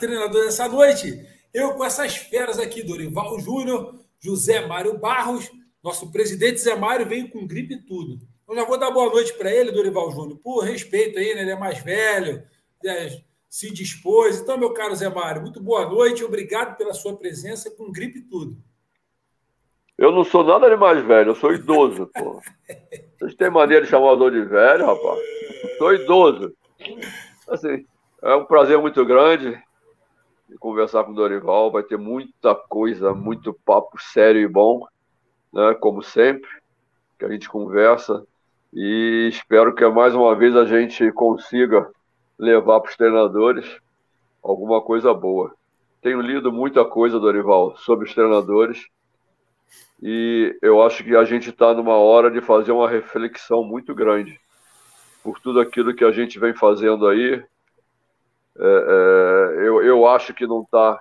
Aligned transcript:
Treinador 0.00 0.46
essa 0.46 0.66
noite. 0.66 1.22
Eu 1.52 1.74
com 1.74 1.84
essas 1.84 2.16
feras 2.16 2.58
aqui, 2.58 2.82
Dorival 2.82 3.38
Júnior, 3.38 4.00
José 4.18 4.66
Mário 4.66 4.98
Barros, 4.98 5.50
nosso 5.82 6.10
presidente 6.10 6.58
Zé 6.58 6.74
Mário 6.74 7.06
veio 7.06 7.30
com 7.30 7.46
gripe 7.46 7.74
e 7.74 7.82
tudo. 7.82 8.18
Eu 8.48 8.54
já 8.56 8.64
vou 8.64 8.78
dar 8.78 8.90
boa 8.90 9.12
noite 9.12 9.34
para 9.34 9.52
ele, 9.52 9.70
Dorival 9.70 10.10
Júnior, 10.10 10.38
por 10.42 10.64
respeito 10.64 11.18
aí, 11.18 11.34
né? 11.34 11.42
Ele 11.42 11.50
é 11.52 11.58
mais 11.58 11.78
velho, 11.78 12.42
né? 12.82 13.22
se 13.48 13.72
dispôs. 13.72 14.40
Então, 14.40 14.56
meu 14.56 14.72
caro 14.72 14.94
Zé 14.94 15.08
Mário, 15.08 15.42
muito 15.42 15.60
boa 15.60 15.86
noite, 15.86 16.24
obrigado 16.24 16.76
pela 16.76 16.94
sua 16.94 17.16
presença 17.16 17.70
com 17.70 17.92
gripe 17.92 18.20
e 18.20 18.22
tudo. 18.22 18.56
Eu 19.98 20.12
não 20.12 20.24
sou 20.24 20.42
nada 20.42 20.70
de 20.70 20.76
mais 20.76 21.04
velho, 21.04 21.30
eu 21.30 21.34
sou 21.34 21.52
idoso, 21.52 22.10
pô. 22.14 22.40
Vocês 23.18 23.34
têm 23.34 23.50
maneira 23.50 23.84
de 23.84 23.90
chamar 23.90 24.12
o 24.12 24.30
de 24.30 24.42
velho, 24.42 24.86
rapaz? 24.86 25.20
Sou 25.76 25.92
idoso. 25.92 26.54
Assim, 27.48 27.84
é 28.22 28.34
um 28.34 28.46
prazer 28.46 28.78
muito 28.78 29.04
grande 29.04 29.60
conversar 30.58 31.04
com 31.04 31.12
o 31.12 31.14
Dorival. 31.14 31.70
Vai 31.70 31.82
ter 31.82 31.96
muita 31.96 32.54
coisa, 32.54 33.14
muito 33.14 33.54
papo 33.64 34.00
sério 34.00 34.40
e 34.40 34.48
bom, 34.48 34.86
né? 35.52 35.74
Como 35.74 36.02
sempre, 36.02 36.48
que 37.18 37.24
a 37.24 37.28
gente 37.28 37.48
conversa. 37.48 38.24
E 38.72 39.28
espero 39.30 39.74
que 39.74 39.86
mais 39.88 40.14
uma 40.14 40.34
vez 40.34 40.56
a 40.56 40.64
gente 40.64 41.10
consiga 41.12 41.90
levar 42.38 42.80
para 42.80 42.90
os 42.90 42.96
treinadores 42.96 43.80
alguma 44.42 44.80
coisa 44.80 45.12
boa. 45.12 45.54
Tenho 46.00 46.20
lido 46.20 46.52
muita 46.52 46.84
coisa, 46.84 47.20
Dorival, 47.20 47.76
sobre 47.76 48.06
os 48.06 48.14
treinadores. 48.14 48.86
E 50.02 50.56
eu 50.62 50.82
acho 50.82 51.04
que 51.04 51.14
a 51.14 51.24
gente 51.24 51.50
está 51.50 51.74
numa 51.74 51.96
hora 51.96 52.30
de 52.30 52.40
fazer 52.40 52.72
uma 52.72 52.88
reflexão 52.88 53.62
muito 53.62 53.94
grande 53.94 54.40
por 55.22 55.38
tudo 55.38 55.60
aquilo 55.60 55.94
que 55.94 56.04
a 56.04 56.10
gente 56.10 56.38
vem 56.38 56.54
fazendo 56.54 57.06
aí. 57.06 57.44
É, 58.60 58.66
é, 58.66 59.68
eu, 59.68 59.82
eu 59.82 60.06
acho 60.06 60.34
que 60.34 60.46
não 60.46 60.62
está 60.62 61.00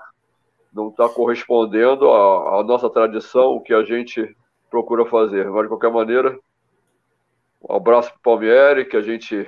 não 0.73 0.91
tá 0.91 1.09
correspondendo 1.09 2.09
à, 2.09 2.59
à, 2.59 2.63
nossa 2.63 2.89
tradição, 2.89 3.55
o 3.55 3.61
que 3.61 3.73
a 3.73 3.83
gente 3.83 4.35
procura 4.69 5.05
fazer. 5.05 5.49
Mas, 5.49 5.63
de 5.63 5.67
qualquer 5.67 5.91
maneira, 5.91 6.39
um 7.67 7.75
abraço 7.75 8.09
para 8.11 8.17
o 8.17 8.21
Palmieri, 8.21 8.85
que 8.85 8.95
a 8.95 9.01
gente 9.01 9.47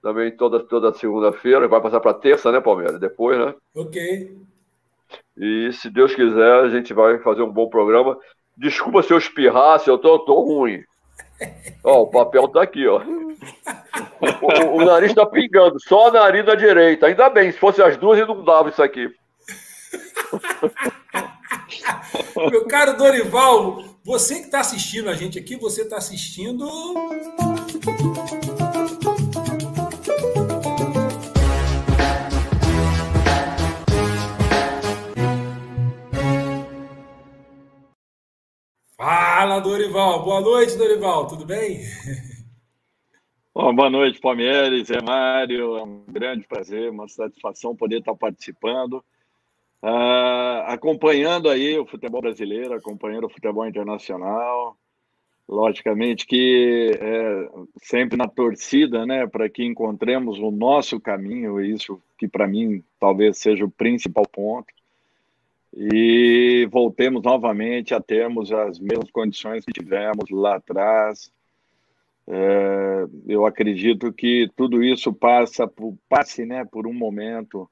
também 0.00 0.34
toda, 0.36 0.60
toda 0.60 0.94
segunda-feira, 0.94 1.68
vai 1.68 1.80
passar 1.80 2.00
para 2.00 2.14
terça, 2.14 2.50
né, 2.50 2.60
Palmeiras? 2.60 2.98
Depois, 2.98 3.38
né? 3.38 3.54
Ok. 3.74 4.36
E 5.36 5.72
se 5.72 5.90
Deus 5.90 6.14
quiser, 6.14 6.60
a 6.60 6.68
gente 6.68 6.94
vai 6.94 7.18
fazer 7.18 7.42
um 7.42 7.52
bom 7.52 7.68
programa. 7.68 8.16
Desculpa 8.56 9.02
se 9.02 9.12
eu 9.12 9.18
espirrar, 9.18 9.78
se 9.80 9.90
eu 9.90 9.98
tô, 9.98 10.18
tô 10.20 10.40
ruim. 10.40 10.82
Ó, 11.84 12.02
o 12.02 12.06
papel 12.06 12.48
tá 12.48 12.62
aqui, 12.62 12.86
ó. 12.86 13.00
O, 13.00 14.76
o, 14.76 14.84
nariz 14.84 15.12
tá 15.14 15.26
pingando, 15.26 15.76
só 15.80 16.08
a 16.08 16.12
nariz 16.12 16.44
da 16.46 16.54
direita. 16.54 17.06
Ainda 17.06 17.28
bem, 17.28 17.50
se 17.50 17.58
fosse 17.58 17.82
as 17.82 17.96
duas, 17.96 18.18
não 18.26 18.44
dava 18.44 18.68
isso 18.68 18.82
aqui. 18.82 19.08
Meu 22.50 22.66
caro 22.66 22.96
Dorival, 22.96 23.82
você 24.04 24.36
que 24.36 24.46
está 24.46 24.60
assistindo 24.60 25.10
a 25.10 25.14
gente 25.14 25.38
aqui, 25.38 25.56
você 25.56 25.82
está 25.82 25.96
assistindo. 25.96 26.66
Fala, 39.42 39.58
Dorival. 39.58 40.22
Boa 40.22 40.40
noite, 40.40 40.78
Dorival. 40.78 41.26
Tudo 41.26 41.44
bem? 41.44 41.80
Bom, 43.52 43.74
boa 43.74 43.90
noite, 43.90 44.20
Palmeiras, 44.20 44.86
Zé 44.86 45.02
Mário. 45.02 45.78
É 45.78 45.82
um 45.82 46.04
grande 46.06 46.46
prazer, 46.46 46.88
uma 46.88 47.08
satisfação 47.08 47.74
poder 47.74 47.98
estar 47.98 48.14
participando. 48.14 49.04
Uh, 49.82 50.62
acompanhando 50.68 51.50
aí 51.50 51.76
o 51.76 51.84
futebol 51.84 52.20
brasileiro, 52.20 52.72
acompanhando 52.72 53.26
o 53.26 53.28
futebol 53.28 53.66
internacional. 53.66 54.76
Logicamente 55.48 56.24
que 56.24 56.96
é, 57.00 57.48
sempre 57.82 58.16
na 58.16 58.28
torcida, 58.28 59.04
né, 59.04 59.26
para 59.26 59.50
que 59.50 59.64
encontremos 59.64 60.38
o 60.38 60.52
nosso 60.52 61.00
caminho, 61.00 61.60
isso 61.60 62.00
que 62.16 62.28
para 62.28 62.46
mim 62.46 62.80
talvez 63.00 63.38
seja 63.38 63.64
o 63.64 63.70
principal 63.72 64.24
ponto 64.24 64.72
e 65.74 66.68
voltemos 66.70 67.22
novamente 67.22 67.94
a 67.94 68.00
termos 68.00 68.52
as 68.52 68.78
mesmas 68.78 69.10
condições 69.10 69.64
que 69.64 69.72
tivemos 69.72 70.30
lá 70.30 70.56
atrás. 70.56 71.32
É, 72.26 73.06
eu 73.26 73.46
acredito 73.46 74.12
que 74.12 74.50
tudo 74.54 74.82
isso 74.82 75.12
passa 75.12 75.66
por, 75.66 75.96
passe 76.08 76.44
né, 76.44 76.64
por 76.64 76.86
um 76.86 76.92
momento 76.92 77.68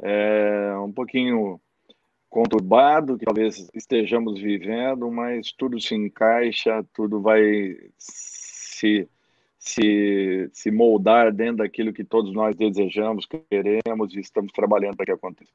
é, 0.00 0.74
um 0.78 0.92
pouquinho 0.92 1.60
conturbado, 2.28 3.18
que 3.18 3.24
talvez 3.24 3.68
estejamos 3.74 4.40
vivendo, 4.40 5.10
mas 5.10 5.52
tudo 5.52 5.80
se 5.80 5.94
encaixa, 5.94 6.84
tudo 6.94 7.20
vai 7.20 7.76
se, 7.98 9.08
se, 9.58 10.48
se 10.52 10.70
moldar 10.70 11.32
dentro 11.32 11.58
daquilo 11.58 11.92
que 11.92 12.04
todos 12.04 12.32
nós 12.32 12.56
desejamos, 12.56 13.26
queremos 13.26 14.14
e 14.14 14.20
estamos 14.20 14.52
trabalhando 14.52 14.96
para 14.96 15.06
que 15.06 15.12
aconteça. 15.12 15.52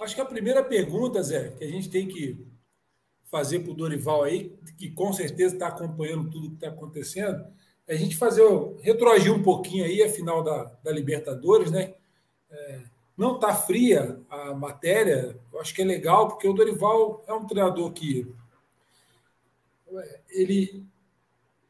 Acho 0.00 0.14
que 0.14 0.20
a 0.20 0.26
primeira 0.26 0.62
pergunta, 0.62 1.22
Zé, 1.22 1.50
que 1.50 1.64
a 1.64 1.68
gente 1.68 1.88
tem 1.88 2.06
que 2.06 2.46
fazer 3.30 3.60
para 3.60 3.72
o 3.72 3.74
Dorival 3.74 4.24
aí, 4.24 4.56
que 4.76 4.90
com 4.90 5.12
certeza 5.12 5.54
está 5.54 5.68
acompanhando 5.68 6.30
tudo 6.30 6.48
que 6.48 6.54
está 6.54 6.68
acontecendo, 6.68 7.44
é 7.86 7.94
a 7.94 7.96
gente 7.96 8.16
fazer, 8.16 8.42
retroagir 8.80 9.32
um 9.32 9.42
pouquinho 9.42 9.84
aí 9.84 10.02
a 10.02 10.10
final 10.10 10.42
da, 10.42 10.64
da 10.82 10.90
Libertadores, 10.90 11.70
né? 11.70 11.94
É, 12.50 12.80
não 13.16 13.34
está 13.34 13.54
fria 13.54 14.20
a 14.30 14.54
matéria, 14.54 15.38
eu 15.52 15.60
acho 15.60 15.74
que 15.74 15.82
é 15.82 15.84
legal, 15.84 16.28
porque 16.28 16.46
o 16.46 16.52
Dorival 16.52 17.24
é 17.26 17.32
um 17.32 17.46
treinador 17.46 17.90
que 17.92 18.32
ele 20.30 20.84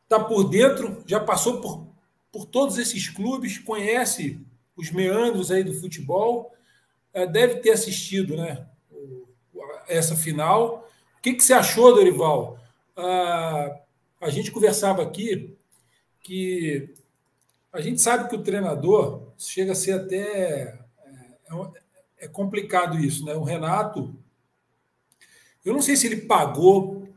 está 0.03 0.21
por 0.21 0.45
dentro, 0.45 1.03
já 1.07 1.21
passou 1.21 1.61
por, 1.61 1.87
por 2.31 2.45
todos 2.45 2.79
esses 2.79 3.09
clubes, 3.09 3.59
conhece 3.59 4.41
os 4.77 4.91
meandros 4.91 5.51
aí 5.51 5.65
do 5.65 5.75
futebol, 5.75 6.53
deve 7.27 7.57
ter 7.57 7.71
assistido 7.71 8.37
né, 8.37 8.67
essa 9.89 10.17
final. 10.17 10.89
O 11.19 11.23
que, 11.23 11.35
que 11.35 11.43
você 11.43 11.53
achou, 11.53 11.95
Dorival? 11.95 12.59
Ah, 12.97 13.81
a 14.21 14.31
gente 14.31 14.51
conversava 14.51 15.03
aqui 15.03 15.57
que 16.21 16.95
a 17.73 17.81
gente 17.81 18.01
sabe 18.01 18.29
que 18.29 18.37
o 18.37 18.43
treinador 18.43 19.33
chega 19.39 19.73
a 19.73 19.75
ser 19.75 19.93
até. 19.93 20.79
É, 21.47 22.25
é 22.25 22.29
complicado 22.29 22.99
isso, 22.99 23.25
né? 23.25 23.35
O 23.35 23.45
Renato, 23.45 24.15
eu 25.65 25.73
não 25.73 25.81
sei 25.81 25.97
se 25.97 26.07
ele 26.07 26.23
pagou 26.23 27.09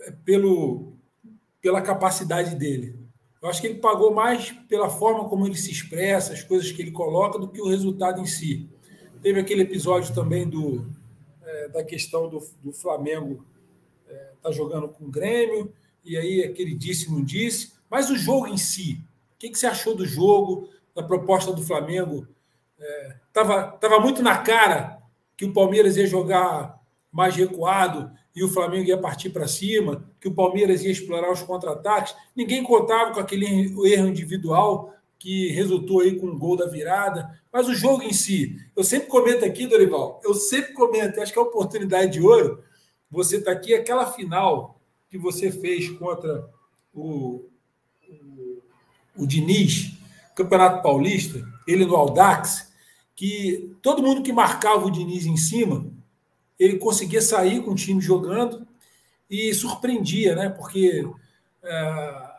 é, 0.00 0.10
pelo, 0.10 0.92
pela 1.60 1.80
capacidade 1.80 2.54
dele. 2.54 2.99
Eu 3.42 3.48
acho 3.48 3.60
que 3.60 3.66
ele 3.66 3.78
pagou 3.78 4.12
mais 4.12 4.52
pela 4.68 4.90
forma 4.90 5.28
como 5.28 5.46
ele 5.46 5.56
se 5.56 5.70
expressa, 5.70 6.32
as 6.32 6.42
coisas 6.42 6.70
que 6.70 6.82
ele 6.82 6.90
coloca, 6.90 7.38
do 7.38 7.48
que 7.48 7.60
o 7.60 7.68
resultado 7.68 8.20
em 8.20 8.26
si. 8.26 8.68
Teve 9.22 9.40
aquele 9.40 9.62
episódio 9.62 10.14
também 10.14 10.48
do, 10.48 10.86
é, 11.42 11.68
da 11.68 11.82
questão 11.82 12.28
do, 12.28 12.38
do 12.62 12.72
Flamengo 12.72 13.44
é, 14.06 14.32
tá 14.42 14.50
jogando 14.50 14.88
com 14.88 15.04
o 15.04 15.10
Grêmio, 15.10 15.72
e 16.04 16.16
aí 16.16 16.44
aquele 16.44 16.74
disse, 16.74 17.10
não 17.10 17.24
disse. 17.24 17.72
Mas 17.88 18.10
o 18.10 18.16
jogo 18.16 18.46
em 18.46 18.56
si, 18.58 19.02
o 19.34 19.38
que, 19.38 19.48
que 19.48 19.58
você 19.58 19.66
achou 19.66 19.94
do 19.94 20.06
jogo, 20.06 20.68
da 20.94 21.02
proposta 21.02 21.52
do 21.52 21.62
Flamengo? 21.62 22.26
Estava 23.28 23.54
é, 23.74 23.78
tava 23.78 24.00
muito 24.00 24.22
na 24.22 24.38
cara 24.38 25.02
que 25.36 25.44
o 25.44 25.52
Palmeiras 25.52 25.96
ia 25.96 26.06
jogar 26.06 26.78
mais 27.10 27.34
recuado, 27.34 28.10
e 28.40 28.42
o 28.42 28.48
Flamengo 28.48 28.88
ia 28.88 28.96
partir 28.96 29.28
para 29.28 29.46
cima, 29.46 30.02
que 30.18 30.26
o 30.26 30.34
Palmeiras 30.34 30.82
ia 30.82 30.90
explorar 30.90 31.30
os 31.30 31.42
contra-ataques. 31.42 32.16
Ninguém 32.34 32.62
contava 32.62 33.12
com 33.12 33.20
aquele 33.20 33.44
erro 33.86 34.08
individual 34.08 34.94
que 35.18 35.48
resultou 35.48 36.00
aí 36.00 36.18
com 36.18 36.26
o 36.26 36.30
um 36.30 36.38
gol 36.38 36.56
da 36.56 36.64
virada. 36.64 37.38
Mas 37.52 37.68
o 37.68 37.74
jogo 37.74 38.02
em 38.02 38.14
si, 38.14 38.56
eu 38.74 38.82
sempre 38.82 39.08
comento 39.08 39.44
aqui, 39.44 39.66
Dorival, 39.66 40.22
eu 40.24 40.32
sempre 40.32 40.72
comento, 40.72 41.20
acho 41.20 41.34
que 41.34 41.38
é 41.38 41.42
oportunidade 41.42 42.12
de 42.12 42.22
ouro. 42.22 42.64
Você 43.10 43.36
está 43.36 43.52
aqui, 43.52 43.74
aquela 43.74 44.10
final 44.10 44.80
que 45.10 45.18
você 45.18 45.52
fez 45.52 45.90
contra 45.90 46.48
o, 46.94 47.44
o, 48.08 48.62
o 49.18 49.26
Diniz, 49.26 49.98
Campeonato 50.34 50.82
Paulista, 50.82 51.46
ele 51.68 51.84
no 51.84 51.94
Aldax, 51.94 52.72
que 53.14 53.76
todo 53.82 54.02
mundo 54.02 54.22
que 54.22 54.32
marcava 54.32 54.86
o 54.86 54.90
Diniz 54.90 55.26
em 55.26 55.36
cima 55.36 55.99
ele 56.60 56.78
conseguia 56.78 57.22
sair 57.22 57.62
com 57.62 57.70
o 57.70 57.74
time 57.74 58.02
jogando 58.02 58.68
e 59.30 59.54
surpreendia, 59.54 60.36
né? 60.36 60.50
Porque 60.50 61.08
é, 61.62 61.72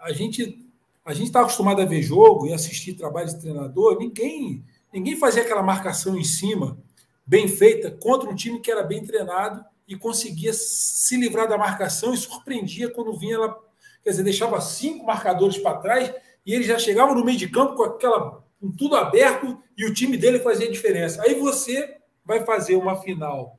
a 0.03 0.11
gente 0.13 0.59
a 1.03 1.13
gente 1.13 1.27
está 1.27 1.41
acostumado 1.41 1.81
a 1.81 1.85
ver 1.85 2.03
jogo 2.03 2.45
e 2.45 2.53
assistir 2.53 2.93
trabalho 2.93 3.27
de 3.27 3.41
treinador, 3.41 3.97
ninguém 3.97 4.63
ninguém 4.93 5.15
fazia 5.17 5.41
aquela 5.41 5.63
marcação 5.63 6.15
em 6.15 6.23
cima 6.23 6.77
bem 7.25 7.47
feita 7.47 7.89
contra 7.89 8.29
um 8.29 8.35
time 8.35 8.59
que 8.59 8.69
era 8.69 8.83
bem 8.83 9.03
treinado 9.03 9.65
e 9.87 9.95
conseguia 9.95 10.53
se 10.53 11.17
livrar 11.17 11.47
da 11.47 11.57
marcação 11.57 12.13
e 12.13 12.17
surpreendia 12.17 12.91
quando 12.91 13.17
vinha 13.17 13.35
ela, 13.35 13.57
quer 14.03 14.11
dizer, 14.11 14.23
deixava 14.23 14.61
cinco 14.61 15.05
marcadores 15.05 15.57
para 15.57 15.77
trás 15.77 16.13
e 16.45 16.53
ele 16.53 16.63
já 16.63 16.77
chegava 16.77 17.15
no 17.15 17.25
meio 17.25 17.37
de 17.37 17.49
campo 17.49 17.75
com 17.75 17.83
aquela 17.83 18.43
com 18.59 18.71
tudo 18.71 18.95
aberto 18.95 19.57
e 19.75 19.85
o 19.85 19.93
time 19.93 20.15
dele 20.15 20.37
fazia 20.37 20.71
diferença. 20.71 21.23
Aí 21.23 21.33
você 21.33 21.97
vai 22.23 22.45
fazer 22.45 22.75
uma 22.75 22.95
final 22.97 23.57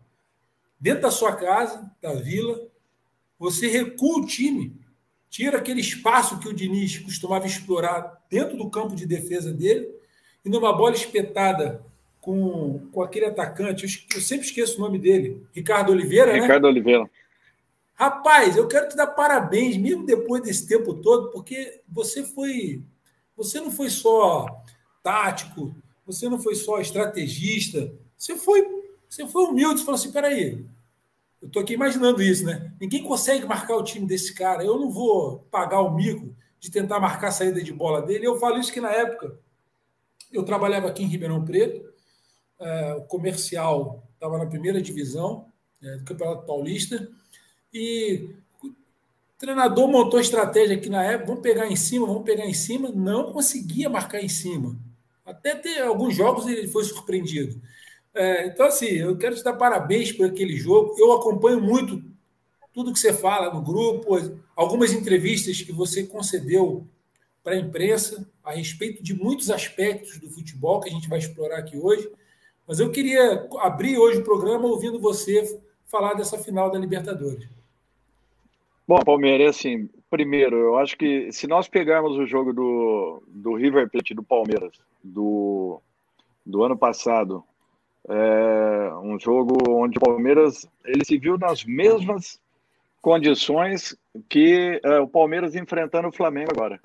dentro 0.82 1.02
da 1.02 1.12
sua 1.12 1.36
casa, 1.36 1.88
da 2.02 2.12
vila, 2.12 2.60
você 3.38 3.68
recua 3.68 4.18
o 4.18 4.26
time, 4.26 4.76
tira 5.30 5.58
aquele 5.58 5.80
espaço 5.80 6.40
que 6.40 6.48
o 6.48 6.52
Diniz 6.52 6.98
costumava 6.98 7.46
explorar 7.46 8.20
dentro 8.28 8.56
do 8.56 8.68
campo 8.68 8.96
de 8.96 9.06
defesa 9.06 9.52
dele, 9.52 9.88
e 10.44 10.48
numa 10.48 10.72
bola 10.72 10.96
espetada 10.96 11.86
com, 12.20 12.88
com 12.90 13.00
aquele 13.00 13.26
atacante, 13.26 13.84
eu, 14.12 14.20
sempre 14.20 14.44
esqueço 14.44 14.76
o 14.78 14.80
nome 14.80 14.98
dele, 14.98 15.46
Ricardo 15.52 15.92
Oliveira, 15.92 16.32
Ricardo 16.32 16.40
né? 16.40 16.46
Ricardo 16.46 16.66
Oliveira. 16.66 17.10
Rapaz, 17.94 18.56
eu 18.56 18.66
quero 18.66 18.88
te 18.88 18.96
dar 18.96 19.06
parabéns, 19.06 19.76
mesmo 19.76 20.04
depois 20.04 20.42
desse 20.42 20.66
tempo 20.66 20.94
todo, 20.94 21.30
porque 21.30 21.80
você 21.88 22.24
foi. 22.24 22.82
Você 23.36 23.60
não 23.60 23.70
foi 23.70 23.88
só 23.88 24.46
tático, 25.00 25.72
você 26.04 26.28
não 26.28 26.40
foi 26.40 26.56
só 26.56 26.80
estrategista, 26.80 27.92
você 28.16 28.36
foi, 28.36 28.66
você 29.12 29.28
foi 29.28 29.44
humilde, 29.44 29.80
você 29.80 29.84
falou 29.84 30.00
assim: 30.00 30.10
peraí, 30.10 30.64
eu 31.40 31.46
estou 31.46 31.60
aqui 31.60 31.74
imaginando 31.74 32.22
isso, 32.22 32.46
né? 32.46 32.72
Ninguém 32.80 33.02
consegue 33.02 33.44
marcar 33.44 33.76
o 33.76 33.84
time 33.84 34.06
desse 34.06 34.32
cara, 34.32 34.64
eu 34.64 34.80
não 34.80 34.90
vou 34.90 35.40
pagar 35.50 35.82
o 35.82 35.94
mico 35.94 36.34
de 36.58 36.70
tentar 36.70 36.98
marcar 36.98 37.28
a 37.28 37.32
saída 37.32 37.62
de 37.62 37.72
bola 37.74 38.00
dele. 38.00 38.26
Eu 38.26 38.38
falo 38.38 38.58
isso 38.58 38.72
que 38.72 38.80
na 38.80 38.90
época 38.90 39.38
eu 40.32 40.42
trabalhava 40.44 40.88
aqui 40.88 41.02
em 41.02 41.08
Ribeirão 41.08 41.44
Preto, 41.44 41.92
é, 42.58 42.94
o 42.94 43.02
comercial 43.02 44.02
estava 44.14 44.38
na 44.38 44.46
primeira 44.46 44.80
divisão 44.80 45.46
é, 45.82 45.96
do 45.98 46.04
Campeonato 46.04 46.46
Paulista, 46.46 47.06
e 47.70 48.30
o 48.62 48.72
treinador 49.36 49.88
montou 49.88 50.20
estratégia 50.20 50.76
aqui 50.76 50.88
na 50.88 51.02
época, 51.02 51.26
vamos 51.26 51.42
pegar 51.42 51.66
em 51.66 51.76
cima, 51.76 52.06
vamos 52.06 52.22
pegar 52.24 52.46
em 52.46 52.54
cima, 52.54 52.88
não 52.88 53.30
conseguia 53.30 53.90
marcar 53.90 54.22
em 54.22 54.28
cima. 54.28 54.74
Até 55.22 55.54
ter 55.54 55.82
alguns 55.82 56.16
jogos 56.16 56.46
ele 56.46 56.66
foi 56.66 56.84
surpreendido. 56.84 57.60
É, 58.14 58.46
então, 58.46 58.66
assim, 58.66 58.86
eu 58.86 59.16
quero 59.16 59.34
te 59.34 59.42
dar 59.42 59.54
parabéns 59.54 60.12
por 60.12 60.26
aquele 60.26 60.56
jogo. 60.56 60.94
Eu 60.98 61.12
acompanho 61.12 61.60
muito 61.60 62.02
tudo 62.72 62.92
que 62.92 62.98
você 62.98 63.12
fala 63.12 63.52
no 63.52 63.62
grupo, 63.62 64.16
algumas 64.56 64.92
entrevistas 64.92 65.60
que 65.60 65.72
você 65.72 66.04
concedeu 66.04 66.86
para 67.42 67.54
a 67.54 67.58
imprensa 67.58 68.26
a 68.42 68.52
respeito 68.52 69.02
de 69.02 69.14
muitos 69.14 69.50
aspectos 69.50 70.18
do 70.18 70.30
futebol 70.30 70.80
que 70.80 70.88
a 70.88 70.92
gente 70.92 71.08
vai 71.08 71.18
explorar 71.18 71.58
aqui 71.58 71.76
hoje. 71.76 72.10
Mas 72.66 72.80
eu 72.80 72.90
queria 72.90 73.48
abrir 73.58 73.98
hoje 73.98 74.20
o 74.20 74.24
programa 74.24 74.66
ouvindo 74.66 74.98
você 74.98 75.60
falar 75.86 76.14
dessa 76.14 76.38
final 76.38 76.70
da 76.70 76.78
Libertadores. 76.78 77.46
Bom, 78.86 78.98
Palmeiras, 79.04 79.56
assim, 79.56 79.88
primeiro, 80.10 80.56
eu 80.56 80.78
acho 80.78 80.96
que 80.96 81.30
se 81.32 81.46
nós 81.46 81.68
pegarmos 81.68 82.16
o 82.16 82.26
jogo 82.26 82.52
do, 82.52 83.22
do 83.26 83.54
River 83.54 83.90
Plate 83.90 84.14
do 84.14 84.22
Palmeiras 84.22 84.72
do, 85.02 85.80
do 86.44 86.62
ano 86.62 86.76
passado, 86.76 87.44
é 88.08 88.94
um 89.02 89.18
jogo 89.18 89.58
onde 89.70 89.98
o 89.98 90.00
Palmeiras 90.00 90.68
ele 90.84 91.04
se 91.04 91.18
viu 91.18 91.38
nas 91.38 91.64
mesmas 91.64 92.40
condições 93.00 93.96
que 94.28 94.80
é, 94.82 95.00
o 95.00 95.08
Palmeiras 95.08 95.54
enfrentando 95.54 96.08
o 96.08 96.12
Flamengo 96.12 96.50
agora. 96.52 96.80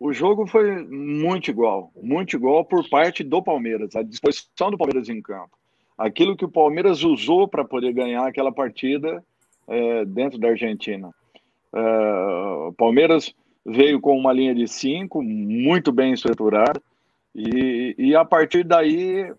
O 0.00 0.12
jogo 0.12 0.46
foi 0.46 0.84
muito 0.86 1.50
igual, 1.50 1.90
muito 2.00 2.36
igual 2.36 2.64
por 2.64 2.88
parte 2.88 3.24
do 3.24 3.42
Palmeiras, 3.42 3.96
a 3.96 4.02
disposição 4.02 4.70
do 4.70 4.78
Palmeiras 4.78 5.08
em 5.08 5.20
campo. 5.20 5.50
Aquilo 5.96 6.36
que 6.36 6.44
o 6.44 6.50
Palmeiras 6.50 7.02
usou 7.02 7.48
para 7.48 7.64
poder 7.64 7.92
ganhar 7.92 8.24
aquela 8.24 8.52
partida 8.52 9.24
é, 9.66 10.04
dentro 10.04 10.38
da 10.38 10.48
Argentina. 10.48 11.12
Uh, 11.72 12.72
Palmeiras 12.74 13.34
veio 13.66 14.00
com 14.00 14.16
uma 14.16 14.32
linha 14.32 14.54
de 14.54 14.66
cinco, 14.66 15.22
muito 15.22 15.92
bem 15.92 16.12
estruturada, 16.12 16.80
e, 17.34 17.94
e 17.98 18.14
a 18.14 18.24
partir 18.24 18.64
daí, 18.64 19.30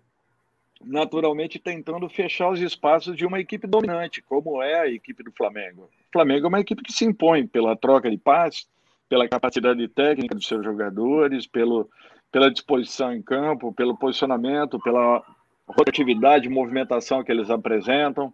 naturalmente, 0.84 1.58
tentando 1.58 2.08
fechar 2.08 2.50
os 2.50 2.60
espaços 2.60 3.16
de 3.16 3.26
uma 3.26 3.38
equipe 3.38 3.66
dominante, 3.66 4.22
como 4.22 4.62
é 4.62 4.80
a 4.80 4.88
equipe 4.88 5.22
do 5.22 5.32
Flamengo. 5.32 5.82
O 5.82 6.12
Flamengo 6.12 6.46
é 6.46 6.48
uma 6.48 6.60
equipe 6.60 6.82
que 6.82 6.92
se 6.92 7.04
impõe 7.04 7.46
pela 7.46 7.76
troca 7.76 8.10
de 8.10 8.16
passes, 8.16 8.66
pela 9.08 9.28
capacidade 9.28 9.86
técnica 9.88 10.34
dos 10.34 10.46
seus 10.46 10.64
jogadores, 10.64 11.46
pelo, 11.46 11.88
pela 12.30 12.50
disposição 12.50 13.12
em 13.12 13.20
campo, 13.20 13.72
pelo 13.72 13.96
posicionamento, 13.96 14.78
pela 14.80 15.22
rotatividade, 15.66 16.48
movimentação 16.48 17.22
que 17.22 17.30
eles 17.30 17.50
apresentam. 17.50 18.32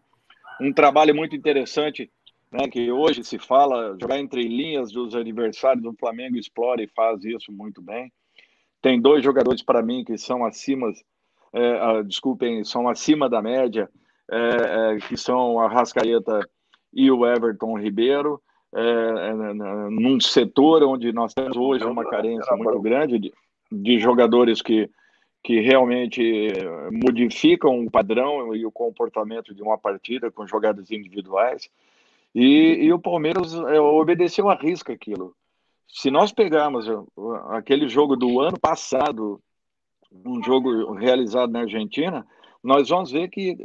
Um 0.61 0.73
trabalho 0.73 1.15
muito 1.15 1.35
interessante 1.35 2.11
né, 2.51 2.69
que 2.69 2.91
hoje 2.91 3.25
se 3.25 3.39
fala, 3.39 3.97
jogar 4.01 4.19
entre 4.19 4.43
linhas 4.43 4.93
dos 4.93 5.15
adversários 5.15 5.83
do 5.83 5.93
Flamengo 5.95 6.37
explora 6.37 6.83
e 6.83 6.87
faz 6.87 7.25
isso 7.25 7.53
muito 7.53 7.83
bem. 7.83 8.13
Tem 8.81 9.01
dois 9.01 9.25
jogadores 9.25 9.63
para 9.63 9.83
mim 9.83 10.05
que 10.05 10.17
são 10.17 10.45
acima, 10.45 10.93
é, 11.53 12.03
desculpem, 12.03 12.65
são 12.65 12.89
acima 12.89 13.29
da 13.29 13.41
média, 13.41 13.89
é, 14.31 14.95
é, 14.95 14.99
que 14.99 15.17
são 15.17 15.61
a 15.61 15.69
Rascaeta 15.69 16.41
e 16.93 17.11
o 17.11 17.25
Everton 17.25 17.79
Ribeiro, 17.79 18.43
é, 18.75 18.81
é, 18.81 19.33
num 19.91 20.21
setor 20.21 20.83
onde 20.83 21.13
nós 21.13 21.33
temos 21.33 21.57
hoje 21.57 21.85
uma 21.85 22.05
carência 22.05 22.57
muito 22.57 22.81
grande 22.81 23.19
de, 23.19 23.33
de 23.71 23.99
jogadores 24.01 24.61
que, 24.61 24.91
que 25.45 25.61
realmente 25.61 26.53
modificam 26.91 27.85
o 27.85 27.91
padrão 27.91 28.55
e 28.55 28.67
o 28.67 28.73
comportamento 28.73 29.55
de 29.55 29.63
uma 29.63 29.79
partida 29.79 30.31
com 30.31 30.47
jogadas 30.47 30.91
individuais. 30.91 31.71
E, 32.35 32.85
e 32.85 32.93
o 32.93 32.99
Palmeiras 32.99 33.55
obedeceu 33.55 34.51
a 34.51 34.57
risca 34.57 34.93
aquilo. 34.93 35.35
Se 35.89 36.11
nós 36.11 36.33
pegarmos 36.33 36.87
aquele 37.51 37.89
jogo 37.89 38.17
do 38.17 38.41
ano 38.41 38.59
passado, 38.59 39.41
um 40.25 40.43
jogo 40.43 40.93
realizado 40.93 41.53
na 41.53 41.61
Argentina, 41.61 42.27
nós 42.63 42.89
vamos 42.89 43.11
ver 43.11 43.29
que, 43.29 43.57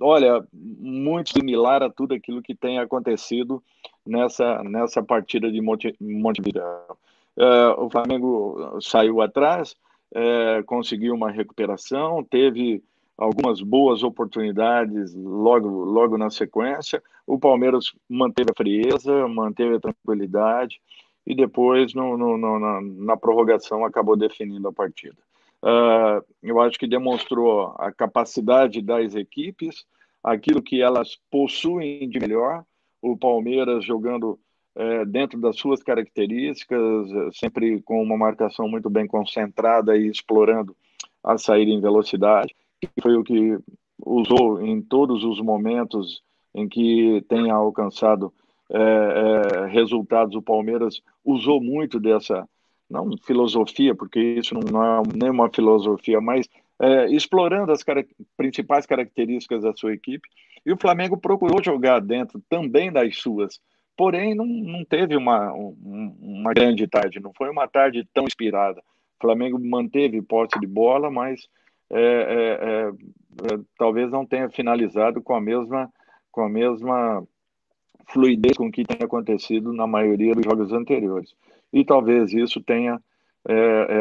olha, 0.00 0.46
muito 0.52 1.30
similar 1.30 1.82
a 1.82 1.90
tudo 1.90 2.14
aquilo 2.14 2.42
que 2.42 2.54
tem 2.54 2.78
acontecido 2.78 3.62
nessa, 4.06 4.62
nessa 4.64 5.02
partida 5.02 5.50
de 5.50 5.60
Monte. 5.60 5.96
Uh, 6.00 7.84
o 7.84 7.90
Flamengo 7.90 8.78
saiu 8.80 9.20
atrás, 9.20 9.74
uh, 10.12 10.64
conseguiu 10.66 11.14
uma 11.14 11.30
recuperação, 11.30 12.22
teve 12.22 12.82
algumas 13.16 13.60
boas 13.60 14.02
oportunidades 14.02 15.14
logo, 15.14 15.68
logo 15.68 16.18
na 16.18 16.30
sequência. 16.30 17.02
O 17.26 17.38
Palmeiras 17.38 17.92
manteve 18.08 18.50
a 18.50 18.56
frieza, 18.56 19.26
manteve 19.28 19.76
a 19.76 19.80
tranquilidade 19.80 20.80
e 21.26 21.34
depois, 21.34 21.94
no, 21.94 22.16
no, 22.16 22.36
no, 22.36 22.58
na, 22.58 22.80
na, 22.80 23.16
prorrogação, 23.16 23.84
acabou 23.84 24.16
definindo 24.16 24.68
a 24.68 24.72
partida. 24.72 25.16
Uh, 25.64 26.22
eu 26.42 26.60
acho 26.60 26.78
que 26.78 26.86
demonstrou 26.86 27.74
a 27.78 27.90
capacidade 27.90 28.82
das 28.82 29.14
equipes, 29.14 29.84
aquilo 30.22 30.62
que 30.62 30.82
elas 30.82 31.18
possuem 31.30 32.08
de 32.08 32.20
melhor. 32.20 32.64
O 33.00 33.16
Palmeiras 33.16 33.84
jogando 33.84 34.38
é, 34.76 35.04
dentro 35.04 35.40
das 35.40 35.56
suas 35.56 35.82
características, 35.82 36.80
sempre 37.34 37.80
com 37.82 38.02
uma 38.02 38.16
marcação 38.16 38.68
muito 38.68 38.90
bem 38.90 39.06
concentrada 39.06 39.96
e 39.96 40.08
explorando 40.08 40.76
a 41.22 41.38
saída 41.38 41.70
em 41.70 41.80
velocidade 41.80 42.54
que 42.92 43.02
foi 43.02 43.16
o 43.16 43.24
que 43.24 43.58
usou 44.04 44.60
em 44.60 44.80
todos 44.80 45.24
os 45.24 45.40
momentos 45.40 46.22
em 46.54 46.68
que 46.68 47.24
tenha 47.28 47.54
alcançado 47.54 48.32
é, 48.70 48.78
é, 48.78 49.66
resultados. 49.66 50.36
O 50.36 50.42
Palmeiras 50.42 51.00
usou 51.24 51.60
muito 51.60 51.98
dessa, 51.98 52.48
não 52.88 53.10
filosofia, 53.24 53.94
porque 53.94 54.20
isso 54.20 54.54
não 54.54 54.82
é 54.82 55.02
nem 55.14 55.30
uma 55.30 55.50
filosofia, 55.52 56.20
mas 56.20 56.48
é, 56.80 57.06
explorando 57.06 57.72
as 57.72 57.82
cara 57.82 58.04
principais 58.36 58.86
características 58.86 59.62
da 59.62 59.72
sua 59.74 59.92
equipe. 59.92 60.28
E 60.64 60.72
o 60.72 60.78
Flamengo 60.78 61.16
procurou 61.16 61.62
jogar 61.62 62.00
dentro 62.00 62.42
também 62.48 62.90
das 62.90 63.18
suas, 63.18 63.60
porém 63.96 64.34
não, 64.34 64.46
não 64.46 64.84
teve 64.84 65.16
uma, 65.16 65.52
uma 65.52 66.52
grande 66.54 66.86
tarde, 66.86 67.20
não 67.20 67.32
foi 67.34 67.50
uma 67.50 67.68
tarde 67.68 68.06
tão 68.12 68.24
inspirada. 68.24 68.80
O 69.18 69.22
Flamengo 69.22 69.58
manteve 69.58 70.20
posse 70.22 70.58
de 70.58 70.66
bola, 70.66 71.10
mas 71.10 71.48
é, 71.90 72.00
é, 72.00 72.88
é, 72.88 73.60
talvez 73.78 74.10
não 74.10 74.24
tenha 74.26 74.48
finalizado 74.48 75.22
com 75.22 75.34
a 75.34 75.40
mesma 75.40 75.90
com 76.32 76.42
a 76.42 76.48
mesma 76.48 77.24
fluidez 78.08 78.56
com 78.56 78.70
que 78.70 78.84
tem 78.84 79.04
acontecido 79.04 79.72
na 79.72 79.86
maioria 79.86 80.34
dos 80.34 80.44
jogos 80.44 80.72
anteriores. 80.72 81.32
E 81.74 81.84
talvez 81.84 82.32
isso 82.32 82.62
tenha 82.62 83.00
é, 83.46 83.54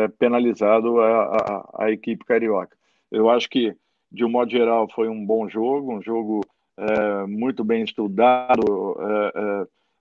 é, 0.03 0.08
penalizado 0.08 1.01
a, 1.01 1.24
a, 1.24 1.86
a, 1.86 1.92
equipe 1.92 2.24
carioca. 2.24 2.77
Eu 3.12 3.32
acho 3.32 3.50
que, 3.50 3.75
de 4.12 4.24
um 4.24 4.30
modo 4.30 4.51
geral, 4.51 4.88
foi 4.94 5.10
um 5.10 5.25
bom 5.25 5.50
jogo, 5.50 5.92
um 5.92 6.01
jogo 6.01 6.42
é, 6.77 7.25
muito 7.25 7.63
bem 7.63 7.84
estudado. 7.84 8.63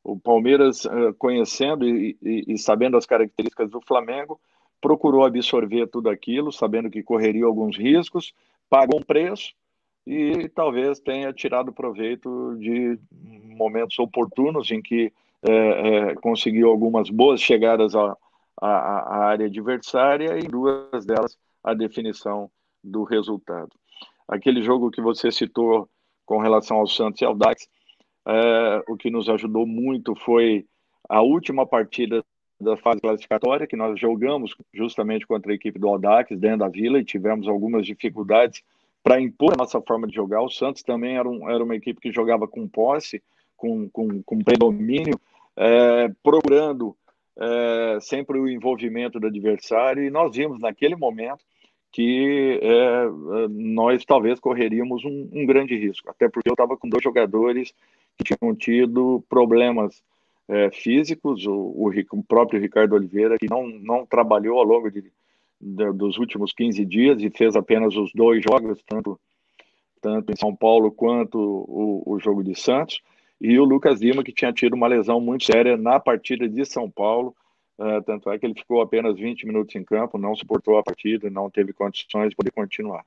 o 0.05 0.19
Palmeiras, 0.19 0.87
conhecendo 1.19 1.89
e, 1.89 2.17
e, 2.23 2.55
e 2.55 2.59
sabendo 2.59 2.99
as 2.99 3.07
características 3.07 3.71
do 3.71 3.81
Flamengo, 3.81 4.39
procurou 4.79 5.25
absorver 5.25 5.87
tudo 5.87 6.11
aquilo, 6.11 6.53
sabendo 6.53 6.91
que 6.91 7.03
correria 7.03 7.47
alguns 7.47 7.79
riscos, 7.79 8.35
pagou 8.69 9.01
um 9.01 9.03
preço 9.03 9.55
e 10.07 10.49
talvez 10.49 11.01
tenha 11.01 11.33
tirado 11.33 11.73
proveito 11.73 12.55
de 12.59 12.99
momentos 13.57 13.99
oportunos 13.99 14.71
em 14.71 14.83
que 14.83 15.13
é, 15.43 15.53
é, 16.11 16.15
conseguiu 16.15 16.69
algumas 16.69 17.11
boas 17.11 17.41
chegadas 17.41 17.95
à, 17.95 18.17
à, 18.61 18.69
à, 18.69 19.25
área 19.27 19.47
adversária 19.47 20.39
e 20.39 20.47
duas 20.47 21.05
delas 21.05 21.37
a 21.63 21.75
definição 21.75 22.51
do 22.83 23.03
resultado. 23.03 23.71
Aquele 24.29 24.63
jogo 24.63 24.91
que 24.91 25.01
você 25.01 25.31
citou 25.31 25.89
com 26.25 26.39
relação 26.39 26.79
ao 26.79 26.87
Santos 26.87 27.21
e 27.21 27.25
ao 27.25 27.35
Dax, 27.35 27.69
é, 28.27 28.83
o 28.89 28.97
que 28.97 29.11
nos 29.11 29.29
ajudou 29.29 29.67
muito 29.67 30.15
foi 30.15 30.65
a 31.09 31.21
última 31.21 31.67
partida 31.67 32.25
da 32.61 32.77
fase 32.77 33.01
classificatória, 33.01 33.67
que 33.67 33.77
nós 33.77 33.99
jogamos 33.99 34.55
justamente 34.73 35.27
contra 35.27 35.51
a 35.51 35.55
equipe 35.55 35.79
do 35.79 35.89
Audax 35.89 36.39
dentro 36.39 36.59
da 36.59 36.69
Vila 36.69 36.99
e 36.99 37.05
tivemos 37.05 37.49
algumas 37.49 37.85
dificuldades 37.85 38.63
para 39.03 39.21
impor 39.21 39.53
a 39.53 39.57
nossa 39.57 39.81
forma 39.81 40.07
de 40.07 40.15
jogar. 40.15 40.43
O 40.43 40.49
Santos 40.49 40.83
também 40.83 41.17
era, 41.17 41.29
um, 41.29 41.51
era 41.51 41.63
uma 41.63 41.75
equipe 41.75 42.01
que 42.01 42.13
jogava 42.13 42.47
com 42.47 42.69
posse, 42.69 43.21
com, 43.57 43.89
com, 43.91 44.23
com 44.23 44.39
predomínio, 44.39 45.21
é, 45.57 46.11
procurando 46.23 46.97
é, 47.39 47.99
sempre 48.01 48.39
o 48.39 48.49
envolvimento 48.49 49.19
do 49.19 49.27
adversário, 49.27 50.05
e 50.05 50.11
nós 50.11 50.37
vimos 50.37 50.61
naquele 50.61 50.97
momento 50.97 51.45
que 51.91 52.59
é, 52.63 53.49
nós 53.51 54.05
talvez 54.05 54.41
correríamos 54.41 55.05
um, 55.05 55.29
um, 55.31 55.45
grande 55.45 55.77
risco, 55.77 56.09
até 56.09 56.29
porque 56.29 56.49
eu 56.49 56.55
estava 56.55 56.77
com 56.77 56.89
dois 56.89 57.05
jogadores 57.05 57.75
que 58.17 58.25
tinham 58.25 58.55
tido 58.55 59.23
problemas 59.29 60.03
é, 60.49 60.71
físicos, 60.71 61.47
o, 61.47 61.53
o, 61.53 61.91
o, 61.91 62.23
próprio 62.25 62.61
Ricardo 62.61 62.95
Oliveira, 62.95 63.37
que 63.39 63.49
não, 63.49 63.67
não 63.67 64.07
trabalhou 64.07 64.59
ao 64.59 64.65
longo 64.65 64.91
de, 64.91 65.05
de, 65.61 65.93
dos 65.93 66.17
últimos 66.17 66.53
15 66.53 66.85
dias 66.87 67.23
e 67.23 67.31
fez 67.31 67.55
apenas 67.57 67.95
os 67.95 68.11
dois 68.15 68.43
jogos, 68.43 68.83
tanto, 68.87 69.21
tanto 70.01 70.33
em 70.33 70.37
São 70.37 70.57
Paulo 70.57 70.91
quanto 70.91 71.39
o, 71.39 72.03
o 72.07 72.19
jogo 72.19 72.43
de 72.43 72.55
Santos, 72.55 73.03
e 73.43 73.59
o 73.59 73.65
Lucas 73.65 74.01
Lima, 74.01 74.23
que 74.23 74.31
tinha 74.31 74.53
tido 74.53 74.75
uma 74.75 74.87
lesão 74.87 75.21
muito 75.21 75.45
séria 75.45 75.77
na 75.77 75.99
partida 75.99 76.49
de 76.49 76.65
São 76.65 76.89
Paulo, 76.89 77.35
uh, 77.77 78.01
tanto 78.07 78.31
é 78.31 78.39
que 78.39 78.47
ele 78.47 78.55
ficou 78.55 78.81
apenas 78.81 79.19
20 79.19 79.49
minutos 79.49 79.75
em 79.75 79.83
campo, 79.83 80.17
não 80.17 80.37
suportou 80.37 80.79
a 80.79 80.83
partida, 80.83 81.29
não 81.29 81.51
teve 81.51 81.73
condições 81.73 82.31
de 82.31 82.37
poder 82.37 82.53
continuar. 82.53 83.05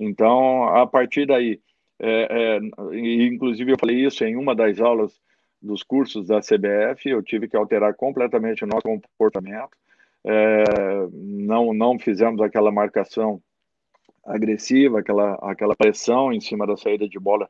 Então, 0.00 0.64
a 0.64 0.86
partir 0.86 1.26
daí, 1.26 1.60
é, 1.98 2.58
é, 2.58 2.96
inclusive 3.28 3.70
eu 3.70 3.78
falei 3.78 4.02
isso 4.02 4.24
em 4.24 4.34
uma 4.34 4.54
das 4.54 4.80
aulas 4.80 5.20
dos 5.60 5.82
cursos 5.82 6.26
da 6.26 6.40
CBF, 6.40 7.10
eu 7.10 7.22
tive 7.22 7.46
que 7.46 7.56
alterar 7.56 7.92
completamente 7.94 8.64
o 8.64 8.66
nosso 8.66 8.82
comportamento, 8.82 9.76
é, 10.24 10.64
não, 11.12 11.74
não 11.74 11.98
fizemos 11.98 12.40
aquela 12.40 12.72
marcação 12.72 13.42
agressiva, 14.24 15.00
aquela, 15.00 15.34
aquela 15.42 15.76
pressão 15.76 16.32
em 16.32 16.40
cima 16.40 16.66
da 16.66 16.78
saída 16.78 17.06
de 17.06 17.18
bola 17.18 17.46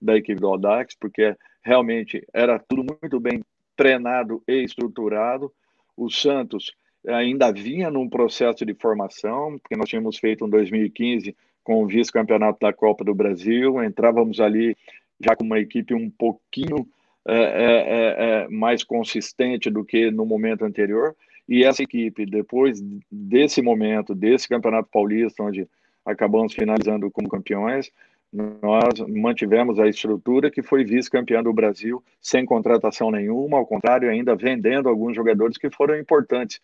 da 0.00 0.16
equipe 0.16 0.40
do 0.40 0.48
Audax, 0.48 0.94
porque 0.98 1.36
realmente 1.62 2.24
era 2.32 2.58
tudo 2.58 2.96
muito 3.00 3.20
bem 3.20 3.42
treinado 3.76 4.42
e 4.46 4.62
estruturado. 4.62 5.52
O 5.96 6.10
Santos 6.10 6.72
ainda 7.06 7.52
vinha 7.52 7.90
num 7.90 8.08
processo 8.08 8.64
de 8.64 8.74
formação, 8.74 9.58
porque 9.58 9.76
nós 9.76 9.88
tínhamos 9.88 10.18
feito 10.18 10.46
em 10.46 10.50
2015 10.50 11.36
com 11.62 11.82
o 11.82 11.86
vice-campeonato 11.86 12.58
da 12.60 12.72
Copa 12.72 13.04
do 13.04 13.14
Brasil, 13.14 13.82
entrávamos 13.82 14.40
ali 14.40 14.76
já 15.20 15.36
com 15.36 15.44
uma 15.44 15.58
equipe 15.58 15.92
um 15.92 16.08
pouquinho 16.08 16.88
é, 17.26 17.36
é, 17.36 17.42
é, 17.42 18.44
é 18.44 18.48
mais 18.48 18.82
consistente 18.82 19.68
do 19.68 19.84
que 19.84 20.10
no 20.10 20.24
momento 20.24 20.64
anterior, 20.64 21.14
e 21.48 21.64
essa 21.64 21.82
equipe, 21.82 22.26
depois 22.26 22.80
desse 23.10 23.62
momento, 23.62 24.14
desse 24.14 24.48
Campeonato 24.48 24.88
Paulista, 24.90 25.42
onde 25.42 25.68
acabamos 26.04 26.54
finalizando 26.54 27.10
como 27.10 27.28
campeões, 27.28 27.90
nós 28.32 29.00
mantivemos 29.08 29.78
a 29.78 29.88
estrutura 29.88 30.50
que 30.50 30.62
foi 30.62 30.84
vice-campeã 30.84 31.42
do 31.42 31.52
Brasil 31.52 32.02
sem 32.20 32.44
contratação 32.44 33.10
nenhuma, 33.10 33.58
ao 33.58 33.66
contrário, 33.66 34.10
ainda 34.10 34.36
vendendo 34.36 34.88
alguns 34.88 35.16
jogadores 35.16 35.56
que 35.56 35.70
foram 35.70 35.98
importantes 35.98 36.60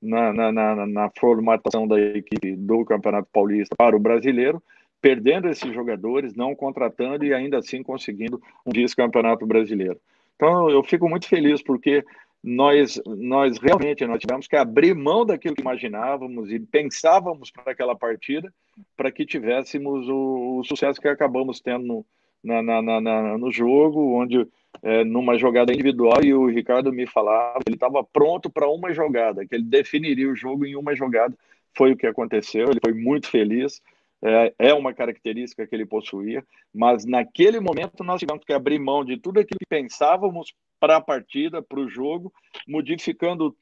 na, 0.00 0.32
na, 0.32 0.52
na, 0.52 0.86
na 0.86 1.10
formatação 1.18 1.88
da 1.88 1.98
equipe 2.00 2.54
do 2.54 2.84
Campeonato 2.84 3.28
Paulista 3.32 3.74
para 3.76 3.96
o 3.96 4.00
brasileiro, 4.00 4.62
perdendo 5.00 5.48
esses 5.48 5.72
jogadores, 5.74 6.34
não 6.34 6.54
contratando 6.54 7.24
e 7.24 7.34
ainda 7.34 7.58
assim 7.58 7.82
conseguindo 7.82 8.40
um 8.64 8.70
vice-campeonato 8.72 9.44
brasileiro. 9.44 9.98
Então 10.36 10.70
eu 10.70 10.84
fico 10.84 11.08
muito 11.08 11.26
feliz 11.26 11.60
porque 11.62 12.04
nós, 12.42 13.00
nós 13.06 13.58
realmente 13.58 14.06
nós 14.06 14.20
tivemos 14.20 14.46
que 14.46 14.56
abrir 14.56 14.94
mão 14.94 15.26
daquilo 15.26 15.54
que 15.54 15.60
imaginávamos 15.60 16.50
e 16.52 16.60
pensávamos 16.60 17.50
para 17.50 17.72
aquela 17.72 17.96
partida 17.96 18.52
para 18.96 19.10
que 19.10 19.26
tivéssemos 19.26 20.08
o, 20.08 20.58
o, 20.60 20.64
sucesso 20.64 21.00
que 21.00 21.08
acabamos 21.08 21.60
tendo 21.60 21.84
no, 21.84 22.06
na, 22.42 22.62
na, 22.62 23.00
na, 23.00 23.38
no 23.38 23.50
jogo, 23.50 24.14
onde 24.14 24.46
é, 24.82 25.02
numa 25.04 25.36
jogada 25.36 25.72
individual, 25.72 26.22
e 26.22 26.32
o 26.32 26.46
Ricardo 26.46 26.92
me 26.92 27.06
falava, 27.06 27.58
ele 27.66 27.74
estava 27.74 28.04
pronto 28.04 28.48
para 28.48 28.68
uma 28.68 28.92
jogada, 28.92 29.44
que 29.44 29.54
ele 29.54 29.64
definiria 29.64 30.30
o 30.30 30.36
jogo 30.36 30.64
em 30.64 30.76
uma 30.76 30.94
jogada. 30.94 31.34
Foi 31.74 31.92
o 31.92 31.96
que 31.96 32.06
aconteceu, 32.06 32.70
ele 32.70 32.80
foi 32.82 32.92
muito 32.92 33.28
feliz. 33.28 33.82
É, 34.20 34.54
é 34.58 34.74
uma 34.74 34.92
característica 34.92 35.66
que 35.66 35.74
ele 35.74 35.86
possuía, 35.86 36.44
mas 36.74 37.04
naquele 37.04 37.60
momento 37.60 38.02
nós 38.02 38.18
tivemos 38.18 38.44
que 38.44 38.52
abrir 38.52 38.78
mão 38.78 39.04
de 39.04 39.16
tudo 39.16 39.38
aquilo 39.38 39.58
que 39.60 39.66
pensávamos 39.68 40.52
para 40.80 40.96
a 40.96 41.00
partida, 41.00 41.62
para 41.62 41.78
o 41.78 41.88
jogo, 41.88 42.32
modificando 42.66 43.56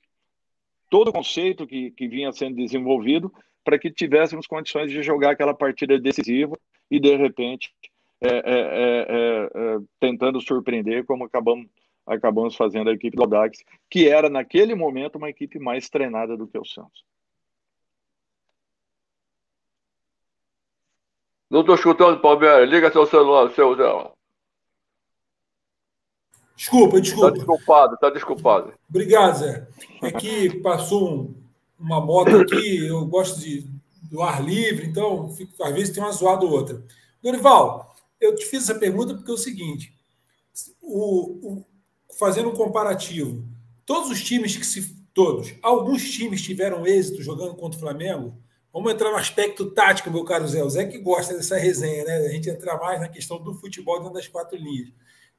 todo 0.91 1.09
o 1.09 1.13
conceito 1.13 1.67
que, 1.67 1.91
que 1.91 2.09
vinha 2.09 2.33
sendo 2.33 2.57
desenvolvido 2.57 3.33
para 3.65 3.79
que 3.79 3.91
tivéssemos 3.91 4.47
condições 4.47 4.91
de 4.91 5.03
jogar 5.03 5.33
aquela 5.33 5.53
partida 5.53 5.99
decisiva 5.99 6.57
e, 6.91 7.01
de 7.01 7.17
repente, 7.17 7.73
é, 8.21 8.29
é, 8.29 8.41
é, 8.41 9.51
é, 9.55 9.79
tentando 9.99 10.41
surpreender, 10.41 11.05
como 11.05 11.25
acabamos, 11.25 11.67
acabamos 12.07 12.55
fazendo 12.55 12.89
a 12.89 12.93
equipe 12.93 13.17
do 13.17 13.25
Audax, 13.25 13.59
que 13.91 14.09
era, 14.09 14.31
naquele 14.31 14.75
momento, 14.75 15.17
uma 15.17 15.29
equipe 15.29 15.59
mais 15.59 15.89
treinada 15.91 16.37
do 16.37 16.47
que 16.47 16.57
o 16.57 16.65
Santos. 16.65 17.05
Não 21.51 21.61
estou 21.61 21.75
escutando, 21.75 22.21
Palmeiras. 22.21 22.69
Liga 22.69 22.91
seu 22.91 23.07
celular, 23.07 23.51
seu 23.55 23.75
Zé. 23.77 24.11
Desculpa, 26.57 27.01
desculpa. 27.01 27.29
Está 27.29 27.37
desculpado, 27.37 27.95
está 27.95 28.11
desculpado. 28.11 28.73
Obrigado, 28.89 29.39
Zé. 29.39 29.69
É 30.03 30.11
que 30.11 30.59
passou 30.61 31.09
um, 31.09 31.35
uma 31.79 32.01
moto 32.01 32.37
aqui, 32.39 32.87
eu 32.87 33.05
gosto 33.07 33.39
de, 33.39 33.67
do 34.03 34.23
ar 34.23 34.43
livre, 34.43 34.87
então 34.87 35.31
fico, 35.31 35.63
às 35.63 35.75
vezes 35.75 35.95
tem 35.95 36.03
uma 36.03 36.13
zoada 36.13 36.45
ou 36.45 36.51
outra. 36.51 36.83
Dorival, 37.23 37.95
eu 38.21 38.35
te 38.35 38.47
fiz 38.47 38.63
essa 38.63 38.79
pergunta 38.79 39.15
porque 39.15 39.31
é 39.31 39.35
o 39.35 39.39
seguinte: 39.39 39.93
o, 40.81 41.53
o, 41.53 41.65
fazendo 42.19 42.49
um 42.49 42.55
comparativo, 42.55 43.45
todos 43.85 44.11
os 44.11 44.23
times 44.23 44.57
que 44.57 44.65
se. 44.65 44.97
Todos, 45.13 45.55
alguns 45.63 46.11
times 46.11 46.43
tiveram 46.43 46.87
êxito 46.87 47.23
jogando 47.23 47.55
contra 47.55 47.79
o 47.79 47.81
Flamengo. 47.81 48.37
Vamos 48.77 48.93
entrar 48.93 49.11
no 49.11 49.17
aspecto 49.17 49.71
tático, 49.71 50.11
meu 50.11 50.23
caro 50.23 50.47
Zé. 50.47 50.63
O 50.63 50.69
Zé 50.69 50.85
que 50.85 50.99
gosta 50.99 51.35
dessa 51.35 51.57
resenha, 51.57 52.05
né? 52.05 52.17
A 52.19 52.29
gente 52.29 52.51
entrar 52.51 52.77
mais 52.77 53.01
na 53.01 53.09
questão 53.09 53.43
do 53.43 53.55
futebol 53.55 53.97
dentro 54.01 54.13
das 54.13 54.29
quatro 54.29 54.55
linhas. 54.55 54.93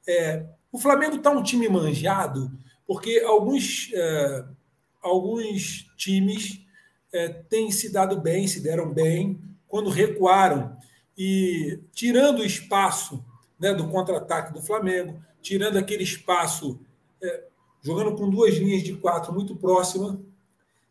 É, 0.08 0.44
o 0.72 0.76
Flamengo 0.76 1.14
está 1.14 1.30
um 1.30 1.40
time 1.40 1.68
manjado, 1.68 2.50
porque 2.84 3.22
alguns, 3.24 3.92
é, 3.94 4.44
alguns 5.00 5.88
times 5.96 6.66
é, 7.12 7.28
têm 7.28 7.70
se 7.70 7.92
dado 7.92 8.20
bem, 8.20 8.48
se 8.48 8.60
deram 8.60 8.92
bem, 8.92 9.40
quando 9.68 9.88
recuaram. 9.88 10.76
E 11.16 11.78
tirando 11.92 12.40
o 12.40 12.44
espaço 12.44 13.24
né, 13.56 13.72
do 13.72 13.86
contra-ataque 13.86 14.52
do 14.52 14.60
Flamengo, 14.60 15.22
tirando 15.40 15.76
aquele 15.76 16.02
espaço, 16.02 16.80
é, 17.22 17.44
jogando 17.82 18.16
com 18.16 18.28
duas 18.28 18.56
linhas 18.56 18.82
de 18.82 18.94
quatro 18.94 19.32
muito 19.32 19.54
próximas, 19.54 20.18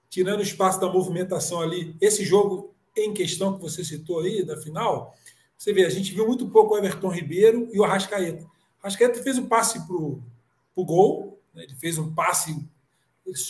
tirando 0.10 0.40
o 0.40 0.44
espaço 0.44 0.80
da 0.80 0.92
movimentação 0.92 1.62
ali. 1.62 1.96
Esse 2.00 2.24
jogo 2.24 2.74
em 2.96 3.14
questão 3.14 3.56
que 3.56 3.62
você 3.62 3.84
citou 3.84 4.22
aí, 4.22 4.44
da 4.44 4.58
final, 4.58 5.16
você 5.58 5.74
vê, 5.74 5.86
a 5.86 5.90
gente 5.90 6.14
viu 6.14 6.28
muito 6.28 6.50
pouco 6.50 6.74
o 6.74 6.78
Everton 6.78 7.10
Ribeiro 7.10 7.70
e 7.72 7.80
o 7.80 7.84
Arrascaeta. 7.84 8.46
Arrascaeta 8.82 9.22
fez 9.22 9.38
um 9.38 9.48
passe 9.48 9.86
para 9.86 9.96
o 9.96 10.86
gol, 10.86 11.40
né? 11.54 11.64
ele 11.64 11.76
fez 11.76 11.98
um 11.98 12.14
passe, 12.14 12.68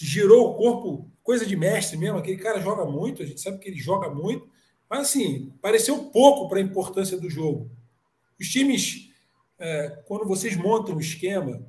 girou 0.02 0.52
o 0.52 0.56
corpo, 0.56 1.12
coisa 1.22 1.46
de 1.46 1.56
mestre 1.56 1.98
mesmo. 1.98 2.18
Aquele 2.18 2.38
cara 2.38 2.60
joga 2.62 2.86
muito, 2.86 3.22
a 3.22 3.26
gente 3.26 3.42
sabe 3.42 3.60
que 3.60 3.70
ele 3.70 3.78
joga 3.78 4.10
muito, 4.10 4.50
mas 4.90 5.02
assim, 5.02 5.54
pareceu 5.62 6.06
pouco 6.06 6.48
para 6.48 6.60
a 6.60 6.62
importância 6.62 7.20
do 7.20 7.30
jogo. 7.30 7.70
Os 8.40 8.48
times, 8.50 9.10
é, 9.60 10.02
quando 10.06 10.26
vocês 10.26 10.56
montam 10.56 10.96
um 10.96 11.00
esquema, 11.00 11.62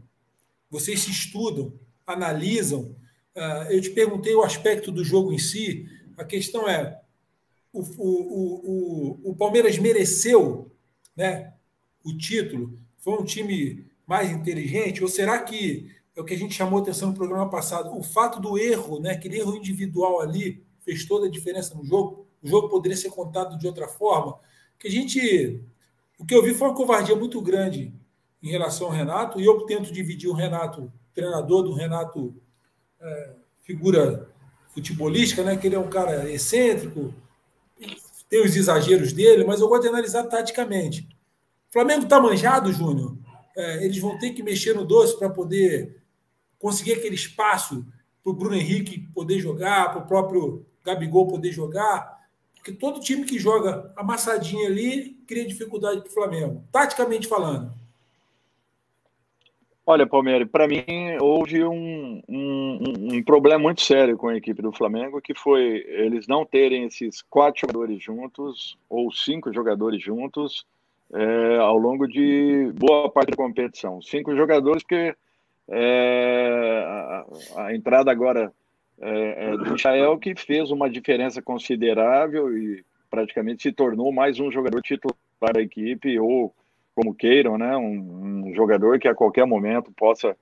vocês 0.71 1.01
se 1.01 1.11
estudam, 1.11 1.73
analisam. 2.07 2.95
É, 3.39 3.77
eu 3.77 3.81
te 3.81 3.91
perguntei 3.91 4.35
o 4.35 4.43
aspecto 4.43 4.91
do 4.91 5.05
jogo 5.05 5.33
em 5.33 5.39
si, 5.39 5.87
a 6.17 6.25
questão 6.25 6.69
é: 6.69 7.01
o, 7.73 7.81
o, 7.81 9.21
o, 9.25 9.31
o 9.31 9.37
Palmeiras 9.37 9.79
mereceu 9.79 10.71
né, 11.19 11.53
o 12.05 12.17
título 12.17 12.79
foi 12.99 13.15
um 13.15 13.25
time 13.25 13.87
mais 14.07 14.31
inteligente? 14.31 15.03
Ou 15.03 15.09
será 15.09 15.43
que 15.43 15.91
é 16.15 16.21
o 16.21 16.25
que 16.25 16.35
a 16.35 16.39
gente 16.39 16.55
chamou 16.55 16.81
atenção 16.81 17.09
no 17.09 17.15
programa 17.15 17.51
passado? 17.51 17.97
O 17.97 18.03
fato 18.03 18.41
do 18.41 18.57
erro, 18.57 19.01
né, 19.01 19.13
aquele 19.13 19.39
erro 19.39 19.57
individual 19.57 20.21
ali, 20.21 20.63
fez 20.81 21.05
toda 21.05 21.27
a 21.27 21.31
diferença 21.31 21.75
no 21.75 21.85
jogo? 21.85 22.27
O 22.43 22.49
jogo 22.49 22.69
poderia 22.69 22.97
ser 22.97 23.11
contado 23.11 23.59
de 23.59 23.67
outra 23.67 23.89
forma? 23.89 24.39
Que 24.79 24.89
a 24.89 24.91
gente. 24.91 25.61
O 26.19 26.25
que 26.25 26.35
eu 26.35 26.43
vi 26.43 26.55
foi 26.55 26.69
uma 26.69 26.77
covardia 26.77 27.17
muito 27.17 27.41
grande 27.41 27.93
em 28.43 28.51
relação 28.51 28.87
ao 28.87 28.93
Renato, 28.93 29.41
e 29.41 29.45
eu 29.45 29.61
tento 29.67 29.93
dividir 29.93 30.29
o 30.29 30.33
Renato, 30.33 30.93
treinador 31.13 31.65
do 31.65 31.73
Renato, 31.73 32.41
é, 33.01 33.31
figura 33.63 34.29
futebolística, 34.75 35.43
né? 35.43 35.57
Que 35.57 35.67
ele 35.67 35.77
é 35.77 35.79
um 35.79 35.91
cara 35.91 36.31
excêntrico, 36.31 37.15
tem 38.29 38.45
os 38.45 38.55
exageros 38.55 39.13
dele, 39.13 39.45
mas 39.45 39.61
eu 39.61 39.69
gosto 39.69 39.83
de 39.83 39.89
analisar 39.89 40.25
taticamente. 40.25 41.09
O 41.69 41.73
Flamengo 41.73 42.05
está 42.05 42.21
manjado, 42.21 42.73
Júnior. 42.73 43.17
É, 43.57 43.85
eles 43.85 43.99
vão 43.99 44.19
ter 44.19 44.31
que 44.31 44.43
mexer 44.43 44.75
no 44.75 44.85
doce 44.85 45.19
para 45.19 45.31
poder 45.31 46.03
conseguir 46.59 46.95
aquele 46.95 47.15
espaço 47.15 47.85
para 48.23 48.31
o 48.31 48.35
Bruno 48.35 48.57
Henrique 48.57 49.01
poder 49.15 49.41
jogar, 49.41 49.91
para 49.91 50.03
o 50.03 50.07
próprio 50.07 50.67
Gabigol 50.85 51.29
poder 51.29 51.53
jogar. 51.53 52.19
Porque 52.55 52.73
todo 52.73 53.01
time 53.01 53.25
que 53.25 53.39
joga 53.39 53.93
amassadinho 53.97 54.67
ali 54.67 55.23
cria 55.27 55.47
dificuldade 55.47 56.01
para 56.01 56.11
o 56.11 56.13
Flamengo, 56.13 56.65
taticamente 56.71 57.27
falando. 57.27 57.73
Olha, 59.91 60.07
Palmeiras, 60.07 60.47
para 60.51 60.69
mim 60.69 60.85
houve 61.19 61.65
um, 61.65 62.21
um, 62.29 63.15
um, 63.15 63.23
problema 63.23 63.59
muito 63.59 63.81
sério 63.81 64.19
com 64.19 64.29
a 64.29 64.37
equipe 64.37 64.61
do 64.61 64.71
Flamengo, 64.71 65.19
que 65.19 65.33
foi 65.35 65.83
eles 65.89 66.29
não 66.29 66.45
terem 66.45 66.85
esses 66.85 67.23
quatro 67.23 67.63
jogadores 67.63 68.03
juntos, 68.03 68.77
ou 68.87 69.11
cinco 69.11 69.51
jogadores 69.51 70.03
juntos, 70.03 70.67
é, 71.15 71.57
ao 71.57 71.79
longo 71.79 72.07
de 72.07 72.71
boa 72.75 73.11
parte 73.11 73.31
da 73.31 73.37
competição. 73.39 74.03
Cinco 74.03 74.37
jogadores 74.37 74.83
que 74.83 75.17
é, 75.71 76.85
a, 76.87 77.63
a, 77.63 77.75
entrada 77.75 78.11
agora 78.11 78.53
é, 79.01 79.53
é 79.53 79.57
do 79.57 79.73
Michael, 79.73 80.19
que 80.19 80.35
fez 80.35 80.71
uma 80.71 80.91
diferença 80.91 81.41
considerável 81.41 82.55
e 82.55 82.85
praticamente 83.09 83.63
se 83.63 83.73
tornou 83.73 84.13
mais 84.13 84.39
um 84.39 84.53
jogador 84.53 84.83
titular 84.83 85.17
da 85.55 85.63
equipe, 85.63 86.19
ou 86.19 86.55
como 86.99 87.15
queiram, 87.15 87.57
né? 87.57 87.77
Um, 87.77 88.49
um, 88.49 88.55
jogador 88.55 88.99
que 88.99 89.07
a 89.07 89.15
qualquer 89.15 89.47
momento 89.47 89.93
possa, 89.93 90.37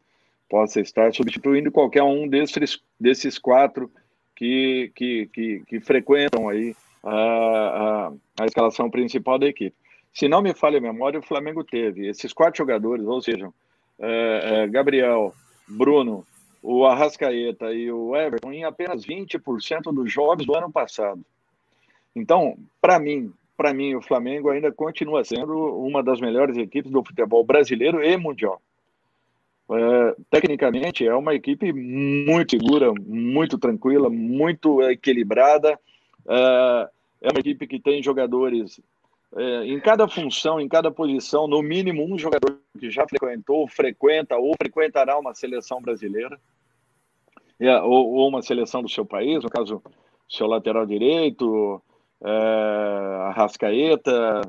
possa 0.49 0.81
estar 0.81 1.13
substituindo 1.13 1.71
qualquer 1.71 2.03
um 2.03 2.27
desses, 2.27 2.81
desses 2.99 3.39
quatro 3.39 3.91
que, 4.35 4.91
que, 4.95 5.29
que, 5.35 5.63
que 5.67 5.81
frequentam 5.81 6.49
aí 6.49 6.75
a, 7.05 7.13
a, 7.13 8.13
a, 8.41 8.47
escalação 8.47 8.89
principal 8.89 9.39
da 9.39 9.47
equipe. 9.47 9.77
Se 10.15 10.29
não 10.29 10.41
me 10.41 10.55
falha 10.55 10.79
a 10.79 10.81
memória, 10.81 11.21
o 11.21 11.23
Flamengo 11.23 11.63
teve 11.63 12.09
esses 12.09 12.33
quatro 12.33 12.57
jogadores, 12.57 13.05
ou 13.05 13.21
seja, 13.21 13.51
é, 13.99 14.63
é, 14.63 14.67
Gabriel, 14.67 15.35
Bruno, 15.69 16.27
o 16.63 16.87
Arrascaeta 16.87 17.71
e 17.71 17.93
o 17.93 18.17
Everton 18.17 18.51
em 18.51 18.65
apenas 18.65 19.05
20% 19.05 19.93
dos 19.93 20.11
jogos 20.11 20.47
do 20.47 20.57
ano 20.57 20.73
passado. 20.73 21.21
Então, 22.15 22.57
para 22.81 22.99
mim, 22.99 23.31
para 23.57 23.73
mim, 23.73 23.95
o 23.95 24.03
Flamengo 24.03 24.51
ainda 24.51 24.71
continua 24.71 25.25
sendo 25.25 25.55
uma 25.79 26.03
das 26.03 26.21
melhores 26.21 26.57
equipes 26.57 26.91
do 26.91 27.03
futebol 27.05 27.43
brasileiro 27.43 28.03
e 28.03 28.17
mundial. 28.17 28.61
É, 29.69 30.17
tecnicamente, 30.31 31.07
é 31.07 31.15
uma 31.15 31.35
equipe 31.35 31.73
muito 31.73 32.53
segura, 32.53 32.93
muito 33.07 33.59
tranquila, 33.59 34.09
muito 34.09 34.83
equilibrada. 34.83 35.79
É, 36.29 36.91
é 37.23 37.31
uma 37.31 37.41
equipe 37.41 37.67
que 37.67 37.81
tem 37.81 38.03
jogadores 38.03 38.81
é, 39.35 39.65
em 39.65 39.81
cada 39.81 40.07
função, 40.07 40.61
em 40.61 40.69
cada 40.69 40.91
posição, 40.91 41.49
no 41.49 41.63
mínimo 41.63 42.05
um 42.05 42.19
jogador 42.19 42.61
que 42.79 42.91
já 42.91 43.07
frequentou, 43.09 43.67
frequenta 43.67 44.37
ou 44.37 44.55
frequentará 44.57 45.19
uma 45.19 45.35
seleção 45.35 45.81
brasileira, 45.81 46.39
é, 47.59 47.81
ou, 47.81 48.13
ou 48.13 48.29
uma 48.29 48.43
seleção 48.43 48.83
do 48.83 48.89
seu 48.89 49.05
país, 49.05 49.43
no 49.43 49.51
caso, 49.51 49.83
seu 50.29 50.47
lateral 50.47 50.87
direito, 50.87 51.83
é, 52.23 52.31
a 53.29 53.33
Rascaeta, 53.33 54.43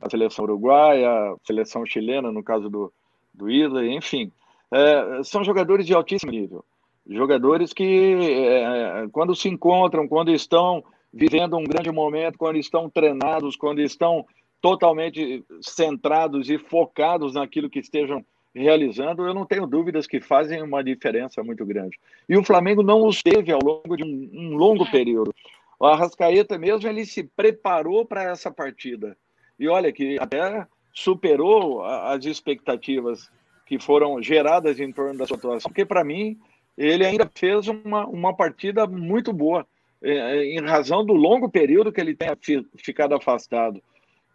a 0.00 0.10
seleção 0.10 0.44
uruguaia, 0.44 1.08
a 1.08 1.36
seleção 1.44 1.84
chilena, 1.84 2.30
no 2.30 2.42
caso 2.42 2.68
do, 2.68 2.92
do 3.32 3.50
Ida, 3.50 3.84
enfim. 3.86 4.30
É, 4.70 5.22
são 5.24 5.42
jogadores 5.42 5.86
de 5.86 5.94
altíssimo 5.94 6.30
nível. 6.30 6.64
Jogadores 7.08 7.72
que, 7.72 7.84
é, 7.84 9.08
quando 9.10 9.34
se 9.34 9.48
encontram, 9.48 10.06
quando 10.06 10.30
estão 10.30 10.84
vivendo 11.12 11.56
um 11.56 11.64
grande 11.64 11.90
momento, 11.90 12.38
quando 12.38 12.58
estão 12.58 12.90
treinados, 12.90 13.56
quando 13.56 13.80
estão 13.80 14.26
totalmente 14.60 15.42
centrados 15.62 16.50
e 16.50 16.58
focados 16.58 17.34
naquilo 17.34 17.70
que 17.70 17.78
estejam 17.78 18.24
realizando, 18.54 19.24
eu 19.24 19.32
não 19.32 19.46
tenho 19.46 19.66
dúvidas 19.66 20.06
que 20.06 20.20
fazem 20.20 20.62
uma 20.62 20.82
diferença 20.82 21.42
muito 21.42 21.64
grande. 21.64 21.98
E 22.28 22.36
o 22.36 22.44
Flamengo 22.44 22.82
não 22.82 23.06
os 23.06 23.22
teve 23.22 23.52
ao 23.52 23.60
longo 23.62 23.96
de 23.96 24.04
um, 24.04 24.30
um 24.32 24.56
longo 24.56 24.90
período. 24.90 25.32
O 25.78 25.86
Arrascaeta 25.86 26.58
mesmo, 26.58 26.88
ele 26.88 27.06
se 27.06 27.22
preparou 27.22 28.04
para 28.04 28.24
essa 28.24 28.50
partida. 28.50 29.16
E 29.58 29.68
olha 29.68 29.92
que 29.92 30.18
até 30.18 30.66
superou 30.92 31.84
as 31.84 32.24
expectativas 32.24 33.30
que 33.64 33.78
foram 33.78 34.20
geradas 34.20 34.80
em 34.80 34.90
torno 34.90 35.16
da 35.16 35.26
sua 35.26 35.36
atuação. 35.36 35.70
Porque, 35.70 35.84
para 35.84 36.02
mim, 36.02 36.38
ele 36.76 37.06
ainda 37.06 37.30
fez 37.32 37.68
uma, 37.68 38.06
uma 38.06 38.34
partida 38.34 38.86
muito 38.86 39.32
boa, 39.32 39.66
é, 40.02 40.12
é, 40.12 40.44
em 40.46 40.60
razão 40.60 41.04
do 41.04 41.12
longo 41.12 41.48
período 41.48 41.92
que 41.92 42.00
ele 42.00 42.14
tenha 42.14 42.36
ficado 42.76 43.14
afastado. 43.14 43.80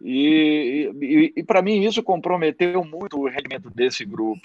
E, 0.01 0.91
e, 1.01 1.33
e 1.37 1.43
para 1.43 1.61
mim, 1.61 1.83
isso 1.83 2.01
comprometeu 2.03 2.83
muito 2.85 3.19
o 3.19 3.27
rendimento 3.27 3.69
desse 3.69 4.05
grupo, 4.05 4.41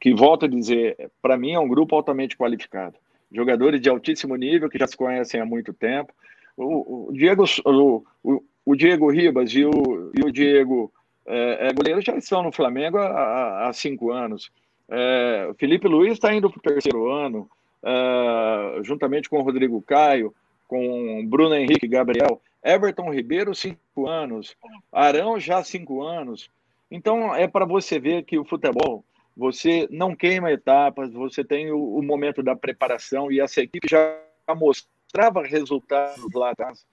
que, 0.00 0.14
volto 0.14 0.44
a 0.44 0.48
dizer, 0.48 1.10
para 1.20 1.36
mim 1.36 1.52
é 1.52 1.58
um 1.58 1.68
grupo 1.68 1.96
altamente 1.96 2.36
qualificado 2.36 2.96
jogadores 3.32 3.80
de 3.80 3.88
altíssimo 3.88 4.36
nível 4.36 4.68
que 4.68 4.78
já 4.78 4.86
se 4.86 4.96
conhecem 4.96 5.40
há 5.40 5.44
muito 5.44 5.72
tempo. 5.72 6.12
O, 6.56 7.08
o 7.08 7.12
Diego, 7.12 7.44
o, 7.64 8.42
o, 8.64 8.76
Diego 8.76 9.10
Ribas 9.10 9.52
e 9.52 9.64
o, 9.64 10.12
e 10.14 10.24
o 10.24 10.30
Diego 10.30 10.92
é, 11.26 11.68
é, 11.68 11.72
goleiro 11.72 12.00
já 12.00 12.16
estão 12.16 12.42
no 12.42 12.52
Flamengo 12.52 12.98
há, 12.98 13.68
há 13.68 13.72
cinco 13.72 14.12
anos. 14.12 14.50
É, 14.88 15.48
o 15.50 15.54
Felipe 15.54 15.88
Luiz 15.88 16.12
está 16.12 16.34
indo 16.34 16.50
para 16.50 16.58
o 16.58 16.62
terceiro 16.62 17.10
ano, 17.10 17.48
é, 17.82 18.80
juntamente 18.82 19.28
com 19.28 19.38
o 19.38 19.42
Rodrigo 19.42 19.80
Caio, 19.82 20.34
com 20.68 21.26
Bruno 21.26 21.54
Henrique 21.54 21.88
Gabriel. 21.88 22.40
Everton 22.62 23.12
Ribeiro, 23.12 23.54
cinco 23.54 24.06
anos. 24.06 24.54
Arão, 24.92 25.40
já 25.40 25.64
cinco 25.64 26.02
anos. 26.02 26.48
Então, 26.90 27.34
é 27.34 27.48
para 27.48 27.64
você 27.64 27.98
ver 27.98 28.22
que 28.22 28.38
o 28.38 28.44
futebol 28.44 29.04
você 29.36 29.88
não 29.90 30.14
queima 30.14 30.52
etapas, 30.52 31.12
você 31.12 31.42
tem 31.42 31.70
o, 31.70 31.96
o 31.96 32.02
momento 32.02 32.42
da 32.42 32.54
preparação 32.54 33.32
e 33.32 33.40
essa 33.40 33.60
equipe 33.60 33.88
já 33.88 34.18
mostrava 34.56 35.42
resultados 35.42 36.32
lá 36.34 36.50
atrás. 36.50 36.84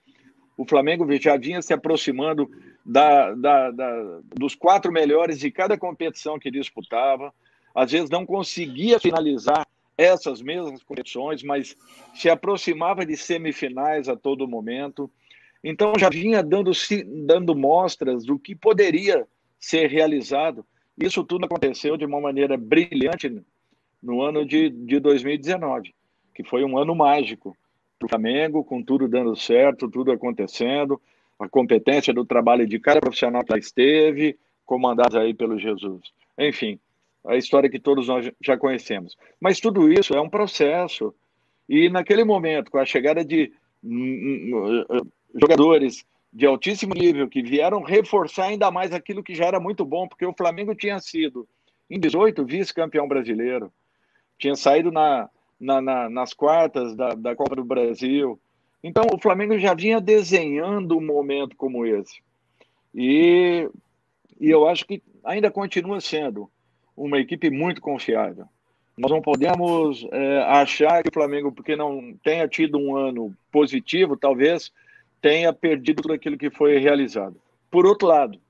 O 0.56 0.66
Flamengo 0.66 1.06
já 1.18 1.36
vinha 1.36 1.62
se 1.62 1.72
aproximando 1.72 2.50
da, 2.84 3.34
da, 3.34 3.70
da, 3.70 4.20
dos 4.34 4.54
quatro 4.54 4.92
melhores 4.92 5.38
de 5.38 5.50
cada 5.50 5.78
competição 5.78 6.38
que 6.38 6.50
disputava. 6.50 7.32
Às 7.74 7.92
vezes 7.92 8.10
não 8.10 8.26
conseguia 8.26 8.98
finalizar 8.98 9.66
essas 9.96 10.40
mesmas 10.40 10.82
competições, 10.82 11.42
mas 11.42 11.76
se 12.14 12.28
aproximava 12.28 13.04
de 13.04 13.16
semifinais 13.16 14.08
a 14.08 14.16
todo 14.16 14.48
momento. 14.48 15.10
Então 15.62 15.92
já 15.98 16.08
vinha 16.08 16.42
dando, 16.42 16.72
dando 17.26 17.54
mostras 17.54 18.24
do 18.24 18.38
que 18.38 18.54
poderia 18.54 19.26
ser 19.58 19.88
realizado 19.88 20.64
isso 21.00 21.24
tudo 21.24 21.46
aconteceu 21.46 21.96
de 21.96 22.04
uma 22.04 22.20
maneira 22.20 22.56
brilhante 22.56 23.42
no 24.02 24.22
ano 24.22 24.44
de, 24.44 24.70
de 24.70 25.00
2019, 25.00 25.94
que 26.34 26.44
foi 26.44 26.64
um 26.64 26.78
ano 26.78 26.94
mágico 26.94 27.56
para 27.98 28.06
o 28.06 28.08
Flamengo, 28.08 28.64
com 28.64 28.82
tudo 28.82 29.08
dando 29.08 29.34
certo, 29.36 29.90
tudo 29.90 30.12
acontecendo, 30.12 31.00
a 31.38 31.48
competência 31.48 32.12
do 32.12 32.24
trabalho 32.24 32.66
de 32.66 32.78
cada 32.78 33.00
profissional 33.00 33.44
que 33.44 33.52
lá 33.52 33.58
esteve, 33.58 34.38
comandados 34.64 35.16
aí 35.16 35.34
pelo 35.34 35.58
Jesus. 35.58 36.12
Enfim, 36.38 36.78
a 37.26 37.36
história 37.36 37.68
que 37.68 37.78
todos 37.78 38.08
nós 38.08 38.30
já 38.40 38.56
conhecemos. 38.56 39.16
Mas 39.40 39.60
tudo 39.60 39.92
isso 39.92 40.14
é 40.14 40.20
um 40.20 40.28
processo. 40.28 41.14
E 41.68 41.88
naquele 41.88 42.24
momento, 42.24 42.70
com 42.70 42.78
a 42.78 42.84
chegada 42.84 43.24
de 43.24 43.52
hum, 43.82 43.90
hum, 44.52 44.84
hum, 44.90 45.10
jogadores 45.40 46.04
de 46.32 46.46
altíssimo 46.46 46.94
nível 46.94 47.28
que 47.28 47.42
vieram 47.42 47.82
reforçar 47.82 48.46
ainda 48.46 48.70
mais 48.70 48.92
aquilo 48.92 49.22
que 49.22 49.34
já 49.34 49.46
era 49.46 49.58
muito 49.58 49.84
bom, 49.84 50.06
porque 50.06 50.24
o 50.24 50.34
Flamengo 50.34 50.74
tinha 50.74 50.98
sido, 51.00 51.46
em 51.88 51.98
18, 51.98 52.44
vice-campeão 52.44 53.08
brasileiro, 53.08 53.72
tinha 54.38 54.54
saído 54.54 54.92
na, 54.92 55.28
na, 55.58 55.80
na, 55.80 56.08
nas 56.08 56.32
quartas 56.32 56.94
da, 56.94 57.14
da 57.14 57.34
Copa 57.34 57.56
do 57.56 57.64
Brasil. 57.64 58.40
Então, 58.82 59.04
o 59.12 59.18
Flamengo 59.18 59.58
já 59.58 59.74
vinha 59.74 60.00
desenhando 60.00 60.96
um 60.96 61.04
momento 61.04 61.56
como 61.56 61.84
esse. 61.84 62.22
E, 62.94 63.68
e 64.40 64.48
eu 64.48 64.68
acho 64.68 64.86
que 64.86 65.02
ainda 65.24 65.50
continua 65.50 66.00
sendo 66.00 66.50
uma 66.96 67.18
equipe 67.18 67.50
muito 67.50 67.80
confiável. 67.80 68.46
Nós 68.96 69.10
não 69.10 69.22
podemos 69.22 70.06
é, 70.12 70.42
achar 70.42 71.02
que 71.02 71.08
o 71.08 71.12
Flamengo, 71.12 71.50
porque 71.52 71.74
não 71.74 72.14
tenha 72.22 72.46
tido 72.46 72.78
um 72.78 72.96
ano 72.96 73.34
positivo, 73.50 74.16
talvez 74.16 74.72
tenha 75.20 75.52
perdido 75.52 76.02
tudo 76.02 76.14
aquilo 76.14 76.38
que 76.38 76.50
foi 76.50 76.78
realizado. 76.78 77.40
Por 77.70 77.86
outro 77.86 78.08
lado, 78.08 78.40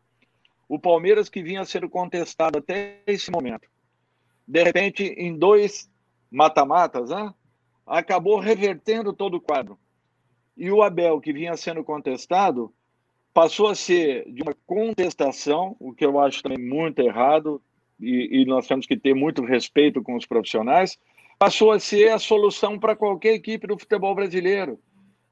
o 0.69 0.79
Palmeiras 0.79 1.29
que 1.29 1.43
vinha 1.43 1.65
sendo 1.65 1.89
contestado 1.89 2.59
até 2.59 3.01
esse 3.07 3.31
momento, 3.31 3.69
de 4.47 4.63
repente, 4.63 5.05
em 5.17 5.37
dois 5.37 5.91
mata-matas, 6.31 7.11
né, 7.11 7.35
acabou 7.87 8.39
revertendo 8.39 9.13
todo 9.13 9.37
o 9.37 9.41
quadro. 9.41 9.79
E 10.57 10.71
o 10.71 10.83
Abel, 10.83 11.21
que 11.21 11.33
vinha 11.33 11.57
sendo 11.57 11.83
contestado, 11.83 12.73
passou 13.33 13.69
a 13.69 13.75
ser 13.75 14.31
de 14.31 14.43
uma 14.43 14.55
contestação, 14.67 15.77
o 15.79 15.93
que 15.93 16.05
eu 16.05 16.19
acho 16.21 16.43
também 16.43 16.59
muito 16.59 17.01
errado, 17.01 17.61
e, 17.99 18.43
e 18.43 18.45
nós 18.45 18.67
temos 18.67 18.87
que 18.87 18.97
ter 18.97 19.15
muito 19.15 19.45
respeito 19.45 20.03
com 20.03 20.17
os 20.17 20.27
profissionais, 20.27 20.99
passou 21.39 21.73
a 21.73 21.81
ser 21.81 22.11
a 22.11 22.19
solução 22.19 22.79
para 22.79 22.97
qualquer 22.97 23.35
equipe 23.35 23.67
do 23.67 23.79
futebol 23.79 24.15
brasileiro. 24.15 24.79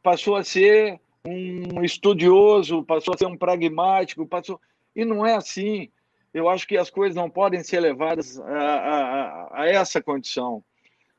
Passou 0.02 0.36
a 0.36 0.44
ser 0.44 1.00
um 1.26 1.82
estudioso, 1.84 2.82
passou 2.84 3.14
a 3.14 3.18
ser 3.18 3.26
um 3.26 3.36
pragmático, 3.36 4.26
passou. 4.26 4.60
E 4.94 5.04
não 5.04 5.26
é 5.26 5.34
assim. 5.34 5.90
Eu 6.32 6.48
acho 6.48 6.66
que 6.66 6.76
as 6.76 6.90
coisas 6.90 7.16
não 7.16 7.30
podem 7.30 7.62
ser 7.62 7.80
levadas 7.80 8.38
a, 8.38 8.44
a, 8.44 9.62
a 9.62 9.68
essa 9.68 10.02
condição. 10.02 10.62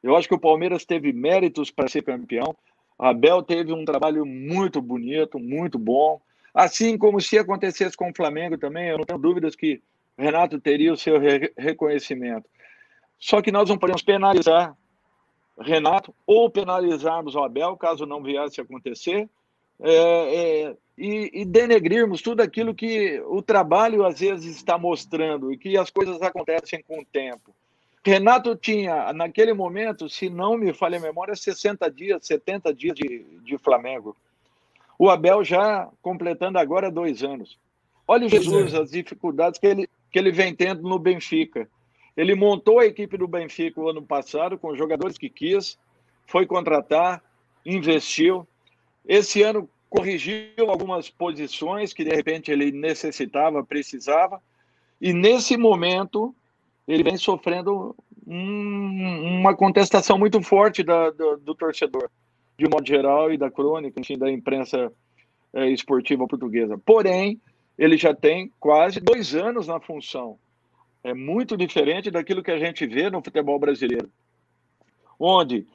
Eu 0.02 0.16
acho 0.16 0.28
que 0.28 0.36
o 0.36 0.40
Palmeiras 0.40 0.86
teve 0.86 1.12
méritos 1.12 1.72
para 1.72 1.90
ser 1.90 2.04
campeão. 2.04 2.56
Abel 2.98 3.44
teve 3.44 3.74
um 3.74 3.86
trabalho 3.86 4.26
muito 4.26 4.82
bonito, 4.82 5.40
muito 5.40 5.78
bom. 5.78 6.22
Assim 6.54 6.98
como 6.98 7.22
se 7.22 7.38
acontecesse 7.38 7.96
com 7.96 8.10
o 8.10 8.16
Flamengo 8.16 8.58
também, 8.58 8.90
eu 8.90 8.98
não 8.98 9.06
tenho 9.06 9.20
dúvidas 9.20 9.56
que 9.56 9.82
Renato 10.18 10.60
teria 10.60 10.92
o 10.92 10.98
seu 10.98 11.20
re 11.20 11.52
reconhecimento. 11.58 12.50
Só 13.18 13.42
que 13.42 13.52
nós 13.52 13.70
não 13.70 13.78
podemos 13.78 14.02
penalizar 14.02 14.76
Renato 15.60 16.14
ou 16.26 16.50
penalizarmos 16.50 17.36
o 17.36 17.44
Abel, 17.44 17.76
caso 17.78 18.06
não 18.06 18.24
viesse 18.24 18.62
a 18.62 18.64
acontecer, 18.64 19.30
é, 19.82 19.94
é, 19.94 20.76
e, 20.98 21.42
e, 21.42 21.46
denegrirmos 21.46 22.22
tudo 22.22 22.42
aquilo 22.42 22.76
que 22.76 23.22
o 23.28 23.42
trabalho 23.42 24.06
às 24.06 24.20
vezes 24.20 24.56
está 24.56 24.78
mostrando 24.78 25.52
e 25.52 25.58
que 25.58 25.78
as 25.78 25.90
coisas 25.90 26.22
acontecem 26.22 26.84
com 26.86 27.00
o 27.00 27.06
tempo. 27.06 27.54
Renato 28.04 28.56
tinha, 28.56 29.12
naquele 29.14 29.54
momento, 29.54 30.10
se 30.10 30.30
não 30.30 30.58
me 30.58 30.74
falha 30.74 30.98
a 30.98 31.02
memória, 31.02 31.36
60 31.36 31.90
dias, 31.92 32.26
70 32.26 32.74
dias 32.74 32.96
de, 32.96 33.26
de 33.44 33.58
Flamengo. 33.58 34.16
O 34.98 35.10
Abel 35.10 35.44
já 35.44 35.90
completando 36.02 36.58
agora 36.58 36.92
dois 36.92 37.24
anos. 37.24 37.58
Olha 38.08 38.26
o 38.26 38.30
Jesus, 38.30 38.74
é. 38.74 38.82
as 38.82 38.92
dificuldades 38.92 39.60
que 39.60 39.68
ele, 39.68 39.90
que 40.12 40.18
ele 40.18 40.32
vem 40.32 40.56
tendo 40.56 40.82
no 40.82 40.98
Benfica. 40.98 41.70
Ele 42.18 42.36
montou 42.36 42.80
a 42.80 42.86
equipe 42.86 43.16
do 43.18 43.28
Benfica 43.28 43.80
o 43.80 43.90
ano 43.90 44.02
passado 44.02 44.58
com 44.58 44.76
jogadores 44.76 45.18
que 45.18 45.30
quis, 45.30 45.78
foi 46.26 46.46
contratar, 46.46 47.24
investiu. 47.66 48.48
Esse 49.06 49.42
ano 49.42 49.70
corrigiu 49.90 50.70
algumas 50.70 51.10
posições 51.10 51.94
que 51.94 52.04
de 52.04 52.12
repente 52.12 52.52
ele 52.52 52.72
necessitava, 52.72 53.64
precisava. 53.64 54.42
E 55.02 55.14
nesse 55.14 55.58
momento 55.58 56.36
ele 56.88 57.04
vem 57.04 57.18
sofrendo 57.18 57.96
um, 58.26 59.40
uma 59.40 59.56
contestação 59.56 60.18
muito 60.18 60.42
forte 60.42 60.84
da, 60.84 61.10
do, 61.10 61.38
do, 61.38 61.56
torcedor, 61.56 62.10
de 62.58 62.68
modo 62.68 62.88
geral, 62.88 63.32
e 63.32 63.38
da 63.38 63.50
crônica, 63.50 64.00
enfim, 64.00 64.18
da 64.18 64.30
imprensa 64.30 64.92
é, 65.54 65.70
esportiva 65.70 66.28
portuguesa. 66.28 66.78
Porém, 66.78 67.40
ele 67.78 67.98
já 67.98 68.14
tem 68.14 68.52
quase 68.60 69.00
dois 69.00 69.34
anos 69.34 69.68
na 69.68 69.80
função. 69.80 70.38
É 71.04 71.14
muito 71.14 71.56
diferente 71.56 72.12
daquilo 72.12 72.44
que 72.44 72.52
a 72.52 72.60
gente 72.60 72.86
vê 72.86 73.10
no 73.10 73.24
futebol 73.24 73.58
brasileiro, 73.58 74.10
onde 75.18 75.66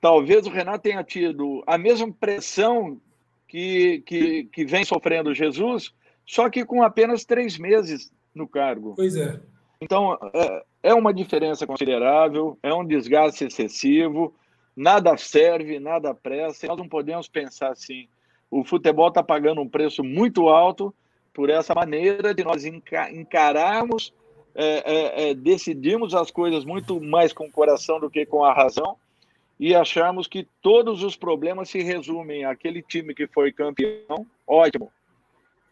talvez 0.00 0.46
o 0.46 0.50
Renato 0.50 0.82
tenha 0.82 1.02
tido 1.02 1.62
a 1.66 1.76
mesma 1.78 2.12
pressão 2.12 3.00
que, 3.48 4.02
que, 4.06 4.44
que 4.44 4.64
vem 4.64 4.84
sofrendo 4.84 5.34
Jesus, 5.34 5.94
só 6.24 6.50
que 6.50 6.64
com 6.64 6.82
apenas 6.82 7.24
três 7.24 7.58
meses 7.58 8.12
no 8.34 8.48
cargo. 8.48 8.94
Pois 8.96 9.16
é. 9.16 9.40
Então, 9.80 10.18
é, 10.34 10.64
é 10.84 10.94
uma 10.94 11.12
diferença 11.12 11.66
considerável, 11.66 12.58
é 12.62 12.72
um 12.72 12.84
desgaste 12.84 13.44
excessivo, 13.44 14.34
nada 14.74 15.16
serve, 15.16 15.78
nada 15.78 16.14
presta. 16.14 16.66
Nós 16.66 16.78
não 16.78 16.88
podemos 16.88 17.28
pensar 17.28 17.70
assim. 17.70 18.08
O 18.50 18.64
futebol 18.64 19.08
está 19.08 19.22
pagando 19.22 19.60
um 19.60 19.68
preço 19.68 20.02
muito 20.02 20.48
alto 20.48 20.94
por 21.34 21.50
essa 21.50 21.74
maneira 21.74 22.34
de 22.34 22.42
nós 22.42 22.64
encararmos, 22.64 24.12
é, 24.54 24.64
é, 24.64 25.30
é, 25.30 25.34
decidirmos 25.34 26.14
as 26.14 26.30
coisas 26.30 26.64
muito 26.64 26.98
mais 26.98 27.32
com 27.32 27.44
o 27.44 27.52
coração 27.52 28.00
do 28.00 28.08
que 28.08 28.24
com 28.24 28.42
a 28.42 28.54
razão 28.54 28.96
e 29.58 29.74
acharmos 29.74 30.26
que 30.26 30.46
todos 30.60 31.02
os 31.02 31.16
problemas 31.16 31.70
se 31.70 31.82
resumem 31.82 32.44
àquele 32.44 32.82
time 32.82 33.14
que 33.14 33.26
foi 33.26 33.52
campeão, 33.52 34.26
ótimo, 34.46 34.90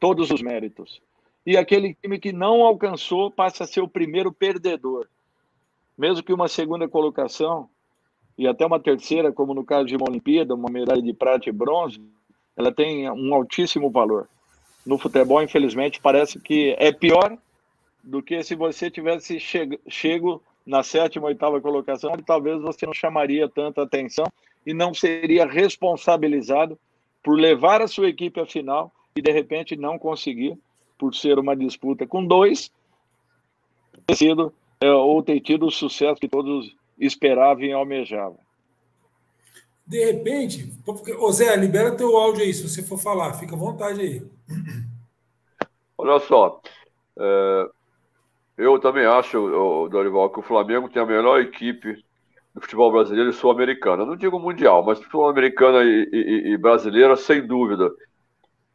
todos 0.01 0.31
os 0.31 0.40
méritos 0.40 1.03
e 1.47 1.57
aquele 1.57 1.94
time 1.94 2.18
que 2.18 2.33
não 2.33 2.62
alcançou 2.62 3.31
passa 3.31 3.64
a 3.64 3.66
ser 3.66 3.81
o 3.81 3.88
primeiro 3.88 4.33
perdedor. 4.33 5.07
Mesmo 5.97 6.23
que 6.23 6.33
uma 6.33 6.49
segunda 6.49 6.88
colocação 6.88 7.68
e 8.37 8.49
até 8.49 8.64
uma 8.66 8.81
terceira, 8.81 9.31
como 9.31 9.55
no 9.55 9.64
caso 9.64 9.87
de 9.87 9.97
uma 9.97 10.09
Olimpíada, 10.09 10.55
uma 10.55 10.70
medalha 10.70 11.03
de 11.03 11.12
prata 11.12 11.49
e 11.49 11.53
bronze, 11.53 12.01
ela 12.57 12.73
tem 12.73 13.09
um 13.11 13.35
altíssimo 13.35 13.90
valor. 13.90 14.29
No 14.85 14.99
futebol, 14.99 15.42
infelizmente, 15.42 16.01
parece 16.01 16.40
que 16.40 16.75
é 16.79 16.92
pior 16.92 17.37
do 18.03 18.23
que 18.23 18.42
se 18.42 18.55
você 18.55 18.90
tivesse 18.90 19.38
chego, 19.38 19.79
chego 19.88 20.42
na 20.66 20.83
sétima, 20.83 21.27
oitava 21.27 21.61
colocação, 21.61 22.12
talvez 22.24 22.61
você 22.61 22.87
não 22.87 22.94
chamaria 22.94 23.48
tanta 23.48 23.83
atenção 23.83 24.27
e 24.66 24.72
não 24.72 24.94
seria 24.94 25.46
responsabilizado 25.46 26.79
por 27.22 27.38
levar 27.38 27.83
a 27.83 27.88
sua 27.88 28.09
equipe 28.09 28.40
à 28.40 28.46
final 28.46 28.92
e 29.16 29.22
de 29.22 29.31
repente 29.31 29.77
não 29.77 29.98
conseguir 29.98 30.59
por 30.98 31.14
ser 31.14 31.38
uma 31.38 31.55
disputa 31.55 32.07
com 32.07 32.24
dois, 32.24 32.70
ter 34.07 34.16
sido 34.16 34.53
é, 34.81 34.90
ou 34.90 35.22
ter 35.22 35.40
tido 35.40 35.66
o 35.66 35.70
sucesso 35.70 36.20
que 36.20 36.29
todos 36.29 36.74
esperavam 36.98 37.64
e 37.64 37.72
almejavam. 37.72 38.38
De 39.87 40.03
repente, 40.03 40.72
ô 41.18 41.31
Zé, 41.31 41.55
libera 41.57 41.94
teu 41.94 42.16
áudio 42.16 42.42
aí, 42.42 42.55
se 42.55 42.66
você 42.66 42.83
for 42.83 42.98
falar, 42.98 43.35
fica 43.35 43.55
à 43.55 43.59
vontade 43.59 44.00
aí. 44.00 44.27
Olha 45.98 46.18
só, 46.20 46.61
é, 47.18 47.70
eu 48.57 48.79
também 48.79 49.05
acho, 49.05 49.88
Dorival, 49.90 50.31
que 50.31 50.40
o 50.40 50.43
Flamengo 50.43 50.88
tem 50.88 51.03
a 51.03 51.07
melhor 51.07 51.40
equipe 51.40 52.05
do 52.55 52.61
futebol 52.61 52.93
brasileiro 52.93 53.31
e 53.31 53.33
sul-americana. 53.33 54.05
Não 54.05 54.17
digo 54.17 54.38
mundial, 54.38 54.85
mas 54.85 54.99
sul-americana 55.11 55.83
e, 55.83 56.09
e, 56.12 56.53
e 56.53 56.57
brasileira, 56.57 57.17
sem 57.17 57.47
dúvida. 57.47 57.90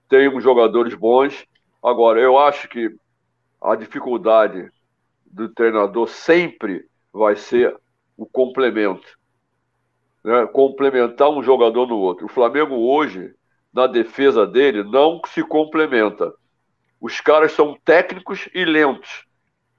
Tem 0.09 0.39
jogadores 0.41 0.93
bons 0.95 1.47
Agora, 1.81 2.19
eu 2.19 2.37
acho 2.37 2.67
que 2.67 2.93
a 3.61 3.75
dificuldade 3.75 4.69
do 5.25 5.47
treinador 5.49 6.07
sempre 6.07 6.85
vai 7.13 7.35
ser 7.35 7.75
o 8.17 8.25
complemento. 8.25 9.07
Né? 10.23 10.45
Complementar 10.47 11.29
um 11.29 11.41
jogador 11.41 11.87
no 11.87 11.97
outro. 11.97 12.25
O 12.25 12.29
Flamengo 12.29 12.75
hoje, 12.75 13.33
na 13.73 13.87
defesa 13.87 14.45
dele, 14.45 14.83
não 14.83 15.21
se 15.27 15.41
complementa. 15.41 16.33
Os 16.99 17.21
caras 17.21 17.53
são 17.53 17.77
técnicos 17.85 18.49
e 18.53 18.65
lentos. 18.65 19.25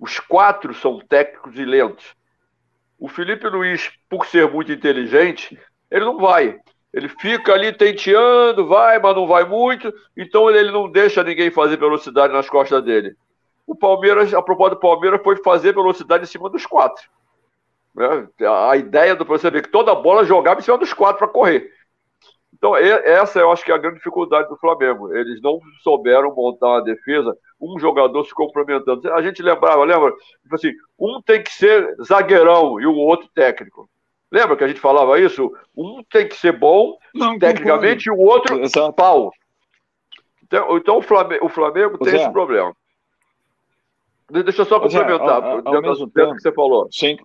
Os 0.01 0.19
quatro 0.19 0.73
são 0.73 0.99
técnicos 0.99 1.55
e 1.57 1.65
lentos. 1.65 2.17
O 2.99 3.07
Felipe 3.07 3.47
Luiz, 3.49 3.93
por 4.09 4.25
ser 4.25 4.51
muito 4.51 4.73
inteligente, 4.73 5.61
ele 5.91 6.07
não 6.07 6.19
vai. 6.19 6.59
Ele 6.93 7.09
fica 7.09 7.53
ali 7.53 7.73
tenteando, 7.73 8.67
vai, 8.67 8.99
mas 8.99 9.15
não 9.15 9.27
vai 9.27 9.45
muito, 9.45 9.93
então 10.17 10.51
ele 10.51 10.73
não 10.73 10.91
deixa 10.91 11.23
ninguém 11.23 11.51
fazer 11.51 11.77
velocidade 11.77 12.33
nas 12.33 12.49
costas 12.49 12.83
dele. 12.83 13.15
O 13.67 13.77
Palmeiras, 13.77 14.35
a 14.35 14.43
proposta 14.43 14.75
do 14.75 14.81
Palmeiras 14.81 15.21
foi 15.23 15.37
fazer 15.37 15.75
velocidade 15.75 16.25
em 16.25 16.27
cima 16.27 16.49
dos 16.49 16.67
quatro. 16.67 17.05
Né? 17.95 18.27
A 18.69 18.77
ideia 18.77 19.15
do 19.15 19.27
professor 19.27 19.55
é 19.55 19.63
que 19.63 19.69
toda 19.69 19.95
bola 19.95 20.25
jogava 20.25 20.61
em 20.61 20.63
cima 20.63 20.79
dos 20.79 20.93
quatro 20.93 21.19
para 21.19 21.29
correr. 21.29 21.71
Então, 22.53 22.77
essa 22.77 23.39
eu 23.39 23.53
acho 23.53 23.65
que 23.65 23.71
é 23.71 23.75
a 23.75 23.79
grande 23.79 23.99
dificuldade 23.99 24.49
do 24.49 24.57
Flamengo. 24.57 25.15
Eles 25.15 25.41
não 25.41 25.61
souberam 25.83 26.35
montar 26.35 26.67
uma 26.67 26.83
defesa, 26.83 27.37
um 27.61 27.79
jogador 27.79 28.25
se 28.25 28.35
complementando. 28.35 29.12
A 29.12 29.23
gente 29.23 29.42
lembrava, 29.42 29.85
lembra? 29.85 30.12
Tipo 30.42 30.55
assim, 30.55 30.73
um 30.99 31.20
tem 31.20 31.42
que 31.42 31.53
ser 31.53 31.94
zagueirão 32.03 32.81
e 32.81 32.87
o 32.87 32.94
outro 32.94 33.29
técnico. 33.35 33.88
Lembra 34.33 34.57
que 34.57 34.64
a 34.64 34.68
gente 34.68 34.81
falava 34.81 35.18
isso? 35.18 35.53
Um 35.77 36.03
tem 36.05 36.27
que 36.27 36.37
ser 36.37 36.53
bom 36.53 36.96
não, 37.14 37.38
tecnicamente 37.38 38.09
e 38.09 38.12
o 38.12 38.18
outro 38.18 38.61
Exato. 38.61 38.92
pau. 38.92 39.33
Então, 40.42 40.77
então 40.77 40.99
o 40.99 41.03
Flamengo, 41.03 41.44
o 41.44 41.49
Flamengo 41.49 41.99
tem 41.99 42.16
esse 42.16 42.31
problema. 42.31 42.75
Deixa 44.31 44.62
eu 44.62 44.66
só 44.66 44.79
complementar, 44.79 45.42
ao, 45.42 45.66
ao 45.66 45.83
mesmo 45.83 46.09
tempo 46.09 46.35
que 46.35 46.40
você 46.40 46.53
falou. 46.53 46.88
Sim. 46.90 47.16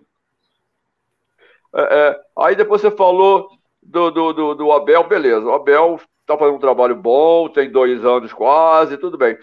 É, 1.74 1.80
é, 1.82 2.20
aí 2.36 2.56
depois 2.56 2.80
você 2.80 2.90
falou 2.90 3.48
do, 3.82 4.10
do, 4.10 4.32
do, 4.32 4.54
do 4.54 4.72
Abel, 4.72 5.04
beleza. 5.04 5.46
O 5.46 5.52
Abel 5.54 6.00
está 6.20 6.36
fazendo 6.36 6.56
um 6.56 6.60
trabalho 6.60 6.96
bom, 6.96 7.48
tem 7.48 7.70
dois 7.70 8.04
anos 8.04 8.32
quase, 8.32 8.98
tudo 8.98 9.16
bem. 9.16 9.36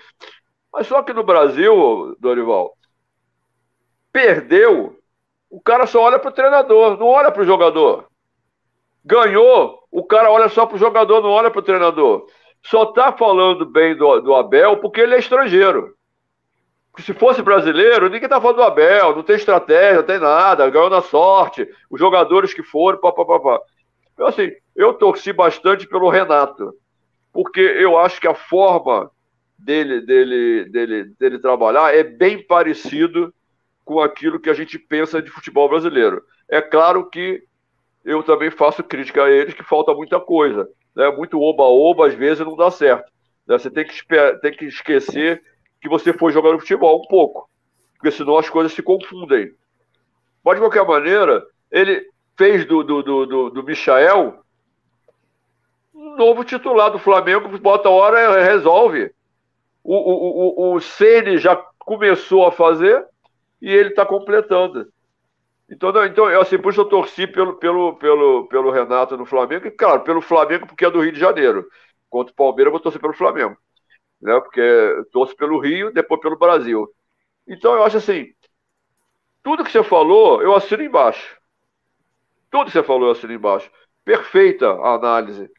Mas 0.73 0.88
só 0.88 1.03
que 1.03 1.13
no 1.13 1.23
Brasil, 1.23 2.15
Dorival, 2.19 2.75
perdeu 4.12 4.97
o 5.53 5.62
cara 5.62 5.86
só 5.86 6.01
olha 6.01 6.17
para 6.17 6.29
o 6.29 6.33
treinador, 6.33 6.97
não 6.97 7.05
olha 7.05 7.31
para 7.31 7.43
o 7.43 7.45
jogador. 7.45 8.07
Ganhou, 9.05 9.83
o 9.91 10.03
cara 10.03 10.31
olha 10.31 10.49
só 10.49 10.65
para 10.65 10.75
o 10.75 10.79
jogador, 10.79 11.21
não 11.21 11.29
olha 11.29 11.51
para 11.51 11.59
o 11.59 11.63
treinador. 11.63 12.25
Só 12.63 12.86
está 12.86 13.13
falando 13.13 13.63
bem 13.63 13.95
do, 13.95 14.19
do 14.19 14.33
Abel 14.33 14.77
porque 14.77 14.99
ele 14.99 15.13
é 15.13 15.19
estrangeiro. 15.19 15.93
Se 16.97 17.13
fosse 17.13 17.43
brasileiro, 17.43 18.09
ninguém 18.09 18.27
tá 18.27 18.41
falando 18.41 18.57
do 18.57 18.63
Abel, 18.63 19.15
não 19.15 19.21
tem 19.21 19.36
estratégia, 19.36 19.97
não 19.97 20.03
tem 20.03 20.17
nada, 20.17 20.67
ganhou 20.71 20.89
na 20.89 21.01
sorte, 21.01 21.69
os 21.88 21.99
jogadores 21.99 22.51
que 22.51 22.63
foram, 22.63 22.99
papapá. 22.99 23.59
Então, 24.13 24.25
assim, 24.25 24.49
eu 24.75 24.95
torci 24.95 25.31
bastante 25.31 25.88
pelo 25.88 26.09
Renato, 26.09 26.73
porque 27.31 27.62
eu 27.62 27.95
acho 27.95 28.19
que 28.19 28.27
a 28.27 28.33
forma 28.33 29.12
dele, 29.63 30.02
dele, 30.02 30.65
dele, 30.65 31.06
dele 31.19 31.39
trabalhar 31.39 31.95
é 31.95 32.04
bem 32.04 32.45
parecido 32.45 33.34
com 33.86 33.99
aquilo 33.99 34.39
que 34.39 34.49
a 34.49 34.54
gente 34.54 34.78
pensa 34.78 35.21
de 35.21 35.30
futebol 35.30 35.69
brasileiro. 35.69 36.21
É 36.49 36.62
claro 36.62 37.10
que 37.10 37.43
eu 38.04 38.21
também 38.23 38.52
faço 38.52 38.84
crítica 38.84 39.23
a 39.23 39.32
eles 39.32 39.54
que 39.54 39.63
falta 39.63 39.93
muita 39.93 40.19
coisa. 40.19 40.67
né, 40.95 41.10
muito 41.12 41.39
oba-oba, 41.39 42.08
às 42.08 42.13
vezes 42.13 42.45
não 42.45 42.56
dá 42.56 42.69
certo. 42.69 43.12
Né? 43.47 43.58
Você 43.58 43.69
tem 43.69 43.86
que, 43.86 43.93
tem 44.41 44.52
que 44.52 44.65
esquecer 44.65 45.41
que 45.82 45.89
você 45.89 46.13
foi 46.13 46.32
jogando 46.32 46.60
futebol 46.60 47.02
um 47.02 47.08
pouco, 47.08 47.49
porque 47.95 48.12
senão 48.12 48.38
as 48.38 48.49
coisas 48.49 48.73
se 48.73 48.82
confundem. 48.82 49.54
Mas, 50.43 50.56
de 50.56 50.62
qualquer 50.62 50.86
maneira, 50.86 51.45
ele 51.71 52.06
fez 52.38 52.65
do, 52.65 52.84
do, 52.84 53.02
do, 53.02 53.26
do, 53.26 53.49
do 53.49 53.63
Michael 53.63 54.43
um 55.93 56.15
novo 56.15 56.43
titular 56.43 56.91
do 56.91 56.99
Flamengo, 56.99 57.58
bota 57.60 57.88
a 57.88 57.91
hora 57.91 58.43
resolve. 58.43 59.12
O, 59.84 59.96
o, 59.96 60.76
o, 60.76 60.80
Ceni 60.80 61.38
já 61.38 61.56
começou 61.78 62.48
a 62.48 62.52
fazer 62.52 63.06
e 63.62 63.69
ele 63.69 63.89
está 63.89 64.06
completando. 64.06 64.88
Então, 65.69 65.91
não, 65.91 66.06
então 66.06 66.30
eu, 66.30 66.41
assim, 66.41 66.58
por 66.58 66.72
isso 66.72 66.82
eu 66.82 66.86
torci 66.86 67.28
pelo, 67.28 67.56
pelo, 67.56 67.96
pelo, 67.96 68.48
pelo 68.48 68.72
Renato 68.72 69.17
no 69.17 69.26
Flamengo, 69.26 69.67
e 69.67 69.72
claro, 69.72 70.02
pelo 70.02 70.22
Flamengo, 70.22 70.67
porque 70.67 70.86
é 70.86 70.91
do 70.91 71.02
Rio 71.02 71.12
de 71.12 71.19
Janeiro. 71.19 71.67
Contra 72.10 72.32
o 72.32 72.36
Palmeiras, 72.36 72.67
eu 72.67 72.72
vou 72.72 72.80
torcer 72.80 73.02
pelo 73.02 73.13
Flamengo. 73.13 73.58
Né? 74.22 74.39
Porque 74.39 74.62
torço 75.12 75.36
pelo 75.36 75.60
Rio, 75.60 75.91
depois 75.91 76.22
pelo 76.22 76.38
Brasil. 76.38 76.88
Então, 77.48 77.76
eu 77.76 77.84
acho 77.84 77.98
assim: 77.98 78.34
tudo 79.43 79.63
que 79.63 79.72
você 79.72 79.84
falou, 79.84 80.41
eu 80.41 80.56
assino 80.56 80.84
embaixo. 80.84 81.38
Tudo 82.50 82.65
que 82.67 82.72
você 82.72 82.84
falou, 82.84 83.08
eu 83.08 83.12
assino 83.12 83.34
embaixo. 83.34 83.69
Perfeita 84.06 84.69
a 84.69 84.96
análise. 84.96 85.50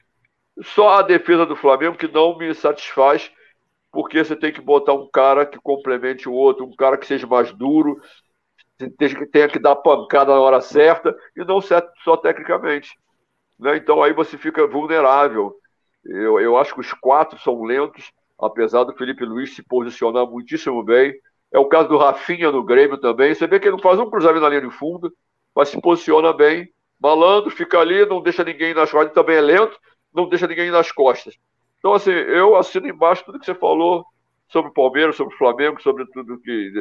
Só 0.63 0.99
a 0.99 1.03
defesa 1.03 1.45
do 1.45 1.57
Flamengo 1.57 1.97
que 1.97 2.09
não 2.09 2.39
me 2.39 2.55
satisfaz, 2.55 3.31
porque 3.95 4.23
você 4.23 4.35
tem 4.35 4.53
que 4.53 4.61
botar 4.61 4.93
um 4.93 5.09
cara 5.09 5.47
que 5.47 5.59
complemente 5.59 6.29
o 6.29 6.33
outro, 6.33 6.67
um 6.67 6.75
cara 6.75 6.99
que 6.99 7.07
seja 7.07 7.27
mais 7.27 7.53
duro, 7.53 8.01
que 8.77 9.27
tenha 9.27 9.49
que 9.49 9.59
dar 9.61 9.77
pancada 9.77 10.35
na 10.35 10.41
hora 10.41 10.61
certa 10.61 11.17
e 11.37 11.45
não 11.45 11.61
só 11.61 12.17
tecnicamente. 12.17 12.91
Né? 13.59 13.77
Então 13.77 14.03
aí 14.03 14.13
você 14.13 14.37
fica 14.37 14.67
vulnerável. 14.67 15.55
Eu, 16.05 16.41
eu 16.41 16.57
acho 16.59 16.75
que 16.75 16.81
os 16.81 16.93
quatro 16.93 17.39
são 17.39 17.63
lentos, 17.63 18.13
apesar 18.39 18.83
do 18.83 18.95
Felipe 18.95 19.25
Luiz 19.25 19.55
se 19.55 19.63
posicionar 19.63 20.27
muitíssimo 20.27 20.83
bem. 20.83 21.15
É 21.53 21.59
o 21.59 21.69
caso 21.69 21.89
do 21.89 21.97
Rafinha 21.97 22.51
no 22.51 22.65
Grêmio 22.65 22.99
também. 22.99 23.33
Você 23.33 23.47
vê 23.47 23.61
que 23.61 23.69
ele 23.69 23.77
não 23.77 23.83
faz 23.83 23.99
um 24.01 24.11
cruzamento 24.11 24.43
na 24.43 24.49
linha 24.49 24.61
de 24.61 24.71
fundo, 24.71 25.13
mas 25.55 25.69
se 25.69 25.81
posiciona 25.81 26.33
bem. 26.33 26.69
Malandro, 27.01 27.51
fica 27.51 27.79
ali, 27.79 28.05
não 28.07 28.21
deixa 28.21 28.43
ninguém 28.43 28.75
nas 28.75 28.91
costas. 28.91 29.15
Também 29.15 29.37
é 29.37 29.41
lento, 29.41 29.79
não 30.13 30.29
deixa 30.29 30.49
ninguém 30.49 30.71
nas 30.71 30.91
costas. 30.91 31.39
Então, 31.85 31.93
assim, 31.93 32.13
eu 32.13 32.57
assino 32.57 32.89
embaixo 32.89 33.27
tudo 33.27 33.39
que 33.39 33.45
você 33.45 33.55
falou 33.55 34.07
sobre 34.49 34.71
o 34.71 34.73
Palmeiras, 34.73 35.17
sobre 35.17 35.35
o 35.35 35.37
Flamengo, 35.37 35.83
sobre 35.83 36.07
tudo 36.07 36.41
que 36.41 36.73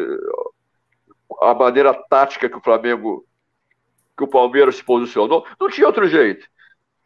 a 1.42 1.54
maneira 1.54 1.94
tática 2.10 2.48
que 2.48 2.56
o 2.56 2.64
Flamengo, 2.64 3.26
que 4.18 4.24
o 4.24 4.30
Palmeiras 4.30 4.78
se 4.78 4.84
posicionou, 4.86 5.46
não 5.60 5.70
tinha 5.70 5.88
outro 5.88 6.08
jeito. 6.08 6.48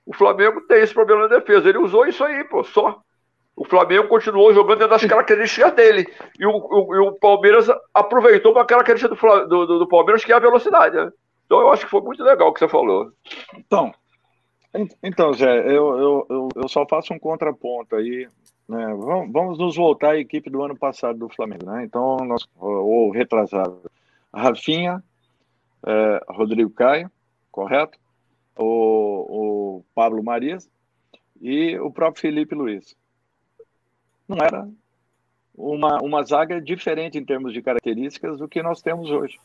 O 0.05 0.13
Flamengo 0.13 0.61
tem 0.67 0.83
esse 0.83 0.93
problema 0.93 1.23
na 1.23 1.39
defesa. 1.39 1.67
Ele 1.67 1.79
usou 1.79 2.05
isso 2.05 2.23
aí, 2.23 2.43
pô, 2.43 2.63
só. 2.63 3.01
O 3.55 3.65
Flamengo 3.65 4.07
continuou 4.07 4.53
jogando 4.53 4.77
dentro 4.77 4.91
das 4.91 5.03
características 5.03 5.73
dele. 5.73 6.05
E 6.39 6.45
o, 6.45 6.51
o, 6.51 6.95
e 6.95 6.99
o 6.99 7.13
Palmeiras 7.13 7.65
aproveitou 7.95 8.51
uma 8.51 8.63
característica 8.63 9.15
do, 9.15 9.65
do, 9.65 9.79
do, 9.79 9.87
Palmeiras, 9.87 10.23
que 10.23 10.31
é 10.31 10.35
a 10.35 10.39
velocidade. 10.39 10.95
Né? 10.95 11.11
Então 11.47 11.61
eu 11.61 11.71
acho 11.71 11.85
que 11.85 11.89
foi 11.89 12.01
muito 12.01 12.23
legal 12.23 12.49
o 12.49 12.53
que 12.53 12.59
você 12.59 12.67
falou. 12.67 13.11
Então, 13.55 13.91
então 15.01 15.33
Zé, 15.33 15.59
eu, 15.67 15.97
eu, 15.97 16.27
eu, 16.29 16.49
eu 16.55 16.67
só 16.67 16.85
faço 16.85 17.13
um 17.13 17.19
contraponto 17.19 17.95
aí. 17.95 18.27
Né? 18.67 18.85
Vamos, 18.95 19.31
vamos 19.31 19.57
nos 19.57 19.75
voltar 19.75 20.11
à 20.11 20.19
equipe 20.19 20.49
do 20.49 20.61
ano 20.61 20.77
passado 20.77 21.19
do 21.19 21.29
Flamengo. 21.29 21.65
Né? 21.65 21.83
Então, 21.85 22.17
nós, 22.17 22.47
ou 22.57 23.09
retrasado. 23.09 23.81
Rafinha, 24.33 25.03
é, 25.85 26.25
Rodrigo 26.29 26.69
Caio, 26.69 27.09
correto? 27.51 27.97
O, 28.55 29.77
o 29.77 29.85
Pablo 29.95 30.23
Marias 30.23 30.69
e 31.41 31.77
o 31.79 31.91
próprio 31.91 32.21
Felipe 32.21 32.55
Luiz. 32.55 32.95
Não 34.27 34.37
era 34.37 34.67
uma, 35.55 35.97
uma 36.01 36.23
zaga 36.23 36.61
diferente 36.61 37.17
em 37.17 37.25
termos 37.25 37.53
de 37.53 37.61
características 37.61 38.37
do 38.37 38.47
que 38.47 38.61
nós 38.61 38.81
temos 38.81 39.09
hoje, 39.09 39.39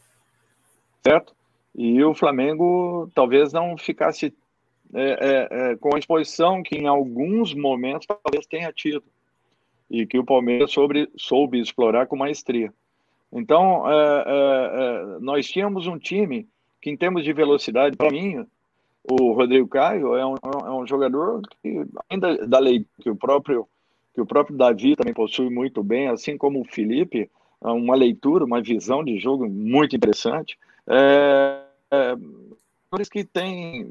certo? 1.02 1.35
E 1.74 2.02
o 2.04 2.14
Flamengo 2.14 3.11
talvez 3.14 3.52
não 3.52 3.78
ficasse 3.78 4.35
é, 4.94 5.02
é, 5.02 5.48
é, 5.72 5.76
com 5.76 5.94
a 5.94 5.98
exposição 5.98 6.62
que 6.62 6.76
em 6.76 6.87
alguns 6.87 7.55
momentos 7.55 8.07
talvez 8.07 8.46
tenha 8.46 8.72
tido 8.72 9.02
e 9.90 10.07
que 10.07 10.18
o 10.18 10.24
Palmeiras 10.24 10.70
sobre, 10.70 11.09
soube 11.16 11.61
explorar 11.61 12.07
com 12.07 12.16
maestria. 12.16 12.72
Então, 13.33 13.90
é, 13.90 14.24
é, 14.26 15.18
nós 15.20 15.46
tínhamos 15.46 15.87
um 15.87 15.98
time 15.98 16.46
que, 16.81 16.90
em 16.90 16.96
termos 16.96 17.24
de 17.24 17.33
velocidade, 17.33 17.96
para 17.96 18.11
mim, 18.11 18.46
o 19.11 19.33
Rodrigo 19.33 19.68
Caio 19.68 20.14
é 20.14 20.26
um, 20.26 20.35
é 20.64 20.70
um 20.70 20.87
jogador 20.87 21.42
que, 21.62 21.85
ainda 22.09 22.46
da 22.46 22.59
lei 22.59 22.87
que 23.00 23.11
o 23.11 23.16
próprio 23.16 23.66
que 24.14 24.20
o 24.20 24.26
próprio 24.26 24.57
Davi 24.57 24.94
também 24.94 25.14
possui 25.14 25.48
muito 25.48 25.83
bem, 25.83 26.09
assim 26.09 26.37
como 26.37 26.61
o 26.61 26.64
Felipe, 26.64 27.31
uma 27.61 27.94
leitura, 27.94 28.44
uma 28.44 28.61
visão 28.61 29.02
de 29.02 29.18
jogo 29.18 29.48
muito 29.48 29.96
interessante. 29.96 30.59
É, 30.87 31.62
é, 31.90 32.14
que 33.09 33.24
tem 33.24 33.87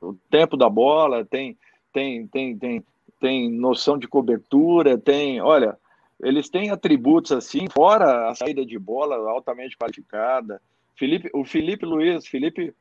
o 0.00 0.14
tempo 0.30 0.56
da 0.56 0.68
bola, 0.68 1.24
tem, 1.24 1.56
tem, 1.92 2.26
tem, 2.26 2.58
tem, 2.58 2.84
tem 3.20 3.50
noção 3.50 3.96
de 3.96 4.08
cobertura, 4.08 4.98
tem, 4.98 5.40
olha, 5.40 5.78
eles 6.20 6.48
têm 6.48 6.70
atributos 6.70 7.32
assim, 7.32 7.68
fora 7.68 8.30
a 8.30 8.34
saída 8.34 8.64
de 8.64 8.78
bola 8.78 9.16
altamente 9.30 9.76
qualificada. 9.76 10.60
Felipe, 10.96 11.30
o 11.32 11.44
Felipe 11.44 11.86
Luiz, 11.86 12.26
Felipe, 12.26 12.74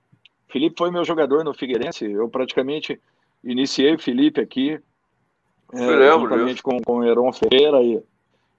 Felipe 0.49 0.75
foi 0.77 0.91
meu 0.91 1.03
jogador 1.03 1.43
no 1.43 1.53
Figueirense. 1.53 2.05
Eu 2.05 2.29
praticamente 2.29 2.99
iniciei 3.43 3.95
o 3.95 3.99
Felipe 3.99 4.41
aqui, 4.41 4.79
é, 5.73 6.11
juntamente 6.11 6.61
com, 6.61 6.79
com 6.81 7.03
Heron 7.03 7.31
Ferreira 7.31 7.81
e, 7.81 8.01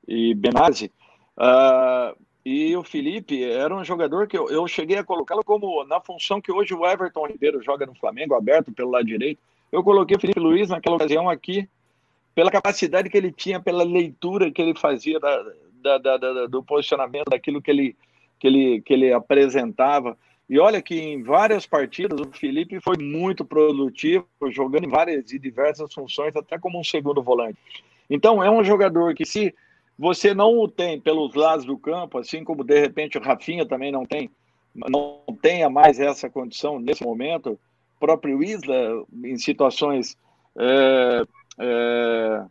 e 0.09 0.35
Benazzi. 0.35 0.91
Uh, 1.37 2.17
e 2.45 2.77
o 2.77 2.83
Felipe 2.83 3.43
era 3.43 3.75
um 3.75 3.85
jogador 3.85 4.27
que 4.27 4.37
eu, 4.37 4.49
eu 4.49 4.67
cheguei 4.67 4.99
a 4.99 5.05
colocá-lo 5.05 5.45
como 5.45 5.85
na 5.85 6.01
função 6.01 6.41
que 6.41 6.51
hoje 6.51 6.75
o 6.75 6.85
Everton 6.85 7.27
Ribeiro 7.27 7.63
joga 7.63 7.87
no 7.87 7.95
Flamengo, 7.95 8.35
aberto 8.35 8.73
pelo 8.73 8.91
lado 8.91 9.07
direito. 9.07 9.41
Eu 9.71 9.85
coloquei 9.85 10.17
o 10.17 10.21
Felipe 10.21 10.41
Luiz 10.41 10.69
naquela 10.69 10.97
ocasião 10.97 11.31
aqui 11.31 11.69
pela 12.35 12.51
capacidade 12.51 13.09
que 13.09 13.17
ele 13.17 13.31
tinha, 13.31 13.61
pela 13.61 13.85
leitura 13.85 14.51
que 14.51 14.61
ele 14.61 14.75
fazia 14.75 15.21
da, 15.21 15.99
da, 15.99 16.17
da, 16.17 16.47
do 16.47 16.63
posicionamento, 16.63 17.31
daquilo 17.31 17.63
que 17.63 17.71
ele, 17.71 17.97
que, 18.41 18.47
ele, 18.47 18.81
que 18.81 18.93
ele 18.93 19.13
apresentava. 19.13 20.17
E 20.49 20.59
olha 20.59 20.83
que 20.83 20.99
em 20.99 21.23
várias 21.23 21.65
partidas 21.67 22.19
o 22.21 22.31
Felipe 22.33 22.81
foi 22.81 22.97
muito 22.99 23.45
produtivo, 23.45 24.27
jogando 24.51 24.85
em 24.85 24.91
várias 24.91 25.33
e 25.33 25.39
diversas 25.39 25.93
funções, 25.93 26.35
até 26.35 26.59
como 26.59 26.79
um 26.79 26.85
segundo 26.85 27.23
volante. 27.23 27.59
Então 28.11 28.43
é 28.43 28.51
um 28.51 28.65
jogador 28.65 29.15
que 29.15 29.25
se 29.25 29.55
você 29.99 30.35
não 30.35 30.59
o 30.59 30.69
tem 30.69 31.01
pelos 31.01 31.35
lados 31.35 31.65
do 31.65 31.79
campo, 31.79 32.19
assim 32.19 32.43
como 32.45 32.65
de 32.65 32.79
repente 32.81 33.19
o 33.19 33.23
Rafinha 33.23 33.67
também 33.67 33.93
não 33.93 34.05
tem, 34.05 34.31
não 34.75 35.21
tenha 35.41 35.69
mais 35.69 36.01
essa 36.01 36.29
condição 36.29 36.79
nesse 36.79 37.03
momento, 37.03 37.53
o 37.53 38.01
próprio 38.01 38.43
Isla 38.43 39.05
em 39.25 39.37
situações 39.37 40.17
é, 40.59 41.23
é, 41.59 42.45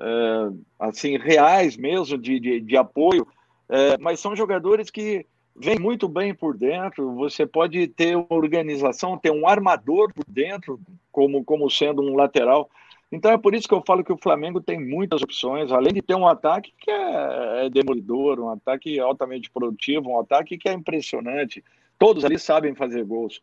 é, 0.00 0.50
assim 0.78 1.16
reais 1.18 1.76
mesmo 1.76 2.18
de, 2.18 2.38
de, 2.38 2.60
de 2.60 2.76
apoio, 2.76 3.26
é, 3.68 3.98
mas 3.98 4.20
são 4.20 4.36
jogadores 4.36 4.90
que 4.90 5.26
vêm 5.54 5.78
muito 5.78 6.08
bem 6.08 6.34
por 6.34 6.56
dentro. 6.56 7.14
Você 7.16 7.46
pode 7.46 7.86
ter 7.88 8.16
uma 8.16 8.26
organização, 8.30 9.18
ter 9.18 9.30
um 9.30 9.46
armador 9.46 10.12
por 10.14 10.24
dentro, 10.28 10.80
como, 11.10 11.44
como 11.44 11.70
sendo 11.70 12.02
um 12.02 12.14
lateral. 12.14 12.70
Então 13.10 13.32
é 13.32 13.38
por 13.38 13.54
isso 13.54 13.66
que 13.66 13.74
eu 13.74 13.82
falo 13.86 14.04
que 14.04 14.12
o 14.12 14.18
Flamengo 14.18 14.60
tem 14.60 14.78
muitas 14.78 15.22
opções, 15.22 15.72
além 15.72 15.94
de 15.94 16.02
ter 16.02 16.14
um 16.14 16.26
ataque 16.26 16.72
que 16.78 16.90
é, 16.90 17.66
é 17.66 17.70
demolidor, 17.70 18.38
um 18.38 18.50
ataque 18.50 19.00
altamente 19.00 19.50
produtivo, 19.50 20.10
um 20.10 20.20
ataque 20.20 20.58
que 20.58 20.68
é 20.68 20.72
impressionante. 20.72 21.64
Todos 21.98 22.24
ali 22.24 22.38
sabem 22.38 22.74
fazer 22.74 23.04
gols. 23.04 23.42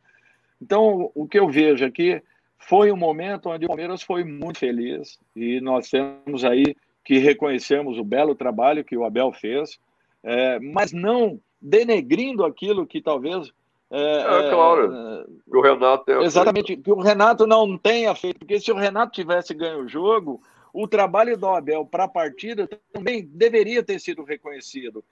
Então, 0.61 1.11
o 1.15 1.27
que 1.27 1.39
eu 1.39 1.49
vejo 1.49 1.83
aqui 1.83 2.21
foi 2.57 2.91
um 2.91 2.97
momento 2.97 3.49
onde 3.49 3.65
o 3.65 3.67
Palmeiras 3.67 4.01
foi 4.01 4.23
muito 4.23 4.59
feliz 4.59 5.19
e 5.35 5.59
nós 5.61 5.89
temos 5.89 6.45
aí 6.45 6.75
que 7.03 7.17
reconhecemos 7.19 7.97
o 7.97 8.03
belo 8.03 8.33
trabalho 8.33 8.83
que 8.83 8.97
o 8.97 9.03
Abel 9.03 9.31
fez, 9.31 9.79
é, 10.23 10.59
mas 10.59 10.91
não 10.91 11.39
denegrindo 11.61 12.43
aquilo 12.43 12.85
que 12.85 13.01
talvez. 13.01 13.51
É, 13.91 14.19
é 14.19 14.49
claro. 14.49 14.93
É, 14.93 15.25
que 15.49 15.57
o 15.57 15.61
Renato 15.61 16.05
tenha 16.05 16.21
Exatamente, 16.21 16.67
feito. 16.67 16.83
que 16.83 16.91
o 16.91 16.99
Renato 16.99 17.45
não 17.45 17.77
tenha 17.77 18.13
feito, 18.15 18.39
porque 18.39 18.59
se 18.59 18.71
o 18.71 18.75
Renato 18.75 19.13
tivesse 19.13 19.53
ganho 19.53 19.83
o 19.83 19.87
jogo, 19.87 20.41
o 20.73 20.87
trabalho 20.87 21.37
do 21.37 21.47
Abel 21.47 21.85
para 21.85 22.05
a 22.05 22.09
partida 22.09 22.67
também 22.91 23.23
deveria 23.31 23.83
ter 23.83 23.99
sido 23.99 24.23
reconhecido. 24.23 25.03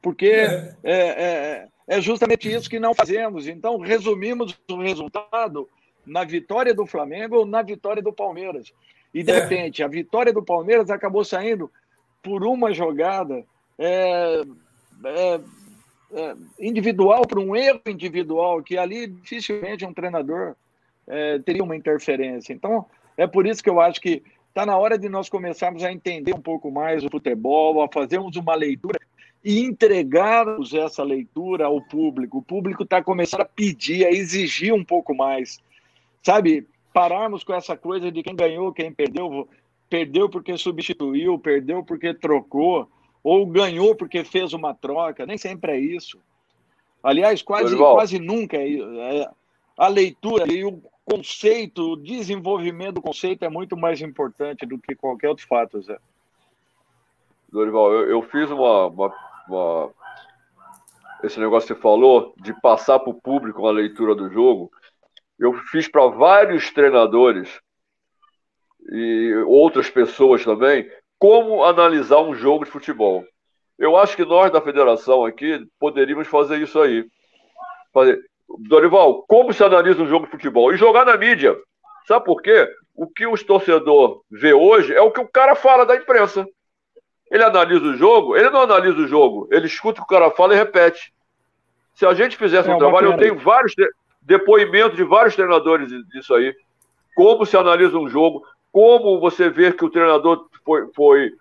Porque 0.00 0.26
é. 0.26 0.76
É, 0.82 0.96
é, 0.96 1.68
é 1.86 2.00
justamente 2.00 2.52
isso 2.52 2.68
que 2.68 2.80
não 2.80 2.94
fazemos. 2.94 3.46
Então, 3.46 3.78
resumimos 3.78 4.58
o 4.68 4.76
resultado 4.76 5.68
na 6.04 6.24
vitória 6.24 6.74
do 6.74 6.84
Flamengo 6.84 7.36
ou 7.36 7.46
na 7.46 7.62
vitória 7.62 8.02
do 8.02 8.12
Palmeiras. 8.12 8.72
E, 9.14 9.22
de 9.22 9.30
é. 9.30 9.40
repente, 9.40 9.82
a 9.82 9.88
vitória 9.88 10.32
do 10.32 10.42
Palmeiras 10.42 10.90
acabou 10.90 11.24
saindo 11.24 11.70
por 12.20 12.44
uma 12.44 12.72
jogada 12.72 13.44
é, 13.78 14.42
é, 15.04 15.34
é 15.34 15.40
individual, 16.58 17.22
por 17.22 17.38
um 17.38 17.56
erro 17.56 17.80
individual, 17.86 18.62
que 18.62 18.76
ali 18.76 19.06
dificilmente 19.06 19.84
um 19.84 19.94
treinador 19.94 20.54
é, 21.06 21.38
teria 21.38 21.64
uma 21.64 21.76
interferência. 21.76 22.52
Então, 22.52 22.86
É 23.16 23.26
por 23.26 23.46
isso 23.46 23.62
que 23.62 23.70
eu 23.70 23.80
acho 23.80 24.00
que 24.00 24.22
está 24.48 24.64
na 24.66 24.76
hora 24.76 24.98
de 24.98 25.08
nós 25.08 25.28
começarmos 25.28 25.82
a 25.84 25.92
entender 25.92 26.34
um 26.34 26.40
pouco 26.40 26.70
mais 26.70 27.04
o 27.04 27.10
futebol, 27.10 27.82
a 27.82 27.88
fazermos 27.88 28.36
uma 28.36 28.54
leitura 28.54 28.98
e 29.44 29.60
entregarmos 29.60 30.72
essa 30.72 31.02
leitura 31.02 31.66
ao 31.66 31.80
público. 31.80 32.38
O 32.38 32.42
público 32.42 32.84
está 32.84 33.02
começando 33.02 33.40
a 33.40 33.46
pedir, 33.46 34.06
a 34.06 34.10
exigir 34.10 34.72
um 34.72 34.84
pouco 34.84 35.14
mais. 35.14 35.58
Sabe, 36.22 36.66
pararmos 36.92 37.42
com 37.42 37.52
essa 37.52 37.76
coisa 37.76 38.10
de 38.10 38.22
quem 38.22 38.36
ganhou, 38.36 38.72
quem 38.72 38.92
perdeu, 38.92 39.48
perdeu 39.90 40.28
porque 40.28 40.56
substituiu, 40.56 41.38
perdeu 41.38 41.82
porque 41.82 42.14
trocou, 42.14 42.88
ou 43.22 43.46
ganhou 43.46 43.94
porque 43.94 44.24
fez 44.24 44.52
uma 44.52 44.74
troca. 44.74 45.26
Nem 45.26 45.38
sempre 45.38 45.72
é 45.72 45.78
isso. 45.78 46.18
Aliás, 47.02 47.42
quase, 47.42 47.76
quase 47.76 48.18
nunca 48.18 48.56
é, 48.56 48.76
é 48.76 49.30
a 49.76 49.88
leitura 49.88 50.50
e 50.52 50.64
o 50.64 50.80
conceito, 51.04 51.92
o 51.92 51.96
desenvolvimento 51.96 52.94
do 52.94 53.02
conceito 53.02 53.44
é 53.44 53.48
muito 53.48 53.76
mais 53.76 54.00
importante 54.00 54.64
do 54.64 54.78
que 54.78 54.94
qualquer 54.94 55.28
outro 55.28 55.46
fato, 55.46 55.80
Zé. 55.82 55.98
Dorival, 57.48 57.92
eu, 57.92 58.10
eu 58.10 58.22
fiz 58.22 58.50
uma, 58.50 58.86
uma, 58.86 59.14
uma, 59.48 59.90
Esse 61.22 61.40
negócio 61.40 61.66
que 61.66 61.74
você 61.74 61.80
falou, 61.80 62.32
de 62.38 62.52
passar 62.60 62.98
para 63.00 63.10
o 63.10 63.20
público 63.20 63.60
uma 63.60 63.72
leitura 63.72 64.14
do 64.14 64.30
jogo, 64.30 64.70
eu 65.38 65.52
fiz 65.70 65.88
para 65.88 66.06
vários 66.06 66.70
treinadores 66.70 67.60
e 68.90 69.34
outras 69.46 69.90
pessoas 69.90 70.44
também, 70.44 70.88
como 71.22 71.62
analisar 71.62 72.18
um 72.18 72.34
jogo 72.34 72.64
de 72.64 72.72
futebol. 72.72 73.24
Eu 73.78 73.96
acho 73.96 74.16
que 74.16 74.24
nós 74.24 74.50
da 74.50 74.60
federação 74.60 75.24
aqui 75.24 75.64
poderíamos 75.78 76.26
fazer 76.26 76.60
isso 76.60 76.80
aí. 76.80 77.06
Fazer. 77.94 78.18
Dorival, 78.66 79.22
como 79.28 79.52
se 79.52 79.62
analisa 79.62 80.02
um 80.02 80.08
jogo 80.08 80.24
de 80.24 80.32
futebol? 80.32 80.74
E 80.74 80.76
jogar 80.76 81.06
na 81.06 81.16
mídia. 81.16 81.56
Sabe 82.08 82.24
por 82.24 82.42
quê? 82.42 82.68
O 82.92 83.06
que 83.06 83.24
os 83.24 83.44
torcedores 83.44 84.16
vê 84.28 84.52
hoje 84.52 84.92
é 84.92 85.00
o 85.00 85.12
que 85.12 85.20
o 85.20 85.28
cara 85.28 85.54
fala 85.54 85.86
da 85.86 85.94
imprensa. 85.94 86.44
Ele 87.30 87.44
analisa 87.44 87.84
o 87.84 87.96
jogo, 87.96 88.36
ele 88.36 88.50
não 88.50 88.62
analisa 88.62 88.98
o 88.98 89.06
jogo, 89.06 89.46
ele 89.52 89.66
escuta 89.66 90.00
o 90.00 90.04
que 90.04 90.12
o 90.12 90.18
cara 90.18 90.28
fala 90.32 90.54
e 90.54 90.58
repete. 90.58 91.14
Se 91.94 92.04
a 92.04 92.14
gente 92.14 92.36
fizesse 92.36 92.68
é 92.68 92.74
um 92.74 92.78
trabalho, 92.78 93.12
eu 93.12 93.16
tenho 93.16 93.38
vários 93.38 93.76
depoimentos 94.20 94.96
de 94.96 95.04
vários 95.04 95.36
treinadores 95.36 95.88
disso 96.08 96.34
aí. 96.34 96.52
Como 97.14 97.46
se 97.46 97.56
analisa 97.56 97.96
um 97.96 98.08
jogo, 98.08 98.44
como 98.72 99.20
você 99.20 99.48
vê 99.48 99.72
que 99.72 99.84
o 99.84 99.90
treinador 99.90 100.50
foi, 100.64 100.86
foi, 100.94 101.32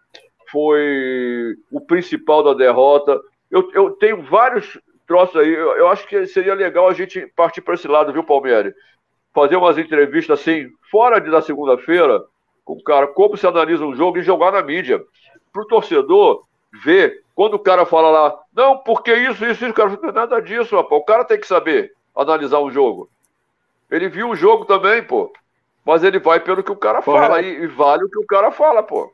foi 0.52 1.56
o 1.72 1.82
principal 1.82 2.44
da 2.44 2.54
derrota. 2.54 3.20
Eu, 3.50 3.70
eu 3.74 3.92
tenho 3.92 4.22
vários 4.24 4.80
troços 5.08 5.36
aí. 5.36 5.54
Eu, 5.54 5.76
eu, 5.78 5.88
acho 5.90 6.08
que 6.08 6.26
seria 6.26 6.54
legal 6.54 6.88
a 6.88 6.94
gente 6.94 7.26
partir 7.36 7.62
para 7.62 7.74
esse 7.74 7.88
lado, 7.88 8.14
viu, 8.14 8.24
Palmeiras? 8.24 8.74
Fazer 9.34 9.56
umas 9.56 9.78
entrevistas 9.78 10.40
assim, 10.40 10.70
fora 10.90 11.20
de, 11.20 11.30
da 11.30 11.42
segunda-feira, 11.42 12.24
com 12.64 12.74
o 12.74 12.84
cara, 12.84 13.08
como 13.08 13.38
se 13.38 13.48
analisa 13.48 13.86
um 13.86 13.96
jogo 13.96 14.18
e 14.18 14.24
jogar 14.24 14.52
na 14.52 14.62
mídia 14.62 15.02
para 15.52 15.62
o 15.62 15.68
torcedor 15.68 16.44
ver 16.84 17.22
quando 17.36 17.56
o 17.56 17.60
cara 17.60 17.86
fala 17.86 18.10
lá, 18.10 18.40
não, 18.54 18.78
porque 18.78 19.14
isso, 19.14 19.46
isso, 19.46 19.66
isso, 19.66 19.74
cara, 19.74 19.98
não 20.02 20.10
é 20.10 20.12
nada 20.12 20.42
disso, 20.42 20.76
rapaz. 20.76 21.02
O 21.02 21.06
cara 21.06 21.26
tem 21.26 21.40
que 21.40 21.48
saber 21.48 21.94
analisar 22.16 22.60
um 22.60 22.72
jogo. 22.72 23.10
Ele 23.90 24.08
viu 24.10 24.30
o 24.30 24.36
jogo 24.36 24.66
também, 24.66 25.04
pô. 25.04 25.32
Mas 25.86 26.04
ele 26.04 26.20
vai 26.20 26.40
pelo 26.40 26.64
que 26.64 26.72
o 26.72 26.76
cara 26.76 27.02
Correto. 27.02 27.28
fala 27.28 27.42
e, 27.42 27.64
e, 27.64 27.68
vale 27.68 28.04
o 28.04 28.10
que 28.10 28.20
o 28.20 28.26
cara 28.26 28.52
fala, 28.52 28.84
pô. 28.84 29.12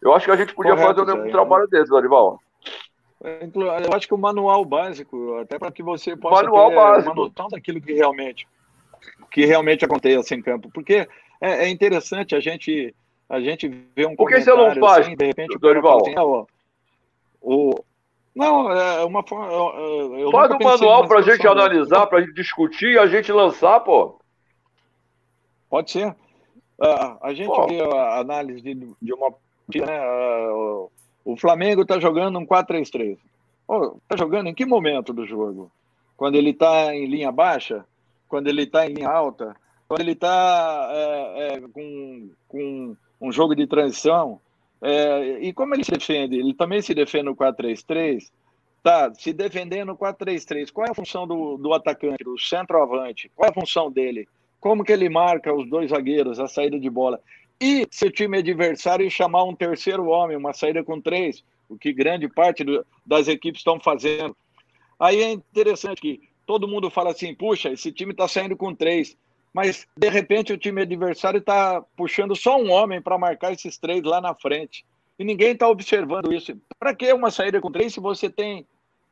Eu 0.00 0.14
acho 0.14 0.26
que 0.26 0.30
a 0.30 0.36
gente 0.36 0.54
podia 0.54 0.74
Correto, 0.74 1.04
fazer 1.04 1.12
um, 1.12 1.30
trabalho 1.30 1.66
desse, 1.68 1.90
Dorival. 1.90 2.40
Eu 3.22 3.92
acho 3.94 4.06
que 4.06 4.14
o 4.14 4.18
manual 4.18 4.64
básico, 4.64 5.38
até 5.38 5.58
para 5.58 5.72
que 5.72 5.82
você 5.82 6.16
possa 6.16 6.42
manual 6.42 6.70
ter 6.70 6.76
básico. 6.76 7.12
uma 7.12 7.24
noção 7.24 7.48
daquilo 7.48 7.80
que 7.80 7.92
realmente, 7.92 8.46
que 9.30 9.44
realmente 9.44 9.84
acontece 9.84 10.34
em 10.34 10.42
campo. 10.42 10.70
Porque 10.72 11.08
é, 11.40 11.64
é 11.64 11.68
interessante 11.68 12.34
a 12.34 12.40
gente 12.40 12.94
a 13.28 13.40
gente 13.40 13.68
vê 13.96 14.06
um 14.06 14.14
Por 14.14 14.28
que 14.28 14.40
você 14.40 14.54
não 14.54 14.74
faz, 14.76 15.06
assim, 15.06 15.16
de 15.16 15.26
repente, 15.26 15.58
Dorival? 15.58 15.98
Assim, 16.00 16.14
ah, 16.16 16.44
o, 17.42 17.74
não, 18.36 18.70
é 18.70 19.04
uma 19.04 19.26
forma. 19.26 19.48
Faz 20.30 20.50
um 20.50 20.58
manual 20.62 21.08
para 21.08 21.20
a 21.20 21.22
gente 21.22 21.46
analisar, 21.46 22.06
para 22.06 22.18
a 22.18 22.20
gente 22.20 22.34
discutir 22.34 22.92
e 22.92 22.98
a 22.98 23.06
gente 23.06 23.32
lançar, 23.32 23.80
pô. 23.80 24.20
Pode 25.68 25.90
ser. 25.90 26.08
Uh, 26.78 27.16
a 27.22 27.32
gente 27.34 27.46
pô. 27.46 27.66
vê 27.66 27.80
a 27.80 28.18
análise 28.18 28.60
de, 28.62 28.74
de 29.00 29.12
uma. 29.12 29.34
Né, 29.74 30.50
uh, 30.52 30.90
o 31.24 31.36
Flamengo 31.36 31.82
está 31.82 31.98
jogando 31.98 32.38
um 32.38 32.46
4-3-3. 32.46 33.18
Está 34.02 34.16
jogando 34.16 34.48
em 34.48 34.54
que 34.54 34.64
momento 34.64 35.12
do 35.12 35.26
jogo? 35.26 35.70
Quando 36.16 36.36
ele 36.36 36.50
está 36.50 36.94
em 36.94 37.06
linha 37.06 37.32
baixa? 37.32 37.84
Quando 38.28 38.46
ele 38.48 38.62
está 38.62 38.86
em 38.86 38.94
linha 38.94 39.08
alta? 39.08 39.56
Quando 39.88 40.00
ele 40.00 40.12
está 40.12 40.88
é, 40.90 41.54
é, 41.54 41.60
com, 41.60 42.30
com 42.48 42.96
um 43.20 43.32
jogo 43.32 43.54
de 43.54 43.66
transição. 43.66 44.40
É, 44.80 45.40
e 45.40 45.52
como 45.52 45.74
ele 45.74 45.84
se 45.84 45.90
defende? 45.90 46.36
Ele 46.38 46.54
também 46.54 46.80
se 46.80 46.94
defende 46.94 47.24
no 47.24 47.36
4-3-3. 47.36 48.30
Tá, 48.82 49.12
se 49.14 49.32
defendendo 49.32 49.88
no 49.88 49.96
4-3-3. 49.96 50.70
Qual 50.72 50.86
é 50.86 50.90
a 50.90 50.94
função 50.94 51.26
do, 51.26 51.56
do 51.56 51.72
atacante, 51.72 52.22
do 52.22 52.38
centroavante? 52.38 53.30
Qual 53.34 53.46
é 53.46 53.50
a 53.50 53.54
função 53.54 53.90
dele? 53.90 54.28
Como 54.60 54.84
que 54.84 54.92
ele 54.92 55.08
marca 55.08 55.52
os 55.52 55.68
dois 55.68 55.90
zagueiros, 55.90 56.40
a 56.40 56.48
saída 56.48 56.78
de 56.78 56.90
bola? 56.90 57.20
E 57.60 57.86
se 57.90 58.06
o 58.06 58.10
time 58.10 58.38
adversário 58.38 59.10
chamar 59.10 59.44
um 59.44 59.54
terceiro 59.54 60.06
homem, 60.06 60.36
uma 60.36 60.52
saída 60.52 60.84
com 60.84 61.00
três, 61.00 61.44
o 61.68 61.78
que 61.78 61.92
grande 61.92 62.28
parte 62.28 62.64
do, 62.64 62.84
das 63.04 63.28
equipes 63.28 63.60
estão 63.60 63.80
fazendo. 63.80 64.36
Aí 64.98 65.22
é 65.22 65.32
interessante 65.32 66.00
que 66.00 66.20
todo 66.46 66.68
mundo 66.68 66.90
fala 66.90 67.10
assim: 67.10 67.34
puxa, 67.34 67.70
esse 67.70 67.92
time 67.92 68.12
está 68.12 68.28
saindo 68.28 68.56
com 68.56 68.74
três 68.74 69.16
mas 69.56 69.88
de 69.96 70.10
repente 70.10 70.52
o 70.52 70.58
time 70.58 70.82
adversário 70.82 71.38
está 71.38 71.80
puxando 71.96 72.36
só 72.36 72.60
um 72.60 72.70
homem 72.70 73.00
para 73.00 73.16
marcar 73.16 73.54
esses 73.54 73.78
três 73.78 74.02
lá 74.02 74.20
na 74.20 74.34
frente. 74.34 74.84
E 75.18 75.24
ninguém 75.24 75.52
está 75.52 75.66
observando 75.66 76.30
isso. 76.30 76.54
Para 76.78 76.94
que 76.94 77.10
uma 77.10 77.30
saída 77.30 77.58
com 77.58 77.72
três 77.72 77.94
se 77.94 77.98
você 77.98 78.28
tem 78.28 78.66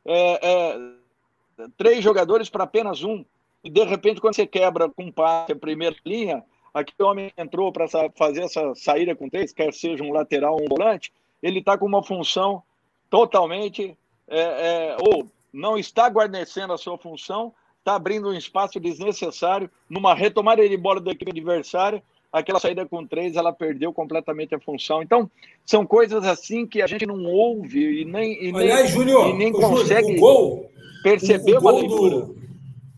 é, 0.05 0.39
é, 0.43 1.67
três 1.75 2.03
jogadores 2.03 2.47
para 2.47 2.63
apenas 2.63 3.03
um? 3.03 3.25
E 3.65 3.69
de 3.71 3.83
repente, 3.83 4.21
quando 4.21 4.35
você 4.35 4.45
quebra 4.45 4.87
com 4.87 5.05
um 5.05 5.11
passe 5.11 5.51
a 5.51 5.55
primeira 5.55 5.95
linha, 6.05 6.43
aquele 6.71 7.09
homem 7.09 7.33
entrou 7.35 7.71
para 7.71 7.87
fazer 8.15 8.43
essa 8.43 8.75
saída 8.75 9.15
com 9.15 9.27
três, 9.27 9.51
quer 9.51 9.73
seja 9.73 10.03
um 10.03 10.13
lateral 10.13 10.53
ou 10.53 10.63
um 10.63 10.69
volante, 10.69 11.11
ele 11.41 11.59
está 11.59 11.75
com 11.75 11.87
uma 11.87 12.03
função 12.03 12.61
totalmente. 13.09 13.97
É, 14.27 14.39
é, 14.39 14.97
ou 14.99 15.27
não 15.51 15.77
está 15.77 16.07
guarnecendo 16.07 16.73
a 16.73 16.77
sua 16.77 16.97
função 16.97 17.53
está 17.79 17.95
abrindo 17.95 18.29
um 18.29 18.33
espaço 18.33 18.79
desnecessário 18.79 19.69
numa 19.87 20.15
retomada 20.15 20.67
de 20.67 20.75
bola 20.75 20.99
da 20.99 21.11
equipe 21.11 21.29
adversária. 21.29 22.01
Aquela 22.33 22.59
saída 22.59 22.85
com 22.85 23.05
três, 23.05 23.35
ela 23.35 23.53
perdeu 23.53 23.93
completamente 23.93 24.55
a 24.55 24.59
função. 24.59 25.03
Então, 25.03 25.29
são 25.63 25.85
coisas 25.85 26.23
assim 26.25 26.65
que 26.65 26.81
a 26.81 26.87
gente 26.87 27.05
não 27.05 27.23
ouve 27.25 28.01
e 28.01 28.05
nem, 28.05 28.43
e 28.43 28.49
Aliás, 28.49 28.85
nem, 28.85 28.91
Júnior, 28.91 29.29
e 29.29 29.33
nem 29.33 29.51
consegue 29.51 30.17
o 30.17 30.19
gol, 30.19 30.71
perceber 31.03 31.53
o, 31.53 31.57
o 31.59 31.61
gol 31.61 31.87
do, 31.87 32.35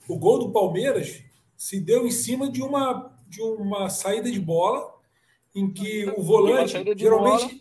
o 0.07 0.17
gol 0.17 0.39
do 0.39 0.51
Palmeiras 0.51 1.21
se 1.55 1.79
deu 1.79 2.05
em 2.05 2.11
cima 2.11 2.49
de 2.49 2.61
uma, 2.61 3.11
de 3.27 3.41
uma 3.41 3.89
saída 3.89 4.31
de 4.31 4.39
bola 4.39 4.95
em 5.55 5.71
que 5.71 6.05
o 6.15 6.21
volante, 6.21 6.73
geralmente, 6.95 7.45
bola. 7.45 7.59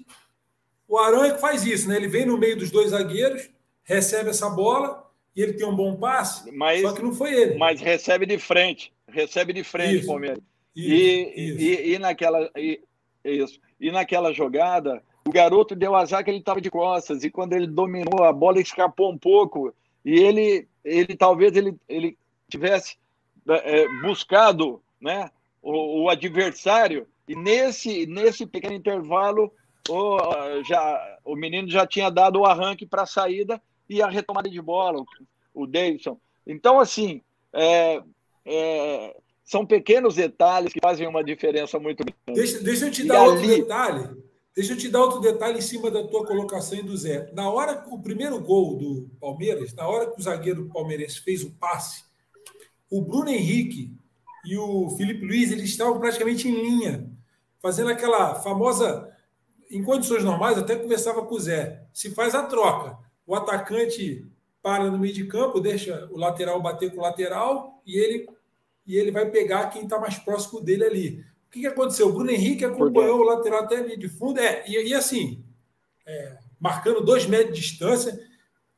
o 0.86 0.98
Aranha 0.98 1.34
que 1.34 1.40
faz 1.40 1.64
isso, 1.64 1.88
né? 1.88 1.96
Ele 1.96 2.08
vem 2.08 2.26
no 2.26 2.36
meio 2.36 2.56
dos 2.56 2.70
dois 2.70 2.90
zagueiros, 2.90 3.48
recebe 3.82 4.30
essa 4.30 4.50
bola, 4.50 5.10
e 5.34 5.42
ele 5.42 5.54
tem 5.54 5.66
um 5.66 5.74
bom 5.74 5.96
passe, 5.96 6.50
mas, 6.52 6.82
só 6.82 6.92
que 6.92 7.02
não 7.02 7.12
foi 7.12 7.32
ele. 7.34 7.58
Mas 7.58 7.80
recebe 7.80 8.26
de 8.26 8.38
frente, 8.38 8.92
recebe 9.08 9.52
de 9.52 9.64
frente, 9.64 9.98
isso, 9.98 10.06
Palmeiras. 10.06 10.38
Isso, 10.74 10.90
e, 10.90 11.50
isso. 11.50 11.60
E, 11.60 11.94
e, 11.94 11.98
naquela, 11.98 12.50
e, 12.54 12.80
isso. 13.24 13.58
e 13.80 13.90
naquela 13.90 14.32
jogada, 14.32 15.02
o 15.26 15.30
garoto 15.30 15.74
deu 15.74 15.94
azar 15.94 16.22
que 16.22 16.30
ele 16.30 16.38
estava 16.38 16.60
de 16.60 16.70
costas, 16.70 17.24
e 17.24 17.30
quando 17.30 17.54
ele 17.54 17.66
dominou, 17.66 18.24
a 18.24 18.32
bola 18.32 18.60
escapou 18.60 19.10
um 19.10 19.18
pouco, 19.18 19.74
e 20.04 20.18
ele, 20.18 20.68
ele 20.84 21.16
talvez 21.16 21.56
ele, 21.56 21.74
ele 21.88 22.18
tivesse 22.48 22.96
é, 23.48 23.86
buscado 24.02 24.82
né, 25.00 25.30
o, 25.62 26.04
o, 26.04 26.08
adversário, 26.08 27.06
e 27.28 27.34
nesse, 27.34 28.06
nesse 28.06 28.46
pequeno 28.46 28.74
intervalo, 28.74 29.52
o, 29.88 30.18
já, 30.64 31.18
o 31.24 31.36
menino 31.36 31.68
já 31.68 31.86
tinha 31.86 32.10
dado 32.10 32.40
o 32.40 32.46
arranque 32.46 32.86
para 32.86 33.02
a 33.02 33.06
saída, 33.06 33.60
e 33.88 34.02
a 34.02 34.08
retomada 34.08 34.48
de 34.48 34.60
bola, 34.60 35.04
o 35.54 35.66
Davidson. 35.66 36.18
Então, 36.46 36.80
assim, 36.80 37.22
é, 37.52 38.02
é, 38.44 39.16
são 39.44 39.64
pequenos 39.64 40.16
detalhes 40.16 40.72
que 40.72 40.80
fazem 40.82 41.06
uma 41.06 41.22
diferença 41.22 41.78
muito 41.78 42.04
grande. 42.04 42.40
Deixa, 42.40 42.60
deixa 42.60 42.86
eu 42.86 42.90
te 42.90 43.04
dar 43.04 43.24
e 43.24 43.28
outro 43.28 43.44
ali... 43.44 43.56
detalhe. 43.62 44.26
Deixa 44.54 44.72
eu 44.72 44.78
te 44.78 44.88
dar 44.88 45.00
outro 45.02 45.20
detalhe 45.20 45.58
em 45.58 45.62
cima 45.62 45.90
da 45.90 46.02
tua 46.06 46.26
colocação 46.26 46.78
e 46.78 46.82
do 46.82 46.96
Zé. 46.96 47.30
Na 47.34 47.50
hora 47.50 47.76
que 47.76 47.90
o 47.90 47.98
primeiro 47.98 48.40
gol 48.40 48.74
do 48.76 49.10
Palmeiras, 49.20 49.74
na 49.74 49.86
hora 49.86 50.10
que 50.10 50.18
o 50.18 50.22
zagueiro 50.22 50.70
palmeirense 50.72 51.20
fez 51.20 51.44
o 51.44 51.50
passe, 51.56 52.05
o 52.90 53.02
Bruno 53.02 53.28
Henrique 53.28 53.96
e 54.44 54.56
o 54.56 54.90
Felipe 54.90 55.26
Luiz 55.26 55.50
eles 55.50 55.70
estavam 55.70 55.98
praticamente 55.98 56.48
em 56.48 56.54
linha, 56.54 57.10
fazendo 57.60 57.90
aquela 57.90 58.36
famosa. 58.36 59.12
Em 59.68 59.82
condições 59.82 60.22
normais, 60.22 60.56
até 60.56 60.76
conversava 60.76 61.24
com 61.24 61.34
o 61.34 61.40
Zé. 61.40 61.82
Se 61.92 62.12
faz 62.12 62.36
a 62.36 62.44
troca 62.44 62.96
o 63.26 63.34
atacante 63.34 64.24
para 64.62 64.88
no 64.88 64.98
meio 64.98 65.12
de 65.12 65.24
campo, 65.26 65.58
deixa 65.58 66.08
o 66.12 66.16
lateral 66.16 66.62
bater 66.62 66.92
com 66.92 66.98
o 66.98 67.02
lateral 67.02 67.82
e 67.84 67.96
ele, 67.96 68.28
e 68.86 68.96
ele 68.96 69.10
vai 69.10 69.28
pegar 69.28 69.70
quem 69.70 69.82
está 69.82 69.98
mais 69.98 70.18
próximo 70.18 70.60
dele 70.60 70.84
ali. 70.84 71.24
O 71.48 71.50
que, 71.50 71.60
que 71.60 71.66
aconteceu? 71.66 72.08
O 72.08 72.12
Bruno 72.12 72.30
Henrique 72.30 72.64
acompanhou 72.64 73.18
o 73.18 73.24
lateral 73.24 73.64
até 73.64 73.78
ali 73.78 73.96
de 73.96 74.08
fundo. 74.08 74.38
É, 74.38 74.64
e, 74.68 74.88
e 74.88 74.94
assim, 74.94 75.44
é, 76.06 76.38
marcando 76.60 77.04
dois 77.04 77.26
metros 77.26 77.56
de 77.56 77.60
distância, 77.60 78.20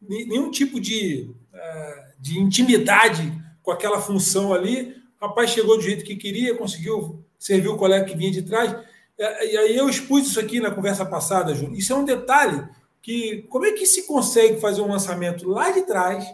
nenhum 0.01 0.51
tipo 0.51 0.81
de, 0.81 1.31
é, 1.53 2.13
de 2.19 2.39
intimidade 2.39 3.38
com 3.69 3.73
aquela 3.73 4.01
função 4.01 4.55
ali. 4.55 4.97
O 5.21 5.27
rapaz 5.27 5.51
chegou 5.51 5.77
do 5.77 5.83
jeito 5.83 6.03
que 6.03 6.17
queria, 6.17 6.57
conseguiu 6.57 7.23
servir 7.39 7.69
o 7.69 7.77
colega 7.77 8.07
que 8.07 8.17
vinha 8.17 8.31
de 8.31 8.41
trás. 8.41 8.75
É, 9.19 9.53
e 9.53 9.59
aí 9.59 9.77
eu 9.77 9.91
expus 9.91 10.27
isso 10.27 10.41
aqui 10.41 10.59
na 10.59 10.71
conversa 10.71 11.05
passada, 11.05 11.55
Júnior. 11.55 11.77
Isso 11.77 11.93
é 11.93 11.97
um 11.97 12.05
detalhe 12.05 12.67
que 13.03 13.43
como 13.51 13.67
é 13.67 13.73
que 13.73 13.85
se 13.85 14.07
consegue 14.07 14.59
fazer 14.59 14.81
um 14.81 14.89
lançamento 14.89 15.47
lá 15.47 15.71
de 15.71 15.83
trás 15.83 16.25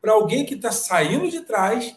para 0.00 0.12
alguém 0.12 0.46
que 0.46 0.54
está 0.54 0.72
saindo 0.72 1.28
de 1.28 1.42
trás 1.42 1.94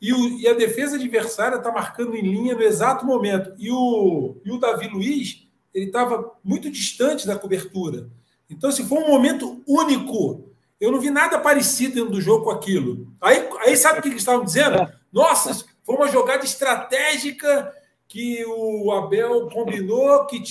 e, 0.00 0.12
o, 0.12 0.40
e, 0.40 0.48
a 0.48 0.54
defesa 0.54 0.96
adversária 0.96 1.58
está 1.58 1.70
marcando 1.70 2.16
em 2.16 2.22
linha 2.22 2.56
no 2.56 2.62
exato 2.62 3.06
momento. 3.06 3.54
E 3.56 3.70
o, 3.70 4.38
e 4.44 4.50
o 4.50 4.58
Davi 4.58 4.88
Luiz 4.88 5.46
ele 5.72 5.86
estava 5.86 6.32
muito 6.42 6.68
distante 6.68 7.28
da 7.28 7.38
cobertura. 7.38 8.10
Então, 8.50 8.72
se 8.72 8.82
foi 8.82 8.98
um 8.98 9.08
momento 9.08 9.62
único, 9.68 10.45
eu 10.80 10.92
não 10.92 11.00
vi 11.00 11.10
nada 11.10 11.38
parecido 11.38 11.94
dentro 11.94 12.10
do 12.10 12.20
jogo 12.20 12.44
com 12.44 12.50
aquilo. 12.50 13.12
Aí, 13.20 13.48
aí 13.60 13.76
sabe 13.76 13.98
o 13.98 14.02
que 14.02 14.08
eles 14.08 14.20
estavam 14.20 14.44
dizendo? 14.44 14.76
É. 14.76 14.92
Nossa, 15.12 15.64
foi 15.84 15.96
uma 15.96 16.08
jogada 16.08 16.44
estratégica 16.44 17.72
que 18.06 18.44
o 18.46 18.92
Abel 18.92 19.48
combinou. 19.48 20.26
Que 20.26 20.42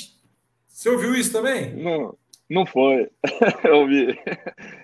Você 0.67 0.89
ouviu 0.89 1.13
isso 1.15 1.31
também? 1.31 1.75
Não, 1.75 2.17
não 2.49 2.65
foi. 2.65 3.09
eu 3.63 3.87
vi. 3.87 4.19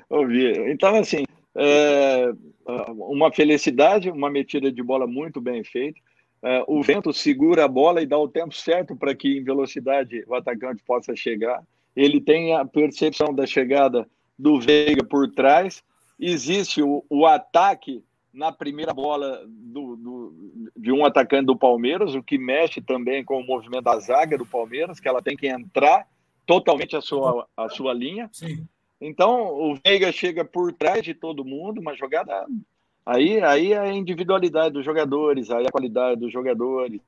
Eu 0.09 0.27
vi. 0.27 0.71
Então, 0.71 0.95
assim, 0.95 1.23
é 1.55 2.31
uma 2.65 3.31
felicidade, 3.31 4.09
uma 4.09 4.29
metida 4.29 4.71
de 4.71 4.83
bola 4.83 5.07
muito 5.07 5.41
bem 5.41 5.63
feita. 5.63 5.99
É, 6.43 6.63
o 6.67 6.81
vento 6.81 7.13
segura 7.13 7.65
a 7.65 7.67
bola 7.67 8.01
e 8.01 8.07
dá 8.07 8.17
o 8.17 8.27
tempo 8.27 8.53
certo 8.55 8.95
para 8.95 9.13
que 9.13 9.37
em 9.37 9.43
velocidade 9.43 10.23
o 10.27 10.33
atacante 10.33 10.83
possa 10.83 11.15
chegar. 11.15 11.63
Ele 11.95 12.19
tem 12.19 12.55
a 12.55 12.65
percepção 12.65 13.33
da 13.33 13.45
chegada 13.45 14.07
do 14.37 14.59
Veiga 14.59 15.03
por 15.03 15.29
trás. 15.31 15.83
Existe 16.19 16.81
o, 16.81 17.03
o 17.09 17.25
ataque 17.25 18.03
na 18.33 18.51
primeira 18.51 18.93
bola 18.93 19.43
do, 19.47 19.95
do, 19.95 20.33
de 20.75 20.91
um 20.91 21.05
atacante 21.05 21.45
do 21.45 21.55
Palmeiras, 21.55 22.15
o 22.15 22.23
que 22.23 22.37
mexe 22.37 22.79
também 22.79 23.23
com 23.23 23.39
o 23.39 23.45
movimento 23.45 23.83
da 23.83 23.99
zaga 23.99 24.37
do 24.37 24.45
Palmeiras, 24.45 24.99
que 24.99 25.07
ela 25.07 25.21
tem 25.21 25.35
que 25.35 25.47
entrar 25.47 26.07
totalmente 26.45 26.95
a 26.95 27.01
sua, 27.01 27.47
a 27.55 27.69
sua 27.69 27.93
linha. 27.93 28.29
Sim. 28.31 28.65
Então, 28.99 29.47
o 29.47 29.75
Veiga 29.83 30.11
chega 30.11 30.45
por 30.45 30.71
trás 30.71 31.03
de 31.03 31.13
todo 31.13 31.43
mundo, 31.43 31.81
uma 31.81 31.95
jogada. 31.95 32.45
Aí, 33.05 33.41
aí 33.41 33.73
é 33.73 33.79
a 33.79 33.91
individualidade 33.91 34.73
dos 34.73 34.85
jogadores, 34.85 35.49
aí 35.49 35.65
a 35.65 35.71
qualidade 35.71 36.19
dos 36.19 36.31
jogadores. 36.31 37.01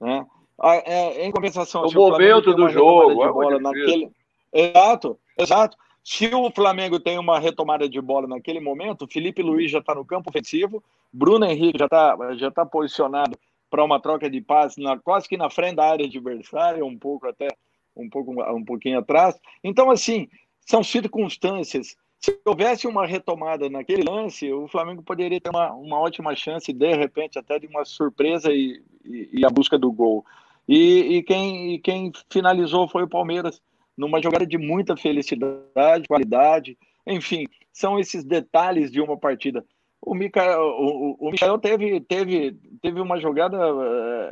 Né? 0.00 0.24
É, 0.62 1.26
em 1.26 1.32
compensação, 1.32 1.84
o 1.84 1.92
momento 1.92 2.54
do 2.54 2.68
jogo. 2.68 3.24
É 3.24 3.32
bola 3.32 3.58
naquele... 3.58 4.10
Exato, 4.52 5.18
exato. 5.38 5.76
Se 6.02 6.34
o 6.34 6.50
Flamengo 6.50 6.98
tem 6.98 7.18
uma 7.18 7.38
retomada 7.38 7.88
de 7.88 8.00
bola 8.00 8.26
naquele 8.26 8.60
momento, 8.60 9.06
Felipe 9.06 9.42
Luiz 9.42 9.70
já 9.70 9.78
está 9.78 9.94
no 9.94 10.04
campo 10.04 10.30
ofensivo, 10.30 10.82
Bruno 11.12 11.44
Henrique 11.44 11.78
já 11.78 11.84
está 11.84 12.16
já 12.36 12.50
tá 12.50 12.64
posicionado 12.64 13.38
para 13.70 13.84
uma 13.84 14.00
troca 14.00 14.28
de 14.28 14.40
passes 14.40 14.82
na, 14.82 14.98
quase 14.98 15.28
que 15.28 15.36
na 15.36 15.48
frente 15.48 15.76
da 15.76 15.84
área 15.84 16.06
adversária, 16.06 16.84
um 16.84 16.98
pouco 16.98 17.28
até 17.28 17.48
um 17.96 18.08
pouco 18.08 18.32
um 18.32 18.64
pouquinho 18.64 18.98
atrás. 18.98 19.38
Então, 19.62 19.90
assim, 19.90 20.28
são 20.60 20.82
circunstâncias. 20.82 21.96
Se 22.18 22.38
houvesse 22.44 22.86
uma 22.86 23.06
retomada 23.06 23.68
naquele 23.70 24.02
lance, 24.02 24.52
o 24.52 24.68
Flamengo 24.68 25.02
poderia 25.02 25.40
ter 25.40 25.50
uma, 25.50 25.72
uma 25.72 25.98
ótima 25.98 26.34
chance, 26.34 26.72
de 26.72 26.94
repente, 26.94 27.38
até 27.38 27.58
de 27.58 27.66
uma 27.66 27.84
surpresa 27.84 28.52
e, 28.52 28.82
e, 29.04 29.30
e 29.40 29.44
a 29.44 29.50
busca 29.50 29.78
do 29.78 29.90
gol. 29.90 30.24
E, 30.68 31.16
e, 31.16 31.22
quem, 31.22 31.74
e 31.74 31.78
quem 31.78 32.12
finalizou 32.28 32.86
foi 32.88 33.02
o 33.02 33.08
Palmeiras, 33.08 33.60
numa 34.00 34.22
jogada 34.22 34.46
de 34.46 34.56
muita 34.56 34.96
felicidade, 34.96 36.08
qualidade. 36.08 36.76
Enfim, 37.06 37.46
são 37.70 37.98
esses 37.98 38.24
detalhes 38.24 38.90
de 38.90 38.98
uma 38.98 39.16
partida. 39.16 39.62
O 40.00 40.14
Michael, 40.14 40.62
o, 40.62 41.16
o 41.20 41.30
Michael 41.30 41.58
teve, 41.58 42.00
teve, 42.00 42.56
teve 42.80 42.98
uma 42.98 43.20
jogada 43.20 43.58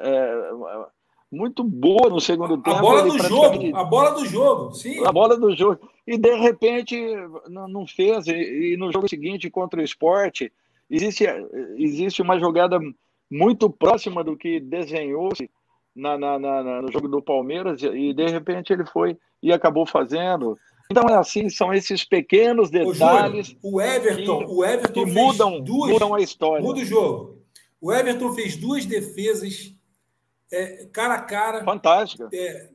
é, 0.02 0.50
muito 1.30 1.62
boa 1.62 2.08
no 2.08 2.18
segundo 2.18 2.54
a 2.54 2.56
tempo. 2.56 2.76
A 2.76 2.80
bola 2.80 3.02
do 3.02 3.18
jogo, 3.18 3.76
a 3.76 3.84
bola 3.84 4.10
do 4.12 4.24
jogo, 4.24 4.74
sim. 4.74 5.06
A 5.06 5.12
bola 5.12 5.36
do 5.36 5.54
jogo. 5.54 5.78
E 6.06 6.16
de 6.16 6.34
repente 6.36 6.96
não 7.50 7.86
fez. 7.86 8.26
E, 8.26 8.74
no 8.78 8.90
jogo 8.90 9.06
seguinte 9.06 9.50
contra 9.50 9.80
o 9.80 9.84
esporte, 9.84 10.50
existe, 10.88 11.26
existe 11.76 12.22
uma 12.22 12.40
jogada 12.40 12.80
muito 13.30 13.68
próxima 13.68 14.24
do 14.24 14.34
que 14.34 14.58
desenhou-se 14.58 15.50
na, 15.98 16.16
na, 16.16 16.38
na, 16.38 16.82
no 16.82 16.92
jogo 16.92 17.08
do 17.08 17.20
Palmeiras, 17.20 17.82
e 17.82 18.14
de 18.14 18.26
repente 18.26 18.72
ele 18.72 18.86
foi 18.86 19.18
e 19.42 19.52
acabou 19.52 19.84
fazendo. 19.84 20.56
Então 20.90 21.04
é 21.08 21.16
assim, 21.16 21.48
são 21.50 21.74
esses 21.74 22.04
pequenos 22.04 22.70
detalhes. 22.70 23.48
Júlio, 23.48 23.60
o 23.62 23.80
Everton, 23.80 24.38
que, 24.38 24.44
o 24.46 24.64
Everton 24.64 25.04
que 25.04 25.10
mudam, 25.12 25.60
duas, 25.60 25.92
mudam 25.92 26.14
a 26.14 26.20
história. 26.20 26.64
Muda 26.64 26.80
o 26.80 26.84
jogo. 26.84 27.42
O 27.80 27.92
Everton 27.92 28.32
fez 28.32 28.56
duas 28.56 28.86
defesas 28.86 29.74
é, 30.50 30.86
cara 30.86 31.14
a 31.14 31.20
cara. 31.20 31.64
Fantástica. 31.64 32.28
É, 32.32 32.70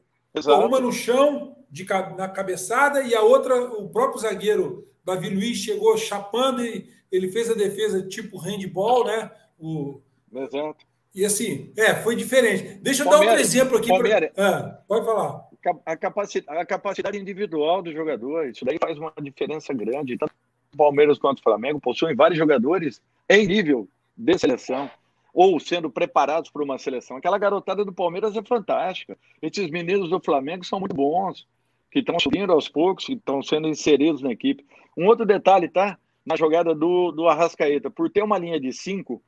uma 0.48 0.80
no 0.80 0.92
chão, 0.92 1.56
de, 1.70 1.86
na 2.16 2.28
cabeçada, 2.28 3.02
e 3.02 3.16
a 3.16 3.22
outra, 3.22 3.56
o 3.56 3.90
próprio 3.90 4.20
zagueiro 4.20 4.88
Davi 5.04 5.30
Luiz 5.30 5.58
chegou 5.58 5.98
chapando 5.98 6.64
e 6.64 6.88
ele 7.12 7.32
fez 7.32 7.50
a 7.50 7.54
defesa 7.54 8.08
tipo 8.08 8.38
handball, 8.38 9.06
né? 9.06 9.32
O, 9.60 10.02
Exato. 10.32 10.86
E 11.14 11.24
assim, 11.24 11.72
é, 11.78 11.94
foi 11.96 12.16
diferente. 12.16 12.80
Deixa 12.82 13.04
eu 13.04 13.10
Palmeiras, 13.10 13.52
dar 13.54 13.64
outro 13.64 13.78
exemplo 13.78 13.78
aqui. 13.78 13.88
Pra... 13.88 14.32
Ah, 14.36 14.80
pode 14.88 15.06
falar. 15.06 15.48
A 15.86 15.96
capacidade, 15.96 16.60
a 16.60 16.66
capacidade 16.66 17.18
individual 17.18 17.82
do 17.82 17.94
jogador, 17.94 18.48
isso 18.50 18.66
daí 18.66 18.78
faz 18.82 18.98
uma 18.98 19.14
diferença 19.22 19.74
grande. 19.74 20.18
Tanto 20.18 20.34
o 20.74 20.78
Palmeiras 20.78 21.20
quanto 21.20 21.40
o 21.40 21.44
Flamengo 21.44 21.80
possuem 21.80 22.16
vários 22.16 22.38
jogadores 22.38 23.02
em 23.30 23.48
nível 23.48 23.88
de 24.18 24.38
seleção 24.38 24.90
ou 25.34 25.60
sendo 25.60 25.90
preparados 25.90 26.50
para 26.50 26.64
uma 26.64 26.78
seleção. 26.78 27.18
Aquela 27.18 27.38
garotada 27.38 27.86
do 27.86 27.94
Palmeiras 27.94 28.36
é 28.36 28.44
fantástica. 28.44 29.18
Esses 29.42 29.70
meninos 29.70 30.10
do 30.10 30.20
Flamengo 30.20 30.64
são 30.64 30.80
muito 30.80 30.96
bons, 30.96 31.48
que 31.92 32.00
estão 32.00 32.20
subindo 32.20 32.52
aos 32.52 32.68
poucos, 32.68 33.06
que 33.06 33.14
estão 33.14 33.42
sendo 33.42 33.68
inseridos 33.68 34.22
na 34.22 34.32
equipe. 34.32 34.66
Um 34.98 35.08
outro 35.08 35.26
detalhe, 35.26 35.68
tá? 35.68 35.98
Na 36.26 36.36
jogada 36.36 36.74
do, 36.76 37.12
do 37.12 37.28
Arrascaeta, 37.28 37.90
por 37.90 38.10
ter 38.10 38.24
uma 38.24 38.38
linha 38.38 38.60
de 38.60 38.72
cinco, 38.72 39.22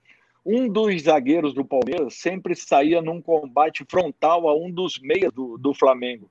um 0.46 0.70
dos 0.70 1.02
zagueiros 1.02 1.54
do 1.54 1.66
Palmeiras 1.66 2.16
sempre 2.16 2.56
saía 2.56 3.02
num 3.02 3.20
combate 3.20 3.84
frontal 3.90 4.48
a 4.48 4.56
um 4.56 4.70
dos 4.70 5.00
meias 5.00 5.34
do, 5.34 5.58
do 5.58 5.74
Flamengo. 5.74 6.30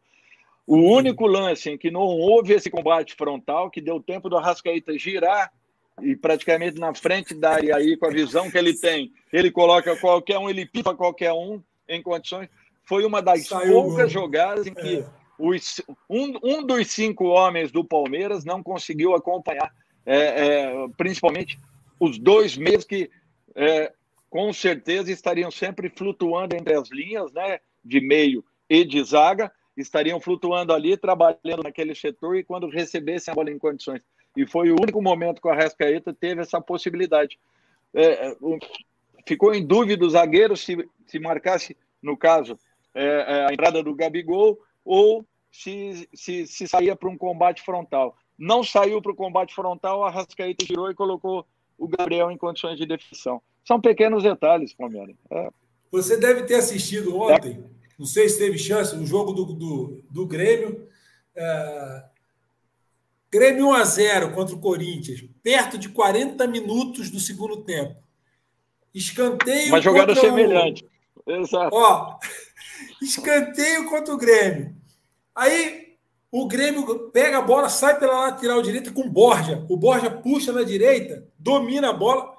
O 0.66 0.76
único 0.76 1.26
lance 1.26 1.70
em 1.70 1.76
que 1.76 1.90
não 1.90 2.02
houve 2.02 2.54
esse 2.54 2.70
combate 2.70 3.14
frontal, 3.14 3.70
que 3.70 3.80
deu 3.80 4.00
tempo 4.00 4.30
do 4.30 4.36
Arrascaeta 4.36 4.96
girar 4.96 5.52
e 6.00 6.16
praticamente 6.16 6.78
na 6.78 6.94
frente 6.94 7.34
da 7.34 7.60
e 7.60 7.72
aí 7.72 7.96
com 7.96 8.06
a 8.06 8.10
visão 8.10 8.50
que 8.50 8.56
ele 8.56 8.72
tem, 8.74 9.12
ele 9.32 9.50
coloca 9.50 9.96
qualquer 9.96 10.38
um, 10.38 10.48
ele 10.48 10.64
pipa 10.64 10.94
qualquer 10.94 11.32
um 11.32 11.60
em 11.88 12.00
condições. 12.00 12.48
Foi 12.84 13.04
uma 13.04 13.20
das 13.20 13.46
Saiu 13.46 13.72
poucas 13.72 14.10
jogadas 14.10 14.66
em 14.66 14.74
que 14.74 14.98
é. 14.98 15.06
os, 15.38 15.82
um, 16.08 16.38
um 16.42 16.66
dos 16.66 16.90
cinco 16.90 17.26
homens 17.26 17.70
do 17.70 17.84
Palmeiras 17.84 18.44
não 18.44 18.62
conseguiu 18.62 19.14
acompanhar, 19.14 19.72
é, 20.06 20.16
é, 20.16 20.88
principalmente 20.96 21.58
os 21.98 22.18
dois 22.18 22.56
meios 22.56 22.84
que 22.84 23.10
é, 23.54 23.92
com 24.35 24.53
certeza 24.53 25.12
estariam 25.12 25.49
sempre 25.49 25.89
flutuando 25.89 26.57
entre 26.57 26.74
as 26.74 26.91
linhas, 26.91 27.32
né, 27.32 27.61
de 27.85 28.01
meio 28.01 28.45
e 28.68 28.85
de 28.85 29.01
zaga, 29.05 29.53
estariam 29.76 30.18
flutuando 30.18 30.72
ali, 30.72 30.97
trabalhando 30.97 31.62
naquele 31.62 31.95
setor 31.95 32.37
e 32.37 32.43
quando 32.43 32.68
recebessem 32.68 33.30
a 33.30 33.35
bola 33.37 33.53
em 33.53 33.59
condições 33.61 34.03
e 34.37 34.45
foi 34.45 34.72
o 34.72 34.76
único 34.82 35.01
momento 35.01 35.41
que 35.41 35.47
o 35.47 35.53
Arrascaeta 35.53 36.12
teve 36.12 36.41
essa 36.41 36.61
possibilidade. 36.61 37.39
É, 37.95 38.30
é 38.30 38.37
ficou 39.24 39.55
em 39.55 39.64
dúvida 39.64 40.05
o 40.05 40.11
zagueiro 40.11 40.57
se, 40.57 40.85
se 41.07 41.20
marcasse, 41.20 41.76
no 42.03 42.16
caso, 42.16 42.59
é, 42.93 43.05
é, 43.05 43.47
a 43.49 43.53
entrada 43.53 43.85
do 43.85 43.95
Gabigol 43.95 44.59
ou 44.85 45.24
se, 45.53 46.09
se, 46.12 46.45
se 46.49 46.66
saía 46.66 46.97
para 46.97 47.09
um 47.09 47.16
combate 47.16 47.62
frontal. 47.62 48.16
Não 48.37 48.64
saiu 48.64 49.01
para 49.01 49.12
o 49.12 49.16
combate 49.16 49.55
frontal, 49.55 50.01
o 50.01 50.05
Arrascaeta 50.05 50.66
girou 50.66 50.91
e 50.91 50.95
colocou 50.95 51.47
o 51.78 51.87
Gabriel 51.87 52.32
em 52.32 52.37
condições 52.37 52.76
de 52.76 52.85
definição. 52.85 53.41
São 53.64 53.80
pequenos 53.80 54.22
detalhes, 54.22 54.74
Palmeiras. 54.74 55.16
É. 55.30 55.48
Você 55.90 56.16
deve 56.16 56.42
ter 56.42 56.56
assistido 56.56 57.16
ontem, 57.16 57.64
não 57.98 58.06
sei 58.06 58.28
se 58.28 58.38
teve 58.38 58.58
chance, 58.58 58.94
o 58.96 59.06
jogo 59.06 59.32
do, 59.32 59.44
do, 59.54 60.04
do 60.10 60.26
Grêmio. 60.26 60.88
É, 61.36 62.04
Grêmio 63.30 63.68
1 63.68 63.72
a 63.72 63.84
0 63.84 64.32
contra 64.32 64.54
o 64.54 64.60
Corinthians, 64.60 65.24
perto 65.42 65.78
de 65.78 65.88
40 65.88 66.46
minutos 66.46 67.10
do 67.10 67.18
segundo 67.18 67.62
tempo. 67.64 67.96
Escanteio. 68.94 69.68
Uma 69.68 69.80
jogada 69.80 70.14
semelhante. 70.14 70.84
O... 71.26 71.32
Exato. 71.32 71.74
Ó, 71.74 72.18
escanteio 73.02 73.88
contra 73.88 74.14
o 74.14 74.18
Grêmio. 74.18 74.76
Aí 75.34 75.96
o 76.30 76.46
Grêmio 76.46 77.10
pega 77.10 77.38
a 77.38 77.42
bola, 77.42 77.68
sai 77.68 77.98
pela 77.98 78.20
lateral 78.20 78.62
direita 78.62 78.92
com 78.92 79.08
Borja. 79.08 79.64
O 79.68 79.76
Borja 79.76 80.10
puxa 80.10 80.52
na 80.52 80.62
direita, 80.62 81.26
domina 81.38 81.90
a 81.90 81.92
bola. 81.92 82.34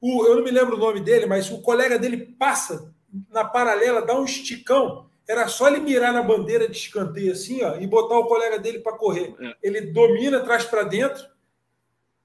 O, 0.00 0.24
eu 0.26 0.36
não 0.36 0.44
me 0.44 0.50
lembro 0.50 0.76
o 0.76 0.78
nome 0.78 1.00
dele, 1.00 1.26
mas 1.26 1.50
o 1.50 1.60
colega 1.60 1.98
dele 1.98 2.18
passa 2.38 2.94
na 3.30 3.44
paralela, 3.44 4.02
dá 4.02 4.18
um 4.18 4.24
esticão. 4.24 5.06
Era 5.28 5.48
só 5.48 5.68
ele 5.68 5.80
mirar 5.80 6.12
na 6.12 6.22
bandeira 6.22 6.68
de 6.68 6.76
escanteio 6.76 7.32
assim, 7.32 7.62
ó, 7.62 7.76
e 7.76 7.86
botar 7.86 8.18
o 8.18 8.26
colega 8.26 8.58
dele 8.58 8.78
para 8.78 8.96
correr. 8.96 9.34
É. 9.40 9.56
Ele 9.62 9.80
domina, 9.80 10.40
traz 10.40 10.64
para 10.64 10.84
dentro, 10.84 11.26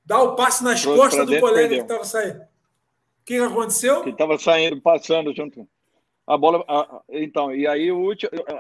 dá 0.06 0.22
o 0.22 0.36
passe 0.36 0.64
nas 0.64 0.82
Trouxe 0.82 1.00
costas 1.00 1.26
do 1.26 1.40
colega 1.40 1.70
perdeu. 1.70 1.78
que 1.78 1.84
estava 1.84 2.04
saindo. 2.04 2.42
O 2.42 3.24
que 3.26 3.38
aconteceu? 3.38 4.04
Que 4.04 4.10
estava 4.10 4.38
saindo, 4.38 4.82
passando 4.82 5.34
junto. 5.34 5.68
A 6.28 6.38
bola. 6.38 6.64
A, 6.68 7.02
então, 7.10 7.54
e 7.56 7.66
aí 7.66 7.92
o, 7.92 8.12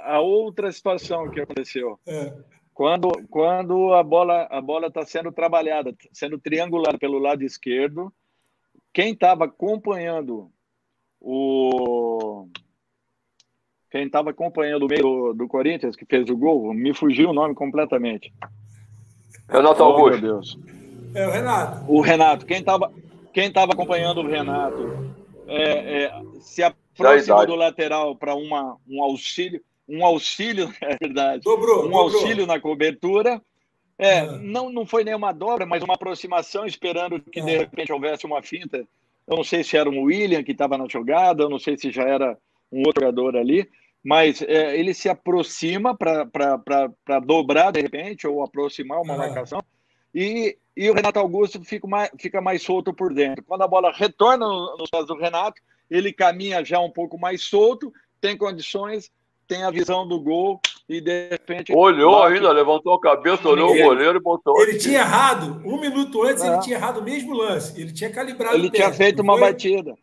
a 0.03 0.19
outra 0.19 0.71
situação 0.71 1.29
que 1.29 1.41
aconteceu. 1.41 1.99
É. 2.07 2.33
Quando, 2.73 3.11
quando 3.29 3.93
a 3.93 4.01
bola 4.01 4.47
a 4.49 4.61
bola 4.61 4.87
está 4.87 5.05
sendo 5.05 5.31
trabalhada, 5.31 5.93
sendo 6.11 6.39
triangulada 6.39 6.97
pelo 6.97 7.19
lado 7.19 7.43
esquerdo, 7.43 8.11
quem 8.93 9.13
estava 9.13 9.45
acompanhando 9.45 10.51
o 11.19 12.47
quem 13.89 14.05
estava 14.05 14.29
acompanhando 14.29 14.83
o 14.83 14.87
meio 14.87 15.01
do, 15.01 15.33
do, 15.33 15.47
Corinthians 15.47 15.95
que 15.95 16.05
fez 16.05 16.29
o 16.29 16.37
gol, 16.37 16.73
me 16.73 16.93
fugiu 16.93 17.29
o 17.29 17.33
nome 17.33 17.53
completamente. 17.53 18.33
Renato 19.49 19.83
oh, 19.83 19.85
Augusto. 19.85 20.21
Meu 20.21 20.33
Deus. 20.33 20.57
É 21.13 21.27
o 21.27 21.31
Renato. 21.31 21.91
O 21.91 22.01
Renato. 22.01 22.45
Quem 22.45 22.59
estava 22.59 22.91
quem 23.33 23.51
tava 23.51 23.73
acompanhando 23.73 24.21
o 24.21 24.27
Renato 24.27 25.13
é, 25.47 26.03
é, 26.03 26.21
se 26.39 26.63
aproximou 26.63 27.45
do 27.45 27.55
lateral 27.55 28.15
para 28.15 28.35
um 28.35 29.03
auxílio, 29.03 29.61
um 29.87 30.05
auxílio, 30.05 30.71
é 30.81 30.97
verdade, 30.99 31.43
dobrou, 31.43 31.79
um 31.79 31.83
dobrou. 31.83 32.01
auxílio 32.03 32.45
na 32.45 32.59
cobertura. 32.59 33.41
É, 34.01 34.21
ah. 34.21 34.31
não, 34.41 34.71
não 34.71 34.83
foi 34.83 35.03
nenhuma 35.03 35.31
dobra, 35.31 35.63
mas 35.63 35.83
uma 35.83 35.93
aproximação, 35.93 36.65
esperando 36.65 37.21
que 37.21 37.39
ah. 37.39 37.45
de 37.45 37.57
repente 37.59 37.93
houvesse 37.93 38.25
uma 38.25 38.41
finta. 38.41 38.79
Eu 39.27 39.37
não 39.37 39.43
sei 39.43 39.63
se 39.63 39.77
era 39.77 39.87
um 39.87 40.01
William 40.01 40.43
que 40.43 40.53
estava 40.53 40.75
na 40.75 40.87
jogada, 40.89 41.43
eu 41.43 41.49
não 41.49 41.59
sei 41.59 41.77
se 41.77 41.91
já 41.91 42.01
era 42.01 42.35
um 42.71 42.79
outro 42.79 43.05
jogador 43.05 43.37
ali, 43.37 43.69
mas 44.03 44.41
é, 44.41 44.75
ele 44.75 44.95
se 44.95 45.07
aproxima 45.07 45.95
para 45.95 47.19
dobrar 47.23 47.69
de 47.69 47.79
repente, 47.79 48.25
ou 48.25 48.43
aproximar 48.43 48.99
uma 48.99 49.13
ah. 49.13 49.17
marcação, 49.17 49.63
e, 50.13 50.57
e 50.75 50.89
o 50.89 50.93
Renato 50.95 51.19
Augusto 51.19 51.63
fica 51.63 51.87
mais, 51.87 52.09
fica 52.19 52.41
mais 52.41 52.63
solto 52.63 52.91
por 52.91 53.13
dentro. 53.13 53.43
Quando 53.43 53.61
a 53.61 53.67
bola 53.67 53.91
retorna 53.91 54.47
nos 54.47 54.89
pés 54.89 55.05
do 55.05 55.15
Renato, 55.15 55.61
ele 55.91 56.11
caminha 56.11 56.65
já 56.65 56.79
um 56.79 56.89
pouco 56.89 57.19
mais 57.19 57.43
solto, 57.43 57.93
tem 58.19 58.35
condições, 58.35 59.11
tem 59.47 59.63
a 59.63 59.69
visão 59.69 60.07
do 60.07 60.19
gol 60.19 60.59
e 60.91 60.99
de 60.99 61.29
repente. 61.29 61.73
Olhou 61.73 62.19
bate... 62.19 62.33
ainda, 62.33 62.51
levantou 62.51 62.93
a 62.93 62.99
cabeça, 62.99 63.47
olhou 63.47 63.69
ele, 63.71 63.81
o 63.81 63.85
goleiro 63.85 64.17
e 64.17 64.21
botou. 64.21 64.61
Ele 64.61 64.77
tinha 64.77 64.99
errado, 64.99 65.61
um 65.65 65.79
minuto 65.79 66.21
antes, 66.23 66.43
é. 66.43 66.47
ele 66.47 66.59
tinha 66.59 66.75
errado 66.75 66.97
o 66.97 67.03
mesmo 67.03 67.33
lance. 67.33 67.79
Ele 67.79 67.93
tinha 67.93 68.09
calibrado. 68.09 68.55
Ele 68.55 68.69
tinha 68.69 68.91
feito 68.91 69.21
uma 69.21 69.37
foi? 69.37 69.41
batida. 69.41 69.95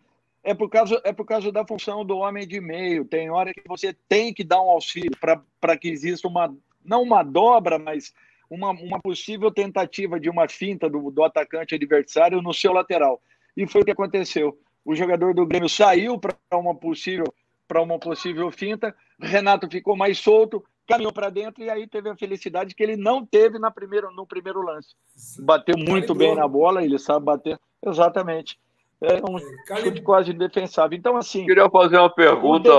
É 0.42 0.54
por, 0.54 0.70
causa, 0.70 0.98
é 1.04 1.12
por 1.12 1.26
causa 1.26 1.52
da 1.52 1.66
função 1.66 2.06
do 2.06 2.16
homem 2.16 2.48
de 2.48 2.58
meio. 2.58 3.04
Tem 3.04 3.28
hora 3.28 3.52
que 3.52 3.62
você 3.68 3.94
tem 4.08 4.32
que 4.32 4.42
dar 4.42 4.62
um 4.62 4.70
auxílio 4.70 5.12
para 5.60 5.76
que 5.76 5.88
exista 5.88 6.26
uma. 6.26 6.54
Não 6.82 7.02
uma 7.02 7.22
dobra, 7.22 7.78
mas 7.78 8.14
uma, 8.48 8.70
uma 8.70 8.98
possível 8.98 9.50
tentativa 9.50 10.18
de 10.18 10.30
uma 10.30 10.48
finta 10.48 10.88
do, 10.88 11.10
do 11.10 11.22
atacante 11.22 11.74
adversário 11.74 12.40
no 12.40 12.54
seu 12.54 12.72
lateral. 12.72 13.20
E 13.54 13.66
foi 13.66 13.82
o 13.82 13.84
que 13.84 13.90
aconteceu. 13.90 14.58
O 14.86 14.94
jogador 14.94 15.34
do 15.34 15.44
Grêmio 15.44 15.68
saiu 15.68 16.18
para 16.18 16.34
uma 16.54 16.74
possível 16.74 17.26
para 17.68 17.82
uma 17.82 17.98
possível 17.98 18.50
finta. 18.50 18.96
Renato 19.20 19.68
ficou 19.70 19.94
mais 19.94 20.18
solto, 20.18 20.64
caminhou 20.88 21.12
para 21.12 21.28
dentro 21.28 21.62
e 21.62 21.68
aí 21.68 21.86
teve 21.86 22.08
a 22.08 22.16
felicidade 22.16 22.74
que 22.74 22.82
ele 22.82 22.96
não 22.96 23.24
teve 23.24 23.58
na 23.58 23.70
primeira, 23.70 24.10
no 24.10 24.26
primeiro 24.26 24.62
lance. 24.62 24.96
Bateu 25.38 25.76
muito 25.76 26.14
bem 26.14 26.34
na 26.34 26.48
bola, 26.48 26.82
ele 26.82 26.98
sabe 26.98 27.26
bater. 27.26 27.60
Exatamente. 27.84 28.58
É 29.00 29.20
um 29.30 29.38
chute 29.78 30.02
quase 30.02 30.32
indefensável. 30.32 30.98
Então, 30.98 31.16
assim. 31.16 31.46
Queria 31.46 31.70
fazer 31.70 31.98
uma 31.98 32.10
pergunta, 32.10 32.70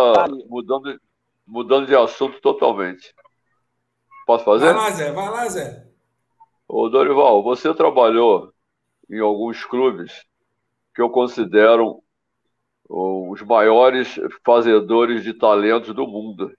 mudando, 0.49 0.99
mudando 1.47 1.88
de 1.88 1.95
assunto 1.95 2.41
totalmente. 2.41 3.14
Posso 4.26 4.43
fazer? 4.43 4.74
Vai 4.74 4.76
lá, 4.76 4.89
Zé, 4.91 5.12
vai 5.12 5.30
lá, 5.30 5.47
Zé. 5.47 5.88
Ô, 6.68 6.89
Dorival, 6.89 7.41
você 7.41 7.74
trabalhou 7.74 8.51
em 9.10 9.20
alguns 9.20 9.64
clubes 9.64 10.26
que 10.93 11.01
eu 11.01 11.10
considero 11.10 12.03
os 12.88 13.41
maiores 13.43 14.20
fazedores 14.43 15.24
de 15.24 15.34
talentos 15.34 15.93
do 15.93 16.05
mundo. 16.05 16.51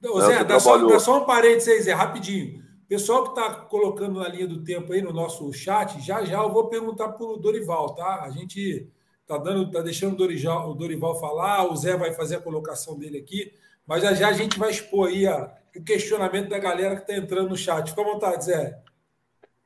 Não, 0.00 0.18
né? 0.18 0.26
Zé, 0.26 0.44
dá, 0.44 0.60
só, 0.60 0.78
dá 0.78 0.98
só 0.98 1.22
um 1.22 1.24
parênteses 1.24 1.68
aí, 1.68 1.82
Zé, 1.82 1.92
rapidinho. 1.92 2.62
Pessoal 2.88 3.24
que 3.24 3.30
está 3.30 3.54
colocando 3.54 4.20
na 4.20 4.28
linha 4.28 4.46
do 4.46 4.64
tempo 4.64 4.92
aí 4.92 5.02
no 5.02 5.12
nosso 5.12 5.52
chat, 5.52 6.00
já 6.00 6.24
já 6.24 6.42
eu 6.42 6.50
vou 6.50 6.68
perguntar 6.68 7.08
para 7.08 7.26
o 7.26 7.36
Dorival, 7.36 7.94
tá? 7.94 8.22
A 8.22 8.30
gente 8.30 8.90
está 9.20 9.36
dando, 9.36 9.70
tá 9.70 9.82
deixando 9.82 10.14
o 10.14 10.16
Dorival, 10.16 10.70
o 10.70 10.74
Dorival 10.74 11.20
falar, 11.20 11.70
o 11.70 11.76
Zé 11.76 11.96
vai 11.96 12.14
fazer 12.14 12.36
a 12.36 12.40
colocação 12.40 12.98
dele 12.98 13.18
aqui, 13.18 13.52
mas 13.86 14.02
já 14.02 14.14
já 14.14 14.28
a 14.28 14.32
gente 14.32 14.58
vai 14.58 14.70
expor 14.70 15.08
aí 15.08 15.26
a, 15.26 15.52
o 15.76 15.84
questionamento 15.84 16.48
da 16.48 16.58
galera 16.58 16.96
que 16.96 17.02
está 17.02 17.14
entrando 17.14 17.50
no 17.50 17.56
chat. 17.56 17.90
Fica 17.90 18.00
à 18.00 18.04
vontade, 18.04 18.46
Zé. 18.46 18.78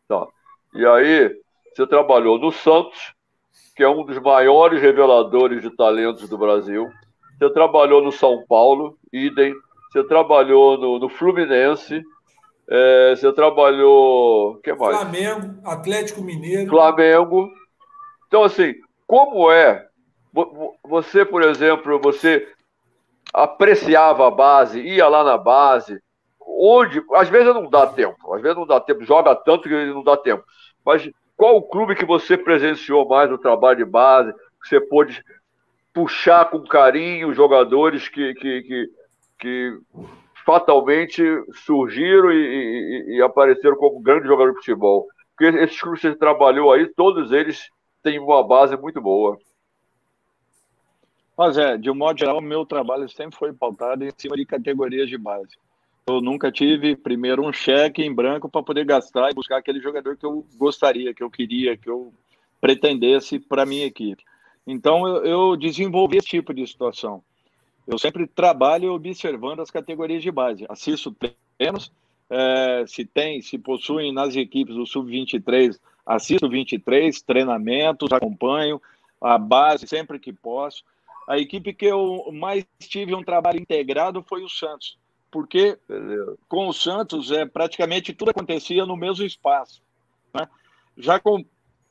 Tá. 0.08 0.26
E 0.74 0.84
aí, 0.84 1.40
você 1.74 1.86
trabalhou 1.86 2.38
no 2.38 2.50
Santos, 2.50 3.14
que 3.76 3.82
é 3.82 3.88
um 3.88 4.04
dos 4.04 4.18
maiores 4.18 4.80
reveladores 4.80 5.62
de 5.62 5.70
talentos 5.70 6.28
do 6.28 6.36
Brasil. 6.36 6.90
Você 7.38 7.50
trabalhou 7.50 8.02
no 8.02 8.10
São 8.12 8.44
Paulo, 8.46 8.98
idem. 9.12 9.54
Você 9.92 10.02
trabalhou 10.04 10.78
no, 10.78 10.98
no 10.98 11.08
Fluminense. 11.10 12.02
É, 12.66 13.14
você 13.14 13.30
trabalhou. 13.32 14.56
que 14.64 14.72
mais? 14.72 14.96
Flamengo, 14.96 15.58
Atlético 15.62 16.22
Mineiro. 16.22 16.70
Flamengo. 16.70 17.50
Então, 18.26 18.42
assim, 18.42 18.74
como 19.06 19.52
é? 19.52 19.86
Você, 20.82 21.26
por 21.26 21.42
exemplo, 21.42 22.00
você 22.00 22.48
apreciava 23.34 24.26
a 24.26 24.30
base, 24.30 24.80
ia 24.80 25.06
lá 25.06 25.22
na 25.22 25.36
base, 25.36 26.00
onde, 26.40 27.02
às 27.12 27.28
vezes 27.28 27.54
não 27.54 27.68
dá 27.68 27.86
tempo, 27.86 28.34
às 28.34 28.40
vezes 28.40 28.56
não 28.56 28.66
dá 28.66 28.80
tempo, 28.80 29.04
joga 29.04 29.34
tanto 29.34 29.68
que 29.68 29.86
não 29.86 30.02
dá 30.02 30.16
tempo. 30.16 30.42
Mas 30.82 31.10
qual 31.36 31.56
o 31.56 31.62
clube 31.62 31.94
que 31.94 32.06
você 32.06 32.38
presenciou 32.38 33.06
mais 33.06 33.28
no 33.28 33.36
trabalho 33.36 33.78
de 33.78 33.84
base, 33.84 34.32
que 34.32 34.68
você 34.68 34.80
pôde 34.80 35.22
puxar 35.92 36.46
com 36.46 36.62
carinho 36.64 37.28
os 37.28 37.36
jogadores 37.36 38.08
que, 38.08 38.32
que, 38.34 38.62
que, 38.62 38.90
que 39.42 39.76
fatalmente 40.46 41.20
surgiram 41.66 42.30
e, 42.30 42.36
e, 42.36 43.16
e, 43.16 43.22
apareceram 43.22 43.76
como 43.76 44.00
grandes 44.00 44.28
jogadores 44.28 44.54
de 44.54 44.60
futebol? 44.60 45.08
Porque 45.36 45.58
esses 45.58 45.80
clubes 45.80 46.00
que 46.00 46.08
você 46.08 46.14
trabalhou 46.14 46.72
aí, 46.72 46.86
todos 46.94 47.32
eles 47.32 47.68
têm 48.04 48.20
uma 48.20 48.46
base 48.46 48.76
muito 48.76 49.00
boa. 49.00 49.36
Mas 51.36 51.58
é, 51.58 51.76
de 51.76 51.90
um 51.90 51.94
modo 51.94 52.20
geral, 52.20 52.38
o 52.38 52.42
meu 52.42 52.64
trabalho 52.64 53.08
sempre 53.08 53.36
foi 53.36 53.52
pautado 53.52 54.04
em 54.04 54.12
cima 54.16 54.36
de 54.36 54.46
categorias 54.46 55.08
de 55.08 55.18
base. 55.18 55.56
Eu 56.06 56.20
nunca 56.20 56.52
tive, 56.52 56.94
primeiro, 56.94 57.44
um 57.44 57.52
cheque 57.52 58.02
em 58.02 58.14
branco 58.14 58.48
para 58.48 58.62
poder 58.62 58.84
gastar 58.84 59.30
e 59.30 59.34
buscar 59.34 59.56
aquele 59.56 59.80
jogador 59.80 60.16
que 60.16 60.26
eu 60.26 60.46
gostaria, 60.56 61.12
que 61.12 61.22
eu 61.22 61.30
queria, 61.30 61.76
que 61.76 61.88
eu 61.88 62.12
pretendesse 62.60 63.40
para 63.40 63.66
minha 63.66 63.86
equipe. 63.86 64.22
Então, 64.64 65.06
eu, 65.06 65.24
eu 65.24 65.56
desenvolvi 65.56 66.18
esse 66.18 66.28
tipo 66.28 66.54
de 66.54 66.64
situação. 66.66 67.24
Eu 67.86 67.98
sempre 67.98 68.26
trabalho 68.26 68.92
observando 68.92 69.60
as 69.60 69.70
categorias 69.70 70.22
de 70.22 70.30
base. 70.30 70.64
Assisto 70.68 71.14
treinos, 71.58 71.92
é, 72.30 72.84
se 72.86 73.04
tem, 73.04 73.42
se 73.42 73.58
possuem 73.58 74.12
nas 74.12 74.36
equipes 74.36 74.74
do 74.74 74.86
Sub-23, 74.86 75.78
assisto 76.06 76.48
23, 76.48 77.20
treinamentos, 77.22 78.12
acompanho 78.12 78.80
a 79.20 79.38
base 79.38 79.86
sempre 79.86 80.18
que 80.18 80.32
posso. 80.32 80.84
A 81.28 81.38
equipe 81.38 81.72
que 81.72 81.86
eu 81.86 82.30
mais 82.32 82.66
tive 82.80 83.14
um 83.14 83.22
trabalho 83.22 83.60
integrado 83.60 84.22
foi 84.22 84.42
o 84.42 84.48
Santos, 84.48 84.98
porque 85.30 85.78
com 86.48 86.66
o 86.66 86.72
Santos 86.72 87.30
é 87.30 87.46
praticamente 87.46 88.12
tudo 88.12 88.30
acontecia 88.30 88.84
no 88.84 88.96
mesmo 88.96 89.24
espaço. 89.24 89.82
Né? 90.34 90.48
Já 90.96 91.20
com, 91.20 91.44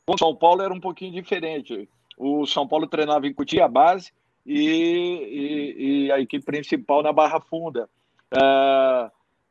com 0.04 0.14
o 0.14 0.18
São 0.18 0.34
Paulo 0.34 0.62
era 0.62 0.72
um 0.72 0.80
pouquinho 0.80 1.12
diferente. 1.12 1.88
O 2.16 2.46
São 2.46 2.68
Paulo 2.68 2.86
treinava 2.86 3.26
em 3.26 3.32
Cutia, 3.32 3.64
a 3.64 3.68
base, 3.68 4.12
e, 4.44 4.58
e, 4.58 6.06
e, 6.06 6.12
a 6.12 6.20
equipe 6.20 6.44
principal 6.44 7.02
na 7.02 7.12
Barra 7.12 7.40
Funda. 7.40 7.88
Uh, 8.34 9.06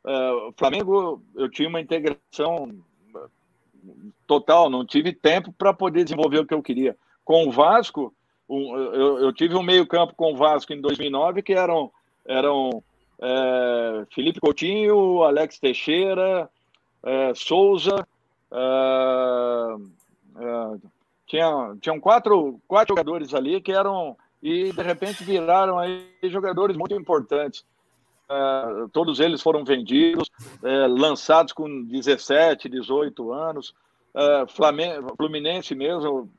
uh, 0.09 0.53
Flamengo, 0.57 1.21
eu 1.35 1.49
tinha 1.49 1.69
uma 1.69 1.79
integração 1.79 2.69
total, 4.27 4.69
não 4.69 4.85
tive 4.85 5.13
tempo 5.13 5.51
para 5.51 5.73
poder 5.73 6.03
desenvolver 6.03 6.39
o 6.39 6.45
que 6.45 6.53
eu 6.53 6.63
queria. 6.63 6.95
Com 7.23 7.47
o 7.47 7.51
Vasco, 7.51 8.13
um, 8.49 8.75
eu, 8.75 9.19
eu, 9.19 9.33
tive 9.33 9.55
um 9.55 9.63
meio-campo 9.63 10.13
com 10.15 10.33
o 10.33 10.35
Vasco 10.35 10.73
em 10.73 10.81
2009 10.81 11.41
que 11.41 11.53
eram, 11.53 11.91
eram 12.25 12.83
é, 13.21 14.05
Felipe 14.13 14.39
Coutinho, 14.39 15.23
Alex 15.23 15.59
Teixeira, 15.59 16.49
é, 17.03 17.33
Souza. 17.33 18.05
É, 18.51 19.75
é, 20.37 20.77
tinha, 21.27 21.77
tinham 21.79 21.99
quatro, 21.99 22.59
quatro 22.67 22.93
jogadores 22.93 23.33
ali 23.33 23.61
que 23.61 23.71
eram. 23.71 24.17
E 24.41 24.71
de 24.71 24.81
repente 24.81 25.23
viraram 25.23 25.77
aí 25.77 26.07
jogadores 26.23 26.75
muito 26.75 26.95
importantes. 26.95 27.63
É, 28.29 28.87
todos 28.91 29.19
eles 29.19 29.41
foram 29.41 29.63
vendidos, 29.63 30.29
é, 30.63 30.87
lançados 30.87 31.53
com 31.53 31.83
17, 31.83 32.69
18 32.69 33.31
anos. 33.31 33.73
Flamengo, 34.49 35.15
Fluminense 35.15 35.73
mesmo, 35.73 36.29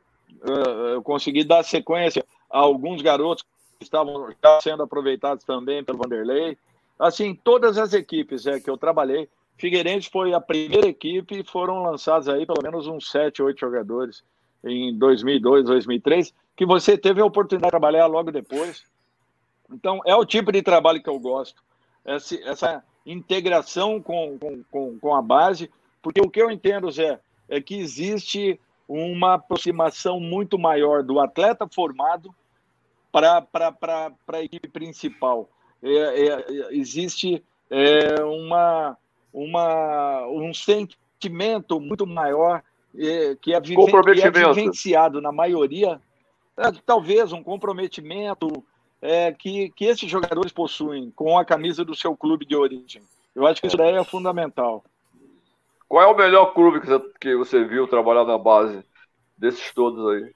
eu 0.93 1.03
consegui 1.03 1.43
dar 1.43 1.63
sequência 1.63 2.23
a 2.51 2.59
alguns 2.59 3.01
garotos 3.01 3.47
estavam 3.83 4.29
já 4.43 4.61
sendo 4.61 4.83
aproveitados 4.83 5.45
também 5.45 5.85
pelo 5.85 5.99
Vanderlei. 5.99 6.57
Assim, 6.99 7.35
todas 7.35 7.77
as 7.79 7.93
equipes 7.93 8.47
é, 8.47 8.61
que 8.61 8.71
eu 8.71 8.77
trabalhei, 8.77 9.29
Figueirense 9.57 10.09
foi 10.11 10.33
a 10.33 10.41
primeira 10.41 10.87
equipe 10.87 11.41
e 11.41 11.45
foram 11.45 11.83
lançados 11.83 12.29
aí 12.29 12.47
pelo 12.47 12.63
menos 12.63 12.87
uns 12.87 13.11
sete, 13.11 13.43
oito 13.43 13.61
jogadores 13.61 14.23
em 14.65 14.97
2002, 14.97 15.65
2003, 15.65 16.35
que 16.57 16.65
você 16.65 16.97
teve 16.97 17.21
a 17.21 17.25
oportunidade 17.25 17.69
de 17.69 17.71
trabalhar 17.71 18.07
logo 18.07 18.31
depois. 18.31 18.85
Então, 19.71 20.01
é 20.05 20.15
o 20.15 20.25
tipo 20.25 20.53
de 20.53 20.63
trabalho 20.63 21.03
que 21.03 21.09
eu 21.09 21.19
gosto. 21.19 21.63
Essa, 22.05 22.35
essa 22.45 22.85
integração 23.07 24.01
com, 24.01 24.39
com, 24.71 24.99
com, 24.99 25.15
a 25.15 25.23
base, 25.23 25.71
porque 26.01 26.21
o 26.21 26.31
que 26.31 26.41
eu 26.41 26.51
entendo, 26.51 26.91
Zé, 26.91 27.19
é 27.49 27.61
que 27.61 27.77
existe 27.77 28.61
uma 28.89 29.35
aproximação 29.35 30.21
muito 30.21 30.59
maior 30.59 31.03
do 31.03 31.19
atleta 31.19 31.67
formado 31.67 32.35
para 33.11 33.47
a 34.29 34.43
equipe 34.43 34.69
principal. 34.69 35.49
É, 35.83 35.89
é, 35.89 36.47
existe 36.71 37.43
é, 37.71 38.23
uma, 38.23 38.97
uma, 39.33 40.27
um 40.29 40.53
sentimento 40.55 41.81
muito 41.81 42.07
maior 42.07 42.63
que, 43.41 43.55
é 43.55 43.61
viven, 43.61 43.87
que 43.87 44.23
é 44.23 44.31
vivenciado 44.31 45.21
na 45.21 45.33
maioria, 45.33 46.01
é, 46.57 46.73
talvez 46.85 47.33
um 47.33 47.43
comprometimento 47.43 48.65
é, 49.01 49.33
que, 49.33 49.71
que 49.71 49.87
esses 49.87 50.09
jogadores 50.11 50.53
possuem 50.53 51.11
com 51.11 51.39
a 51.39 51.45
camisa 51.45 51.85
do 51.85 51.95
seu 51.95 52.17
clube 52.17 52.45
de 52.45 52.55
origem. 52.55 53.03
Eu 53.35 53.47
acho 53.47 53.61
que 53.61 53.67
isso 53.67 53.77
daí 53.77 53.95
é 53.95 54.05
fundamental. 54.05 54.85
Qual 55.89 56.03
é 56.03 56.07
o 56.07 56.17
melhor 56.17 56.55
clube 56.55 56.81
que 56.81 56.87
você, 56.87 57.13
que 57.21 57.37
você 57.37 57.65
viu 57.65 57.87
trabalhar 57.89 58.25
na 58.25 58.39
base 58.39 58.85
desses 59.37 59.73
todos 59.75 60.09
aí? 60.09 60.33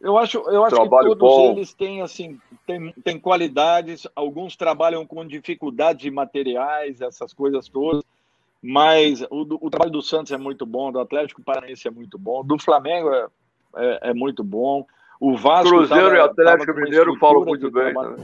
Eu 0.00 0.18
acho, 0.18 0.38
eu 0.50 0.64
acho 0.64 0.74
que 0.82 0.88
todos 0.88 1.18
bom. 1.18 1.52
eles 1.52 1.72
têm 1.72 2.02
assim, 2.02 2.40
têm, 2.66 2.92
têm 3.04 3.20
qualidades, 3.20 4.04
alguns 4.16 4.56
trabalham 4.56 5.06
com 5.06 5.24
dificuldades 5.24 6.02
de 6.02 6.10
materiais, 6.10 7.00
essas 7.00 7.32
coisas 7.32 7.68
todas, 7.68 8.02
mas 8.62 9.22
o, 9.22 9.58
o, 9.60 9.70
trabalho 9.70 9.90
do 9.90 10.02
Santos 10.02 10.30
é 10.30 10.38
muito 10.38 10.64
bom, 10.64 10.92
do 10.92 11.00
Atlético 11.00 11.42
Paranaense 11.42 11.88
é 11.88 11.90
muito 11.90 12.16
bom, 12.16 12.44
do 12.44 12.58
Flamengo 12.58 13.10
é, 13.12 13.26
é, 13.76 14.10
é 14.10 14.14
muito 14.14 14.44
bom. 14.44 14.86
O 15.18 15.36
Vasco 15.36 15.68
Cruzeiro 15.68 16.10
tava, 16.10 16.16
e 16.16 16.20
Atlético 16.20 16.74
Mineiro 16.74 17.16
falam 17.18 17.44
muito 17.44 17.70
bem. 17.70 17.92
Né? 17.92 18.16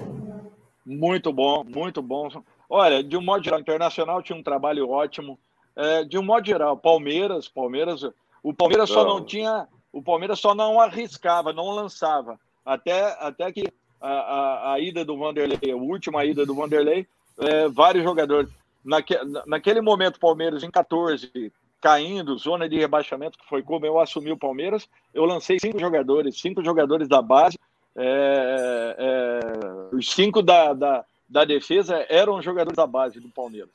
Muito 0.86 1.32
bom, 1.32 1.64
muito 1.64 2.00
bom. 2.02 2.28
Olha, 2.68 3.02
de 3.02 3.16
um 3.16 3.22
modo 3.22 3.44
geral, 3.44 3.60
internacional 3.60 4.22
tinha 4.22 4.38
um 4.38 4.42
trabalho 4.42 4.88
ótimo. 4.88 5.38
É, 5.76 6.04
de 6.04 6.18
um 6.18 6.22
modo 6.22 6.46
geral, 6.46 6.76
Palmeiras, 6.76 7.48
Palmeiras, 7.48 8.02
o 8.42 8.52
Palmeiras 8.52 8.90
só 8.90 9.04
não 9.04 9.24
tinha 9.24 9.66
o 9.92 10.02
Palmeiras 10.02 10.38
só 10.38 10.54
não 10.54 10.80
arriscava, 10.80 11.52
não 11.52 11.70
lançava. 11.70 12.38
Até, 12.64 13.16
até 13.20 13.50
que 13.50 13.72
a, 14.00 14.10
a, 14.10 14.72
a 14.74 14.80
ida 14.80 15.04
do 15.04 15.16
Vanderlei, 15.16 15.72
a 15.72 15.76
última 15.76 16.24
ida 16.24 16.44
do 16.44 16.54
Vanderlei, 16.54 17.06
é, 17.38 17.68
vários 17.68 18.04
jogadores. 18.04 18.50
Naque, 18.88 19.14
naquele 19.46 19.82
momento, 19.82 20.16
o 20.16 20.20
Palmeiras 20.20 20.62
em 20.62 20.70
14, 20.70 21.52
caindo, 21.80 22.38
zona 22.38 22.66
de 22.66 22.78
rebaixamento, 22.78 23.38
que 23.38 23.46
foi 23.46 23.62
como 23.62 23.84
eu 23.84 24.00
assumi 24.00 24.32
o 24.32 24.38
Palmeiras, 24.38 24.88
eu 25.12 25.26
lancei 25.26 25.58
cinco 25.60 25.78
jogadores, 25.78 26.40
cinco 26.40 26.64
jogadores 26.64 27.06
da 27.06 27.20
base, 27.20 27.58
é, 27.94 28.96
é, 28.98 29.94
os 29.94 30.10
cinco 30.10 30.40
da, 30.40 30.72
da, 30.72 31.04
da 31.28 31.44
defesa 31.44 32.06
eram 32.08 32.40
jogadores 32.40 32.76
da 32.76 32.86
base 32.86 33.20
do 33.20 33.28
Palmeiras. 33.28 33.70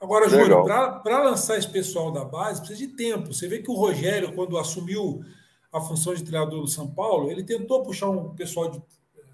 Agora, 0.00 0.28
Júlio, 0.28 0.64
para 0.64 1.22
lançar 1.22 1.56
esse 1.56 1.68
pessoal 1.68 2.10
da 2.10 2.24
base, 2.24 2.60
precisa 2.60 2.80
de 2.80 2.96
tempo. 2.96 3.32
Você 3.32 3.46
vê 3.46 3.60
que 3.60 3.70
o 3.70 3.74
Rogério, 3.74 4.34
quando 4.34 4.58
assumiu 4.58 5.24
a 5.72 5.80
função 5.80 6.12
de 6.12 6.24
treinador 6.24 6.60
do 6.60 6.66
São 6.66 6.92
Paulo, 6.92 7.30
ele 7.30 7.44
tentou 7.44 7.84
puxar 7.84 8.10
um 8.10 8.34
pessoal 8.34 8.68
de, 8.68 8.82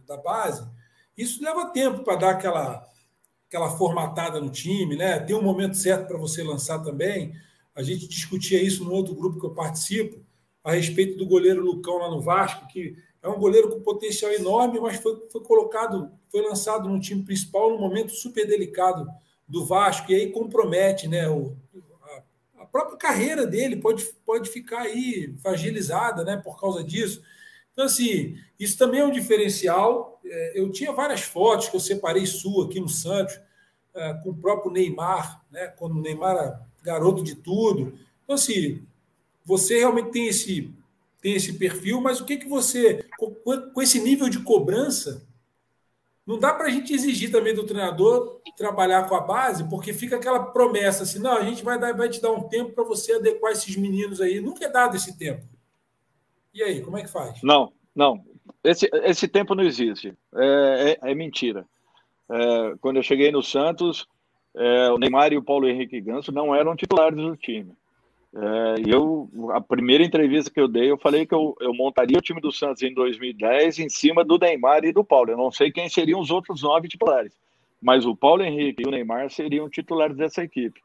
da 0.07 0.19
base. 0.19 0.69
Isso 1.17 1.43
leva 1.43 1.71
tempo 1.71 2.05
para 2.05 2.17
dar 2.17 2.31
aquela, 2.33 2.87
aquela 3.49 3.71
formatada 3.71 4.41
no 4.41 4.51
time, 4.51 4.95
né? 4.95 5.19
Tem 5.19 5.35
um 5.35 5.43
momento 5.43 5.77
certo 5.77 6.07
para 6.07 6.19
você 6.19 6.43
lançar 6.43 6.81
também. 6.81 7.35
A 7.75 7.83
gente 7.83 8.07
discutia 8.07 8.63
isso 8.63 8.85
no 8.85 8.93
outro 8.93 9.15
grupo 9.15 9.41
que 9.41 9.47
eu 9.47 9.55
participo, 9.55 10.23
a 10.63 10.73
respeito 10.73 11.17
do 11.17 11.27
goleiro 11.27 11.65
Lucão 11.65 11.97
lá 11.97 12.11
no 12.11 12.21
Vasco, 12.21 12.69
que 12.69 12.95
é 13.23 13.29
um 13.29 13.39
goleiro 13.39 13.71
com 13.71 13.81
potencial 13.81 14.31
enorme, 14.33 14.79
mas 14.79 14.99
foi, 14.99 15.27
foi 15.33 15.43
colocado, 15.43 16.13
foi 16.31 16.43
lançado 16.43 16.89
no 16.89 17.01
time 17.01 17.23
principal 17.23 17.71
num 17.71 17.81
momento 17.81 18.13
super 18.13 18.47
delicado 18.47 19.09
do 19.49 19.65
Vasco, 19.65 20.13
e 20.13 20.15
aí 20.15 20.31
compromete 20.31 21.09
né, 21.09 21.27
o, 21.29 21.57
a, 22.03 22.63
a, 22.63 22.67
própria 22.67 22.99
carreira 22.99 23.47
dele, 23.47 23.77
pode, 23.77 24.05
pode 24.27 24.51
ficar 24.51 24.83
aí 24.83 25.35
fragilizada 25.39 26.23
né, 26.23 26.37
por 26.37 26.61
causa 26.61 26.85
disso. 26.85 27.23
Então, 27.79 27.87
assim, 27.87 28.37
isso 28.59 28.77
também 28.77 29.03
é 29.03 29.05
um 29.05 29.11
diferencial. 29.13 30.21
É, 30.25 30.61
eu 30.61 30.69
tinha 30.73 30.91
várias 30.91 31.21
fotos 31.21 31.69
que 31.69 31.77
eu 31.77 31.81
separei 31.81 32.27
sua 32.27 32.67
aqui 32.67 32.81
no 32.81 32.89
Santos, 32.89 33.39
é, 33.95 34.15
com 34.15 34.31
o 34.31 34.35
próprio 34.37 34.73
Neymar, 34.73 35.45
né, 35.49 35.69
quando 35.69 35.97
o 35.97 36.01
Neymar 36.01 36.37
era 36.37 36.61
garoto 36.83 37.23
de 37.23 37.37
tudo. 37.37 37.97
Então, 38.25 38.35
assim, 38.35 38.83
você 39.45 39.79
realmente 39.79 40.11
tem 40.11 40.27
esse, 40.27 40.75
tem 41.23 41.35
esse 41.35 41.53
perfil, 41.53 42.01
mas 42.01 42.21
o 42.21 42.25
que, 42.25 42.39
que 42.39 42.49
você, 42.49 43.07
com, 43.17 43.33
com 43.73 43.81
esse 43.81 44.01
nível 44.01 44.29
de 44.29 44.41
cobrança, 44.41 45.25
não 46.27 46.37
dá 46.37 46.53
para 46.53 46.67
a 46.67 46.71
gente 46.71 46.93
exigir 46.93 47.31
também 47.31 47.55
do 47.55 47.63
treinador 47.63 48.41
trabalhar 48.57 49.09
com 49.09 49.15
a 49.15 49.21
base, 49.21 49.63
porque 49.69 49.93
fica 49.93 50.17
aquela 50.17 50.47
promessa 50.47 51.05
assim: 51.05 51.21
não, 51.21 51.37
a 51.37 51.45
gente 51.45 51.63
vai, 51.63 51.79
dar, 51.79 51.97
vai 51.97 52.09
te 52.09 52.21
dar 52.21 52.33
um 52.33 52.49
tempo 52.49 52.73
para 52.73 52.83
você 52.83 53.13
adequar 53.13 53.53
esses 53.53 53.77
meninos 53.77 54.21
aí. 54.21 54.41
Nunca 54.41 54.65
é 54.65 54.69
dado 54.69 54.97
esse 54.97 55.17
tempo. 55.17 55.47
E 56.55 56.63
aí, 56.63 56.81
como 56.83 56.99
é 56.99 57.03
que 57.03 57.09
faz? 57.11 57.43
Não, 57.43 57.73
não. 57.95 58.23
Esse, 58.65 58.89
esse 59.05 59.29
tempo 59.29 59.55
não 59.55 59.65
existe. 59.65 60.15
É, 60.35 60.99
é, 61.03 61.11
é 61.11 61.15
mentira. 61.15 61.67
É, 62.31 62.75
quando 62.81 62.97
eu 62.97 63.03
cheguei 63.03 63.31
no 63.31 63.43
Santos, 63.43 64.07
é, 64.55 64.91
o 64.91 64.99
Neymar 64.99 65.33
e 65.33 65.39
o 65.39 65.43
Paulo 65.43 65.69
Henrique 65.69 66.01
Ganso 66.01 66.33
não 66.33 66.55
eram 66.55 66.77
titulares 66.77 67.17
do 67.17 67.37
time. 67.37 67.73
É, 68.35 68.75
eu, 68.87 69.31
a 69.53 69.61
primeira 69.61 70.05
entrevista 70.05 70.51
que 70.51 70.61
eu 70.61 70.69
dei, 70.69 70.91
eu 70.91 70.99
falei 70.99 71.25
que 71.25 71.35
eu, 71.35 71.57
eu, 71.61 71.73
montaria 71.73 72.19
o 72.19 72.23
time 72.23 72.41
do 72.41 72.53
Santos 72.53 72.83
em 72.83 72.93
2010 72.93 73.79
em 73.79 73.89
cima 73.89 74.25
do 74.25 74.39
Neymar 74.39 74.85
e 74.85 74.93
do 74.93 75.05
Paulo. 75.05 75.31
Eu 75.31 75.37
não 75.37 75.51
sei 75.51 75.73
quem 75.73 75.89
seriam 75.89 76.21
os 76.21 76.31
outros 76.31 76.63
nove 76.63 76.89
titulares, 76.89 77.33
mas 77.81 78.05
o 78.05 78.15
Paulo 78.15 78.43
Henrique 78.43 78.83
e 78.83 78.87
o 78.87 78.91
Neymar 78.91 79.31
seriam 79.31 79.69
titulares 79.69 80.17
dessa 80.17 80.43
equipe. 80.43 80.81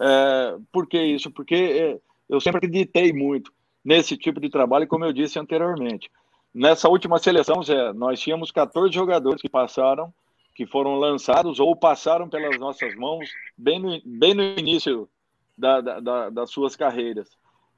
É, 0.00 0.56
por 0.72 0.86
que 0.86 1.02
isso? 1.02 1.30
Porque 1.30 1.54
é, 1.54 1.98
eu 2.28 2.40
sempre 2.40 2.58
acreditei 2.58 3.12
muito 3.12 3.52
nesse 3.84 4.16
tipo 4.16 4.40
de 4.40 4.48
trabalho, 4.48 4.86
como 4.86 5.04
eu 5.04 5.12
disse 5.12 5.38
anteriormente. 5.38 6.10
Nessa 6.54 6.88
última 6.88 7.18
seleção, 7.18 7.62
Zé, 7.62 7.92
nós 7.92 8.20
tínhamos 8.20 8.50
14 8.50 8.92
jogadores 8.92 9.40
que 9.40 9.48
passaram, 9.48 10.12
que 10.54 10.66
foram 10.66 10.94
lançados 10.96 11.60
ou 11.60 11.76
passaram 11.76 12.28
pelas 12.28 12.58
nossas 12.58 12.94
mãos 12.96 13.28
bem 13.56 13.78
no, 13.78 14.00
bem 14.04 14.34
no 14.34 14.42
início 14.42 15.08
da, 15.56 15.80
da, 15.80 16.30
das 16.30 16.50
suas 16.50 16.74
carreiras. 16.74 17.28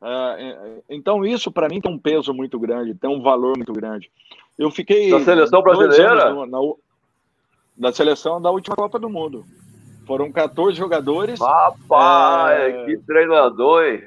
Uh, 0.00 0.82
então, 0.88 1.26
isso 1.26 1.52
para 1.52 1.68
mim 1.68 1.80
tem 1.80 1.92
um 1.92 1.98
peso 1.98 2.32
muito 2.32 2.58
grande, 2.58 2.94
tem 2.94 3.10
um 3.10 3.20
valor 3.20 3.56
muito 3.56 3.72
grande. 3.72 4.10
Eu 4.58 4.70
fiquei. 4.70 5.10
Da 5.10 5.20
seleção 5.20 5.62
brasileira? 5.62 6.32
No, 6.32 6.46
na, 6.46 6.58
da 7.76 7.92
seleção 7.92 8.40
da 8.40 8.50
última 8.50 8.76
Copa 8.76 8.98
do 8.98 9.10
Mundo. 9.10 9.44
Foram 10.06 10.32
14 10.32 10.76
jogadores. 10.76 11.38
Rapaz, 11.38 12.74
é... 12.74 12.84
que 12.84 12.98
treinador, 12.98 13.84
hein? 13.84 14.02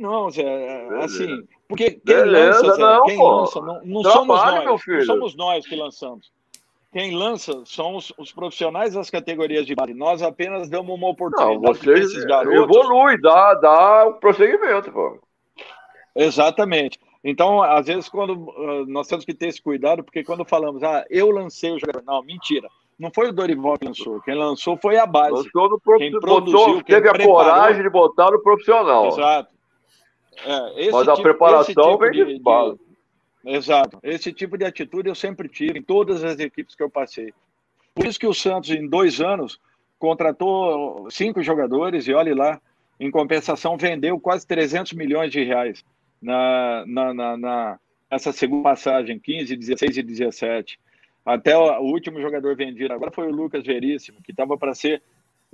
Não, 0.00 0.30
Zé, 0.30 0.88
assim. 1.02 1.46
Porque 1.68 1.90
quem 1.90 2.00
Beleza, 2.02 2.62
lança, 2.62 2.74
Zé, 2.74 2.80
não, 2.80 3.02
quem 3.02 3.18
pô. 3.18 3.30
lança, 3.30 3.60
não, 3.60 3.84
não 3.84 4.02
somos 4.02 4.26
nós. 4.28 4.64
Não 4.64 5.04
somos 5.04 5.36
nós 5.36 5.66
que 5.66 5.76
lançamos. 5.76 6.32
Quem 6.90 7.14
lança 7.14 7.62
são 7.66 7.96
os, 7.96 8.10
os, 8.16 8.32
profissionais 8.32 8.94
das 8.94 9.10
categorias 9.10 9.66
de 9.66 9.74
base. 9.74 9.92
Nós 9.92 10.22
apenas 10.22 10.70
damos 10.70 10.92
uma 10.94 11.10
oportunidade 11.10 11.60
Não, 11.60 11.74
vocês 11.74 12.06
esses 12.06 12.24
garotos. 12.24 12.62
Evolui, 12.62 13.20
dá, 13.20 13.54
dá 13.54 14.06
o 14.08 14.14
prosseguimento, 14.14 14.90
pô. 14.90 15.20
Exatamente. 16.16 16.98
Então, 17.22 17.62
às 17.62 17.86
vezes, 17.86 18.08
quando 18.08 18.32
uh, 18.32 18.86
nós 18.86 19.06
temos 19.06 19.26
que 19.26 19.34
ter 19.34 19.48
esse 19.48 19.60
cuidado, 19.60 20.02
porque 20.02 20.24
quando 20.24 20.46
falamos, 20.46 20.82
ah, 20.82 21.04
eu 21.10 21.30
lancei 21.30 21.70
o 21.72 21.78
jogador. 21.78 22.02
Não, 22.06 22.22
mentira. 22.22 22.68
Não 22.98 23.10
foi 23.14 23.28
o 23.28 23.32
Dorival 23.32 23.78
que 23.78 23.84
lançou. 23.84 24.20
Quem 24.22 24.34
lançou 24.34 24.78
foi 24.78 24.96
a 24.96 25.04
base. 25.04 25.32
Lançou 25.32 25.68
no 25.68 25.78
prof... 25.78 25.98
quem 25.98 26.10
produziu, 26.18 26.58
botou, 26.58 26.74
quem 26.76 26.84
teve 26.84 27.10
preparou... 27.10 27.38
a 27.38 27.44
coragem 27.44 27.82
de 27.82 27.90
botar 27.90 28.30
no 28.30 28.42
profissional. 28.42 29.06
Exato. 29.08 29.59
É, 30.44 30.90
Mas 30.90 31.08
a 31.08 31.12
tipo, 31.12 31.22
preparação 31.22 31.92
tipo 31.92 31.98
vem 31.98 32.10
de, 32.12 32.24
de 32.34 32.42
base. 32.42 32.78
Exato. 33.44 33.98
Esse 34.02 34.32
tipo 34.32 34.56
de 34.58 34.64
atitude 34.64 35.08
eu 35.08 35.14
sempre 35.14 35.48
tive 35.48 35.78
em 35.78 35.82
todas 35.82 36.22
as 36.22 36.38
equipes 36.38 36.74
que 36.74 36.82
eu 36.82 36.90
passei. 36.90 37.32
Por 37.94 38.06
isso 38.06 38.18
que 38.18 38.26
o 38.26 38.34
Santos, 38.34 38.70
em 38.70 38.86
dois 38.86 39.20
anos, 39.20 39.58
contratou 39.98 41.10
cinco 41.10 41.42
jogadores 41.42 42.06
e 42.06 42.12
olhe 42.12 42.34
lá, 42.34 42.60
em 42.98 43.10
compensação, 43.10 43.76
vendeu 43.76 44.20
quase 44.20 44.46
300 44.46 44.92
milhões 44.92 45.32
de 45.32 45.42
reais 45.42 45.84
na, 46.20 46.84
na, 46.86 47.14
na, 47.14 47.36
na 47.36 47.80
essa 48.10 48.32
segunda 48.32 48.64
passagem, 48.64 49.18
15, 49.18 49.56
16 49.56 49.96
e 49.98 50.02
17. 50.02 50.78
Até 51.24 51.56
o, 51.56 51.62
o 51.80 51.92
último 51.92 52.20
jogador 52.20 52.56
vendido 52.56 52.92
agora 52.92 53.10
foi 53.10 53.28
o 53.28 53.34
Lucas 53.34 53.64
Veríssimo, 53.64 54.18
que 54.22 54.32
estava 54.32 54.58
para 54.58 54.74
ser 54.74 55.02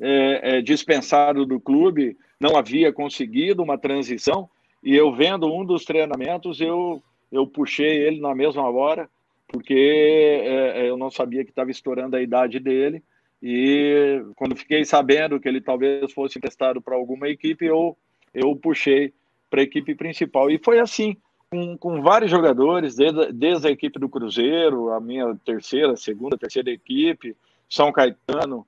é, 0.00 0.58
é, 0.58 0.60
dispensado 0.60 1.44
do 1.44 1.60
clube, 1.60 2.16
não 2.40 2.56
havia 2.56 2.92
conseguido 2.92 3.62
uma 3.62 3.78
transição, 3.78 4.48
e 4.86 4.94
eu 4.94 5.12
vendo 5.12 5.52
um 5.52 5.64
dos 5.64 5.84
treinamentos, 5.84 6.60
eu 6.60 7.02
eu 7.32 7.44
puxei 7.44 8.06
ele 8.06 8.20
na 8.20 8.36
mesma 8.36 8.70
hora, 8.70 9.10
porque 9.48 9.74
é, 9.74 10.82
é 10.82 10.88
eu 10.88 10.96
não 10.96 11.10
sabia 11.10 11.44
que 11.44 11.50
estava 11.50 11.72
estourando 11.72 12.14
a 12.14 12.22
idade 12.22 12.60
dele. 12.60 13.02
E 13.42 14.22
quando 14.36 14.54
fiquei 14.54 14.84
sabendo 14.84 15.40
que 15.40 15.48
ele 15.48 15.60
talvez 15.60 16.12
fosse 16.12 16.38
emprestado 16.38 16.80
para 16.80 16.94
alguma 16.94 17.28
equipe, 17.28 17.66
eu, 17.66 17.96
eu 18.32 18.54
puxei 18.54 19.12
para 19.50 19.60
a 19.60 19.64
equipe 19.64 19.92
principal. 19.96 20.48
E 20.52 20.58
foi 20.62 20.78
assim, 20.78 21.16
com, 21.50 21.76
com 21.76 22.00
vários 22.00 22.30
jogadores, 22.30 22.94
desde, 22.94 23.32
desde 23.32 23.66
a 23.66 23.70
equipe 23.72 23.98
do 23.98 24.08
Cruzeiro, 24.08 24.92
a 24.92 25.00
minha 25.00 25.34
terceira, 25.44 25.96
segunda, 25.96 26.38
terceira 26.38 26.70
equipe, 26.70 27.36
São 27.68 27.90
Caetano. 27.90 28.64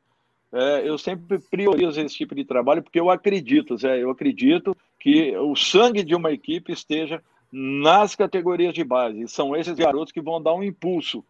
É, 0.52 0.88
eu 0.88 0.96
sempre 0.96 1.38
priorizo 1.38 2.00
esse 2.00 2.14
tipo 2.14 2.34
de 2.34 2.44
trabalho 2.44 2.82
porque 2.82 2.98
eu 2.98 3.10
acredito, 3.10 3.76
Zé, 3.76 4.02
eu 4.02 4.10
acredito 4.10 4.76
que 4.98 5.36
o 5.36 5.54
sangue 5.54 6.02
de 6.02 6.14
uma 6.14 6.32
equipe 6.32 6.72
esteja 6.72 7.22
nas 7.52 8.14
categorias 8.16 8.74
de 8.74 8.82
base. 8.82 9.28
São 9.28 9.54
esses 9.54 9.74
garotos 9.74 10.12
que 10.12 10.20
vão 10.20 10.42
dar 10.42 10.54
um 10.54 10.62
impulso, 10.62 11.24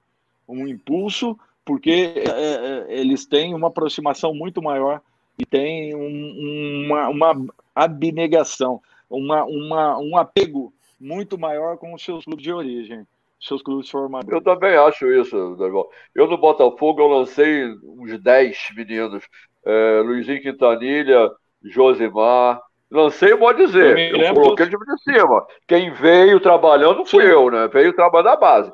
um 0.49 0.67
impulso 0.67 1.39
porque 1.65 2.15
é, 2.17 2.25
é, 2.25 2.87
eles 2.89 3.27
têm 3.27 3.55
uma 3.55 3.69
aproximação 3.69 4.33
muito 4.35 4.63
maior 4.63 5.03
e 5.39 5.45
têm 5.45 5.95
um, 5.95 6.87
uma, 6.87 7.09
uma 7.09 7.47
abnegação, 7.75 8.81
uma, 9.11 9.45
uma, 9.45 9.99
um 9.99 10.17
apego 10.17 10.73
muito 10.99 11.37
maior 11.37 11.77
com 11.77 11.93
os 11.93 12.03
seus 12.03 12.25
clubes 12.25 12.43
de 12.43 12.51
origem, 12.51 13.07
seus 13.41 13.63
clubes 13.63 13.91
formadores. 13.91 14.33
Eu 14.33 14.43
também 14.43 14.77
acho 14.77 15.11
isso, 15.13 15.57
Daniel. 15.57 15.89
Eu 16.15 16.27
no 16.27 16.37
Botafogo 16.37 17.01
eu 17.01 17.09
lancei 17.09 17.67
uns 17.85 18.19
10 18.21 18.57
meninos. 18.77 19.25
É, 19.65 20.01
Luizinho 20.05 20.43
Quintanilha, 20.43 21.31
Josimar. 21.63 22.61
Lancei, 22.91 23.37
pode 23.37 23.67
dizer. 23.67 23.99
Eu, 24.15 24.21
eu 24.21 24.35
coloquei 24.35 24.67
de 24.67 24.77
cima. 25.03 25.47
Quem 25.67 25.93
veio 25.93 26.41
trabalhando 26.41 27.05
fui 27.05 27.25
Sim. 27.25 27.31
eu, 27.31 27.51
né? 27.51 27.69
Veio 27.69 27.93
trabalhando 27.93 28.31
da 28.31 28.37
base. 28.37 28.73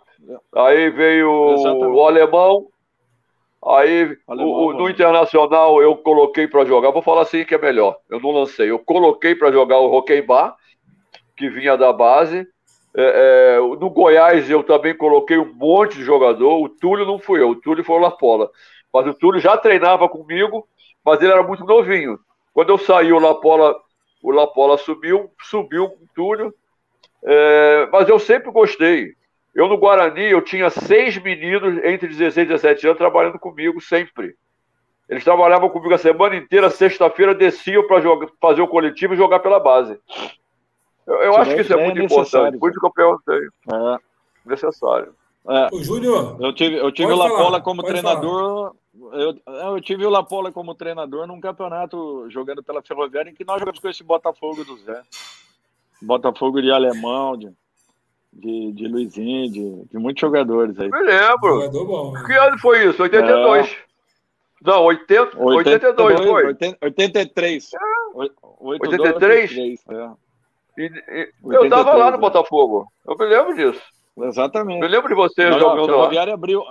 Aí 0.54 0.88
veio 0.90 1.54
Exatamente. 1.54 1.86
o 1.86 2.06
alemão, 2.06 2.68
Aí, 3.66 4.14
o, 4.28 4.34
o, 4.34 4.72
no 4.74 4.90
Internacional, 4.90 5.80
eu 5.80 5.96
coloquei 5.96 6.46
para 6.46 6.66
jogar. 6.66 6.90
Vou 6.90 7.00
falar 7.00 7.22
assim 7.22 7.46
que 7.46 7.54
é 7.54 7.58
melhor. 7.58 7.96
Eu 8.10 8.20
não 8.20 8.30
lancei. 8.30 8.70
Eu 8.70 8.78
coloquei 8.78 9.34
para 9.34 9.50
jogar 9.50 9.78
o 9.78 9.88
Roquembar, 9.88 10.54
que 11.34 11.48
vinha 11.48 11.74
da 11.74 11.90
base. 11.90 12.46
É, 12.96 13.56
é, 13.56 13.58
no 13.58 13.90
Goiás, 13.90 14.48
eu 14.48 14.62
também 14.62 14.96
coloquei 14.96 15.36
um 15.36 15.52
monte 15.52 15.96
de 15.96 16.04
jogador. 16.04 16.62
O 16.62 16.68
Túlio 16.68 17.04
não 17.04 17.18
fui 17.18 17.40
eu, 17.40 17.50
o 17.50 17.56
Túlio 17.56 17.84
foi 17.84 17.96
o 17.96 18.00
Lapola. 18.00 18.50
Mas 18.92 19.06
o 19.06 19.14
Túlio 19.14 19.40
já 19.40 19.56
treinava 19.56 20.08
comigo, 20.08 20.66
mas 21.04 21.20
ele 21.20 21.32
era 21.32 21.42
muito 21.42 21.64
novinho. 21.64 22.18
Quando 22.52 22.70
eu 22.70 22.78
saí, 22.78 23.12
o 23.12 23.18
Lapola, 23.18 23.74
o 24.22 24.30
Lapola 24.30 24.78
subiu, 24.78 25.30
subiu 25.42 25.88
com 25.90 26.04
o 26.04 26.08
Túlio. 26.14 26.54
É, 27.24 27.88
mas 27.90 28.08
eu 28.08 28.18
sempre 28.18 28.52
gostei. 28.52 29.14
Eu 29.54 29.68
no 29.68 29.78
Guarani, 29.78 30.30
eu 30.30 30.42
tinha 30.42 30.70
seis 30.70 31.16
meninos 31.18 31.82
entre 31.84 32.08
16 32.08 32.46
e 32.46 32.48
17 32.48 32.86
anos 32.86 32.98
trabalhando 32.98 33.38
comigo 33.38 33.80
sempre. 33.80 34.34
Eles 35.08 35.22
trabalhavam 35.22 35.68
comigo 35.68 35.94
a 35.94 35.98
semana 35.98 36.36
inteira, 36.36 36.70
sexta-feira 36.70 37.34
desciam 37.34 37.86
para 37.86 38.02
fazer 38.40 38.62
o 38.62 38.68
coletivo 38.68 39.14
e 39.14 39.16
jogar 39.16 39.40
pela 39.40 39.60
base. 39.60 39.98
Eu, 41.06 41.14
eu 41.16 41.36
acho 41.36 41.54
que 41.54 41.60
isso 41.60 41.72
é, 41.72 41.80
é 41.80 41.84
muito 41.84 42.00
importante, 42.00 42.58
por 42.58 42.70
isso 42.70 42.80
que 42.80 42.86
eu 42.86 42.92
perguntei. 42.92 43.40
É. 43.72 43.98
Necessário. 44.46 45.14
É. 45.48 45.68
O 45.72 45.82
Júnior. 45.82 46.36
Eu 46.40 46.52
tive, 46.54 46.76
eu 46.76 46.90
tive 46.90 47.12
o 47.12 47.16
Lapola 47.16 47.60
como 47.60 47.82
treinador. 47.82 48.74
Eu, 49.12 49.36
eu 49.46 49.80
tive 49.80 50.06
o 50.06 50.10
Lapola 50.10 50.52
como 50.52 50.74
treinador 50.74 51.26
num 51.26 51.40
campeonato 51.40 52.28
jogando 52.30 52.62
pela 52.62 52.82
Ferroviária 52.82 53.30
em 53.30 53.34
que 53.34 53.44
nós 53.44 53.58
jogamos 53.58 53.80
com 53.80 53.88
esse 53.88 54.02
Botafogo 54.02 54.64
do 54.64 54.76
Zé. 54.78 55.02
Botafogo 56.00 56.62
de 56.62 56.70
Alemão, 56.70 57.36
de 57.36 57.52
de, 58.34 58.72
de 58.72 58.88
Luizinho, 58.88 59.50
de, 59.50 59.84
de 59.90 59.98
muitos 59.98 60.20
jogadores 60.20 60.78
aí. 60.78 60.90
Me 60.90 61.02
lembro. 61.02 61.70
Bom, 61.70 62.12
né? 62.12 62.22
Que 62.26 62.32
ano 62.32 62.58
foi 62.58 62.88
isso? 62.88 63.02
82. 63.02 63.68
É. 63.68 63.76
Não, 64.62 64.82
80, 64.82 65.38
82, 65.38 65.56
82 65.56 66.20
foi. 66.20 66.46
83. 66.82 67.70
É. 67.72 67.78
83? 68.60 69.50
83 69.50 69.84
é. 69.88 70.23
E, 70.76 70.82
e, 70.86 71.32
eu 71.44 71.68
tava 71.68 71.94
lá 71.94 72.10
no. 72.10 72.18
Botafogo. 72.18 72.86
Eu 73.06 73.16
me 73.16 73.26
lembro 73.26 73.54
disso. 73.54 73.82
Exatamente. 74.16 74.80
Me 74.80 74.88
lembro 74.88 75.08
de 75.08 75.14
você 75.14 75.48
não, 75.50 75.58
jogando 75.58 75.86
não, 75.88 75.94
a 75.94 75.98
Ferroviária 75.98 76.34
abriu, 76.34 76.62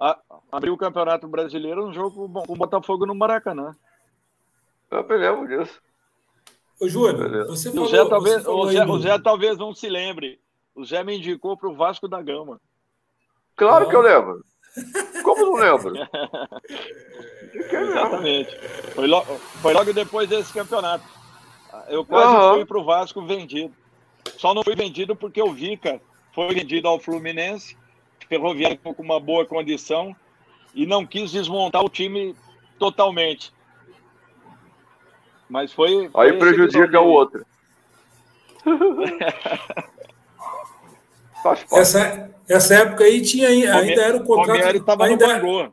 a, 0.00 0.18
abriu 0.52 0.74
o 0.74 0.78
Campeonato 0.78 1.28
Brasileiro 1.28 1.86
no 1.86 1.92
jogo 1.92 2.28
com 2.46 2.52
o 2.52 2.56
Botafogo 2.56 3.06
no 3.06 3.14
Maracanã. 3.14 3.74
Eu 4.90 5.04
me 5.06 5.16
lembro 5.16 5.48
disso. 5.48 5.80
Ô, 6.80 6.88
Júnior, 6.88 7.46
você 7.46 7.70
falou... 7.70 7.86
O 7.86 7.88
Zé, 7.88 8.04
talvez, 8.08 8.46
o, 8.46 8.66
Zé, 8.70 8.84
o 8.84 8.98
Zé 8.98 9.18
talvez 9.18 9.58
não 9.58 9.74
se 9.74 9.88
lembre 9.88 10.40
o 10.74 10.84
Zé 10.84 11.04
me 11.04 11.16
indicou 11.16 11.56
para 11.56 11.68
o 11.68 11.74
Vasco 11.74 12.08
da 12.08 12.22
Gama. 12.22 12.60
Claro 13.56 13.88
que 13.88 13.94
eu 13.94 14.00
lembro. 14.00 14.42
Como 15.22 15.44
não 15.44 15.54
lembro? 15.54 15.92
Exatamente. 17.52 18.56
Foi, 18.94 19.06
lo... 19.06 19.22
foi, 19.22 19.74
logo 19.74 19.92
depois 19.92 20.28
desse 20.28 20.52
campeonato. 20.52 21.04
Eu 21.88 22.04
quase 22.04 22.36
uhum. 22.36 22.54
fui 22.54 22.64
para 22.64 22.78
o 22.78 22.84
Vasco 22.84 23.22
vendido. 23.22 23.74
Só 24.36 24.54
não 24.54 24.62
fui 24.62 24.74
vendido 24.74 25.16
porque 25.16 25.42
o 25.42 25.52
Vica 25.52 26.00
foi 26.34 26.54
vendido 26.54 26.88
ao 26.88 27.00
Fluminense, 27.00 27.76
Ferroviário 28.28 28.78
com 28.78 28.94
uma 29.02 29.18
boa 29.18 29.44
condição 29.44 30.14
e 30.74 30.86
não 30.86 31.04
quis 31.04 31.32
desmontar 31.32 31.84
o 31.84 31.88
time 31.88 32.34
totalmente. 32.78 33.52
Mas 35.48 35.72
foi. 35.72 36.08
foi 36.08 36.26
Aí 36.26 36.38
prejudica 36.38 37.00
o 37.00 37.08
outro. 37.08 37.44
Essa, 41.72 42.30
essa 42.46 42.74
época 42.74 43.04
aí 43.04 43.22
tinha 43.22 43.48
ainda 43.48 44.02
era 44.02 44.16
o 44.18 44.24
contrato. 44.24 44.60
Ainda, 45.00 45.72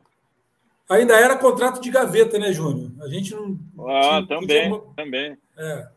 ainda 0.88 1.14
era 1.14 1.36
contrato 1.36 1.80
de 1.80 1.90
gaveta, 1.90 2.38
né, 2.38 2.52
Júnior? 2.52 2.90
A 3.02 3.08
gente 3.08 3.34
não. 3.34 3.58
Ah, 3.86 4.22
tinha, 4.24 4.26
também, 4.26 4.70
podia... 4.70 4.94
também. 4.96 5.38
É. 5.58 5.88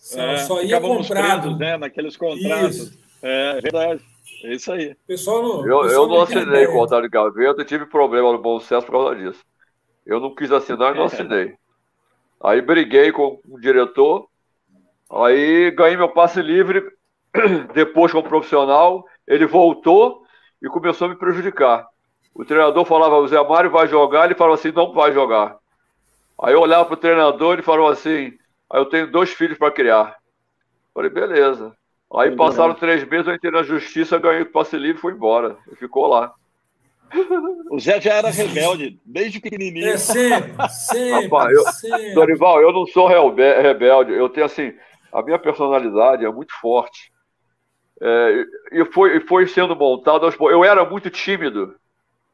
Só, 0.00 0.20
é, 0.20 0.36
só 0.38 0.62
ia 0.62 0.80
comprado. 0.80 1.42
Presos, 1.42 1.58
né, 1.58 1.76
naqueles 1.76 2.16
contratos. 2.16 2.76
Isso. 2.76 2.98
É 3.22 3.60
verdade. 3.60 4.02
É 4.44 4.54
isso 4.54 4.72
aí. 4.72 4.94
Pessoal 5.06 5.42
não, 5.42 5.66
eu, 5.66 5.82
pessoal 5.82 6.04
eu 6.04 6.08
não 6.08 6.22
assinei 6.22 6.66
o 6.66 6.72
contrato 6.72 7.02
de 7.02 7.08
gaveta 7.08 7.62
e 7.62 7.64
tive 7.64 7.86
problema 7.86 8.32
no 8.32 8.38
bom 8.38 8.60
senso 8.60 8.86
por 8.86 8.92
causa 8.92 9.16
disso. 9.16 9.44
Eu 10.06 10.20
não 10.20 10.34
quis 10.34 10.50
assinar 10.52 10.94
e 10.94 10.98
não 10.98 11.04
assinei. 11.04 11.54
Aí 12.40 12.62
briguei 12.62 13.10
com 13.10 13.40
o 13.48 13.60
diretor, 13.60 14.28
aí 15.10 15.70
ganhei 15.72 15.96
meu 15.96 16.08
passe 16.08 16.40
livre, 16.40 16.82
depois 17.74 18.12
como 18.12 18.28
profissional, 18.28 19.04
ele 19.26 19.44
voltou 19.44 20.22
e 20.62 20.68
começou 20.68 21.06
a 21.06 21.10
me 21.10 21.16
prejudicar. 21.16 21.86
O 22.32 22.44
treinador 22.44 22.84
falava, 22.84 23.16
o 23.16 23.26
Zé 23.26 23.42
Mário 23.42 23.70
vai 23.70 23.88
jogar, 23.88 24.26
ele 24.26 24.36
falou 24.36 24.54
assim, 24.54 24.70
não 24.70 24.92
vai 24.92 25.12
jogar. 25.12 25.56
Aí 26.40 26.54
eu 26.54 26.60
olhava 26.60 26.84
para 26.84 26.94
o 26.94 26.98
treinador 26.98 27.58
e 27.58 27.62
falou 27.62 27.88
assim, 27.88 28.32
aí 28.70 28.80
eu 28.80 28.86
tenho 28.86 29.10
dois 29.10 29.30
filhos 29.30 29.58
para 29.58 29.72
criar. 29.72 30.16
Falei, 30.94 31.10
beleza. 31.10 31.74
Aí 32.14 32.34
passaram 32.34 32.74
três 32.74 33.06
meses, 33.06 33.26
eu 33.26 33.34
entrei 33.34 33.52
na 33.52 33.62
justiça, 33.62 34.18
ganhei 34.18 34.42
o 34.42 34.50
passe 34.50 34.76
livre 34.76 34.98
e 34.98 35.00
fui 35.00 35.12
embora. 35.12 35.58
E 35.70 35.76
ficou 35.76 36.06
lá. 36.06 36.32
O 37.70 37.78
Zé 37.78 38.00
já 38.00 38.14
era 38.14 38.30
rebelde, 38.30 38.98
desde 39.04 39.40
pequenininho. 39.40 39.88
É 39.88 39.98
sempre, 39.98 40.68
sempre, 40.68 41.24
Rapaz, 41.24 41.52
eu, 41.52 41.62
sempre. 41.72 42.14
Dorival, 42.14 42.60
eu 42.60 42.72
não 42.72 42.86
sou 42.86 43.06
rebelde, 43.06 44.12
eu 44.12 44.28
tenho 44.28 44.46
assim, 44.46 44.74
a 45.12 45.22
minha 45.22 45.38
personalidade 45.38 46.24
é 46.24 46.30
muito 46.30 46.52
forte. 46.60 47.10
É, 48.00 48.44
e, 48.72 48.84
foi, 48.86 49.20
foi 49.20 49.46
sendo 49.46 49.74
montado 49.74 50.24
aos 50.24 50.36
Eu 50.38 50.64
era 50.64 50.84
muito 50.84 51.10
tímido. 51.10 51.74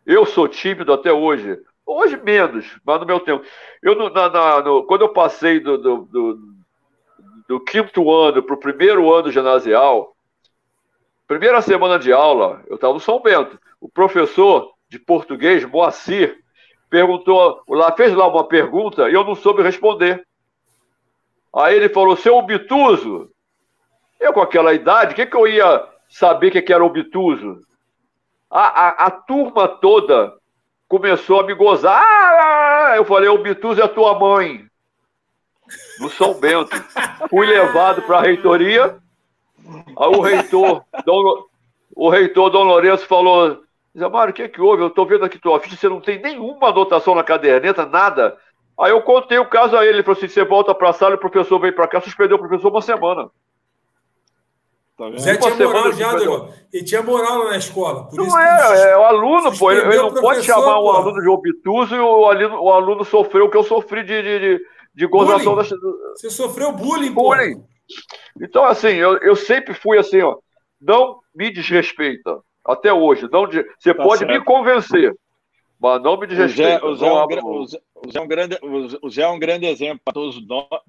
Eu 0.04 0.26
sou 0.26 0.46
tímido 0.46 0.92
até 0.92 1.12
hoje. 1.12 1.58
Hoje 1.86 2.16
menos, 2.16 2.66
mas 2.84 3.00
no 3.00 3.06
meu 3.06 3.20
tempo. 3.20 3.44
Eu, 3.82 4.10
na, 4.10 4.28
na, 4.28 4.62
no, 4.62 4.84
quando 4.84 5.02
eu 5.02 5.10
passei 5.10 5.60
do, 5.60 5.76
do, 5.76 5.96
do, 6.04 6.38
do 7.48 7.60
quinto 7.60 8.10
ano 8.10 8.42
para 8.42 8.54
o 8.54 8.60
primeiro 8.60 9.12
ano 9.12 9.30
ginasial, 9.30 10.16
primeira 11.26 11.60
semana 11.60 11.98
de 11.98 12.12
aula, 12.12 12.62
eu 12.66 12.76
estava 12.76 12.94
no 12.94 13.00
São 13.00 13.20
Bento. 13.20 13.58
O 13.80 13.88
professor 13.88 14.72
de 14.88 14.98
português, 14.98 15.64
Moacir, 15.64 16.38
perguntou, 16.88 17.62
lá, 17.68 17.92
fez 17.92 18.14
lá 18.14 18.28
uma 18.28 18.46
pergunta 18.46 19.10
e 19.10 19.14
eu 19.14 19.24
não 19.24 19.34
soube 19.34 19.62
responder. 19.62 20.26
Aí 21.54 21.76
ele 21.76 21.88
falou, 21.88 22.16
seu 22.16 22.36
obtuso, 22.36 23.30
eu, 24.20 24.32
com 24.32 24.40
aquela 24.40 24.72
idade, 24.72 25.12
o 25.12 25.16
que, 25.16 25.26
que 25.26 25.36
eu 25.36 25.46
ia 25.46 25.86
saber 26.08 26.50
que, 26.50 26.62
que 26.62 26.72
era 26.72 26.84
obtuso? 26.84 27.60
A, 28.50 28.66
a, 28.66 28.88
a, 29.06 29.10
turma 29.10 29.68
toda 29.68 30.32
começou 30.88 31.40
a 31.40 31.42
me 31.44 31.54
gozar. 31.54 32.02
Ah, 32.02 32.94
eu 32.96 33.04
falei, 33.04 33.28
obtuso 33.28 33.80
é 33.80 33.84
a 33.84 33.88
tua 33.88 34.18
mãe. 34.18 34.64
No 35.98 36.10
São 36.10 36.34
Bento. 36.34 36.76
Fui 37.30 37.46
levado 37.46 38.02
para 38.02 38.18
a 38.18 38.22
reitoria. 38.22 38.96
Aí 39.66 40.08
o 40.08 40.20
reitor, 40.20 40.84
Dom, 41.04 41.44
o 41.94 42.08
reitor 42.08 42.50
Dom 42.50 42.64
Lourenço 42.64 43.06
falou: 43.06 43.62
Zé 43.96 44.08
Mário, 44.08 44.32
o 44.32 44.34
que, 44.34 44.48
que 44.48 44.60
houve? 44.60 44.82
Eu 44.82 44.88
estou 44.88 45.06
vendo 45.06 45.24
aqui 45.24 45.38
tua 45.38 45.60
ficha, 45.60 45.76
você 45.76 45.88
não 45.88 46.00
tem 46.00 46.20
nenhuma 46.20 46.68
anotação 46.68 47.14
na 47.14 47.22
caderneta, 47.22 47.86
nada. 47.86 48.36
Aí 48.78 48.90
eu 48.90 49.00
contei 49.02 49.38
o 49.38 49.48
caso 49.48 49.76
a 49.76 49.84
ele, 49.84 49.96
ele 49.96 50.02
falou 50.02 50.18
assim: 50.18 50.28
você 50.28 50.44
volta 50.44 50.74
para 50.74 50.90
a 50.90 50.92
sala, 50.92 51.14
o 51.14 51.18
professor 51.18 51.58
veio 51.58 51.74
para 51.74 51.88
cá, 51.88 52.00
suspendeu 52.00 52.36
o 52.36 52.40
professor 52.40 52.70
uma 52.70 52.82
semana. 52.82 53.30
Tá 54.96 55.10
Zé 55.18 55.36
tinha 55.36 55.56
moral 55.56 55.92
já, 55.92 56.12
Ele 56.72 56.84
tinha 56.84 57.02
moral 57.02 57.38
lá 57.38 57.50
na 57.50 57.56
escola. 57.56 58.08
não 58.12 58.38
é, 58.38 58.90
é 58.92 58.96
o 58.96 59.02
aluno, 59.02 59.58
pô. 59.58 59.72
Ele, 59.72 59.80
ele 59.80 59.96
não 59.96 60.14
pode 60.14 60.44
chamar 60.44 60.80
um 60.80 60.88
aluno 60.88 61.20
de 61.20 61.28
obtuso 61.28 61.96
e 61.96 61.98
o 61.98 62.26
aluno, 62.26 62.60
o 62.60 62.70
aluno 62.70 63.04
sofreu 63.04 63.46
o 63.46 63.50
que 63.50 63.56
eu 63.56 63.64
sofri 63.64 64.04
de, 64.04 64.22
de, 64.22 64.38
de, 64.38 64.64
de 64.94 65.06
gozação. 65.06 65.56
Da... 65.56 65.64
Você 65.64 66.30
sofreu 66.30 66.70
bullying, 66.72 67.10
bullying. 67.10 67.56
Pô. 67.56 67.66
Então, 68.40 68.64
assim, 68.64 68.88
eu, 68.88 69.18
eu 69.18 69.34
sempre 69.34 69.74
fui 69.74 69.98
assim, 69.98 70.22
ó. 70.22 70.36
Não 70.80 71.18
me 71.34 71.50
desrespeita. 71.50 72.38
Até 72.64 72.92
hoje. 72.92 73.28
Não 73.32 73.48
de... 73.48 73.64
Você 73.78 73.92
tá 73.92 74.02
pode 74.02 74.20
certo. 74.20 74.30
me 74.30 74.44
convencer, 74.44 75.12
mas 75.80 76.00
não 76.02 76.16
me 76.16 76.26
desrespeita. 76.28 76.86
O 76.86 76.94
Zé, 76.94 77.04
o 77.04 77.28
Zé, 77.28 77.34
é, 77.36 77.42
um, 77.42 77.60
o 77.60 77.66
Zé 78.12 78.18
é 78.18 78.20
um 78.20 78.28
grande, 78.28 78.58
o 79.02 79.10
Zé 79.10 79.22
é 79.22 79.28
um 79.28 79.38
grande 79.40 79.66
exemplo 79.66 80.00
para 80.04 80.14
todos, 80.14 80.40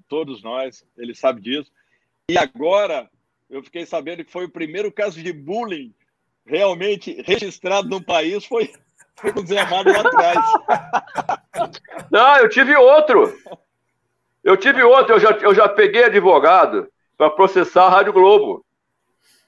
todos 0.07 0.43
nós. 0.43 0.85
Ele 0.95 1.15
sabe 1.15 1.41
disso. 1.41 1.71
E 2.29 2.37
agora 2.37 3.09
eu 3.49 3.63
fiquei 3.63 3.85
sabendo 3.85 4.23
que 4.23 4.31
foi 4.31 4.45
o 4.45 4.51
primeiro 4.51 4.91
caso 4.91 5.21
de 5.21 5.31
bullying 5.31 5.93
realmente 6.45 7.21
registrado 7.23 7.89
no 7.89 8.03
país, 8.03 8.45
foi, 8.45 8.71
foi 9.15 9.31
o 9.31 9.45
Zé 9.45 9.59
Amado 9.59 9.91
lá 9.91 10.01
atrás. 10.01 11.71
Não, 12.11 12.37
eu 12.37 12.49
tive 12.49 12.75
outro. 12.75 13.35
Eu 14.43 14.55
tive 14.55 14.83
outro, 14.83 15.15
eu 15.15 15.19
já, 15.19 15.31
eu 15.31 15.55
já 15.55 15.67
peguei 15.67 16.03
advogado 16.03 16.87
para 17.17 17.31
processar 17.31 17.85
a 17.85 17.89
Rádio 17.89 18.13
Globo. 18.13 18.63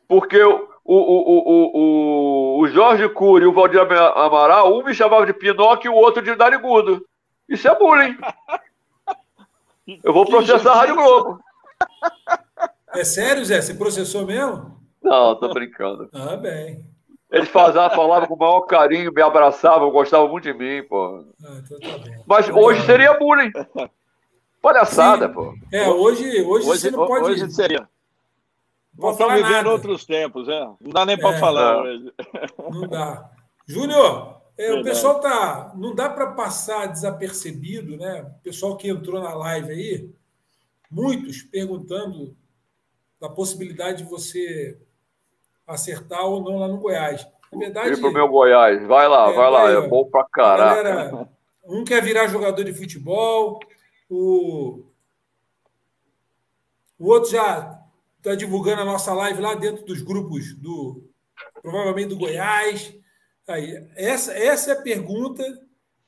Porque 0.07 0.41
o, 0.41 0.67
o, 0.83 0.95
o, 0.95 2.57
o, 2.57 2.59
o 2.61 2.67
Jorge 2.69 3.07
Cury 3.09 3.43
e 3.43 3.47
o 3.47 3.53
Valdir 3.53 3.79
Amaral, 3.81 4.73
um 4.73 4.83
me 4.83 4.95
chamava 4.95 5.25
de 5.25 5.33
Pinóquio 5.33 5.91
e 5.91 5.93
o 5.93 5.97
outro 5.97 6.21
de 6.21 6.35
Narigudo. 6.35 7.05
Isso 7.47 7.67
é 7.67 7.77
bullying. 7.77 8.17
Eu 10.03 10.13
vou 10.13 10.25
processar 10.25 10.71
a 10.71 10.75
Rádio 10.75 10.95
Globo. 10.95 11.39
É 12.97 13.03
sério, 13.03 13.45
Zé? 13.45 13.61
Você 13.61 13.75
processou 13.75 14.25
mesmo? 14.25 14.75
Não, 15.03 15.35
tô 15.35 15.53
brincando. 15.53 16.09
Ah, 16.11 16.35
bem. 16.35 16.83
Eles 17.31 17.47
faziam, 17.49 17.87
falavam 17.91 18.27
com 18.27 18.33
o 18.33 18.39
maior 18.39 18.61
carinho, 18.61 19.13
me 19.13 19.21
abraçavam, 19.21 19.91
gostavam 19.91 20.27
muito 20.27 20.45
de 20.45 20.53
mim, 20.53 20.81
pô. 20.87 21.23
Ah, 21.43 21.61
então 21.63 21.79
tá 21.79 21.97
bem. 21.99 22.23
Mas 22.25 22.49
hoje 22.49 22.83
seria 22.87 23.13
bullying. 23.13 23.51
Palhaçada, 24.59 25.27
Sim. 25.27 25.33
pô. 25.33 25.53
É, 25.71 25.87
hoje, 25.87 26.25
hoje, 26.41 26.47
hoje 26.47 26.65
você 26.65 26.89
não 26.89 27.05
pode. 27.05 27.25
Hoje 27.25 27.51
seria. 27.51 27.87
Nós 28.97 29.11
estamos 29.11 29.35
vivendo 29.35 29.51
nada. 29.51 29.69
outros 29.69 30.03
tempos, 30.03 30.49
é. 30.49 30.65
Não 30.81 30.91
dá 30.91 31.05
nem 31.05 31.19
para 31.19 31.35
é, 31.35 31.39
falar 31.39 31.83
hoje. 31.83 32.11
Não 32.71 32.87
dá. 32.87 33.29
Júnior, 33.67 34.41
é, 34.57 34.73
o 34.73 34.83
pessoal 34.83 35.19
tá. 35.19 35.71
Não 35.75 35.93
dá 35.93 36.09
para 36.09 36.31
passar 36.31 36.87
desapercebido, 36.87 37.95
né? 37.95 38.23
O 38.39 38.43
pessoal 38.43 38.75
que 38.75 38.89
entrou 38.89 39.21
na 39.21 39.35
live 39.35 39.71
aí, 39.71 40.09
muitos 40.89 41.43
perguntando 41.43 42.35
da 43.19 43.29
possibilidade 43.29 44.03
de 44.03 44.09
você 44.09 44.79
acertar 45.65 46.25
ou 46.25 46.41
não 46.41 46.59
lá 46.59 46.67
no 46.67 46.77
Goiás. 46.77 47.27
Na 47.51 47.59
verdade. 47.59 47.89
Ir 47.91 47.99
pro 47.99 48.11
meu 48.11 48.27
Goiás. 48.27 48.85
Vai 48.85 49.07
lá, 49.07 49.29
é, 49.29 49.33
vai 49.33 49.51
lá. 49.51 49.71
É 49.71 49.87
bom 49.87 50.05
pra 50.05 50.25
caralho. 50.25 50.83
Galera, 50.83 51.29
um 51.65 51.83
quer 51.83 52.01
virar 52.01 52.27
jogador 52.27 52.63
de 52.63 52.73
futebol, 52.73 53.59
o, 54.09 54.85
o 56.97 57.09
outro 57.09 57.31
já 57.31 57.81
está 58.17 58.35
divulgando 58.35 58.81
a 58.81 58.85
nossa 58.85 59.13
live 59.13 59.41
lá 59.41 59.55
dentro 59.55 59.85
dos 59.85 60.01
grupos 60.01 60.55
do 60.55 61.03
provavelmente 61.61 62.09
do 62.09 62.17
Goiás. 62.17 62.93
Aí, 63.47 63.87
essa, 63.95 64.33
essa 64.33 64.71
é 64.71 64.73
a 64.73 64.81
pergunta 64.81 65.43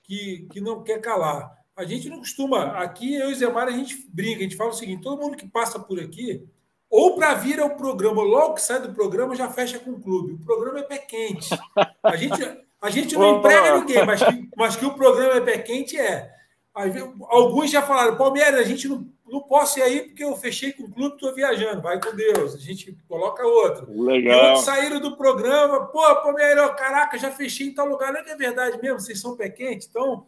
que, 0.04 0.48
que 0.52 0.60
não 0.60 0.84
quer 0.84 1.00
calar. 1.00 1.58
A 1.76 1.86
gente 1.86 2.10
não 2.10 2.20
costuma. 2.20 2.78
Aqui, 2.78 3.16
eu 3.16 3.32
e 3.32 3.36
Zé 3.36 3.50
Mário, 3.50 3.74
a 3.74 3.78
gente 3.78 4.06
brinca, 4.10 4.40
a 4.40 4.44
gente 4.44 4.58
fala 4.58 4.72
o 4.72 4.74
seguinte: 4.74 5.04
todo 5.04 5.22
mundo 5.22 5.38
que 5.38 5.48
passa 5.48 5.80
por 5.80 6.00
aqui, 6.00 6.46
ou 6.90 7.16
para 7.16 7.36
vir 7.36 7.60
ao 7.60 7.72
programa, 7.72 8.22
logo 8.24 8.56
que 8.56 8.62
sai 8.62 8.82
do 8.82 8.94
programa, 8.94 9.36
já 9.36 9.48
fecha 9.50 9.78
com 9.78 9.92
o 9.92 10.00
clube. 10.00 10.34
O 10.34 10.46
programa 10.46 10.80
é 10.80 10.84
pé 10.84 10.98
quente. 10.98 11.50
A 12.02 12.16
gente, 12.16 12.58
a 12.82 12.90
gente 12.90 13.16
não 13.16 13.38
emprega 13.38 13.78
ninguém, 13.78 14.06
mas 14.06 14.24
que, 14.24 14.50
mas 14.58 14.76
que 14.76 14.86
o 14.86 14.96
programa 14.96 15.36
é 15.36 15.42
pé 15.42 15.60
quente 15.60 16.00
é. 16.00 16.32
Alguns 17.28 17.70
já 17.70 17.82
falaram, 17.82 18.16
Palmeiras, 18.16 18.60
a 18.60 18.64
gente 18.64 18.88
não, 18.88 19.06
não 19.28 19.42
posso 19.42 19.78
ir 19.80 19.84
aí 19.84 20.02
porque 20.02 20.24
eu 20.24 20.36
fechei 20.36 20.72
com 20.74 20.84
o 20.84 20.92
clube, 20.92 21.16
estou 21.16 21.36
viajando, 21.36 21.82
vai 21.82 22.02
com 22.02 22.16
Deus. 22.16 22.56
A 22.56 22.60
gente 22.60 22.98
coloca 23.08 23.46
outro. 23.46 23.88
Legal. 24.02 24.34
E 24.34 24.46
outros 24.48 24.66
saíram 24.66 25.00
do 25.00 25.16
programa, 25.16 25.86
pô, 25.88 26.16
Palmeiras, 26.16 26.72
caraca, 26.76 27.18
já 27.18 27.30
fechei 27.30 27.68
em 27.68 27.74
tal 27.74 27.88
lugar. 27.88 28.12
Não 28.12 28.22
é 28.22 28.24
que 28.24 28.32
é 28.32 28.36
verdade 28.36 28.82
mesmo, 28.82 29.00
vocês 29.00 29.20
são 29.20 29.36
pé 29.36 29.50
quente, 29.50 29.88
então 29.88 30.26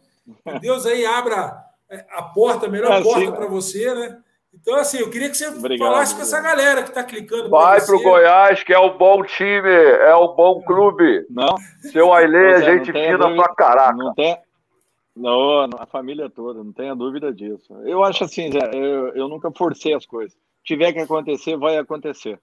Deus 0.60 0.86
aí 0.86 1.04
abra 1.04 1.64
é, 1.90 2.04
a 2.10 2.22
porta, 2.22 2.66
a 2.66 2.70
melhor 2.70 2.92
é 2.92 3.02
porta 3.02 3.32
para 3.32 3.46
você, 3.46 3.92
né? 3.94 4.22
Então, 4.54 4.76
assim, 4.76 4.98
eu 4.98 5.10
queria 5.10 5.30
que 5.30 5.36
você 5.36 5.48
obrigado, 5.48 5.88
falasse 5.88 6.14
com 6.14 6.22
essa 6.22 6.40
galera 6.40 6.82
que 6.82 6.90
está 6.90 7.02
clicando. 7.02 7.48
Vai 7.48 7.84
para 7.84 7.96
o 7.96 8.02
Goiás, 8.02 8.62
que 8.62 8.72
é 8.72 8.78
um 8.78 8.96
bom 8.96 9.24
time, 9.24 9.68
é 9.68 10.14
um 10.14 10.34
bom 10.34 10.62
clube. 10.62 11.26
Não. 11.30 11.56
Seu 11.90 12.12
Ailê 12.12 12.52
é 12.52 12.62
gente 12.62 12.92
fina 12.92 13.34
pra 13.34 13.54
caraca. 13.54 13.96
Não 13.96 14.14
tem, 14.14 14.38
não, 15.14 15.68
a 15.78 15.86
família 15.86 16.30
toda, 16.30 16.64
não 16.64 16.72
tenha 16.72 16.94
dúvida 16.94 17.32
disso. 17.32 17.74
Eu 17.84 18.02
acho 18.02 18.24
assim, 18.24 18.50
Zé, 18.50 18.70
eu, 18.72 19.08
eu 19.08 19.28
nunca 19.28 19.50
forcei 19.50 19.94
as 19.94 20.06
coisas. 20.06 20.36
Tiver 20.64 20.92
que 20.92 21.00
acontecer, 21.00 21.56
vai 21.56 21.76
acontecer. 21.76 22.40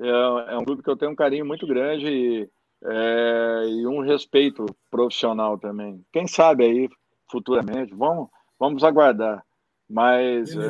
É, 0.00 0.08
é 0.54 0.58
um 0.58 0.64
clube 0.64 0.82
que 0.82 0.90
eu 0.90 0.96
tenho 0.96 1.12
um 1.12 1.16
carinho 1.16 1.46
muito 1.46 1.66
grande 1.66 2.08
e, 2.08 2.50
é, 2.84 3.64
e 3.68 3.86
um 3.86 4.00
respeito 4.00 4.66
profissional 4.90 5.58
também. 5.58 6.04
Quem 6.12 6.26
sabe 6.26 6.64
aí, 6.64 6.88
futuramente, 7.30 7.94
vamos, 7.94 8.28
vamos 8.58 8.82
aguardar. 8.82 9.44
Mas 9.88 10.54
é, 10.54 10.60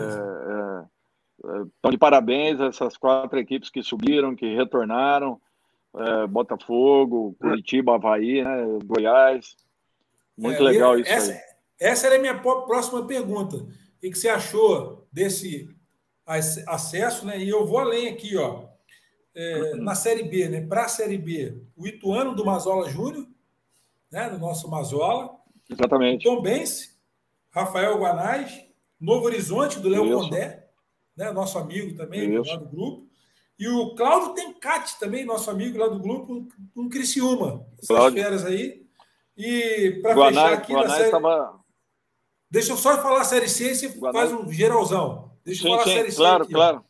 estão 1.39 1.91
de 1.91 1.99
parabéns 1.99 2.61
essas 2.61 2.97
quatro 2.97 3.39
equipes 3.39 3.70
que 3.70 3.82
subiram, 3.82 4.34
que 4.34 4.55
retornaram. 4.55 5.41
É, 5.97 6.26
Botafogo, 6.26 7.34
Curitiba, 7.41 7.95
Havaí, 7.95 8.45
né, 8.45 8.78
Goiás. 8.84 9.57
Muito 10.36 10.62
é, 10.62 10.64
legal 10.64 10.99
isso 10.99 11.11
essa, 11.11 11.32
aí. 11.32 11.39
Essa 11.80 12.07
era 12.07 12.16
a 12.16 12.20
minha 12.20 12.39
próxima 12.39 13.07
pergunta. 13.07 13.57
O 13.57 14.01
que 14.01 14.14
você 14.14 14.28
achou 14.28 15.09
desse 15.11 15.74
acesso? 16.66 17.26
Né? 17.26 17.39
E 17.39 17.49
eu 17.49 17.66
vou 17.66 17.78
além 17.78 18.09
aqui, 18.09 18.36
ó. 18.36 18.66
É, 19.34 19.74
na 19.76 19.95
Série 19.95 20.24
B, 20.24 20.49
né? 20.49 20.61
Para 20.61 20.84
a 20.84 20.89
Série 20.89 21.16
B, 21.16 21.62
o 21.76 21.86
Ituano 21.86 22.34
do 22.34 22.45
Mazola 22.45 22.89
Júnior, 22.89 23.26
né? 24.11 24.28
do 24.28 24.39
nosso 24.39 24.68
Mazola. 24.68 25.36
Exatamente. 25.70 26.28
O 26.28 26.34
Tom 26.36 26.43
Bense, 26.43 26.97
Rafael 27.51 27.99
Guanais, 27.99 28.64
Novo 29.01 29.26
Horizonte, 29.26 29.78
do 29.78 29.89
Léo 29.89 30.11
Condé, 30.11 30.67
né? 31.18 31.32
nosso 31.32 31.58
amigo 31.58 31.96
também, 31.96 32.38
lá 32.38 32.56
do 32.56 32.66
grupo. 32.66 33.08
E 33.58 33.66
o 33.66 33.94
Cláudio 33.96 34.34
Tencati 34.34 34.98
também, 35.00 35.24
nosso 35.24 35.50
amigo 35.50 35.76
lá 35.76 35.88
do 35.88 35.98
grupo, 35.98 36.46
um 36.76 36.88
Criciúma. 36.88 37.66
Essas 37.74 37.88
Cláudio. 37.88 38.22
feras 38.22 38.44
aí. 38.44 38.86
E 39.36 39.98
para 40.00 40.14
fechar 40.14 40.52
aqui 40.52 40.72
na 40.72 40.88
série... 40.88 41.10
Tava... 41.10 41.58
Deixa 42.50 42.72
eu 42.72 42.76
só 42.76 43.02
falar 43.02 43.22
a 43.22 43.24
Série 43.24 43.48
C 43.48 43.72
e 43.72 43.74
você 43.74 44.00
faz 44.12 44.32
um 44.32 44.50
geralzão. 44.50 45.32
Deixa 45.44 45.62
sim, 45.62 45.68
eu 45.68 45.72
falar 45.72 45.84
sim, 45.84 45.90
a 45.90 45.96
Série 45.96 46.10
C 46.12 46.16
claro, 46.16 46.44
aqui. 46.44 46.52
Claro. 46.52 46.84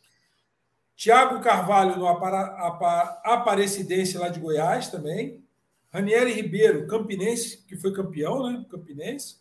Tiago 0.95 1.41
Carvalho 1.41 1.97
no 1.97 2.07
Aparecidense 2.07 4.17
lá 4.17 4.29
de 4.29 4.39
Goiás 4.39 4.89
também. 4.89 5.43
Ranieri 5.91 6.33
Ribeiro, 6.33 6.87
Campinense, 6.87 7.65
que 7.65 7.75
foi 7.77 7.91
campeão, 7.91 8.43
né? 8.43 8.63
Campinense. 8.69 9.37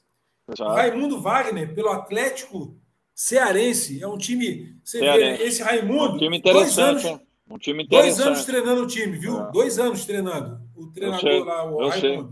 Exato. 0.51 0.73
Raimundo 0.73 1.21
Wagner, 1.21 1.75
pelo 1.75 1.91
Atlético 1.91 2.75
Cearense. 3.19 4.01
É 4.01 4.07
um 4.07 4.17
time. 4.17 4.77
Você 4.85 5.01
vê, 5.01 5.43
esse 5.43 5.61
Raimundo. 5.61 6.15
Um 6.15 6.19
time 6.19 6.41
dois 6.41 6.79
anos, 6.79 7.05
um 7.51 7.59
time 7.59 7.85
dois 7.85 8.21
anos 8.21 8.45
treinando 8.45 8.85
o 8.85 8.87
time, 8.87 9.19
viu? 9.19 9.41
É. 9.41 9.51
Dois 9.51 9.77
anos 9.77 10.05
treinando. 10.05 10.61
O 10.77 10.87
treinador 10.93 11.45
lá, 11.45 11.65
o 11.65 11.89
Raimundo. 11.89 11.99
Sei. 12.01 12.25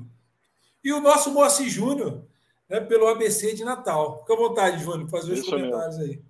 E 0.85 0.93
o 0.93 1.01
nosso 1.01 1.33
Moacir 1.33 1.69
Júnior, 1.69 2.23
né, 2.69 2.79
pelo 2.79 3.09
ABC 3.09 3.53
de 3.53 3.65
Natal. 3.65 4.21
Fica 4.21 4.35
à 4.35 4.37
vontade, 4.37 4.81
Júnior, 4.85 5.09
fazer 5.09 5.33
os 5.33 5.41
Isso 5.41 5.51
comentários 5.51 5.99
mesmo. 5.99 6.13
aí. 6.13 6.21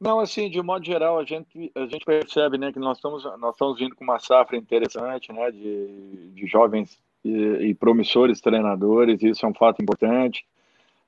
Não, 0.00 0.20
assim, 0.20 0.48
de 0.48 0.62
modo 0.62 0.86
geral, 0.86 1.18
a 1.18 1.24
gente, 1.24 1.72
a 1.74 1.86
gente 1.86 2.04
percebe 2.04 2.58
né, 2.58 2.72
que 2.72 2.78
nós 2.78 2.98
estamos, 2.98 3.24
nós 3.40 3.56
estamos 3.56 3.76
vindo 3.76 3.96
com 3.96 4.04
uma 4.04 4.20
safra 4.20 4.56
interessante 4.56 5.32
né, 5.32 5.50
de, 5.50 6.30
de 6.32 6.46
jovens 6.46 6.96
e, 7.24 7.32
e 7.70 7.74
promissores 7.74 8.40
treinadores, 8.40 9.20
isso 9.20 9.44
é 9.44 9.48
um 9.48 9.54
fato 9.54 9.82
importante. 9.82 10.46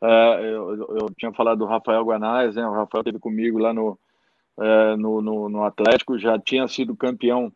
Uh, 0.01 0.43
eu, 0.43 0.97
eu, 0.97 1.11
tinha 1.19 1.33
falado 1.33 1.59
do 1.59 1.67
Rafael 1.67 2.03
Guanais, 2.03 2.55
né? 2.55 2.67
O 2.67 2.73
Rafael 2.73 3.03
esteve 3.03 3.19
comigo 3.19 3.59
lá 3.59 3.75
no, 3.75 3.99
uh, 4.57 4.97
no, 4.97 5.21
no, 5.21 5.49
no, 5.51 5.63
Atlético, 5.63 6.19
já 6.19 6.39
tinha 6.39 6.67
sido 6.67 6.97
campeão 6.97 7.53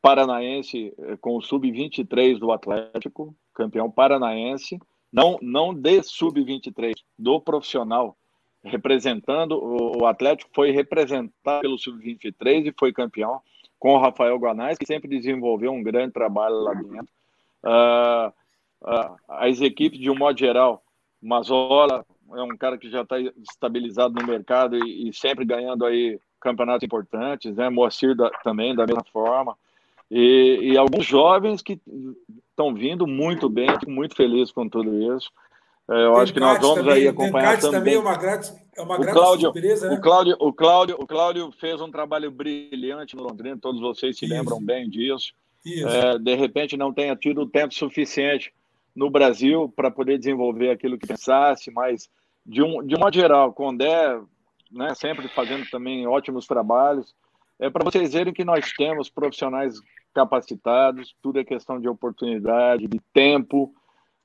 paranaense 0.00 0.94
uh, 0.96 1.18
com 1.18 1.36
o 1.36 1.42
sub-23 1.42 2.38
do 2.38 2.52
Atlético, 2.52 3.34
campeão 3.52 3.90
paranaense, 3.90 4.78
não, 5.12 5.38
não 5.42 5.74
de 5.74 6.00
sub-23, 6.04 6.94
do 7.18 7.40
profissional, 7.40 8.16
representando 8.62 9.52
o, 9.52 10.02
o 10.02 10.06
Atlético, 10.06 10.50
foi 10.54 10.70
representado 10.70 11.62
pelo 11.62 11.78
sub-23 11.78 12.66
e 12.66 12.74
foi 12.78 12.92
campeão 12.92 13.40
com 13.76 13.94
o 13.94 13.98
Rafael 13.98 14.38
Guanais, 14.38 14.78
que 14.78 14.86
sempre 14.86 15.08
desenvolveu 15.08 15.72
um 15.72 15.82
grande 15.82 16.12
trabalho 16.12 16.56
lá 16.56 16.74
dentro. 16.74 17.08
as 19.28 19.60
equipes, 19.60 19.98
de 19.98 20.10
um 20.10 20.16
modo 20.16 20.38
geral, 20.38 20.82
Mazola 21.20 22.04
é 22.34 22.42
um 22.42 22.56
cara 22.56 22.78
que 22.78 22.90
já 22.90 23.02
está 23.02 23.16
estabilizado 23.18 24.14
no 24.14 24.26
mercado 24.26 24.76
e, 24.76 25.08
e, 25.08 25.14
sempre 25.14 25.44
ganhando 25.44 25.84
aí 25.84 26.18
campeonatos 26.40 26.84
importantes, 26.84 27.56
né? 27.56 27.68
Moacir 27.68 28.14
da, 28.14 28.30
também 28.44 28.74
da 28.74 28.86
mesma 28.86 29.04
forma. 29.12 29.56
E, 30.10 30.72
e 30.72 30.78
alguns 30.78 31.04
jovens 31.04 31.62
que 31.62 31.80
estão 32.50 32.74
vindo 32.74 33.06
muito 33.06 33.48
bem, 33.48 33.68
fico 33.78 33.90
muito 33.90 34.14
feliz 34.14 34.50
com 34.50 34.68
tudo 34.68 35.16
isso. 35.16 35.30
É, 35.90 36.04
eu 36.04 36.16
acho 36.16 36.34
que 36.34 36.40
nós 36.40 36.58
vamos 36.58 36.76
também, 36.76 36.94
aí 36.94 37.08
acompanhar 37.08 37.58
também. 37.58 37.78
também 37.78 37.94
é 37.94 37.98
uma 37.98 38.16
grande, 38.16 38.52
é 38.76 38.82
uma 38.82 38.96
grande 38.98 39.12
Cláudio, 39.12 39.52
surpresa, 39.52 39.88
né? 39.88 39.96
O 39.96 40.00
Cláudio, 40.00 40.36
o, 40.38 40.52
Cláudio, 40.52 40.96
o 40.98 41.06
Cláudio 41.06 41.52
fez 41.52 41.80
um 41.80 41.90
trabalho 41.90 42.30
brilhante 42.30 43.16
no 43.16 43.22
Londrina, 43.22 43.58
todos 43.60 43.80
vocês 43.80 44.18
se 44.18 44.26
Isso. 44.26 44.34
lembram 44.34 44.62
bem 44.62 44.88
disso. 44.88 45.32
É, 45.66 46.18
de 46.18 46.34
repente 46.34 46.76
não 46.76 46.92
tenha 46.92 47.14
tido 47.16 47.46
tempo 47.46 47.74
suficiente 47.74 48.52
no 48.98 49.08
Brasil 49.08 49.72
para 49.76 49.92
poder 49.92 50.18
desenvolver 50.18 50.70
aquilo 50.70 50.98
que 50.98 51.06
pensasse, 51.06 51.70
mas 51.70 52.10
de 52.44 52.60
um, 52.60 52.84
de 52.84 52.98
modo 52.98 53.14
geral, 53.14 53.52
Condé, 53.52 54.20
né, 54.72 54.92
sempre 54.96 55.28
fazendo 55.28 55.64
também 55.70 56.04
ótimos 56.04 56.48
trabalhos, 56.48 57.14
é 57.60 57.70
para 57.70 57.84
vocês 57.84 58.12
verem 58.12 58.34
que 58.34 58.44
nós 58.44 58.72
temos 58.72 59.08
profissionais 59.08 59.74
capacitados, 60.12 61.14
tudo 61.22 61.38
é 61.38 61.44
questão 61.44 61.80
de 61.80 61.88
oportunidade, 61.88 62.88
de 62.88 63.00
tempo, 63.12 63.72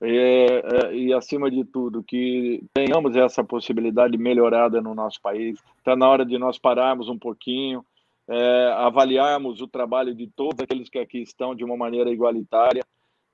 é, 0.01 0.09
é, 0.09 0.95
e 0.95 1.13
acima 1.13 1.51
de 1.51 1.63
tudo, 1.63 2.03
que 2.03 2.63
tenhamos 2.74 3.15
essa 3.15 3.43
possibilidade 3.43 4.17
melhorada 4.17 4.82
no 4.82 4.95
nosso 4.95 5.21
país. 5.21 5.59
Está 5.78 5.95
na 5.95 6.09
hora 6.09 6.26
de 6.26 6.38
nós 6.39 6.57
pararmos 6.57 7.09
um 7.09 7.17
pouquinho, 7.17 7.86
é, 8.28 8.74
avaliarmos 8.76 9.61
o 9.61 9.67
trabalho 9.67 10.15
de 10.15 10.28
todos 10.28 10.59
aqueles 10.59 10.89
que 10.89 10.97
aqui 10.97 11.19
estão 11.19 11.53
de 11.53 11.63
uma 11.63 11.78
maneira 11.78 12.09
igualitária, 12.09 12.84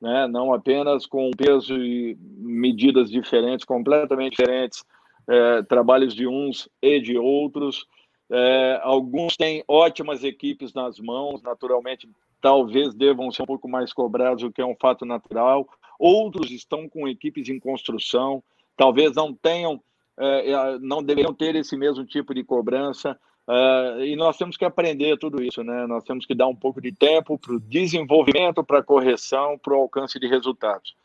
né? 0.01 0.27
não 0.27 0.53
apenas 0.53 1.05
com 1.05 1.31
peso 1.31 1.75
e 1.77 2.17
medidas 2.37 3.09
diferentes, 3.09 3.65
completamente 3.65 4.37
diferentes, 4.37 4.83
é, 5.27 5.61
trabalhos 5.63 6.13
de 6.13 6.27
uns 6.27 6.69
e 6.81 6.99
de 6.99 7.17
outros. 7.17 7.85
É, 8.31 8.79
alguns 8.83 9.35
têm 9.35 9.63
ótimas 9.67 10.23
equipes 10.23 10.73
nas 10.73 10.99
mãos, 10.99 11.41
naturalmente, 11.41 12.07
talvez 12.41 12.93
devam 12.93 13.31
ser 13.31 13.43
um 13.43 13.47
pouco 13.47 13.67
mais 13.67 13.91
cobrados, 13.91 14.43
o 14.43 14.51
que 14.51 14.61
é 14.61 14.65
um 14.65 14.75
fato 14.75 15.05
natural. 15.05 15.67
Outros 15.99 16.51
estão 16.51 16.87
com 16.87 17.07
equipes 17.07 17.49
em 17.49 17.59
construção, 17.59 18.41
talvez 18.77 19.15
não 19.15 19.33
tenham, 19.33 19.81
é, 20.17 20.79
não 20.79 21.03
deveriam 21.03 21.33
ter 21.33 21.55
esse 21.55 21.75
mesmo 21.75 22.05
tipo 22.05 22.33
de 22.33 22.43
cobrança. 22.43 23.19
Uh, 23.49 24.03
e 24.03 24.15
nós 24.15 24.37
temos 24.37 24.55
que 24.55 24.63
aprender 24.63 25.17
tudo 25.17 25.41
isso, 25.41 25.63
né? 25.63 25.87
Nós 25.87 26.03
temos 26.03 26.23
que 26.23 26.35
dar 26.35 26.45
um 26.45 26.55
pouco 26.55 26.79
de 26.79 26.91
tempo 26.91 27.35
para 27.35 27.55
o 27.55 27.59
desenvolvimento, 27.59 28.63
para 28.63 28.77
a 28.77 28.83
correção, 28.83 29.57
para 29.57 29.73
o 29.73 29.81
alcance 29.81 30.19
de 30.19 30.27
resultados. 30.27 30.95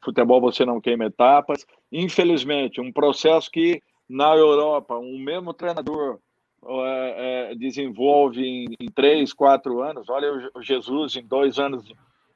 Futebol 0.00 0.40
você 0.40 0.64
não 0.64 0.80
queima 0.80 1.04
etapas. 1.04 1.66
Infelizmente, 1.92 2.80
um 2.80 2.90
processo 2.90 3.50
que 3.50 3.82
na 4.08 4.34
Europa 4.34 4.96
um 4.96 5.18
mesmo 5.18 5.52
treinador 5.52 6.18
é, 6.64 7.50
é, 7.50 7.54
desenvolve 7.56 8.40
em, 8.40 8.74
em, 8.80 8.90
três, 8.90 9.34
quatro 9.34 9.82
anos. 9.82 10.08
Olha 10.08 10.50
o 10.54 10.62
Jesus 10.62 11.14
em 11.16 11.26
dois 11.26 11.58
anos 11.58 11.84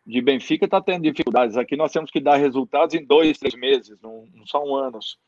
de 0.07 0.21
Benfica 0.21 0.67
está 0.67 0.83
tendo 0.83 1.05
dificuldades. 1.05 1.57
Aqui 1.57 1.77
nós 1.77 1.93
temos 1.93 2.11
que 2.11 2.21
dar 2.21 2.37
resultados 2.37 2.95
em 2.95 3.03
dois, 3.03 3.39
três 3.39 3.55
meses, 3.55 3.97
não, 4.03 4.27
não 4.35 4.47
são 4.47 4.77
anos, 4.77 5.19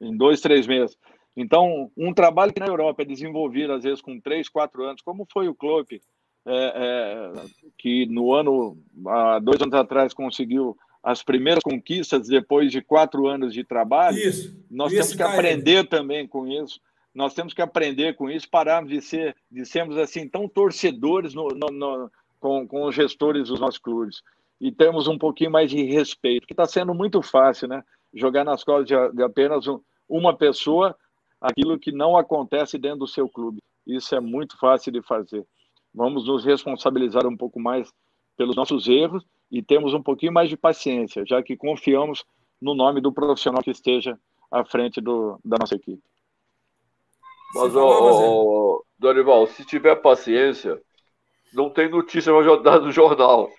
em 0.00 0.16
dois, 0.16 0.40
três 0.40 0.66
meses. 0.66 0.98
Então, 1.36 1.90
um 1.96 2.12
trabalho 2.12 2.52
que 2.52 2.60
na 2.60 2.66
Europa 2.66 3.02
é 3.02 3.06
desenvolvido, 3.06 3.72
às 3.72 3.84
vezes, 3.84 4.00
com 4.00 4.20
três, 4.20 4.48
quatro 4.48 4.84
anos, 4.84 5.00
como 5.00 5.26
foi 5.32 5.48
o 5.48 5.54
Klopp, 5.54 5.92
é, 5.92 6.00
é, 6.46 7.32
que 7.78 8.06
no 8.06 8.32
ano, 8.32 8.76
há 9.06 9.38
dois 9.38 9.60
anos 9.60 9.74
atrás, 9.74 10.12
conseguiu 10.12 10.76
as 11.02 11.22
primeiras 11.22 11.62
conquistas 11.62 12.28
depois 12.28 12.70
de 12.70 12.82
quatro 12.82 13.26
anos 13.26 13.54
de 13.54 13.64
trabalho, 13.64 14.18
isso, 14.18 14.54
nós 14.70 14.92
temos 14.92 15.14
que 15.14 15.22
aprender 15.22 15.88
também 15.88 16.26
com 16.26 16.46
isso. 16.46 16.80
Nós 17.14 17.34
temos 17.34 17.52
que 17.52 17.62
aprender 17.62 18.14
com 18.14 18.30
isso, 18.30 18.48
pararmos 18.48 18.90
de 18.90 19.00
ser, 19.00 19.34
de 19.50 19.64
sermos 19.64 19.96
assim 19.96 20.28
tão 20.28 20.48
torcedores 20.48 21.34
no, 21.34 21.48
no, 21.48 21.66
no, 21.68 22.10
com, 22.38 22.66
com 22.68 22.84
os 22.84 22.94
gestores 22.94 23.48
dos 23.48 23.58
nossos 23.58 23.78
clubes 23.78 24.22
e 24.60 24.70
termos 24.70 25.08
um 25.08 25.18
pouquinho 25.18 25.50
mais 25.50 25.70
de 25.70 25.82
respeito, 25.84 26.46
que 26.46 26.52
está 26.52 26.66
sendo 26.66 26.94
muito 26.94 27.22
fácil, 27.22 27.66
né? 27.66 27.82
Jogar 28.14 28.44
nas 28.44 28.62
costas 28.62 28.86
de, 28.86 29.16
de 29.16 29.22
apenas 29.22 29.66
um, 29.66 29.80
uma 30.08 30.36
pessoa 30.36 30.94
aquilo 31.40 31.78
que 31.78 31.92
não 31.92 32.16
acontece 32.16 32.78
dentro 32.78 33.00
do 33.00 33.06
seu 33.06 33.28
clube. 33.28 33.62
Isso 33.86 34.14
é 34.14 34.20
muito 34.20 34.58
fácil 34.58 34.92
de 34.92 35.02
fazer. 35.02 35.46
Vamos 35.94 36.26
nos 36.26 36.44
responsabilizar 36.44 37.26
um 37.26 37.36
pouco 37.36 37.58
mais 37.58 37.92
pelos 38.36 38.56
nossos 38.56 38.86
erros 38.86 39.24
e 39.50 39.62
temos 39.62 39.94
um 39.94 40.02
pouquinho 40.02 40.32
mais 40.32 40.48
de 40.48 40.56
paciência, 40.56 41.24
já 41.26 41.42
que 41.42 41.56
confiamos 41.56 42.24
no 42.60 42.74
nome 42.74 43.00
do 43.00 43.12
profissional 43.12 43.62
que 43.62 43.70
esteja 43.70 44.18
à 44.50 44.64
frente 44.64 45.00
do, 45.00 45.38
da 45.44 45.56
nossa 45.58 45.74
equipe. 45.74 46.02
Mas, 47.54 47.74
ô, 47.74 48.84
Dorival, 48.98 49.46
se 49.48 49.64
tiver 49.64 49.96
paciência, 49.96 50.80
não 51.52 51.68
tem 51.68 51.88
notícia 51.88 52.32
no 52.32 52.92
jornal. 52.92 53.50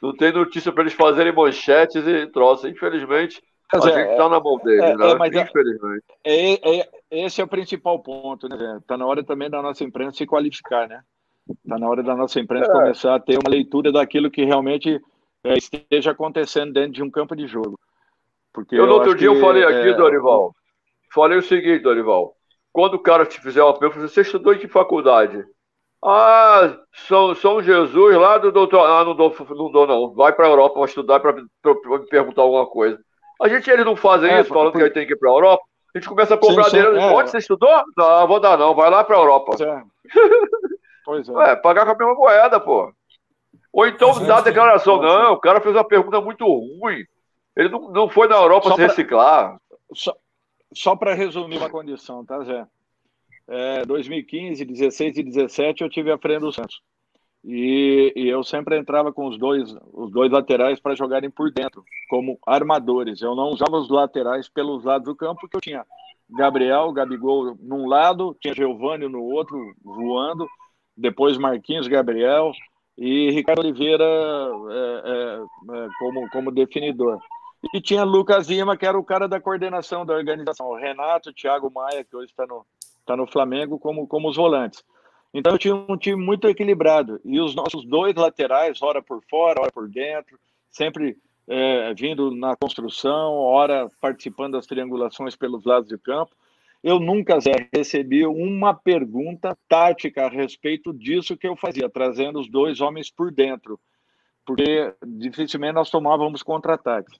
Não 0.00 0.14
tem 0.14 0.32
notícia 0.32 0.72
para 0.72 0.82
eles 0.82 0.94
fazerem 0.94 1.32
manchetes 1.32 2.06
e 2.06 2.26
troças. 2.26 2.70
Infelizmente, 2.70 3.42
a 3.74 3.90
é, 3.90 3.94
gente 3.94 4.10
está 4.12 4.28
na 4.28 4.40
mão 4.40 4.58
deles, 4.58 4.82
é, 4.82 4.96
né? 4.96 5.06
É, 5.10 5.42
Infelizmente. 5.42 6.04
É, 6.24 6.80
é, 6.80 6.88
esse 7.10 7.40
é 7.40 7.44
o 7.44 7.48
principal 7.48 7.98
ponto, 7.98 8.48
né? 8.48 8.78
Está 8.80 8.96
na 8.96 9.06
hora 9.06 9.24
também 9.24 9.50
da 9.50 9.60
nossa 9.62 9.84
imprensa 9.84 10.18
se 10.18 10.26
qualificar, 10.26 10.88
né? 10.88 11.02
Está 11.48 11.78
na 11.78 11.88
hora 11.88 12.02
da 12.02 12.14
nossa 12.14 12.40
imprensa 12.40 12.70
começar 12.70 13.14
a 13.14 13.20
ter 13.20 13.38
uma 13.38 13.50
leitura 13.50 13.92
daquilo 13.92 14.30
que 14.30 14.44
realmente 14.44 15.00
esteja 15.44 16.12
acontecendo 16.12 16.72
dentro 16.72 16.92
de 16.92 17.02
um 17.02 17.10
campo 17.10 17.36
de 17.36 17.46
jogo. 17.46 17.78
Porque 18.52 18.76
eu, 18.76 18.86
no 18.86 18.94
outro 18.94 19.14
dia, 19.14 19.28
eu 19.28 19.40
falei 19.40 19.64
aqui, 19.64 19.92
Dorival, 19.94 20.54
falei 21.12 21.38
o 21.38 21.42
seguinte, 21.42 21.82
Dorival, 21.82 22.34
quando 22.72 22.94
o 22.94 23.02
cara 23.02 23.26
te 23.26 23.40
fizer 23.40 23.62
uma 23.62 23.78
pergunta, 23.78 24.08
você 24.08 24.22
estudou 24.22 24.54
em 24.54 24.58
que 24.58 24.68
faculdade? 24.68 25.44
Ah, 26.02 26.78
São, 27.08 27.34
São 27.34 27.62
Jesus 27.62 28.16
lá 28.16 28.36
do 28.36 28.52
doutor. 28.52 28.84
Ah, 28.86 29.04
não 29.04 29.14
dou, 29.14 29.34
não 29.50 29.72
dou, 29.72 29.86
não. 29.86 30.12
Vai 30.12 30.34
para 30.34 30.46
a 30.46 30.50
Europa 30.50 30.74
para 30.74 30.84
estudar 30.84 31.20
para 31.20 31.32
me 31.32 31.48
perguntar 32.10 32.42
alguma 32.42 32.66
coisa. 32.66 32.98
A 33.40 33.48
gente, 33.48 33.70
eles 33.70 33.84
não 33.84 33.96
fazem 33.96 34.30
é, 34.30 34.40
isso, 34.40 34.48
falando 34.48 34.72
por... 34.72 34.78
que 34.78 34.84
ele 34.84 34.94
tem 34.94 35.06
que 35.06 35.12
ir 35.12 35.16
para 35.16 35.30
a 35.30 35.32
Europa. 35.32 35.64
A 35.94 35.98
gente 35.98 36.08
começa 36.08 36.34
a 36.34 36.38
cobrar 36.38 36.64
sim, 36.64 36.70
sim, 36.70 36.82
dele. 36.82 36.98
É. 36.98 37.06
Onde 37.06 37.30
você 37.30 37.38
estudou? 37.38 37.82
Não, 37.96 38.26
vou 38.26 38.40
dar, 38.40 38.58
não. 38.58 38.74
Vai 38.74 38.90
lá 38.90 39.04
para 39.04 39.16
a 39.16 39.20
Europa. 39.20 39.56
É. 39.62 39.82
Pois 41.04 41.28
é. 41.28 41.32
é. 41.52 41.56
pagar 41.56 41.84
com 41.84 41.92
a 41.92 41.96
mesma 41.96 42.14
moeda, 42.14 42.58
pô. 42.58 42.92
Ou 43.72 43.86
então 43.86 44.08
Mas 44.14 44.26
dá 44.26 44.38
a 44.38 44.42
declaração. 44.42 45.00
Não, 45.00 45.32
o 45.32 45.40
cara 45.40 45.60
fez 45.60 45.74
uma 45.74 45.84
pergunta 45.84 46.20
muito 46.20 46.44
ruim. 46.44 47.04
Ele 47.56 47.68
não, 47.68 47.90
não 47.90 48.08
foi 48.08 48.26
na 48.28 48.36
Europa 48.36 48.68
só 48.68 48.74
se 48.74 48.80
pra... 48.80 48.86
reciclar. 48.86 49.60
Só, 49.92 50.14
só 50.72 50.96
para 50.96 51.14
resumir 51.14 51.58
uma 51.58 51.70
condição, 51.70 52.24
tá, 52.24 52.42
Zé? 52.42 52.66
É, 53.46 53.84
2015, 53.84 54.64
16 54.64 55.18
e 55.18 55.22
17 55.22 55.82
eu 55.82 55.90
tive 55.90 56.10
a 56.10 56.18
frente 56.18 56.40
do 56.40 56.52
Santos. 56.52 56.80
E, 57.44 58.12
e, 58.16 58.28
eu 58.28 58.42
sempre 58.42 58.78
entrava 58.78 59.12
com 59.12 59.26
os 59.28 59.38
dois, 59.38 59.76
os 59.92 60.10
dois 60.10 60.32
laterais 60.32 60.80
para 60.80 60.94
jogarem 60.94 61.30
por 61.30 61.52
dentro, 61.52 61.84
como 62.08 62.38
armadores. 62.46 63.20
Eu 63.20 63.34
não 63.34 63.50
usava 63.50 63.76
os 63.76 63.90
laterais 63.90 64.48
pelos 64.48 64.82
lados 64.82 65.04
do 65.04 65.14
campo, 65.14 65.40
porque 65.42 65.56
eu 65.56 65.60
tinha 65.60 65.84
Gabriel, 66.30 66.90
Gabigol 66.92 67.54
num 67.60 67.86
lado, 67.86 68.34
tinha 68.40 68.54
Giovanni 68.54 69.08
no 69.08 69.22
outro, 69.22 69.58
voando, 69.84 70.48
depois 70.96 71.36
Marquinhos, 71.36 71.86
Gabriel 71.86 72.52
e 72.96 73.30
Ricardo 73.30 73.58
Oliveira 73.58 74.04
é, 74.04 75.02
é, 75.04 75.76
é, 75.76 75.88
como, 75.98 76.30
como 76.30 76.50
definidor. 76.50 77.18
E 77.74 77.80
tinha 77.80 78.04
Lucas 78.04 78.48
Lima, 78.48 78.76
que 78.76 78.86
era 78.86 78.98
o 78.98 79.04
cara 79.04 79.26
da 79.26 79.40
coordenação 79.40 80.04
da 80.04 80.14
organização, 80.14 80.66
o 80.66 80.76
Renato, 80.76 81.32
Thiago 81.32 81.70
Maia, 81.70 82.04
que 82.04 82.16
hoje 82.16 82.30
está 82.30 82.46
no, 82.46 82.64
tá 83.04 83.16
no 83.16 83.26
Flamengo, 83.26 83.78
como, 83.78 84.06
como 84.06 84.28
os 84.28 84.36
volantes. 84.36 84.84
Então 85.34 85.52
eu 85.52 85.58
tinha 85.58 85.74
um 85.74 85.96
time 85.96 86.24
muito 86.24 86.48
equilibrado. 86.48 87.20
E 87.24 87.40
os 87.40 87.56
nossos 87.56 87.84
dois 87.84 88.14
laterais, 88.14 88.80
ora 88.80 89.02
por 89.02 89.20
fora, 89.28 89.60
ora 89.60 89.72
por 89.72 89.88
dentro, 89.88 90.38
sempre 90.70 91.18
é, 91.48 91.92
vindo 91.92 92.30
na 92.30 92.54
construção, 92.56 93.32
ora 93.34 93.88
participando 94.00 94.52
das 94.52 94.66
triangulações 94.66 95.34
pelos 95.34 95.64
lados 95.64 95.88
do 95.88 95.98
campo. 95.98 96.30
Eu 96.82 97.00
nunca, 97.00 97.40
Zé, 97.40 97.68
recebi 97.74 98.24
uma 98.26 98.74
pergunta 98.74 99.56
tática 99.68 100.26
a 100.26 100.28
respeito 100.28 100.92
disso 100.92 101.36
que 101.36 101.48
eu 101.48 101.56
fazia, 101.56 101.88
trazendo 101.88 102.38
os 102.38 102.48
dois 102.48 102.80
homens 102.80 103.10
por 103.10 103.32
dentro, 103.32 103.80
porque 104.46 104.94
dificilmente 105.04 105.74
nós 105.74 105.90
tomávamos 105.90 106.42
contra-ataques 106.42 107.18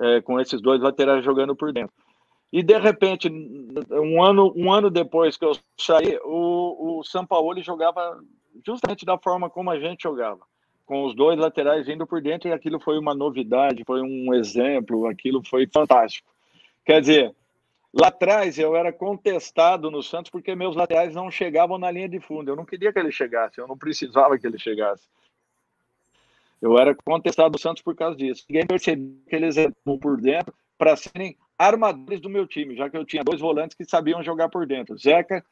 é, 0.00 0.20
com 0.22 0.40
esses 0.40 0.60
dois 0.60 0.80
laterais 0.80 1.24
jogando 1.24 1.54
por 1.54 1.72
dentro. 1.72 1.94
E 2.54 2.62
de 2.62 2.78
repente, 2.78 3.28
um 3.90 4.22
ano, 4.22 4.52
um 4.54 4.72
ano 4.72 4.88
depois 4.88 5.36
que 5.36 5.44
eu 5.44 5.58
saí, 5.76 6.16
o, 6.22 7.00
o 7.00 7.02
São 7.02 7.26
Paulo 7.26 7.60
jogava 7.60 8.22
justamente 8.64 9.04
da 9.04 9.18
forma 9.18 9.50
como 9.50 9.72
a 9.72 9.80
gente 9.80 10.04
jogava, 10.04 10.38
com 10.86 11.04
os 11.04 11.16
dois 11.16 11.36
laterais 11.36 11.84
vindo 11.84 12.06
por 12.06 12.22
dentro, 12.22 12.48
e 12.48 12.52
aquilo 12.52 12.78
foi 12.78 12.96
uma 12.96 13.12
novidade, 13.12 13.82
foi 13.84 14.02
um 14.02 14.32
exemplo, 14.32 15.08
aquilo 15.08 15.42
foi 15.44 15.66
fantástico. 15.66 16.30
Quer 16.84 17.00
dizer, 17.00 17.34
lá 17.92 18.06
atrás 18.06 18.56
eu 18.56 18.76
era 18.76 18.92
contestado 18.92 19.90
no 19.90 20.00
Santos 20.00 20.30
porque 20.30 20.54
meus 20.54 20.76
laterais 20.76 21.12
não 21.12 21.32
chegavam 21.32 21.76
na 21.76 21.90
linha 21.90 22.08
de 22.08 22.20
fundo. 22.20 22.52
Eu 22.52 22.54
não 22.54 22.64
queria 22.64 22.92
que 22.92 23.00
ele 23.00 23.10
chegasse, 23.10 23.58
eu 23.58 23.66
não 23.66 23.76
precisava 23.76 24.38
que 24.38 24.46
ele 24.46 24.60
chegasse. 24.60 25.08
Eu 26.62 26.78
era 26.78 26.94
contestado 26.94 27.50
no 27.50 27.58
Santos 27.58 27.82
por 27.82 27.96
causa 27.96 28.16
disso. 28.16 28.44
Ninguém 28.48 28.64
percebeu 28.64 29.12
que 29.28 29.34
eles 29.34 29.56
eram 29.56 29.98
por 29.98 30.20
dentro 30.20 30.54
para 30.78 30.94
serem 30.94 31.36
armadores 31.58 32.20
do 32.20 32.28
meu 32.28 32.46
time, 32.46 32.76
já 32.76 32.88
que 32.90 32.96
eu 32.96 33.04
tinha 33.04 33.22
dois 33.24 33.40
volantes 33.40 33.76
que 33.76 33.84
sabiam 33.84 34.22
jogar 34.22 34.48
por 34.48 34.66
dentro, 34.66 34.96
Zeca 34.96 35.44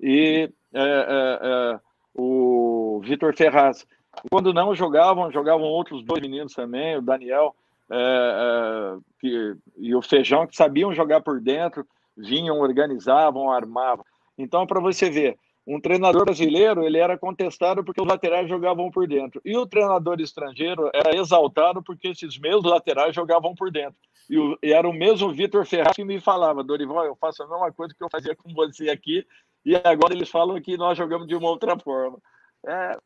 e, 0.00 0.50
é, 0.72 0.80
é, 0.80 1.38
é 1.42 1.80
o 2.14 3.00
Vitor 3.04 3.36
Ferraz. 3.36 3.86
Quando 4.30 4.52
não 4.52 4.74
jogavam, 4.74 5.30
jogavam 5.30 5.66
outros 5.66 6.04
dois 6.04 6.20
meninos 6.20 6.52
também, 6.52 6.96
o 6.96 7.02
Daniel 7.02 7.54
é, 7.90 7.96
é, 7.96 8.98
que, 9.20 9.56
e 9.76 9.94
o 9.94 10.02
Feijão, 10.02 10.46
que 10.46 10.56
sabiam 10.56 10.94
jogar 10.94 11.20
por 11.20 11.40
dentro, 11.40 11.86
vinham, 12.16 12.58
organizavam, 12.58 13.50
armavam. 13.50 14.04
Então, 14.36 14.66
para 14.66 14.80
você 14.80 15.10
ver, 15.10 15.36
um 15.66 15.80
treinador 15.80 16.24
brasileiro 16.24 16.82
ele 16.82 16.98
era 16.98 17.18
contestado 17.18 17.84
porque 17.84 18.00
os 18.00 18.06
laterais 18.06 18.48
jogavam 18.48 18.90
por 18.90 19.06
dentro. 19.06 19.40
E 19.44 19.56
o 19.56 19.66
treinador 19.66 20.20
estrangeiro 20.20 20.90
era 20.92 21.16
exaltado 21.16 21.82
porque 21.82 22.08
esses 22.08 22.38
mesmos 22.38 22.64
laterais 22.64 23.14
jogavam 23.14 23.54
por 23.54 23.70
dentro. 23.70 23.96
E, 24.30 24.38
o, 24.38 24.56
e 24.62 24.72
era 24.72 24.88
o 24.88 24.92
mesmo 24.92 25.32
Vitor 25.32 25.66
Ferraz 25.66 25.96
que 25.96 26.04
me 26.04 26.20
falava, 26.20 26.62
Dorival, 26.62 27.04
eu 27.04 27.16
faço 27.16 27.42
a 27.42 27.48
mesma 27.48 27.72
coisa 27.72 27.92
que 27.92 28.04
eu 28.04 28.08
fazia 28.08 28.36
com 28.36 28.54
você 28.54 28.88
aqui, 28.88 29.26
e 29.64 29.74
agora 29.74 30.14
eles 30.14 30.28
falam 30.28 30.60
que 30.62 30.76
nós 30.76 30.96
jogamos 30.96 31.26
de 31.26 31.34
uma 31.34 31.48
outra 31.48 31.76
forma. 31.76 32.16
É, 32.64 32.96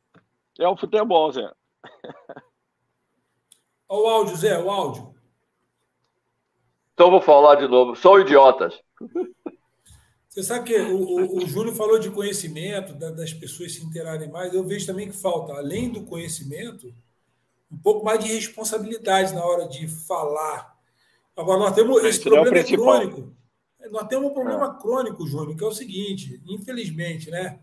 é 0.58 0.68
o 0.68 0.76
futebol, 0.76 1.32
Zé. 1.32 1.50
Olha 3.88 4.02
o 4.02 4.06
áudio, 4.06 4.36
Zé, 4.36 4.62
o 4.62 4.70
áudio. 4.70 5.14
Então 6.92 7.10
vou 7.10 7.22
falar 7.22 7.54
de 7.54 7.66
novo. 7.66 7.96
São 7.96 8.20
idiotas. 8.20 8.78
Você 10.28 10.42
sabe 10.42 10.66
que 10.66 10.76
o, 10.76 10.96
o, 10.96 11.38
o 11.38 11.46
Júlio 11.46 11.72
falou 11.74 11.98
de 11.98 12.10
conhecimento, 12.10 12.92
da, 12.92 13.10
das 13.10 13.32
pessoas 13.32 13.72
se 13.72 13.84
interarem 13.84 14.28
mais. 14.28 14.52
Eu 14.52 14.64
vejo 14.64 14.84
também 14.84 15.08
que 15.08 15.16
falta, 15.16 15.54
além 15.54 15.88
do 15.88 16.04
conhecimento, 16.04 16.92
um 17.70 17.78
pouco 17.78 18.04
mais 18.04 18.22
de 18.22 18.32
responsabilidade 18.32 19.32
na 19.32 19.44
hora 19.44 19.66
de 19.68 19.88
falar. 19.88 20.73
Agora, 21.36 21.58
nós 21.58 21.74
temos 21.74 22.02
esse 22.04 22.20
é 22.20 22.22
problema 22.22 22.58
é 22.58 22.64
crônico. 22.64 23.34
Nós 23.90 24.08
temos 24.08 24.30
um 24.30 24.34
problema 24.34 24.76
é. 24.76 24.82
crônico, 24.82 25.26
Júnior, 25.26 25.56
que 25.56 25.64
é 25.64 25.66
o 25.66 25.72
seguinte: 25.72 26.40
infelizmente, 26.46 27.30
né? 27.30 27.58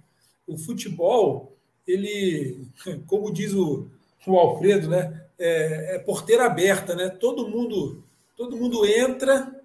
O 0.46 0.58
futebol, 0.58 1.56
ele, 1.88 2.68
como 3.08 3.32
diz 3.32 3.54
o, 3.54 3.88
o 4.28 4.38
Alfredo, 4.38 4.90
né? 4.90 5.26
É, 5.40 5.96
é 5.96 6.00
porteira 6.00 6.46
aberta, 6.46 6.96
né? 6.96 7.10
Todo 7.10 7.48
mundo, 7.48 8.04
todo 8.36 8.58
mundo 8.58 8.86
entra 8.86 9.62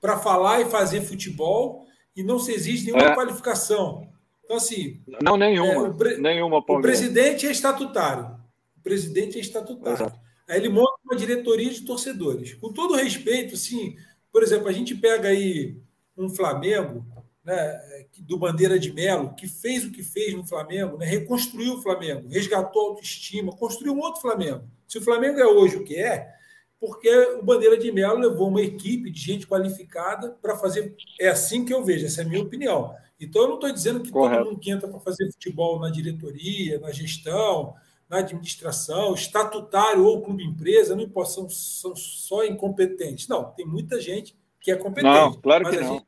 para 0.00 0.18
falar 0.18 0.60
e 0.60 0.70
fazer 0.70 1.02
futebol 1.02 1.86
e 2.16 2.22
não 2.22 2.38
se 2.38 2.52
exige 2.52 2.86
nenhuma 2.86 3.12
é. 3.12 3.14
qualificação. 3.14 4.08
Então, 4.44 4.56
assim. 4.56 5.00
Não, 5.22 5.36
nenhuma. 5.36 5.86
É, 5.86 6.16
o, 6.16 6.20
nenhuma 6.20 6.58
o 6.58 6.80
presidente 6.80 7.46
é 7.46 7.50
estatutário. 7.50 8.36
O 8.76 8.80
presidente 8.82 9.38
é 9.38 9.40
estatutário. 9.40 9.94
Exato. 9.94 10.21
Aí 10.52 10.58
ele 10.58 10.68
monta 10.68 10.92
uma 11.02 11.16
diretoria 11.16 11.70
de 11.70 11.80
torcedores. 11.80 12.52
Com 12.52 12.70
todo 12.70 12.94
respeito, 12.94 13.54
assim, 13.54 13.96
por 14.30 14.42
exemplo, 14.42 14.68
a 14.68 14.72
gente 14.72 14.94
pega 14.94 15.28
aí 15.28 15.78
um 16.14 16.28
Flamengo, 16.28 17.06
né, 17.42 18.06
do 18.18 18.36
Bandeira 18.36 18.78
de 18.78 18.92
Melo, 18.92 19.34
que 19.34 19.48
fez 19.48 19.82
o 19.82 19.90
que 19.90 20.02
fez 20.02 20.34
no 20.34 20.46
Flamengo, 20.46 20.98
né, 20.98 21.06
reconstruiu 21.06 21.76
o 21.76 21.80
Flamengo, 21.82 22.28
resgatou 22.28 22.82
a 22.82 22.88
autoestima, 22.90 23.56
construiu 23.56 23.94
um 23.94 24.00
outro 24.00 24.20
Flamengo. 24.20 24.64
Se 24.86 24.98
o 24.98 25.02
Flamengo 25.02 25.40
é 25.40 25.46
hoje 25.46 25.76
o 25.76 25.84
que 25.84 25.96
é, 25.96 26.30
porque 26.78 27.08
o 27.08 27.42
Bandeira 27.42 27.78
de 27.78 27.90
Melo 27.90 28.18
levou 28.18 28.48
uma 28.48 28.60
equipe 28.60 29.10
de 29.10 29.20
gente 29.20 29.46
qualificada 29.46 30.36
para 30.42 30.54
fazer. 30.58 30.94
É 31.18 31.30
assim 31.30 31.64
que 31.64 31.72
eu 31.72 31.82
vejo, 31.82 32.04
essa 32.04 32.20
é 32.20 32.24
a 32.26 32.28
minha 32.28 32.42
opinião. 32.42 32.94
Então, 33.18 33.40
eu 33.40 33.48
não 33.48 33.54
estou 33.54 33.72
dizendo 33.72 34.00
que 34.00 34.10
Correto. 34.10 34.42
todo 34.42 34.50
mundo 34.50 34.60
que 34.60 34.70
entra 34.70 34.86
para 34.86 35.00
fazer 35.00 35.32
futebol 35.32 35.80
na 35.80 35.88
diretoria, 35.88 36.78
na 36.78 36.92
gestão, 36.92 37.74
na 38.12 38.18
administração, 38.18 39.14
estatutário 39.14 40.04
ou 40.04 40.20
clube 40.20 40.44
empresa, 40.44 40.94
não 40.94 41.02
importa, 41.02 41.30
são, 41.30 41.48
são 41.48 41.96
só 41.96 42.44
incompetentes. 42.44 43.26
Não, 43.26 43.44
tem 43.52 43.66
muita 43.66 43.98
gente 43.98 44.36
que 44.60 44.70
é 44.70 44.76
competente. 44.76 45.14
Não, 45.14 45.32
claro 45.32 45.70
que 45.70 45.80
não. 45.80 46.04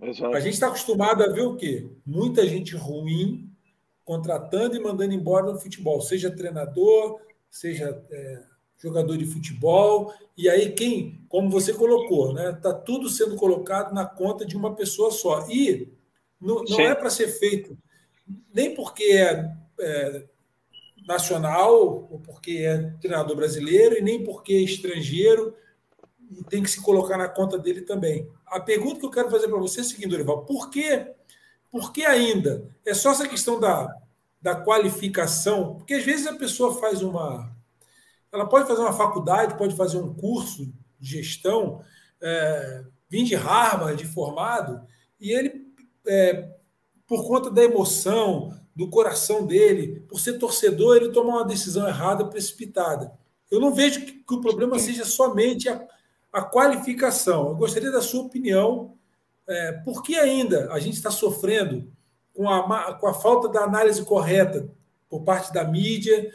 Gente, 0.00 0.24
a 0.24 0.40
gente 0.40 0.54
está 0.54 0.68
acostumado 0.68 1.22
a 1.22 1.28
ver 1.28 1.42
o 1.42 1.54
quê? 1.54 1.86
Muita 2.06 2.48
gente 2.48 2.74
ruim 2.74 3.50
contratando 4.02 4.76
e 4.76 4.80
mandando 4.80 5.12
embora 5.12 5.52
no 5.52 5.60
futebol, 5.60 6.00
seja 6.00 6.34
treinador, 6.34 7.20
seja 7.50 8.02
é, 8.10 8.42
jogador 8.78 9.18
de 9.18 9.26
futebol. 9.26 10.10
E 10.34 10.48
aí, 10.48 10.72
quem, 10.72 11.22
como 11.28 11.50
você 11.50 11.74
colocou, 11.74 12.32
né? 12.32 12.50
Está 12.52 12.72
tudo 12.72 13.10
sendo 13.10 13.36
colocado 13.36 13.94
na 13.94 14.06
conta 14.06 14.46
de 14.46 14.56
uma 14.56 14.74
pessoa 14.74 15.10
só. 15.10 15.46
E 15.50 15.92
não, 16.40 16.64
não 16.64 16.80
é 16.80 16.94
para 16.94 17.10
ser 17.10 17.28
feito 17.28 17.76
nem 18.52 18.74
porque 18.74 19.04
é, 19.04 19.52
é, 19.80 20.24
nacional, 21.06 22.08
ou 22.10 22.20
porque 22.24 22.58
é 22.58 22.90
treinador 23.00 23.36
brasileiro, 23.36 23.96
e 23.96 24.02
nem 24.02 24.22
porque 24.22 24.52
é 24.52 24.60
estrangeiro, 24.60 25.54
e 26.30 26.42
tem 26.44 26.62
que 26.62 26.70
se 26.70 26.80
colocar 26.80 27.18
na 27.18 27.28
conta 27.28 27.58
dele 27.58 27.82
também. 27.82 28.28
A 28.46 28.60
pergunta 28.60 29.00
que 29.00 29.06
eu 29.06 29.10
quero 29.10 29.30
fazer 29.30 29.48
para 29.48 29.58
você 29.58 29.80
é 29.80 29.82
a 29.82 29.84
seguinte, 29.84 30.08
Dorival: 30.08 30.44
por 30.44 30.70
que, 30.70 31.06
por 31.70 31.92
ainda? 32.04 32.70
É 32.84 32.94
só 32.94 33.12
essa 33.12 33.28
questão 33.28 33.58
da, 33.60 33.94
da 34.40 34.54
qualificação? 34.54 35.76
Porque 35.76 35.94
às 35.94 36.04
vezes 36.04 36.26
a 36.26 36.34
pessoa 36.34 36.78
faz 36.80 37.02
uma 37.02 37.52
ela 38.32 38.48
pode 38.48 38.66
fazer 38.66 38.80
uma 38.80 38.94
faculdade, 38.94 39.58
pode 39.58 39.76
fazer 39.76 39.98
um 39.98 40.14
curso 40.14 40.72
de 40.98 41.18
gestão, 41.18 41.84
é, 42.20 42.82
de 43.10 43.34
Harvard, 43.34 44.02
de 44.02 44.08
formado, 44.08 44.80
e 45.20 45.30
ele, 45.30 45.66
é, 46.06 46.48
por 47.06 47.26
conta 47.28 47.50
da 47.50 47.62
emoção, 47.62 48.58
do 48.74 48.88
coração 48.88 49.46
dele, 49.46 50.02
por 50.08 50.18
ser 50.18 50.38
torcedor, 50.38 50.96
ele 50.96 51.10
toma 51.10 51.36
uma 51.36 51.44
decisão 51.44 51.86
errada, 51.86 52.24
precipitada. 52.24 53.12
Eu 53.50 53.60
não 53.60 53.74
vejo 53.74 54.00
que, 54.00 54.12
que 54.12 54.34
o 54.34 54.40
problema 54.40 54.78
seja 54.78 55.04
somente 55.04 55.68
a, 55.68 55.86
a, 56.32 56.42
qualificação. 56.42 57.48
Eu 57.48 57.54
gostaria 57.54 57.92
da 57.92 58.00
sua 58.00 58.22
opinião. 58.22 58.94
É, 59.46 59.72
por 59.84 60.02
que 60.02 60.16
ainda 60.16 60.72
a 60.72 60.78
gente 60.78 60.94
está 60.94 61.10
sofrendo 61.10 61.92
com 62.32 62.48
a, 62.48 62.94
com 62.94 63.06
a 63.06 63.14
falta 63.14 63.48
da 63.48 63.60
análise 63.60 64.02
correta 64.04 64.66
por 65.10 65.22
parte 65.22 65.52
da 65.52 65.64
mídia, 65.64 66.30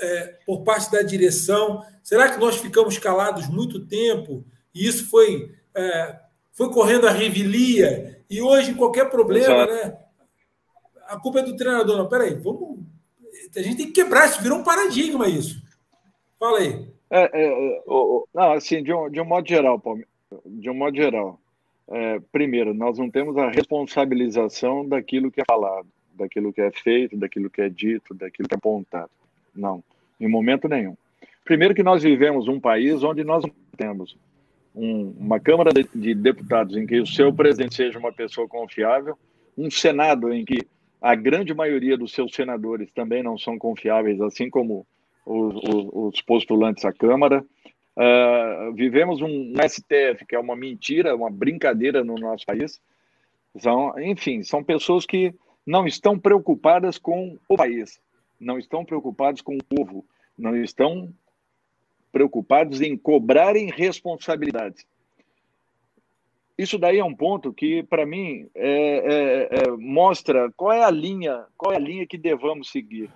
é, 0.00 0.38
por 0.44 0.64
parte 0.64 0.90
da 0.90 1.02
direção? 1.02 1.84
Será 2.02 2.32
que 2.32 2.40
nós 2.40 2.56
ficamos 2.56 2.98
calados 2.98 3.46
muito 3.46 3.86
tempo 3.86 4.44
e 4.74 4.88
isso 4.88 5.08
foi, 5.08 5.54
é, 5.72 6.18
foi 6.52 6.68
correndo 6.70 7.06
a 7.06 7.12
revelia? 7.12 8.24
E 8.28 8.42
hoje, 8.42 8.74
qualquer 8.74 9.08
problema, 9.08 9.66
né? 9.66 9.96
A 11.08 11.18
culpa 11.18 11.40
é 11.40 11.42
do 11.42 11.56
treinador. 11.56 11.96
Não, 11.96 12.08
peraí, 12.08 12.34
vamos. 12.34 12.80
A 13.56 13.62
gente 13.62 13.76
tem 13.76 13.86
que 13.86 13.92
quebrar 13.92 14.26
isso, 14.26 14.42
virou 14.42 14.58
um 14.58 14.64
paradigma 14.64 15.28
isso. 15.28 15.62
Fala 16.38 16.58
aí. 16.58 16.88
É, 17.10 17.20
é, 17.20 17.46
é 17.46 17.82
não, 18.34 18.52
assim, 18.52 18.82
de 18.82 18.92
um, 18.92 19.08
de 19.08 19.20
um 19.20 19.24
modo 19.24 19.48
geral, 19.48 19.82
de 20.44 20.68
um 20.68 20.74
modo 20.74 20.96
geral, 20.96 21.40
é, 21.88 22.20
primeiro, 22.32 22.74
nós 22.74 22.98
não 22.98 23.10
temos 23.10 23.36
a 23.36 23.48
responsabilização 23.48 24.86
daquilo 24.86 25.30
que 25.30 25.40
é 25.40 25.44
falado, 25.48 25.86
daquilo 26.14 26.52
que 26.52 26.60
é 26.60 26.70
feito, 26.70 27.16
daquilo 27.16 27.48
que 27.48 27.62
é 27.62 27.68
dito, 27.68 28.12
daquilo 28.12 28.48
que 28.48 28.54
é 28.54 28.58
apontado. 28.58 29.10
Não, 29.54 29.82
em 30.20 30.28
momento 30.28 30.68
nenhum. 30.68 30.96
Primeiro 31.44 31.74
que 31.74 31.82
nós 31.82 32.02
vivemos 32.02 32.48
um 32.48 32.58
país 32.58 33.04
onde 33.04 33.22
nós 33.22 33.44
temos 33.76 34.16
um, 34.74 35.14
uma 35.18 35.38
Câmara 35.38 35.72
de, 35.72 35.88
de 35.94 36.14
Deputados 36.14 36.76
em 36.76 36.86
que 36.86 37.00
o 37.00 37.06
seu 37.06 37.32
presidente 37.32 37.76
seja 37.76 37.98
uma 37.98 38.12
pessoa 38.12 38.48
confiável, 38.48 39.16
um 39.56 39.70
Senado 39.70 40.32
em 40.32 40.44
que 40.44 40.66
a 41.10 41.14
grande 41.14 41.54
maioria 41.54 41.96
dos 41.96 42.12
seus 42.12 42.34
senadores 42.34 42.90
também 42.92 43.22
não 43.22 43.38
são 43.38 43.58
confiáveis, 43.58 44.20
assim 44.20 44.50
como 44.50 44.86
os, 45.24 45.54
os, 45.56 46.14
os 46.14 46.22
postulantes 46.22 46.84
à 46.84 46.92
Câmara. 46.92 47.44
Uh, 47.96 48.72
vivemos 48.74 49.22
um 49.22 49.54
STF 49.68 50.26
que 50.28 50.34
é 50.34 50.38
uma 50.38 50.54
mentira, 50.54 51.16
uma 51.16 51.30
brincadeira 51.30 52.04
no 52.04 52.16
nosso 52.16 52.44
país. 52.44 52.80
São, 53.58 53.98
enfim, 53.98 54.42
são 54.42 54.62
pessoas 54.62 55.06
que 55.06 55.34
não 55.66 55.86
estão 55.86 56.18
preocupadas 56.18 56.98
com 56.98 57.38
o 57.48 57.56
país 57.56 57.98
não 58.40 58.58
estão 58.58 58.84
preocupados 58.84 59.40
com 59.40 59.56
o 59.56 59.64
povo, 59.64 60.04
não 60.36 60.56
estão 60.56 61.12
preocupados 62.12 62.80
em 62.80 62.96
cobrarem 62.96 63.70
responsabilidades. 63.70 64.86
Isso 66.58 66.78
daí 66.78 66.98
é 66.98 67.04
um 67.04 67.14
ponto 67.14 67.52
que, 67.52 67.82
para 67.82 68.06
mim, 68.06 68.48
é, 68.54 68.68
é, 68.68 69.48
é, 69.58 69.70
mostra 69.76 70.50
qual 70.56 70.72
é 70.72 70.82
a 70.82 70.90
linha, 70.90 71.44
qual 71.56 71.72
é 71.72 71.76
a 71.76 71.80
linha 71.80 72.06
que 72.06 72.16
devamos 72.16 72.70
seguir, 72.70 73.10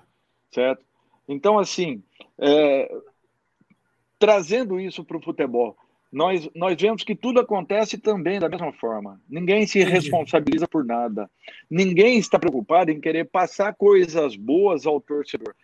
certo? 0.53 0.85
Então, 1.27 1.59
assim, 1.59 2.03
é, 2.39 2.93
trazendo 4.19 4.79
isso 4.79 5.03
para 5.03 5.17
o 5.17 5.23
futebol, 5.23 5.75
nós, 6.13 6.51
nós 6.55 6.77
vemos 6.79 7.05
que 7.05 7.15
tudo 7.15 7.41
acontece 7.41 7.97
também 7.97 8.41
da 8.41 8.49
mesma 8.49 8.73
forma. 8.73 9.21
Ninguém 9.29 9.67
se 9.67 9.83
responsabiliza 9.85 10.67
por 10.67 10.85
nada. 10.85 11.31
Ninguém 11.71 12.19
está 12.19 12.39
preocupado 12.39 12.91
em 12.91 13.01
querer 13.01 13.31
passar 13.31 13.75
coisas 13.75 14.35
boas 14.37 14.87
ao 14.87 15.01
torcedor. 15.01 15.55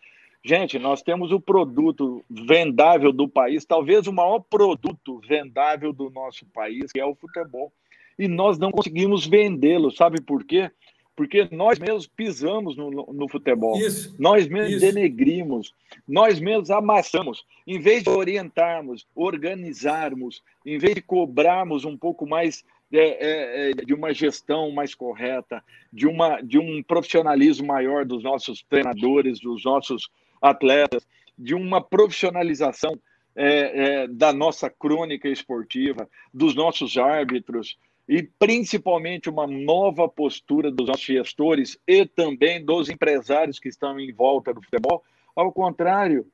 Gente, 0.44 0.78
nós 0.78 1.02
temos 1.02 1.32
o 1.32 1.40
produto 1.40 2.24
vendável 2.30 3.12
do 3.12 3.28
país, 3.28 3.64
talvez 3.64 4.06
o 4.06 4.12
maior 4.12 4.40
produto 4.40 5.20
vendável 5.26 5.92
do 5.92 6.08
nosso 6.10 6.46
país, 6.46 6.92
que 6.92 7.00
é 7.00 7.04
o 7.04 7.14
futebol. 7.14 7.72
E 8.18 8.28
nós 8.28 8.58
não 8.58 8.70
conseguimos 8.70 9.26
vendê-lo. 9.26 9.90
Sabe 9.90 10.20
por 10.20 10.44
quê? 10.44 10.70
porque 11.16 11.48
nós 11.50 11.78
mesmos 11.78 12.06
pisamos 12.06 12.76
no, 12.76 12.90
no, 12.90 13.26
futebol, 13.26 13.78
isso, 13.78 14.14
nós 14.18 14.46
mesmos 14.46 14.74
isso. 14.74 14.80
denegrimos, 14.80 15.72
nós 16.06 16.38
mesmos 16.38 16.70
amassamos. 16.70 17.42
Em 17.66 17.80
vez 17.80 18.02
de 18.02 18.10
orientarmos, 18.10 19.06
organizarmos, 19.14 20.42
em 20.64 20.76
vez 20.76 20.94
de 20.94 21.00
cobrarmos 21.00 21.86
um 21.86 21.96
pouco 21.96 22.26
mais 22.26 22.62
é, 22.92 22.98
é, 22.98 23.70
é, 23.70 23.72
de 23.72 23.94
uma 23.94 24.12
gestão 24.12 24.70
mais 24.70 24.94
correta, 24.94 25.64
de, 25.90 26.06
uma, 26.06 26.40
de 26.42 26.58
um 26.58 26.82
profissionalismo 26.82 27.66
maior 27.66 28.04
dos 28.04 28.22
nossos 28.22 28.62
treinadores, 28.68 29.40
dos 29.40 29.64
nossos 29.64 30.10
atletas, 30.40 31.06
de 31.38 31.54
uma 31.54 31.80
profissionalização 31.80 32.98
é, 33.34 34.04
é, 34.04 34.08
da 34.08 34.32
nossa 34.32 34.70
crônica 34.70 35.28
esportiva, 35.28 36.08
dos 36.32 36.54
nossos 36.54 36.96
árbitros 36.96 37.76
e 38.08 38.22
principalmente 38.22 39.28
uma 39.28 39.46
nova 39.46 40.08
postura 40.08 40.70
dos 40.70 40.86
nossos 40.86 41.04
gestores 41.04 41.78
e 41.86 42.06
também 42.06 42.64
dos 42.64 42.88
empresários 42.88 43.58
que 43.58 43.68
estão 43.68 43.98
em 43.98 44.12
volta 44.12 44.54
do 44.54 44.62
futebol. 44.62 45.02
Ao 45.34 45.52
contrário, 45.52 46.26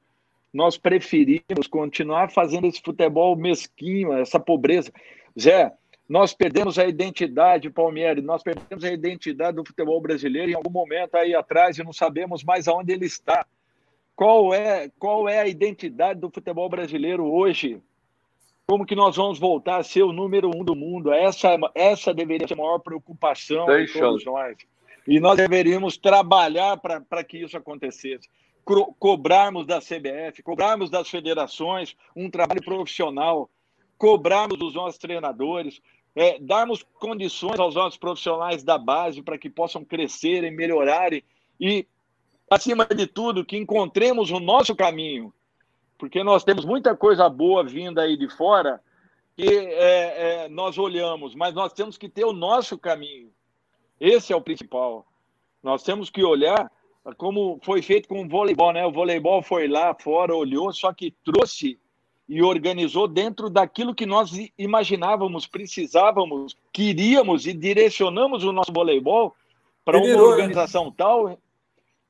nós 0.53 0.77
preferimos 0.77 1.67
continuar 1.69 2.31
fazendo 2.31 2.67
esse 2.67 2.81
futebol 2.81 3.35
mesquinho, 3.35 4.13
essa 4.13 4.39
pobreza. 4.39 4.93
Zé, 5.39 5.73
nós 6.09 6.35
perdemos 6.35 6.79
a 6.79 6.87
identidade, 6.87 7.71
Palmieri, 7.71 8.21
nós 8.21 8.43
perdemos 8.43 8.85
a 8.85 8.93
identidade 8.93 9.57
do 9.57 9.65
futebol 9.65 9.99
brasileiro 10.01 10.51
em 10.51 10.55
algum 10.55 10.71
momento 10.71 11.15
aí 11.15 11.35
atrás 11.35 11.79
e 11.79 11.83
não 11.83 11.93
sabemos 11.93 12.45
mais 12.45 12.69
aonde 12.69 12.93
ele 12.93 13.07
está. 13.07 13.47
Qual 14.15 14.53
é, 14.55 14.91
qual 14.99 15.29
é 15.29 15.41
a 15.41 15.49
identidade 15.49 16.21
do 16.21 16.31
futebol 16.31 16.69
brasileiro 16.69 17.25
hoje? 17.25 17.81
Como 18.67 18.87
que 18.87 18.95
nós 18.95 19.17
vamos 19.17 19.39
voltar 19.39 19.79
a 19.79 19.83
ser 19.83 20.03
o 20.03 20.13
número 20.13 20.51
um 20.55 20.65
do 20.65 20.75
mundo? 20.75 21.13
Essa, 21.13 21.59
essa 21.75 22.15
deveria 22.15 22.47
ser 22.47 22.55
a 22.55 22.59
maior 22.59 22.79
preocupação 22.79 23.67
de 23.67 23.93
todos 23.93 24.25
nós. 24.25 24.57
E 25.07 25.19
nós 25.19 25.37
deveríamos 25.37 25.97
trabalhar 25.97 26.77
para 26.77 27.25
que 27.25 27.39
isso 27.39 27.57
acontecesse. 27.57 28.29
Co 28.65 28.95
cobrarmos 28.99 29.67
da 29.67 29.81
CBF, 29.81 30.43
cobrarmos 30.43 30.89
das 30.89 31.09
federações 31.09 31.97
um 32.15 32.31
trabalho 32.31 32.63
profissional, 32.63 33.51
cobrarmos 33.99 34.57
dos 34.57 34.75
nossos 34.75 34.99
treinadores, 34.99 35.81
é, 36.15 36.39
darmos 36.39 36.85
condições 36.95 37.59
aos 37.59 37.75
nossos 37.75 37.99
profissionais 37.99 38.63
da 38.63 38.79
base 38.79 39.23
para 39.23 39.39
que 39.39 39.51
possam 39.51 39.85
crescerem, 39.85 40.51
melhorarem 40.51 41.25
e, 41.61 41.87
acima 42.55 42.85
de 42.87 43.07
tudo, 43.07 43.45
que 43.45 43.57
encontremos 43.57 44.31
o 44.31 44.41
nosso 44.41 44.75
caminho, 44.75 45.33
porque 45.99 46.23
nós 46.23 46.45
temos 46.45 46.65
muita 46.65 46.97
coisa 46.97 47.29
boa 47.29 47.65
vinda 47.65 48.03
aí 48.03 48.17
de 48.17 48.29
fora 48.29 48.81
que 49.37 49.49
é, 49.49 50.45
é, 50.45 50.49
nós 50.49 50.77
olhamos, 50.77 51.35
mas 51.35 51.55
nós 51.55 51.73
temos 51.73 51.97
que 51.97 52.09
ter 52.09 52.25
o 52.25 52.33
nosso 52.33 52.77
caminho. 52.77 53.31
Esse 53.99 54.33
é 54.33 54.37
o 54.37 54.43
principal. 54.43 55.07
Nós 55.63 55.83
temos 55.83 56.11
que 56.11 56.23
olhar 56.23 56.71
como 57.17 57.59
foi 57.63 57.83
feito 57.83 58.09
com 58.09 58.23
o 58.23 58.29
voleibol, 58.29 58.73
né? 58.73 58.85
O 58.85 58.93
voleibol 58.93 59.43
foi 59.43 59.67
lá 59.67 59.95
fora, 59.95 60.35
olhou, 60.35 60.73
só 60.73 60.93
que 60.93 61.15
trouxe 61.25 61.79
e 62.29 62.43
organizou 62.43 63.09
dentro 63.09 63.51
daquilo 63.51 63.95
que 63.95 64.07
nós 64.07 64.31
imaginávamos, 64.57 65.47
precisávamos, 65.47 66.57
queríamos 66.73 67.47
e 67.47 67.53
direcionamos 67.53 68.45
o 68.45 68.53
nosso 68.53 68.73
voleibol 68.73 69.35
para 69.85 69.99
uma 69.99 70.07
né? 70.07 70.21
organização 70.21 70.91
tal, 70.91 71.39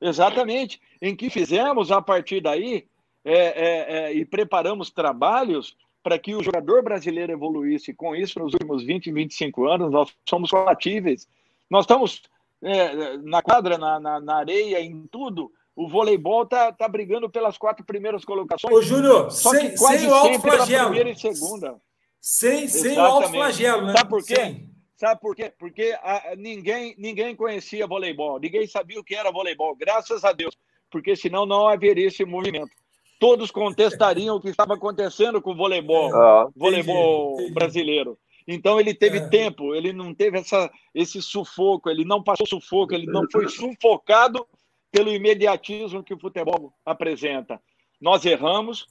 exatamente, 0.03 0.81
em 1.01 1.15
que 1.15 1.29
fizemos 1.29 1.91
a 1.91 2.01
partir 2.01 2.41
daí 2.41 2.85
é, 3.25 3.33
é, 3.33 3.95
é, 3.97 4.13
e 4.13 4.25
preparamos 4.25 4.91
trabalhos 4.91 5.75
para 6.03 6.19
que 6.19 6.35
o 6.35 6.43
jogador 6.43 6.83
brasileiro 6.83 7.31
evoluísse. 7.31 7.93
Com 7.93 8.15
isso, 8.15 8.39
nos 8.39 8.53
últimos 8.53 8.83
20, 8.83 9.11
25 9.11 9.65
anos, 9.67 9.91
nós 9.91 10.13
somos 10.29 10.51
compatíveis. 10.51 11.27
Nós 11.69 11.83
estamos 11.83 12.21
é, 12.61 13.17
na 13.17 13.41
quadra, 13.41 13.77
na, 13.77 13.99
na, 13.99 14.19
na 14.19 14.35
areia, 14.35 14.81
em 14.81 15.07
tudo, 15.07 15.51
o 15.75 15.87
voleibol 15.87 16.45
tá, 16.45 16.71
tá 16.71 16.87
brigando 16.87 17.29
pelas 17.29 17.57
quatro 17.57 17.85
primeiras 17.85 18.23
colocações. 18.23 18.73
Ô, 18.73 18.81
Júnior, 18.81 19.31
sem, 19.31 19.75
sem 19.75 20.07
o 20.07 20.13
alto 20.13 20.39
flagelo. 20.39 20.89
primeira 20.89 21.09
e 21.09 21.15
segunda. 21.15 21.75
Sem, 22.21 22.67
sem 22.67 22.97
o 22.97 23.01
alto 23.01 23.29
flagelo, 23.29 23.87
né? 23.87 23.93
Sabe 23.93 24.09
por 24.09 24.23
quê? 24.23 24.35
Sem. 24.35 24.72
Sabe 25.03 25.19
por 25.19 25.35
quê? 25.35 25.51
Porque 25.59 25.93
a, 26.01 26.33
ninguém, 26.37 26.95
ninguém 26.97 27.35
conhecia 27.35 27.85
voleibol, 27.85 28.39
ninguém 28.39 28.65
sabia 28.65 28.97
o 28.97 29.03
que 29.03 29.13
era 29.13 29.33
voleibol, 29.33 29.75
graças 29.75 30.23
a 30.23 30.31
Deus, 30.31 30.57
porque 30.89 31.13
senão 31.13 31.45
não 31.45 31.67
haveria 31.67 32.07
esse 32.07 32.23
movimento. 32.23 32.71
Todos 33.19 33.51
contestariam 33.51 34.37
o 34.37 34.39
que 34.39 34.47
estava 34.47 34.75
acontecendo 34.75 35.41
com 35.41 35.51
o 35.51 35.57
voleibol, 35.57 36.15
ah, 36.15 36.47
voleibol 36.55 37.33
entendi, 37.33 37.53
brasileiro. 37.53 38.17
Então 38.47 38.79
ele 38.79 38.93
teve 38.93 39.17
é. 39.17 39.27
tempo, 39.27 39.75
ele 39.75 39.91
não 39.91 40.13
teve 40.15 40.39
essa, 40.39 40.71
esse 40.95 41.21
sufoco, 41.21 41.89
ele 41.89 42.05
não 42.05 42.23
passou 42.23 42.47
sufoco, 42.47 42.93
ele 42.93 43.05
não 43.05 43.29
foi 43.29 43.49
sufocado 43.49 44.47
pelo 44.89 45.13
imediatismo 45.13 46.01
que 46.01 46.13
o 46.13 46.19
futebol 46.19 46.73
apresenta. 46.85 47.61
Nós 47.99 48.23
erramos, 48.23 48.87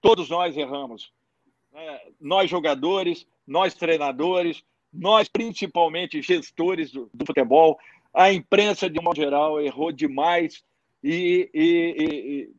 todos 0.00 0.30
nós 0.30 0.56
erramos. 0.56 1.12
É, 1.74 2.08
nós 2.18 2.48
jogadores, 2.48 3.26
nós 3.46 3.74
treinadores, 3.74 4.64
nós 4.92 5.28
principalmente 5.28 6.22
gestores 6.22 6.90
do, 6.90 7.10
do, 7.12 7.24
futebol, 7.24 7.78
a 8.12 8.32
imprensa 8.32 8.90
de 8.90 9.00
modo 9.00 9.16
geral 9.16 9.60
errou 9.60 9.92
demais 9.92 10.62
e, 11.02 11.48
e, 11.54 12.50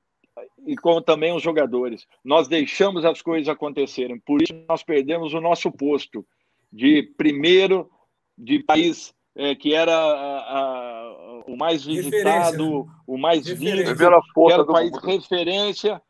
e, 0.65 0.71
e 0.71 0.75
como 0.77 1.01
também 1.01 1.33
os 1.33 1.43
jogadores. 1.43 2.07
Nós 2.23 2.47
deixamos 2.47 3.03
as 3.03 3.21
coisas 3.21 3.49
acontecerem, 3.49 4.19
por 4.19 4.41
isso 4.41 4.53
nós 4.67 4.83
perdemos 4.83 5.33
o 5.33 5.41
nosso 5.41 5.71
posto 5.71 6.25
de 6.71 7.03
primeiro 7.17 7.89
de 8.37 8.63
país 8.63 9.13
é, 9.35 9.55
que 9.55 9.73
era 9.73 9.93
a, 9.93 10.59
a, 10.59 11.43
o 11.47 11.55
mais 11.55 11.85
visitado, 11.85 12.85
né? 12.85 12.91
o 13.07 13.17
mais 13.17 13.45
que 13.45 14.51
era 14.51 14.61
o 14.61 14.65
país 14.65 14.91
mundo. 14.91 15.05
referência, 15.05 16.01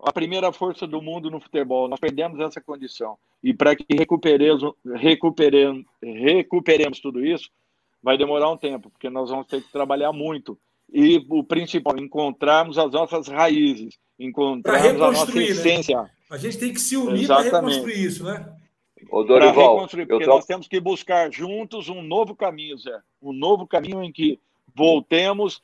a 0.00 0.12
primeira 0.12 0.52
força 0.52 0.86
do 0.86 1.00
mundo 1.00 1.30
no 1.30 1.40
futebol. 1.40 1.88
Nós 1.88 2.00
perdemos 2.00 2.40
essa 2.40 2.60
condição. 2.60 3.16
E 3.44 3.52
para 3.52 3.76
que 3.76 3.84
recuperemos, 3.90 4.72
recuperemos, 4.94 5.84
recuperemos 6.02 6.98
tudo 6.98 7.22
isso, 7.22 7.50
vai 8.02 8.16
demorar 8.16 8.50
um 8.50 8.56
tempo, 8.56 8.88
porque 8.88 9.10
nós 9.10 9.28
vamos 9.28 9.46
ter 9.46 9.62
que 9.62 9.70
trabalhar 9.70 10.14
muito. 10.14 10.58
E 10.90 11.22
o 11.28 11.44
principal, 11.44 11.98
encontrarmos 11.98 12.78
as 12.78 12.90
nossas 12.90 13.28
raízes, 13.28 13.98
encontrarmos 14.18 15.02
a 15.02 15.12
nossa 15.12 15.34
né? 15.34 15.42
essência. 15.42 16.00
Né? 16.00 16.10
A 16.30 16.38
gente 16.38 16.56
tem 16.56 16.72
que 16.72 16.80
se 16.80 16.96
unir 16.96 17.26
para 17.26 17.42
reconstruir 17.42 18.02
isso, 18.02 18.24
né? 18.24 18.50
Para 19.26 19.50
reconstruir, 19.50 20.06
porque 20.06 20.24
tô... 20.24 20.30
nós 20.30 20.46
temos 20.46 20.66
que 20.66 20.80
buscar 20.80 21.30
juntos 21.30 21.90
um 21.90 22.00
novo 22.00 22.34
caminho, 22.34 22.78
Zé. 22.78 22.98
Um 23.20 23.34
novo 23.34 23.66
caminho 23.66 24.02
em 24.02 24.10
que 24.10 24.40
voltemos 24.74 25.60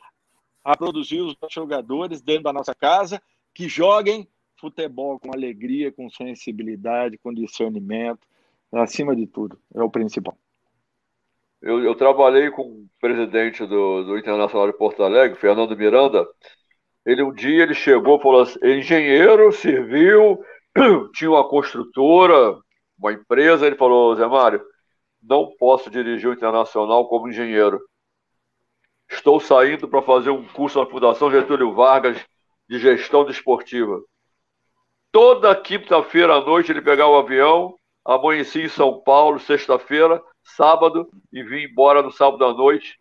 a 0.63 0.77
produzir 0.77 1.23
os 1.23 1.35
jogadores 1.51 2.21
dentro 2.21 2.43
da 2.43 2.53
nossa 2.53 2.75
casa, 2.75 3.23
que 3.55 3.71
joguem 3.71 4.29
futebol 4.61 5.19
com 5.19 5.33
alegria, 5.33 5.91
com 5.91 6.11
sensibilidade, 6.11 7.19
com 7.19 7.33
discernimento, 7.33 8.21
acima 8.73 9.17
de 9.17 9.27
tudo. 9.27 9.59
É 9.75 9.83
o 9.83 9.91
principal. 9.91 10.37
Eu, 11.63 11.83
eu 11.85 11.95
trabalhei 11.95 12.51
com 12.51 12.63
o 12.63 12.89
presidente 13.01 13.67
do, 13.67 14.05
do 14.05 14.19
Internacional 14.19 14.67
de 14.67 14.77
Porto 14.77 15.03
Alegre, 15.03 15.39
Fernando 15.39 15.77
Miranda. 15.77 16.27
Ele 17.05 17.23
um 17.23 17.33
dia 17.33 17.63
ele 17.63 17.75
chegou 17.75 18.19
e 18.19 18.23
falou 18.23 18.43
assim: 18.43 18.59
engenheiro, 18.63 19.53
civil, 19.53 20.39
tinha 21.15 21.31
uma 21.31 21.49
construtora, 21.49 22.59
uma 22.99 23.13
empresa, 23.13 23.67
ele 23.67 23.77
falou, 23.77 24.15
Zé 24.17 24.27
Mário, 24.27 24.63
não 25.23 25.55
posso 25.59 25.91
dirigir 25.91 26.29
o 26.29 26.33
Internacional 26.33 27.09
como 27.09 27.29
engenheiro. 27.29 27.81
Estou 29.11 29.41
saindo 29.41 29.89
para 29.89 30.03
fazer 30.03 30.31
um 30.31 30.47
curso 30.47 30.79
na 30.79 30.87
Fundação 30.89 31.31
Getúlio 31.31 31.75
Vargas 31.75 32.17
de 32.69 32.79
Gestão 32.79 33.25
Desportiva. 33.25 34.01
Toda 35.13 35.57
quinta-feira 35.57 36.35
à 36.35 36.41
noite 36.41 36.71
ele 36.71 36.83
pegava 36.83 37.11
o 37.11 37.19
avião, 37.19 37.75
amanhecia 38.05 38.65
em 38.65 38.69
São 38.69 39.01
Paulo, 39.01 39.41
sexta-feira, 39.41 40.23
sábado, 40.43 41.09
e 41.33 41.43
vinha 41.43 41.67
embora 41.67 42.03
no 42.03 42.13
sábado 42.13 42.45
à 42.45 42.55
noite 42.55 42.99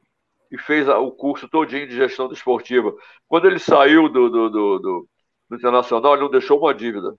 e 0.52 0.58
fez 0.58 0.88
o 0.88 1.12
curso 1.12 1.48
todinho 1.48 1.88
de 1.88 1.96
gestão 1.96 2.28
desportiva. 2.28 2.94
Quando 3.28 3.46
ele 3.46 3.60
saiu 3.60 4.10
do, 4.10 4.30
do, 4.30 4.50
do, 4.50 4.80
do, 4.80 5.08
do 5.50 5.56
Internacional, 5.56 6.14
ele 6.14 6.24
não 6.24 6.32
deixou 6.32 6.60
uma 6.60 6.74
dívida. 6.74 7.14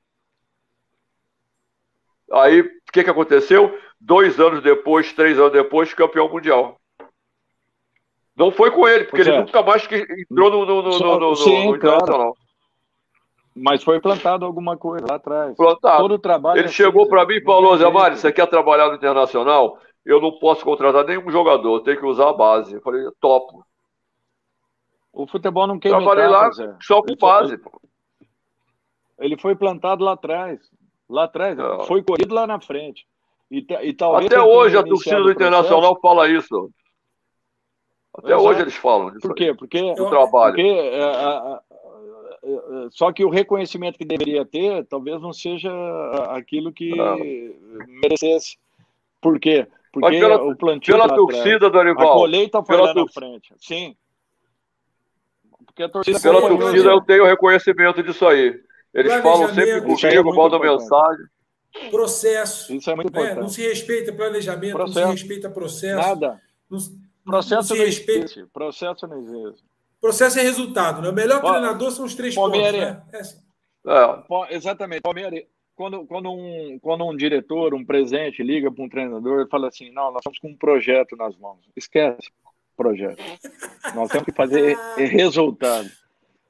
Aí, 2.32 2.60
o 2.60 2.70
que, 2.92 3.04
que 3.04 3.10
aconteceu? 3.10 3.76
Dois 4.00 4.38
anos 4.40 4.62
depois, 4.62 5.12
três 5.12 5.38
anos 5.38 5.52
depois, 5.52 5.94
campeão 5.94 6.28
mundial. 6.28 6.80
Não 8.36 8.50
foi 8.50 8.70
com 8.70 8.88
ele, 8.88 9.04
porque 9.04 9.20
ele 9.20 9.30
é. 9.30 9.38
nunca 9.38 9.62
mais 9.62 9.86
entrou 9.92 10.50
no, 10.50 10.64
no, 10.64 10.82
no, 10.82 10.92
Só, 10.92 11.18
no, 11.18 11.30
no, 11.30 11.36
sim, 11.36 11.66
no 11.68 11.76
Internacional. 11.76 12.36
Mas 13.54 13.82
foi 13.82 14.00
plantado 14.00 14.44
alguma 14.44 14.76
coisa 14.76 15.04
lá 15.08 15.16
atrás. 15.16 15.56
Plantado. 15.56 16.02
Todo 16.02 16.14
o 16.14 16.18
trabalho. 16.18 16.58
Ele 16.58 16.68
é 16.68 16.72
chegou 16.72 17.08
para 17.08 17.26
mim 17.26 17.34
e 17.34 17.42
falou: 17.42 17.76
Zé 17.76 17.90
Mário, 17.90 18.16
você 18.16 18.32
quer 18.32 18.46
trabalhar 18.46 18.88
no 18.88 18.94
Internacional? 18.94 19.78
Eu 20.04 20.20
não 20.20 20.38
posso 20.38 20.64
contratar 20.64 21.04
nenhum 21.04 21.30
jogador, 21.30 21.80
tem 21.80 21.96
que 21.96 22.06
usar 22.06 22.30
a 22.30 22.32
base. 22.32 22.74
Eu 22.74 22.80
falei: 22.80 23.04
topo. 23.20 23.64
O 25.12 25.26
futebol 25.26 25.66
não 25.66 25.78
quer 25.78 25.90
Trabalhei 25.90 26.28
lá 26.28 26.50
Zé. 26.52 26.74
só 26.80 27.02
com 27.02 27.14
base. 27.16 27.58
Foi, 27.58 27.72
ele 29.18 29.36
foi 29.36 29.56
plantado 29.56 30.04
lá 30.04 30.12
atrás. 30.12 30.60
Lá 31.08 31.24
atrás, 31.24 31.56
não. 31.56 31.82
foi 31.82 32.02
corrido 32.04 32.32
lá 32.32 32.46
na 32.46 32.60
frente. 32.60 33.04
E, 33.50 33.66
e 33.82 33.96
Até 34.24 34.40
hoje 34.40 34.78
a 34.78 34.82
torcida 34.84 35.20
do 35.20 35.32
Internacional 35.32 35.98
fala 36.00 36.28
isso. 36.28 36.70
Até 38.14 38.28
Exato. 38.28 38.42
hoje 38.42 38.60
eles 38.60 38.76
falam. 38.76 39.12
Por 39.20 39.34
quê? 39.34 39.54
Porque, 39.54 39.94
trabalho. 39.94 40.54
Porque, 40.54 40.62
é, 40.62 40.98
é, 40.98 41.52
é, 41.52 41.60
só 42.90 43.12
que 43.12 43.24
o 43.24 43.30
reconhecimento 43.30 43.98
que 43.98 44.04
deveria 44.04 44.44
ter 44.44 44.84
talvez 44.86 45.20
não 45.20 45.32
seja 45.32 45.70
aquilo 46.30 46.72
que 46.72 46.94
não. 46.96 47.18
merecesse. 47.86 48.56
Por 49.20 49.38
quê? 49.38 49.66
Porque 49.92 50.20
pela, 50.20 50.42
o 50.42 50.56
plantio 50.56 50.94
pela 50.94 51.08
torcida, 51.08 51.68
Dorival. 51.68 52.12
A 52.12 52.14
colheita 52.14 52.62
foi 52.62 52.76
lá 52.76 52.94
na 52.94 53.08
frente. 53.08 53.54
Sim. 53.58 53.96
Porque 55.66 55.82
a 55.82 55.88
torcida 55.88 56.20
pela 56.20 56.40
torcida 56.40 56.90
eu 56.90 57.00
tenho 57.00 57.26
reconhecimento 57.26 58.02
disso 58.02 58.26
aí. 58.26 58.60
Eles 58.94 59.14
falam 59.20 59.52
sempre 59.54 59.80
comigo, 59.82 60.34
mandam 60.34 60.60
mensagem. 60.60 61.26
Processo. 61.90 62.74
Isso 62.74 62.90
é 62.90 62.96
muito 62.96 63.12
né? 63.12 63.20
importante. 63.20 63.40
Não 63.40 63.48
se 63.48 63.62
respeita 63.62 64.12
planejamento, 64.12 64.72
processo. 64.72 65.00
não 65.00 65.06
se 65.06 65.22
respeita 65.22 65.50
processo. 65.50 65.96
Nada. 65.96 66.40
Não, 66.68 66.78
processo 67.24 67.54
não 67.54 67.62
se 67.62 67.78
não 67.78 67.84
respeita. 67.84 68.24
Existe. 68.24 68.46
Processo 68.52 69.06
não 69.06 69.18
existe. 69.18 69.64
Processo 70.00 70.38
é 70.38 70.42
resultado. 70.42 71.02
Né? 71.02 71.08
O 71.08 71.12
melhor 71.12 71.40
treinador 71.40 71.90
são 71.90 72.04
os 72.04 72.14
três 72.14 72.34
Palmeiras. 72.34 72.96
pontos. 72.96 73.12
Né? 73.12 73.18
É. 73.18 73.20
Assim. 73.20 73.38
É. 74.48 74.56
Exatamente. 74.56 75.02
Palmeiras. 75.02 75.42
Quando, 75.74 76.04
quando, 76.06 76.30
um, 76.30 76.78
quando 76.80 77.06
um 77.06 77.16
diretor, 77.16 77.72
um 77.72 77.84
presidente, 77.84 78.42
liga 78.42 78.70
para 78.70 78.84
um 78.84 78.88
treinador 78.88 79.46
e 79.46 79.50
fala 79.50 79.68
assim: 79.68 79.90
não, 79.90 80.12
nós 80.12 80.20
estamos 80.20 80.38
com 80.38 80.48
um 80.48 80.56
projeto 80.56 81.16
nas 81.16 81.36
mãos. 81.36 81.58
Esquece 81.74 82.30
projeto. 82.80 83.22
nós 83.94 84.10
temos 84.10 84.24
que 84.24 84.32
fazer 84.32 84.74
resultado. 84.96 85.90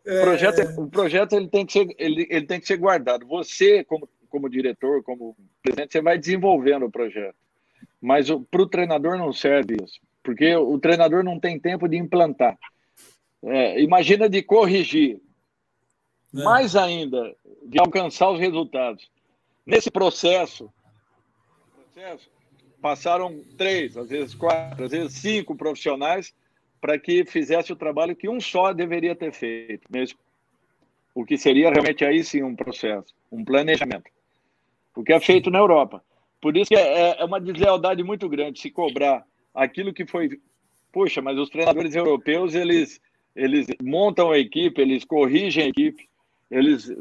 É... 0.07 0.21
O 0.21 0.23
projeto, 0.23 0.81
o 0.81 0.89
projeto 0.89 1.33
ele 1.35 1.49
tem 1.49 1.67
que 1.67 1.73
ser, 1.73 1.95
ele, 1.99 2.27
ele 2.31 2.47
tem 2.47 2.61
que 2.61 2.67
ser 2.67 2.77
guardado. 2.77 3.27
Você, 3.27 3.83
como, 3.83 4.09
como 4.29 4.49
diretor, 4.49 5.03
como 5.03 5.37
presidente, 5.61 5.93
você 5.93 6.01
vai 6.01 6.17
desenvolvendo 6.19 6.87
o 6.87 6.91
projeto. 6.91 7.35
Mas 8.01 8.29
para 8.51 8.63
o 8.63 8.67
treinador 8.67 9.19
não 9.19 9.33
serve 9.33 9.77
isso, 9.85 10.01
porque 10.23 10.55
o 10.55 10.79
treinador 10.79 11.25
não 11.25 11.39
tem 11.39 11.59
tempo 11.59 11.89
de 11.89 11.97
implantar. 11.97 12.57
É, 13.43 13.81
imagina 13.81 14.29
de 14.29 14.43
corrigir, 14.43 15.21
é. 16.35 16.43
mais 16.43 16.77
ainda, 16.77 17.35
de 17.65 17.79
alcançar 17.79 18.31
os 18.31 18.39
resultados. 18.39 19.11
Nesse 19.65 19.91
processo, 19.91 20.73
processo, 21.93 22.31
passaram 22.81 23.43
três, 23.57 23.97
às 23.97 24.09
vezes 24.09 24.35
quatro, 24.35 24.85
às 24.85 24.91
vezes 24.91 25.15
cinco 25.15 25.55
profissionais 25.55 26.35
para 26.81 26.99
que 26.99 27.25
fizesse 27.25 27.73
o 27.73 27.77
trabalho 27.77 28.17
que 28.17 28.29
um 28.29 28.41
só 28.41 28.73
deveria 28.73 29.15
ter 29.15 29.33
feito 29.33 29.87
mesmo. 29.91 30.19
O 31.15 31.25
que 31.25 31.37
seria 31.37 31.71
realmente 31.71 32.05
aí 32.05 32.25
sim 32.25 32.43
um 32.43 32.57
processo, 32.57 33.15
um 33.31 33.45
planejamento. 33.45 34.11
O 34.97 35.03
que 35.03 35.13
é 35.13 35.21
feito 35.21 35.51
na 35.51 35.59
Europa. 35.59 36.03
Por 36.41 36.57
isso 36.57 36.69
que 36.69 36.77
é, 36.77 37.21
é 37.21 37.25
uma 37.25 37.41
deslealdade 37.41 38.03
muito 38.03 38.29
grande 38.29 38.61
se 38.61 38.71
cobrar 38.71 39.27
aquilo 39.55 39.93
que 39.93 40.07
foi. 40.07 40.41
Puxa, 40.91 41.21
mas 41.21 41.39
os 41.39 41.51
treinadores 41.51 41.95
europeus, 41.95 42.55
eles, 42.55 43.01
eles 43.41 43.67
montam 43.83 44.31
a 44.31 44.39
equipe, 44.39 44.83
eles 44.83 45.03
corrigem 45.03 45.65
a 45.65 45.69
equipe, 45.69 46.07
eles 46.51 46.93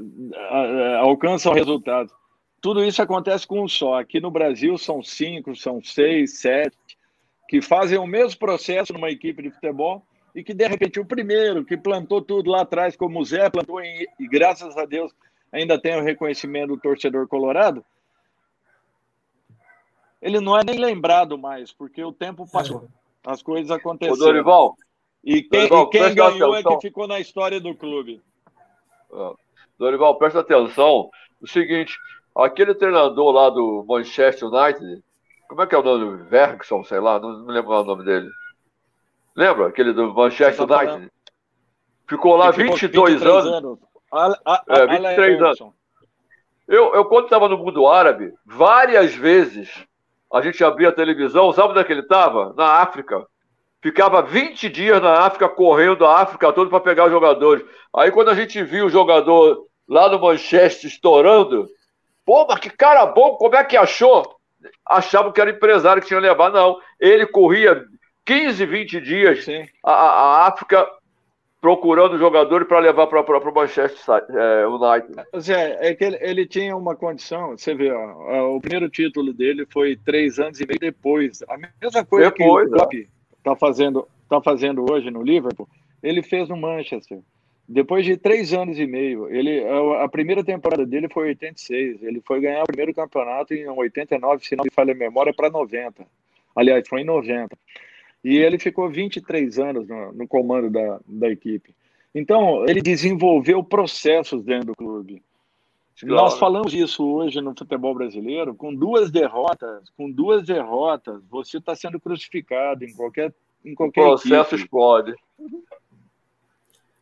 alcançam 0.99 1.52
resultados. 1.53 2.14
Tudo 2.61 2.84
isso 2.84 3.02
acontece 3.02 3.45
com 3.45 3.64
um 3.64 3.68
só. 3.68 3.99
Aqui 3.99 4.22
no 4.22 4.32
Brasil 4.32 4.78
são 4.78 5.03
cinco, 5.03 5.53
são 5.56 5.84
seis, 5.84 6.40
sete, 6.40 6.78
que 7.49 7.61
fazem 7.61 7.98
o 7.98 8.07
mesmo 8.07 8.40
processo 8.40 8.94
numa 8.94 9.10
equipe 9.10 9.41
de 9.41 9.52
futebol 9.52 10.02
e 10.34 10.41
que, 10.44 10.53
de 10.53 10.66
repente, 10.66 10.99
o 10.99 11.06
primeiro 11.06 11.66
que 11.66 11.76
plantou 11.76 12.22
tudo 12.22 12.49
lá 12.49 12.61
atrás, 12.61 12.95
como 12.95 13.20
o 13.20 13.26
Zé 13.26 13.49
plantou, 13.49 13.82
em, 13.82 14.06
e 14.18 14.28
graças 14.28 14.78
a 14.78 14.86
Deus 14.86 15.11
ainda 15.52 15.82
tem 15.82 15.98
o 15.98 16.03
reconhecimento 16.03 16.76
do 16.76 16.80
torcedor 16.80 17.28
colorado, 17.28 17.84
ele 20.22 20.40
não 20.40 20.57
é 20.57 20.64
nem 20.64 20.78
lembrado 20.78 21.38
mais, 21.38 21.74
porque 21.74 22.03
o 22.03 22.14
tempo 22.14 22.49
passou. 22.49 22.88
As 23.26 23.41
coisas 23.41 23.72
aconteceram. 23.72 24.16
Ô, 24.16 24.18
Dorival, 24.18 24.78
e 25.23 25.41
quem, 25.43 25.67
Dorival, 25.67 25.83
e 25.83 25.89
quem 25.89 26.15
ganhou 26.15 26.53
atenção. 26.53 26.73
é 26.73 26.75
que 26.75 26.87
ficou 26.87 27.07
na 27.07 27.19
história 27.19 27.59
do 27.59 27.75
clube. 27.75 28.21
Dorival, 29.77 30.17
presta 30.17 30.39
atenção. 30.39 31.09
O 31.41 31.47
seguinte, 31.47 31.97
aquele 32.35 32.73
treinador 32.73 33.31
lá 33.31 33.49
do 33.49 33.85
Manchester 33.87 34.49
United, 34.49 35.03
como 35.47 35.61
é 35.61 35.67
que 35.67 35.75
é 35.75 35.77
o 35.77 35.83
nome? 35.83 36.23
Vergson, 36.23 36.83
sei 36.83 36.99
lá, 36.99 37.19
não, 37.19 37.39
não 37.39 37.47
lembro 37.47 37.71
o 37.71 37.83
nome 37.83 38.03
dele. 38.03 38.29
Lembra? 39.35 39.67
Aquele 39.67 39.93
do 39.93 40.13
Manchester 40.13 40.65
United? 40.69 41.11
Ficou 42.07 42.35
lá 42.35 42.51
22 42.51 43.21
anos. 43.21 43.45
anos. 43.45 43.79
A, 44.11 44.27
a, 44.45 44.63
é, 44.67 44.87
23 44.87 45.41
anos. 45.41 45.59
Eu, 46.67 46.93
eu, 46.93 47.05
quando 47.05 47.25
estava 47.25 47.47
no 47.47 47.57
mundo 47.57 47.87
árabe, 47.87 48.33
várias 48.45 49.13
vezes 49.15 49.69
a 50.31 50.41
gente 50.41 50.63
abria 50.63 50.89
a 50.89 50.93
televisão, 50.93 51.51
sabe 51.51 51.69
onde 51.69 51.79
é 51.79 51.83
que 51.83 51.91
ele 51.91 52.01
estava? 52.01 52.53
Na 52.55 52.73
África. 52.73 53.25
Ficava 53.81 54.22
20 54.22 54.68
dias 54.69 55.01
na 55.01 55.26
África, 55.26 55.47
correndo 55.47 56.06
a 56.06 56.19
África 56.22 56.51
toda 56.51 56.69
para 56.69 56.81
pegar 56.81 57.06
os 57.06 57.11
jogadores. 57.11 57.65
Aí 57.95 58.11
quando 58.11 58.30
a 58.30 58.35
gente 58.35 58.61
viu 58.61 58.88
o 58.88 58.89
jogador 58.89 59.65
lá 59.88 60.10
no 60.10 60.19
Manchester 60.19 60.89
estourando, 60.89 61.68
pô, 62.26 62.45
mas 62.47 62.60
que 62.60 62.69
cara 62.69 63.06
bom, 63.06 63.35
como 63.35 63.56
é 63.56 63.64
que 63.64 63.77
achou? 63.77 64.35
Achavam 64.85 65.31
que 65.31 65.39
era 65.39 65.49
empresário 65.49 66.01
que 66.01 66.07
tinha 66.10 66.19
levar, 66.19 66.51
não. 66.51 66.77
Ele 66.99 67.26
corria 67.26 67.85
15, 68.26 68.65
20 68.65 69.01
dias 69.01 69.45
a, 69.84 69.91
a 69.91 70.47
África 70.47 70.85
procurando 71.61 72.18
jogadores 72.18 72.68
para 72.68 72.80
levar 72.80 73.07
para 73.07 73.22
o 73.22 73.53
Manchester 73.53 74.23
é, 74.30 74.68
United. 74.68 75.26
Zé, 75.39 75.77
é 75.80 75.95
que 75.95 76.03
ele, 76.03 76.18
ele, 76.22 76.45
tinha 76.45 76.76
uma 76.76 76.95
condição, 76.95 77.57
você 77.57 77.73
vê, 77.73 77.91
ó, 77.91 78.56
o 78.56 78.61
primeiro 78.61 78.89
título 78.89 79.34
dele 79.34 79.65
foi 79.72 79.97
três 79.97 80.39
anos 80.39 80.60
e 80.60 80.65
meio 80.65 80.80
depois. 80.80 81.43
A 81.49 81.57
mesma 81.57 82.06
coisa 82.06 82.30
depois, 82.30 82.34
que 82.34 82.43
o 82.43 82.77
Klopp 82.77 82.93
está 83.53 83.55
fazendo, 83.55 84.07
tá 84.30 84.41
fazendo 84.41 84.89
hoje 84.89 85.09
no 85.09 85.23
Liverpool, 85.23 85.67
ele 86.01 86.21
fez 86.21 86.47
no 86.47 86.57
Manchester. 86.57 87.19
Depois 87.67 88.03
de 88.03 88.17
três 88.17 88.51
anos 88.51 88.80
e 88.80 88.88
meio, 88.88 89.30
ele, 89.30 89.63
a, 90.01 90.09
primeira 90.09 90.43
temporada 90.43 90.85
dele 90.85 91.07
foi 91.07 91.27
86. 91.27 92.01
Ele 92.01 92.19
foi 92.21 92.41
ganhar 92.41 92.63
o 92.63 92.67
primeiro 92.67 92.93
campeonato 92.95 93.53
em 93.53 93.67
89, 93.67 94.43
se 94.43 94.55
não 94.55 94.63
me 94.63 94.71
falha 94.71 94.91
a 94.91 94.97
memória, 94.97 95.34
para 95.34 95.51
90. 95.51 96.03
Aliás, 96.55 96.88
foi 96.88 97.01
em 97.01 97.05
90. 97.05 97.55
E 98.23 98.38
ele 98.38 98.57
ficou 98.57 98.89
23 98.89 99.59
anos 99.59 99.88
no, 99.88 100.11
no 100.13 100.27
comando 100.27 100.69
da, 100.71 100.99
da 101.07 101.30
equipe. 101.30 101.76
Então, 102.13 102.65
ele 102.67 102.81
desenvolveu 102.81 103.63
processos 103.63 104.43
dentro 104.43 104.67
do 104.67 104.76
clube. 104.76 105.21
Claro. 105.99 106.15
Nós 106.15 106.39
falamos 106.39 106.73
isso 106.73 107.05
hoje 107.05 107.41
no 107.41 107.53
futebol 107.57 107.93
brasileiro, 107.93 108.55
com 108.55 108.73
duas 108.73 109.11
derrotas, 109.11 109.89
com 109.97 110.09
duas 110.09 110.45
derrotas, 110.45 111.21
você 111.30 111.57
está 111.57 111.76
sendo 111.76 111.99
crucificado 111.99 112.85
em 112.85 112.93
qualquer 112.93 113.34
em 113.65 113.76
qualquer 113.76 114.01
o 114.01 114.05
processo 114.05 114.55
equipe. 114.55 114.63
explode. 114.63 115.15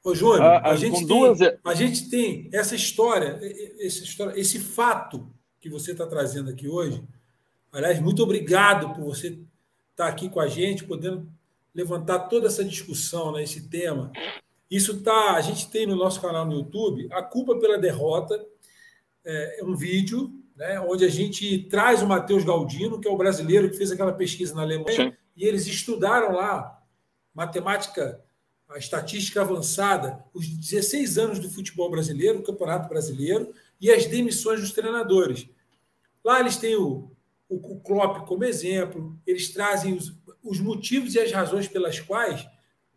Ô, 0.04 0.16
Júnior, 0.16 0.42
a, 0.42 0.58
a, 0.58 0.72
a, 0.72 0.76
gente 0.76 0.98
tem, 0.98 1.08
duas... 1.08 1.40
a 1.42 1.74
gente 1.76 2.10
tem 2.10 2.50
essa 2.52 2.76
história, 2.76 3.40
essa 3.80 4.04
história, 4.04 4.40
esse 4.40 4.60
fato 4.60 5.28
que 5.60 5.70
você 5.70 5.92
está 5.92 6.08
trazendo 6.08 6.50
aqui 6.50 6.68
hoje. 6.68 7.04
Aliás, 7.72 8.00
muito 8.00 8.24
obrigado 8.24 8.94
por 8.96 9.04
você 9.04 9.38
estar 9.92 10.08
aqui 10.08 10.30
com 10.30 10.40
a 10.40 10.48
gente, 10.48 10.86
podendo 10.86 11.30
levantar 11.76 12.20
toda 12.22 12.48
essa 12.48 12.64
discussão, 12.64 13.32
né, 13.32 13.44
esse 13.44 13.70
tema. 13.70 14.12
Isso 14.70 15.02
tá, 15.02 15.34
a 15.34 15.42
gente 15.42 15.70
tem 15.70 15.86
no 15.86 15.96
nosso 15.96 16.22
canal 16.22 16.46
no 16.46 16.54
YouTube, 16.54 17.08
a 17.12 17.22
culpa 17.22 17.58
pela 17.58 17.78
derrota, 17.78 18.44
é, 19.28 19.60
é 19.60 19.64
um 19.64 19.76
vídeo, 19.76 20.32
né, 20.56 20.80
onde 20.80 21.06
a 21.06 21.10
gente 21.10 21.64
traz 21.70 22.02
o 22.02 22.08
Matheus 22.08 22.44
Galdino, 22.44 23.00
que 23.00 23.08
é 23.08 23.12
o 23.12 23.18
brasileiro 23.18 23.70
que 23.70 23.78
fez 23.78 23.92
aquela 23.92 24.14
pesquisa 24.14 24.56
na 24.56 24.62
Alemanha, 24.64 25.12
Sim. 25.12 25.14
e 25.36 25.46
eles 25.46 25.68
estudaram 25.68 26.32
lá 26.32 26.82
matemática, 27.34 28.24
a 28.70 28.78
estatística 28.78 29.42
avançada, 29.42 30.26
os 30.34 30.48
16 30.48 31.18
anos 31.18 31.40
do 31.40 31.50
futebol 31.50 31.92
brasileiro, 31.92 32.40
o 32.40 32.44
Campeonato 32.44 32.90
Brasileiro, 32.90 33.54
e 33.80 33.92
as 33.92 34.08
demissões 34.08 34.60
dos 34.60 34.72
treinadores. 34.72 35.48
Lá 36.24 36.40
eles 36.40 36.58
têm 36.58 36.76
o 36.76 37.12
o, 37.50 37.80
Klopp 37.80 38.28
como 38.28 38.44
exemplo, 38.44 39.18
eles 39.26 39.50
trazem 39.54 39.94
os, 39.94 40.14
os 40.44 40.60
motivos 40.60 41.16
e 41.16 41.20
as 41.20 41.32
razões 41.32 41.68
pelas 41.68 42.00
quais 42.00 42.48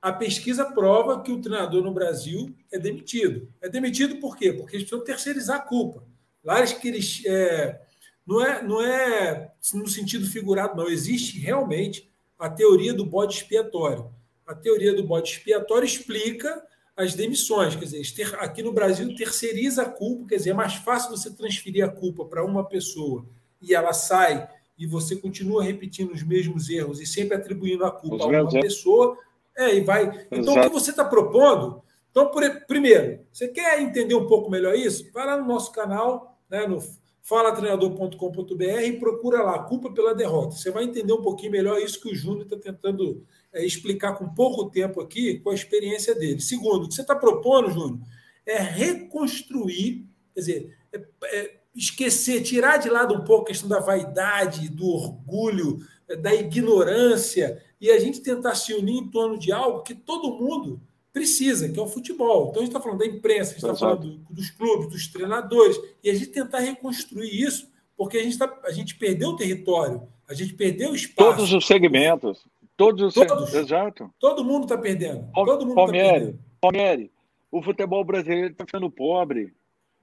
a 0.03 0.13
pesquisa 0.13 0.65
prova 0.65 1.23
que 1.23 1.31
o 1.31 1.41
treinador 1.41 1.83
no 1.83 1.93
Brasil 1.93 2.55
é 2.73 2.79
demitido. 2.79 3.53
É 3.61 3.69
demitido 3.69 4.17
por 4.17 4.37
quê? 4.37 4.53
Porque 4.53 4.77
eles 4.77 4.89
precisam 4.89 5.05
terceirizar 5.05 5.59
a 5.59 5.63
culpa. 5.63 6.05
Lá 6.45 6.59
eles 6.59 6.73
que 6.73 6.89
eles. 6.89 7.23
É, 7.27 7.81
não, 8.27 8.45
é, 8.45 8.63
não 8.63 8.83
é 8.83 9.53
no 9.75 9.89
sentido 9.89 10.27
figurado, 10.27 10.77
não. 10.77 10.89
Existe 10.89 11.39
realmente 11.39 12.11
a 12.39 12.49
teoria 12.49 12.95
do 12.95 13.05
bode 13.05 13.35
expiatório. 13.35 14.11
A 14.47 14.55
teoria 14.55 14.95
do 14.95 15.05
bode 15.05 15.31
expiatório 15.31 15.85
explica 15.85 16.63
as 16.97 17.15
demissões. 17.15 17.77
Quer 17.77 17.85
dizer, 17.85 18.35
aqui 18.39 18.63
no 18.63 18.73
Brasil 18.73 19.15
terceiriza 19.15 19.83
a 19.83 19.89
culpa, 19.89 20.29
quer 20.29 20.37
dizer, 20.37 20.51
é 20.51 20.55
mais 20.55 20.75
fácil 20.75 21.11
você 21.11 21.31
transferir 21.31 21.85
a 21.85 21.89
culpa 21.89 22.25
para 22.25 22.45
uma 22.45 22.65
pessoa 22.65 23.25
e 23.61 23.75
ela 23.75 23.93
sai 23.93 24.49
e 24.79 24.87
você 24.87 25.15
continua 25.15 25.63
repetindo 25.63 26.13
os 26.13 26.23
mesmos 26.23 26.71
erros 26.71 27.01
e 27.01 27.07
sempre 27.07 27.37
atribuindo 27.37 27.85
a 27.85 27.91
culpa 27.91 28.17
os 28.17 28.35
a 28.35 28.43
uma 28.43 28.51
pessoa, 28.51 29.19
é, 29.57 29.77
e 29.77 29.83
vai. 29.83 30.27
Então, 30.31 30.55
Exato. 30.55 30.61
o 30.61 30.63
que 30.63 30.69
você 30.71 30.91
está 30.91 31.05
propondo? 31.05 31.83
Então, 32.11 32.29
por, 32.29 32.43
primeiro, 32.67 33.21
você 33.31 33.47
quer 33.49 33.81
entender 33.81 34.15
um 34.15 34.27
pouco 34.27 34.51
melhor 34.51 34.75
isso? 34.75 35.11
Vai 35.13 35.27
lá 35.27 35.37
no 35.37 35.47
nosso 35.47 35.71
canal, 35.71 36.30
né, 36.51 36.67
no 36.67 36.83
falatreinador.com.br 37.23 38.83
e 38.85 38.99
procura 38.99 39.43
lá, 39.43 39.59
culpa 39.61 39.93
pela 39.93 40.15
derrota. 40.15 40.57
Você 40.57 40.71
vai 40.71 40.85
entender 40.85 41.13
um 41.13 41.23
pouquinho 41.23 41.53
melhor 41.53 41.81
isso 41.81 42.01
que 42.01 42.11
o 42.11 42.15
Júnior 42.15 42.43
está 42.43 42.57
tentando 42.57 43.25
é, 43.53 43.65
explicar 43.65 44.15
com 44.15 44.35
pouco 44.35 44.71
tempo 44.71 45.01
aqui, 45.01 45.39
com 45.39 45.51
a 45.51 45.55
experiência 45.55 46.15
dele. 46.15 46.41
Segundo, 46.41 46.85
o 46.85 46.89
que 46.89 46.95
você 46.95 47.03
está 47.03 47.15
propondo, 47.15 47.71
Júnior, 47.71 48.01
é 48.45 48.59
reconstruir, 48.59 50.07
quer 50.35 50.41
dizer, 50.41 50.77
é, 50.93 51.05
é, 51.25 51.61
esquecer, 51.75 52.43
tirar 52.43 52.79
de 52.79 52.89
lado 52.89 53.15
um 53.15 53.25
pouco 53.25 53.45
a 53.45 53.49
questão 53.49 53.69
da 53.69 53.79
vaidade, 53.79 54.69
do 54.69 54.89
orgulho, 54.89 55.79
da 56.21 56.35
ignorância, 56.35 57.63
e 57.81 57.91
a 57.91 58.01
gente 58.01 58.21
tentar 58.21 58.57
se 58.57 58.75
unir 58.75 58.97
em 58.97 59.09
torno 59.09 59.39
de 59.39 59.53
algo 59.53 59.83
que 59.83 59.95
todo 59.95 60.37
mundo 60.37 60.81
precisa, 61.13 61.69
que 61.69 61.79
é 61.79 61.83
o 61.83 61.87
futebol. 61.87 62.49
Então 62.49 62.63
a 62.63 62.65
gente 62.65 62.75
está 62.75 62.81
falando 62.81 62.99
da 62.99 63.07
imprensa, 63.07 63.51
a 63.51 63.55
gente 63.55 63.65
está 63.65 63.75
falando 63.75 64.01
do, 64.01 64.35
dos 64.35 64.51
clubes, 64.51 64.89
dos 64.89 65.09
treinadores, 65.09 65.79
e 66.03 66.11
a 66.11 66.15
gente 66.15 66.29
tentar 66.29 66.61
reconstruir 66.61 67.31
isso, 67.31 67.71
porque 67.97 68.19
a 68.19 68.23
gente, 68.23 68.39
tá, 68.39 68.59
a 68.65 68.73
gente 68.73 68.97
perdeu 68.97 69.31
o 69.31 69.37
território, 69.37 70.03
a 70.29 70.35
gente 70.35 70.55
perdeu 70.55 70.93
o 70.93 70.95
espaço. 70.95 71.31
Todos 71.31 71.53
os 71.53 71.67
segmentos. 71.67 72.45
Todos 72.77 73.15
os 73.15 73.27
todos, 73.27 73.53
Exato. 73.53 74.11
Todo 74.19 74.43
mundo 74.43 74.63
está 74.63 74.79
perdendo. 74.79 75.29
Todo 75.35 75.67
mundo 75.67 75.75
Palmieri, 75.75 76.09
tá 76.09 76.13
perdendo. 76.15 76.39
Palmieri, 76.61 77.11
o 77.53 77.63
futebol 77.63 78.03
brasileiro 78.03 78.53
está 78.53 78.65
ficando 78.65 78.91
pobre. 78.91 79.53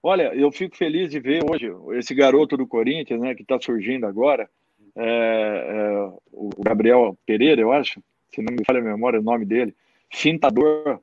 Olha, 0.03 0.31
eu 0.35 0.51
fico 0.51 0.77
feliz 0.77 1.09
de 1.09 1.19
ver 1.19 1.43
hoje 1.49 1.71
esse 1.97 2.13
garoto 2.13 2.55
do 2.55 2.67
Corinthians, 2.67 3.19
né, 3.19 3.33
que 3.33 3.41
está 3.41 3.59
surgindo 3.59 4.05
agora, 4.05 4.47
é, 4.95 5.03
é, 5.05 6.11
o 6.31 6.49
Gabriel 6.59 7.17
Pereira, 7.25 7.61
eu 7.61 7.71
acho, 7.71 8.01
se 8.29 8.41
não 8.41 8.53
me 8.53 8.63
falha 8.65 8.79
a 8.79 8.83
memória 8.83 9.19
o 9.19 9.23
nome 9.23 9.45
dele, 9.45 9.75
fintador. 10.11 10.99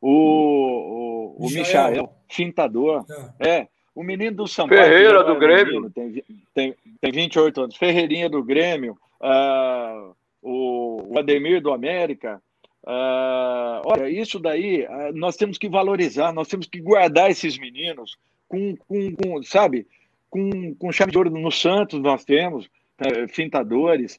O, 0.00 1.36
o, 1.38 1.46
o 1.46 1.50
Michael, 1.50 1.90
Michael 1.90 2.12
fintador. 2.28 3.04
É. 3.38 3.48
é. 3.48 3.68
o 3.94 4.02
menino 4.02 4.36
do 4.36 4.46
São 4.46 4.68
Paulo. 4.68 4.82
Ferreira 4.82 5.24
do 5.24 5.38
Grêmio. 5.38 5.74
Menino, 5.74 5.90
tem, 5.90 6.24
tem, 6.54 6.74
tem 7.00 7.12
28 7.12 7.62
anos. 7.62 7.76
Ferreirinha 7.76 8.28
do 8.28 8.42
Grêmio. 8.42 8.96
Uh, 9.20 10.14
o, 10.42 11.14
o 11.14 11.18
Ademir 11.18 11.60
do 11.60 11.72
América. 11.72 12.40
Uh, 12.82 13.82
olha, 13.84 14.08
isso 14.08 14.38
daí 14.38 14.84
uh, 14.84 15.12
nós 15.14 15.36
temos 15.36 15.58
que 15.58 15.68
valorizar, 15.68 16.32
nós 16.32 16.48
temos 16.48 16.66
que 16.66 16.80
guardar 16.80 17.30
esses 17.30 17.58
meninos 17.58 18.16
com, 18.48 18.74
com, 18.74 19.14
com 19.14 19.42
sabe, 19.42 19.86
com, 20.30 20.74
com 20.76 20.90
chave 20.90 21.12
de 21.12 21.18
ouro 21.18 21.30
no 21.30 21.52
Santos 21.52 22.00
nós 22.00 22.24
temos, 22.24 22.64
uh, 22.66 23.28
fintadores. 23.28 24.18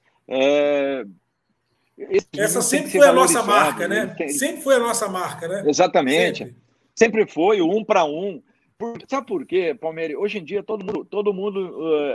Essa 2.38 2.62
sempre 2.62 2.92
foi 2.92 3.08
a 3.08 3.14
nossa 3.14 3.44
marca, 3.44 3.88
né? 3.88 4.08
Tem... 4.18 4.30
Sempre 4.30 4.62
foi 4.62 4.76
a 4.76 4.80
nossa 4.80 5.08
marca, 5.08 5.48
né? 5.48 5.64
Exatamente. 5.68 6.40
Sempre, 6.40 6.56
sempre 6.96 7.28
foi 7.28 7.62
o 7.62 7.70
um 7.70 7.84
para 7.84 8.06
um. 8.06 8.42
Por, 8.78 8.98
sabe 9.08 9.28
por 9.28 9.46
quê, 9.46 9.78
Palmeiras? 9.80 10.18
Hoje 10.18 10.40
em 10.40 10.44
dia 10.44 10.64
todo 10.64 10.84
mundo, 10.84 11.06
todo 11.06 11.34
mundo 11.34 11.60
uh, 11.60 12.14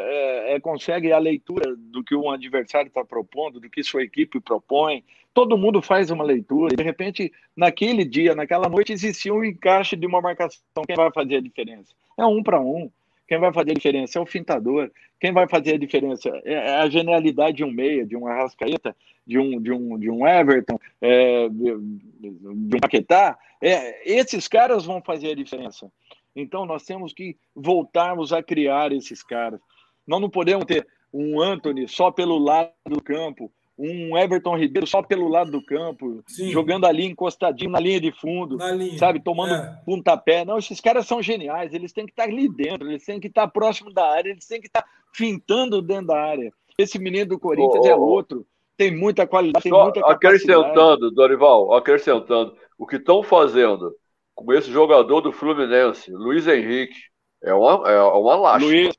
é, 0.48 0.58
consegue 0.58 1.12
a 1.12 1.18
leitura 1.18 1.76
do 1.76 2.02
que 2.02 2.12
um 2.14 2.28
adversário 2.28 2.88
está 2.88 3.04
propondo, 3.04 3.60
do 3.60 3.70
que 3.70 3.84
sua 3.84 4.02
equipe 4.02 4.40
propõe. 4.40 5.04
Todo 5.32 5.56
mundo 5.56 5.80
faz 5.80 6.10
uma 6.10 6.24
leitura 6.24 6.72
e 6.72 6.76
de 6.76 6.82
repente, 6.82 7.32
naquele 7.56 8.04
dia, 8.04 8.34
naquela 8.34 8.68
noite, 8.68 8.92
existia 8.92 9.32
um 9.32 9.44
encaixe 9.44 9.94
de 9.94 10.06
uma 10.06 10.20
marcação. 10.20 10.60
Quem 10.86 10.96
vai 10.96 11.12
fazer 11.12 11.36
a 11.36 11.40
diferença? 11.40 11.94
É 12.18 12.26
um 12.26 12.42
para 12.42 12.60
um. 12.60 12.90
Quem 13.26 13.38
vai 13.38 13.52
fazer 13.52 13.72
a 13.72 13.74
diferença 13.74 14.18
é 14.18 14.22
o 14.22 14.26
fintador. 14.26 14.90
Quem 15.18 15.32
vai 15.32 15.48
fazer 15.48 15.74
a 15.74 15.78
diferença 15.78 16.28
é 16.44 16.76
a 16.76 16.88
genialidade 16.88 17.56
de 17.56 17.64
um 17.64 17.70
meia, 17.70 18.06
de 18.06 18.16
um 18.16 18.26
Arrascaeta, 18.26 18.94
de 19.26 19.38
um, 19.38 19.60
de 19.60 19.72
um, 19.72 19.98
de 19.98 20.10
um 20.10 20.26
Everton, 20.26 20.78
é, 21.00 21.48
de, 21.48 21.76
de 22.20 22.76
um 22.76 22.80
Paquetá. 22.80 23.36
É, 23.60 24.10
esses 24.10 24.46
caras 24.46 24.84
vão 24.84 25.02
fazer 25.02 25.30
a 25.30 25.34
diferença. 25.34 25.90
Então 26.34 26.66
nós 26.66 26.84
temos 26.84 27.12
que 27.12 27.36
voltarmos 27.54 28.32
a 28.32 28.42
criar 28.42 28.92
esses 28.92 29.22
caras. 29.22 29.60
Nós 30.06 30.20
não 30.20 30.30
podemos 30.30 30.64
ter 30.66 30.86
um 31.12 31.40
Anthony 31.40 31.88
só 31.88 32.10
pelo 32.10 32.38
lado 32.38 32.70
do 32.84 33.02
campo, 33.02 33.50
um 33.78 34.16
Everton 34.16 34.56
Ribeiro 34.56 34.86
só 34.86 35.02
pelo 35.02 35.28
lado 35.28 35.50
do 35.50 35.62
campo, 35.62 36.22
Sim. 36.26 36.50
jogando 36.50 36.86
ali 36.86 37.04
encostadinho 37.04 37.70
na 37.70 37.78
linha 37.78 38.00
de 38.00 38.10
fundo, 38.10 38.56
linha. 38.74 38.98
sabe, 38.98 39.20
tomando 39.20 39.54
é. 39.54 39.80
pontapé. 39.84 40.44
Não, 40.44 40.58
esses 40.58 40.80
caras 40.80 41.06
são 41.06 41.22
geniais, 41.22 41.74
eles 41.74 41.92
têm 41.92 42.06
que 42.06 42.12
estar 42.12 42.24
ali 42.24 42.48
dentro, 42.48 42.88
eles 42.88 43.04
têm 43.04 43.20
que 43.20 43.28
estar 43.28 43.46
próximo 43.48 43.92
da 43.92 44.10
área, 44.10 44.30
eles 44.30 44.46
têm 44.46 44.60
que 44.60 44.66
estar 44.66 44.84
fintando 45.12 45.82
dentro 45.82 46.06
da 46.06 46.18
área. 46.18 46.52
Esse 46.78 46.98
menino 46.98 47.26
do 47.26 47.38
Corinthians 47.38 47.84
oh, 47.84 47.88
é 47.88 47.94
outro, 47.94 48.46
tem 48.76 48.94
muita 48.94 49.26
qualidade, 49.26 49.62
tem 49.62 49.72
muita 49.72 50.00
Acrescentando, 50.00 51.10
Dorival, 51.10 51.74
acrescentando, 51.74 52.54
o 52.78 52.86
que 52.86 52.96
estão 52.96 53.22
fazendo 53.22 53.94
com 54.34 54.52
esse 54.52 54.70
jogador 54.70 55.20
do 55.20 55.32
Fluminense, 55.32 56.10
Luiz 56.12 56.46
Henrique. 56.46 56.96
É 57.42 57.54
uma, 57.54 57.90
é 57.90 58.02
uma 58.02 58.36
lástima. 58.36 58.70
Luiz. 58.70 58.96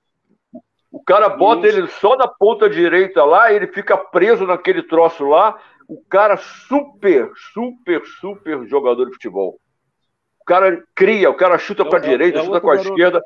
O 0.91 1.03
cara 1.03 1.29
bota 1.29 1.61
Luiz. 1.61 1.75
ele 1.75 1.87
só 1.87 2.15
na 2.15 2.27
ponta 2.27 2.69
direita 2.69 3.23
lá, 3.23 3.51
ele 3.51 3.67
fica 3.67 3.97
preso 3.97 4.45
naquele 4.45 4.83
troço 4.83 5.25
lá. 5.25 5.59
O 5.87 6.01
cara 6.09 6.37
super, 6.37 7.31
super, 7.53 8.05
super 8.19 8.65
jogador 8.67 9.05
de 9.05 9.13
futebol. 9.13 9.59
O 10.41 10.45
cara 10.45 10.83
cria, 10.95 11.29
o 11.29 11.35
cara 11.35 11.57
chuta 11.57 11.85
para 11.85 11.99
a 11.99 12.05
é, 12.05 12.09
direita, 12.09 12.39
é 12.39 12.43
chuta 12.43 12.61
com 12.61 12.69
a 12.69 12.75
garoto. 12.75 12.89
esquerda. 12.89 13.21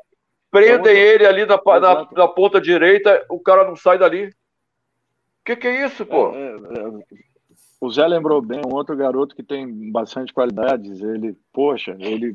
Prendem 0.50 0.94
é 0.94 1.14
ele 1.14 1.26
ali 1.26 1.46
na, 1.46 1.56
na, 1.80 2.08
na, 2.12 2.28
ponta 2.28 2.60
direita, 2.60 3.24
o 3.30 3.40
cara 3.40 3.64
não 3.64 3.74
sai 3.74 3.96
dali. 3.96 4.26
O 4.26 4.32
que, 5.46 5.56
que 5.56 5.66
é 5.66 5.86
isso, 5.86 6.04
pô? 6.04 6.34
É, 6.34 6.54
é, 6.54 7.16
o 7.80 7.90
Zé 7.90 8.06
lembrou 8.06 8.42
bem, 8.42 8.60
um 8.64 8.74
outro 8.74 8.94
garoto 8.94 9.34
que 9.34 9.42
tem 9.42 9.90
bastante 9.90 10.32
qualidades. 10.32 11.00
Ele, 11.00 11.34
poxa, 11.52 11.96
ele, 11.98 12.34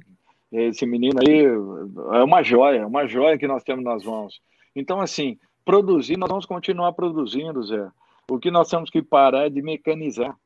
esse 0.52 0.86
menino 0.86 1.20
aí 1.26 1.46
é 1.46 2.24
uma 2.24 2.42
joia, 2.42 2.88
uma 2.88 3.08
joia 3.08 3.38
que 3.38 3.48
nós 3.48 3.64
temos 3.64 3.86
nas 3.86 4.04
mãos. 4.04 4.42
Então, 4.80 5.02
assim, 5.02 5.38
produzir, 5.66 6.18
nós 6.18 6.30
vamos 6.30 6.46
continuar 6.46 6.94
produzindo, 6.94 7.64
Zé. 7.64 7.90
O 8.30 8.40
que 8.40 8.52
nós 8.52 8.70
temos 8.70 8.90
que 8.90 9.02
parar 9.02 9.48
é 9.48 9.50
de 9.50 9.62
mecanizar. 9.62 10.38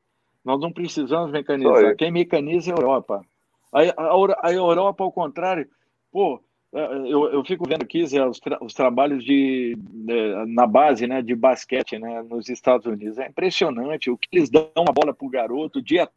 Nós 0.44 0.60
não 0.60 0.72
precisamos 0.72 1.30
mecanizar. 1.30 1.96
Quem 1.96 2.10
mecaniza 2.10 2.70
é 2.70 2.74
a 2.74 2.76
Europa. 2.76 3.24
A, 3.72 3.80
a, 3.80 4.48
a 4.48 4.52
Europa, 4.52 5.04
ao 5.04 5.12
contrário, 5.12 5.68
pô, 6.10 6.40
eu, 6.72 7.30
eu 7.30 7.44
fico 7.44 7.68
vendo 7.68 7.82
aqui 7.82 8.06
Zé, 8.06 8.26
os, 8.26 8.40
tra 8.40 8.58
os 8.62 8.72
trabalhos 8.72 9.22
de, 9.22 9.76
de, 9.78 10.46
na 10.46 10.66
base 10.66 11.06
né, 11.06 11.20
de 11.20 11.34
basquete 11.34 11.98
né, 11.98 12.22
nos 12.22 12.48
Estados 12.48 12.86
Unidos. 12.86 13.18
É 13.18 13.28
impressionante 13.28 14.10
o 14.10 14.16
que 14.16 14.28
eles 14.32 14.48
dão 14.48 14.70
a 14.76 14.92
bola 14.92 15.12
para 15.12 15.26
o 15.26 15.30
garoto 15.30 15.78
o 15.78 15.82
dia 15.82 16.08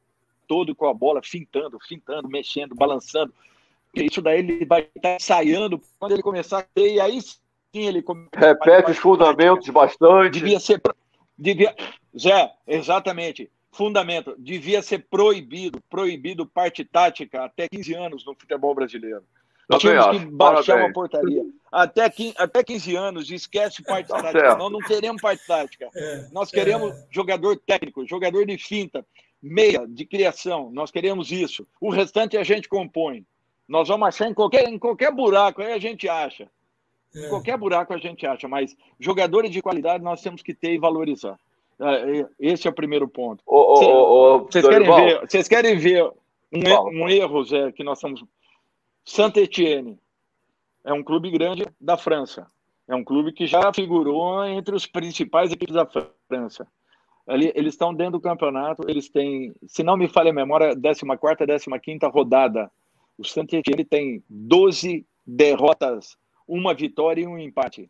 todo 0.48 0.76
com 0.76 0.88
a 0.88 0.94
bola, 0.94 1.22
fintando, 1.24 1.78
fintando, 1.86 2.30
mexendo, 2.30 2.76
balançando. 2.76 3.34
Isso 3.94 4.22
daí 4.22 4.40
ele 4.40 4.66
vai 4.66 4.88
estar 4.96 5.16
ensaiando 5.16 5.82
quando 6.00 6.14
ele 6.14 6.22
começar 6.22 6.60
a 6.60 6.64
ter, 6.64 6.94
e 6.94 7.00
aí 7.00 7.20
ele 7.80 8.04
Repete 8.34 8.92
os 8.92 8.98
fundamentos 8.98 9.68
bastante. 9.70 10.40
Devia 10.40 10.60
ser. 10.60 10.82
Devia, 11.38 11.76
Zé, 12.18 12.52
exatamente. 12.68 13.52
Fundamento. 13.72 14.36
Devia 14.38 14.82
ser 14.82 15.06
proibido, 15.10 15.82
proibido 15.90 16.46
parte 16.46 16.86
tática 16.86 17.44
até 17.44 17.68
15 17.68 17.94
anos 17.94 18.26
no 18.26 18.34
futebol 18.34 18.74
brasileiro. 18.74 19.24
Nós 19.68 19.82
tínhamos 19.82 20.20
que 20.20 20.26
baixar 20.28 20.64
Parabéns. 20.64 20.88
uma 20.88 20.94
portaria. 20.94 21.44
Até, 21.72 22.12
até 22.38 22.64
15 22.64 22.96
anos, 22.96 23.32
esquece 23.32 23.84
parte 23.84 24.08
tá 24.08 24.22
tática. 24.22 24.40
Certo. 24.40 24.58
Nós 24.60 24.72
não 24.72 24.80
queremos 24.80 25.22
parte 25.22 25.46
tática. 25.46 25.90
É, 25.94 26.28
Nós 26.32 26.52
queremos 26.52 26.92
é. 26.92 27.08
jogador 27.10 27.58
técnico, 27.58 28.08
jogador 28.08 28.46
de 28.46 28.58
finta, 28.58 29.06
meia, 29.42 29.86
de 29.88 30.06
criação. 30.06 30.70
Nós 30.72 30.92
queremos 30.92 31.32
isso. 31.32 31.68
O 31.82 31.90
restante 31.90 32.38
a 32.38 32.44
gente 32.44 32.70
compõe. 32.70 33.26
Nós 33.68 33.88
vamos 33.88 34.08
achar 34.08 34.30
em 34.30 34.34
qualquer, 34.34 34.70
em 34.70 34.78
qualquer 34.78 35.12
buraco, 35.12 35.62
aí 35.62 35.74
a 35.74 35.80
gente 35.80 36.08
acha. 36.08 36.48
É. 37.16 37.30
Qualquer 37.30 37.58
buraco 37.58 37.94
a 37.94 37.98
gente 37.98 38.26
acha, 38.26 38.48
mas 38.48 38.76
jogadores 39.00 39.52
de 39.52 39.62
qualidade 39.62 40.04
nós 40.04 40.22
temos 40.22 40.42
que 40.42 40.54
ter 40.54 40.74
e 40.74 40.78
valorizar. 40.78 41.40
É, 41.80 42.20
é, 42.20 42.28
esse 42.40 42.68
é 42.68 42.72
o 42.72 42.76
primeiro 42.76 43.08
ponto. 43.08 43.44
vocês, 44.50 44.68
querem 44.68 44.96
ver, 44.96 45.20
vocês 45.22 45.48
querem 45.48 45.78
ver 45.78 46.04
um, 46.52 47.04
um 47.04 47.10
erro, 47.10 47.44
Zé, 47.44 47.72
que 47.72 47.84
nós 47.84 47.98
estamos 47.98 48.24
Saint-Étienne 49.06 50.00
é 50.84 50.92
um 50.92 51.04
clube 51.04 51.30
grande 51.30 51.66
da 51.80 51.96
França. 51.96 52.48
É 52.88 52.96
um 52.96 53.04
clube 53.04 53.32
que 53.32 53.48
já 53.48 53.74
figurou 53.74 54.44
entre 54.46 54.76
os 54.76 54.86
principais 54.86 55.52
equipes 55.52 55.74
da 55.74 55.86
França. 55.86 56.68
Ali, 57.28 57.52
eles 57.56 57.74
estão 57.74 57.94
dentro 57.94 58.14
do 58.14 58.22
campeonato, 58.22 58.84
eles 58.88 59.10
têm, 59.10 59.54
se 59.68 59.82
não 59.82 59.98
me 59.98 60.08
falha 60.08 60.30
a 60.30 60.34
memória, 60.34 60.76
14ª, 60.76 61.46
15ª 61.48 62.12
rodada. 62.12 62.72
O 63.18 63.24
Saint-Étienne 63.24 63.84
tem 63.84 64.24
12 64.30 65.06
derrotas, 65.26 66.18
uma 66.48 66.74
vitória 66.74 67.22
e 67.22 67.28
um 67.28 67.38
empate. 67.38 67.90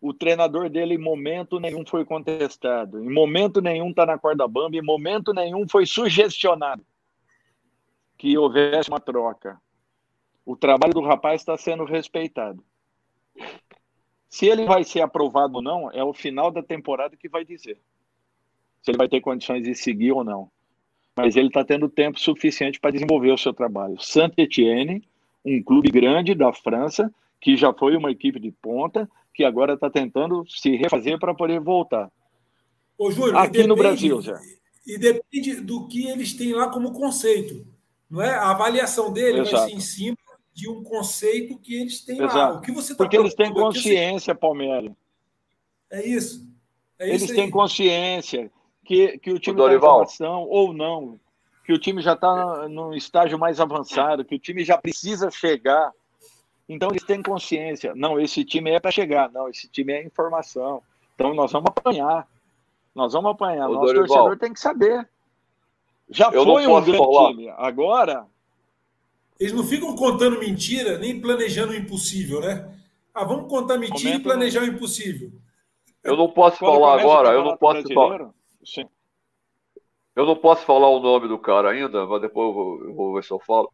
O 0.00 0.12
treinador 0.12 0.68
dele, 0.68 0.94
em 0.94 0.98
momento 0.98 1.58
nenhum, 1.58 1.84
foi 1.86 2.04
contestado. 2.04 3.02
Em 3.02 3.10
momento 3.10 3.60
nenhum 3.60 3.90
está 3.90 4.04
na 4.04 4.18
corda 4.18 4.46
bamba. 4.46 4.76
Em 4.76 4.82
momento 4.82 5.32
nenhum 5.32 5.66
foi 5.66 5.86
sugestionado 5.86 6.84
que 8.18 8.36
houvesse 8.36 8.90
uma 8.90 9.00
troca 9.00 9.58
o 10.44 10.54
trabalho 10.54 10.92
do 10.92 11.00
rapaz 11.00 11.40
está 11.40 11.56
sendo 11.56 11.84
respeitado. 11.84 12.62
Se 14.28 14.46
ele 14.46 14.64
vai 14.64 14.84
ser 14.84 15.00
aprovado 15.00 15.56
ou 15.56 15.62
não, 15.62 15.90
é 15.90 16.04
o 16.04 16.12
final 16.12 16.50
da 16.50 16.62
temporada 16.62 17.16
que 17.16 17.28
vai 17.28 17.44
dizer. 17.44 17.78
Se 18.82 18.90
ele 18.90 18.98
vai 18.98 19.08
ter 19.08 19.20
condições 19.20 19.62
de 19.62 19.74
seguir 19.74 20.12
ou 20.12 20.22
não. 20.22 20.50
Mas 21.16 21.36
ele 21.36 21.46
está 21.46 21.64
tendo 21.64 21.88
tempo 21.88 22.18
suficiente 22.18 22.78
para 22.78 22.90
desenvolver 22.90 23.30
o 23.30 23.38
seu 23.38 23.54
trabalho. 23.54 24.00
Saint-Étienne, 24.00 25.08
um 25.44 25.62
clube 25.62 25.90
grande 25.90 26.34
da 26.34 26.52
França, 26.52 27.12
que 27.44 27.58
já 27.58 27.74
foi 27.74 27.94
uma 27.94 28.10
equipe 28.10 28.40
de 28.40 28.50
ponta, 28.50 29.06
que 29.34 29.44
agora 29.44 29.74
está 29.74 29.90
tentando 29.90 30.46
se 30.48 30.74
refazer 30.76 31.18
para 31.18 31.34
poder 31.34 31.60
voltar. 31.60 32.10
Ô, 32.96 33.10
Júlio, 33.10 33.36
Aqui 33.36 33.50
depende, 33.50 33.68
no 33.68 33.76
Brasil, 33.76 34.22
já. 34.22 34.40
E 34.86 34.96
depende 34.96 35.60
do 35.60 35.86
que 35.86 36.06
eles 36.06 36.32
têm 36.32 36.54
lá 36.54 36.70
como 36.70 36.94
conceito. 36.94 37.66
Não 38.08 38.22
é? 38.22 38.30
A 38.30 38.50
avaliação 38.50 39.12
dele 39.12 39.40
Exato. 39.40 39.56
vai 39.58 39.68
ser 39.68 39.76
em 39.76 39.80
cima 39.80 40.16
de 40.54 40.70
um 40.70 40.82
conceito 40.82 41.58
que 41.58 41.74
eles 41.74 42.02
têm 42.02 42.16
Exato. 42.16 42.34
lá. 42.34 42.52
O 42.54 42.60
que 42.62 42.72
você 42.72 42.94
tá 42.94 43.04
Porque 43.04 43.18
eles 43.18 43.34
têm 43.34 43.52
consciência, 43.52 44.32
aqui, 44.32 44.40
Palmeiras. 44.40 44.92
É 45.90 46.06
isso. 46.06 46.48
É 46.98 47.10
eles 47.10 47.24
isso 47.24 47.34
têm 47.34 47.50
consciência 47.50 48.50
que, 48.86 49.18
que 49.18 49.30
o 49.30 49.38
time 49.38 49.60
está 49.60 49.74
em 49.74 49.80
formação 49.80 50.44
ou 50.44 50.72
não, 50.72 51.20
que 51.66 51.74
o 51.74 51.78
time 51.78 52.00
já 52.00 52.14
está 52.14 52.66
no 52.70 52.94
estágio 52.94 53.38
mais 53.38 53.60
avançado, 53.60 54.24
que 54.24 54.34
o 54.34 54.38
time 54.38 54.64
já 54.64 54.78
precisa 54.78 55.30
chegar. 55.30 55.92
Então 56.68 56.90
eles 56.90 57.04
têm 57.04 57.22
consciência. 57.22 57.94
Não, 57.94 58.18
esse 58.18 58.44
time 58.44 58.70
é 58.70 58.80
para 58.80 58.90
chegar. 58.90 59.30
Não, 59.30 59.48
esse 59.48 59.68
time 59.68 59.92
é 59.92 60.04
informação. 60.04 60.82
Então 61.14 61.34
nós 61.34 61.52
vamos 61.52 61.68
apanhar. 61.68 62.26
Nós 62.94 63.12
vamos 63.12 63.32
apanhar. 63.32 63.68
Ô, 63.68 63.74
Nosso 63.74 63.86
Dorival, 63.86 64.06
torcedor 64.06 64.38
tem 64.38 64.52
que 64.52 64.60
saber. 64.60 65.08
Já 66.08 66.30
foi 66.30 66.66
um 66.66 66.82
grande 66.82 66.96
falar. 66.96 67.30
time. 67.30 67.48
Agora. 67.50 68.26
Eles 69.38 69.52
não 69.52 69.64
ficam 69.64 69.94
contando 69.96 70.38
mentira, 70.38 70.96
nem 70.96 71.20
planejando 71.20 71.72
o 71.72 71.76
impossível, 71.76 72.40
né? 72.40 72.72
Ah, 73.12 73.24
vamos 73.24 73.48
contar 73.48 73.76
mentira 73.78 73.98
Comenta 73.98 74.16
e 74.16 74.22
planejar 74.22 74.60
no... 74.60 74.66
o 74.66 74.70
impossível. 74.70 75.32
Eu 76.04 76.16
não 76.16 76.28
posso 76.28 76.58
Quando 76.58 76.74
falar 76.74 77.00
agora, 77.00 77.30
eu 77.30 77.44
não 77.44 77.56
posso 77.56 77.92
falar. 77.92 78.30
Sim. 78.64 78.86
Eu 80.14 80.26
não 80.26 80.36
posso 80.36 80.64
falar 80.64 80.88
o 80.88 81.00
nome 81.00 81.26
do 81.26 81.38
cara 81.38 81.70
ainda, 81.70 82.06
mas 82.06 82.20
depois 82.20 82.48
eu 82.48 82.54
vou, 82.54 82.84
eu 82.84 82.94
vou 82.94 83.14
ver 83.14 83.24
se 83.24 83.32
eu 83.32 83.40
falo. 83.40 83.72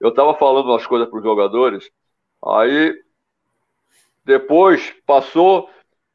Eu 0.00 0.08
estava 0.08 0.34
falando 0.34 0.70
umas 0.70 0.86
coisas 0.86 1.08
para 1.08 1.18
os 1.18 1.24
jogadores, 1.24 1.90
aí 2.48 2.94
depois 4.24 4.94
passou, 5.06 5.70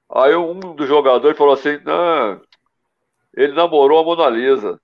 aí 0.09 0.35
um 0.35 0.59
dos 0.59 0.87
jogadores 0.87 1.37
falou 1.37 1.53
assim: 1.53 1.79
não, 1.83 2.41
ele 3.33 3.53
namorou 3.53 3.99
a 3.99 4.03
Mona 4.03 4.29
Lisa. 4.29 4.79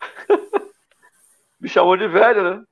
Me 1.60 1.68
chamou 1.68 1.96
de 1.96 2.06
velho, 2.06 2.42
né? 2.42 2.62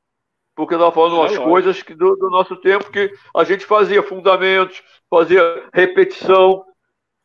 Porque 0.55 0.77
nós 0.77 0.95
falando 0.95 1.17
é, 1.17 1.19
umas 1.21 1.39
coisas 1.39 1.83
que 1.83 1.95
do, 1.95 2.15
do, 2.17 2.31
nosso 2.31 2.57
tempo 2.57 2.91
que 2.91 3.13
a 3.35 3.43
gente 3.43 3.67
fazia 3.67 4.03
fundamentos, 4.03 4.83
fazia 5.11 5.69
repetição. 5.73 6.65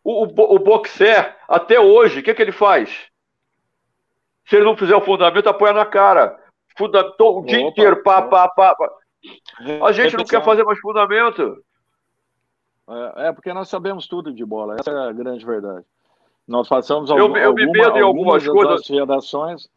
O, 0.03 0.23
o, 0.23 0.55
o 0.55 0.59
boxer, 0.59 1.37
até 1.47 1.79
hoje, 1.79 2.21
o 2.21 2.23
que, 2.23 2.33
que 2.33 2.41
ele 2.41 2.53
faz? 2.53 3.07
Se 4.47 4.55
ele 4.55 4.65
não 4.65 4.75
fizer 4.75 4.95
o 4.95 5.01
fundamento, 5.01 5.47
apoia 5.47 5.73
na 5.73 5.85
cara. 5.85 6.39
Fundamentou 6.75 7.39
o 7.39 7.45
dia 7.45 7.59
inteiro, 7.59 8.01
pá, 8.01 8.21
pá, 8.21 8.47
pá, 8.47 8.73
pá. 8.73 8.89
A 9.83 9.91
gente 9.91 10.15
não 10.15 10.25
quer 10.25 10.43
fazer 10.43 10.63
mais 10.63 10.79
fundamento. 10.79 11.63
É, 12.87 13.27
é, 13.27 13.31
porque 13.31 13.53
nós 13.53 13.69
sabemos 13.69 14.07
tudo 14.07 14.33
de 14.33 14.43
bola, 14.43 14.77
essa 14.79 14.89
é 14.89 15.09
a 15.09 15.11
grande 15.11 15.45
verdade. 15.45 15.85
Nós 16.47 16.67
passamos 16.67 17.09
eu, 17.11 17.17
eu 17.37 17.53
me 17.53 17.65
medo 17.67 17.97
em 17.97 18.01
algumas, 18.01 18.47
algumas 18.47 18.67
coisas. 18.67 18.87
redações 18.87 19.69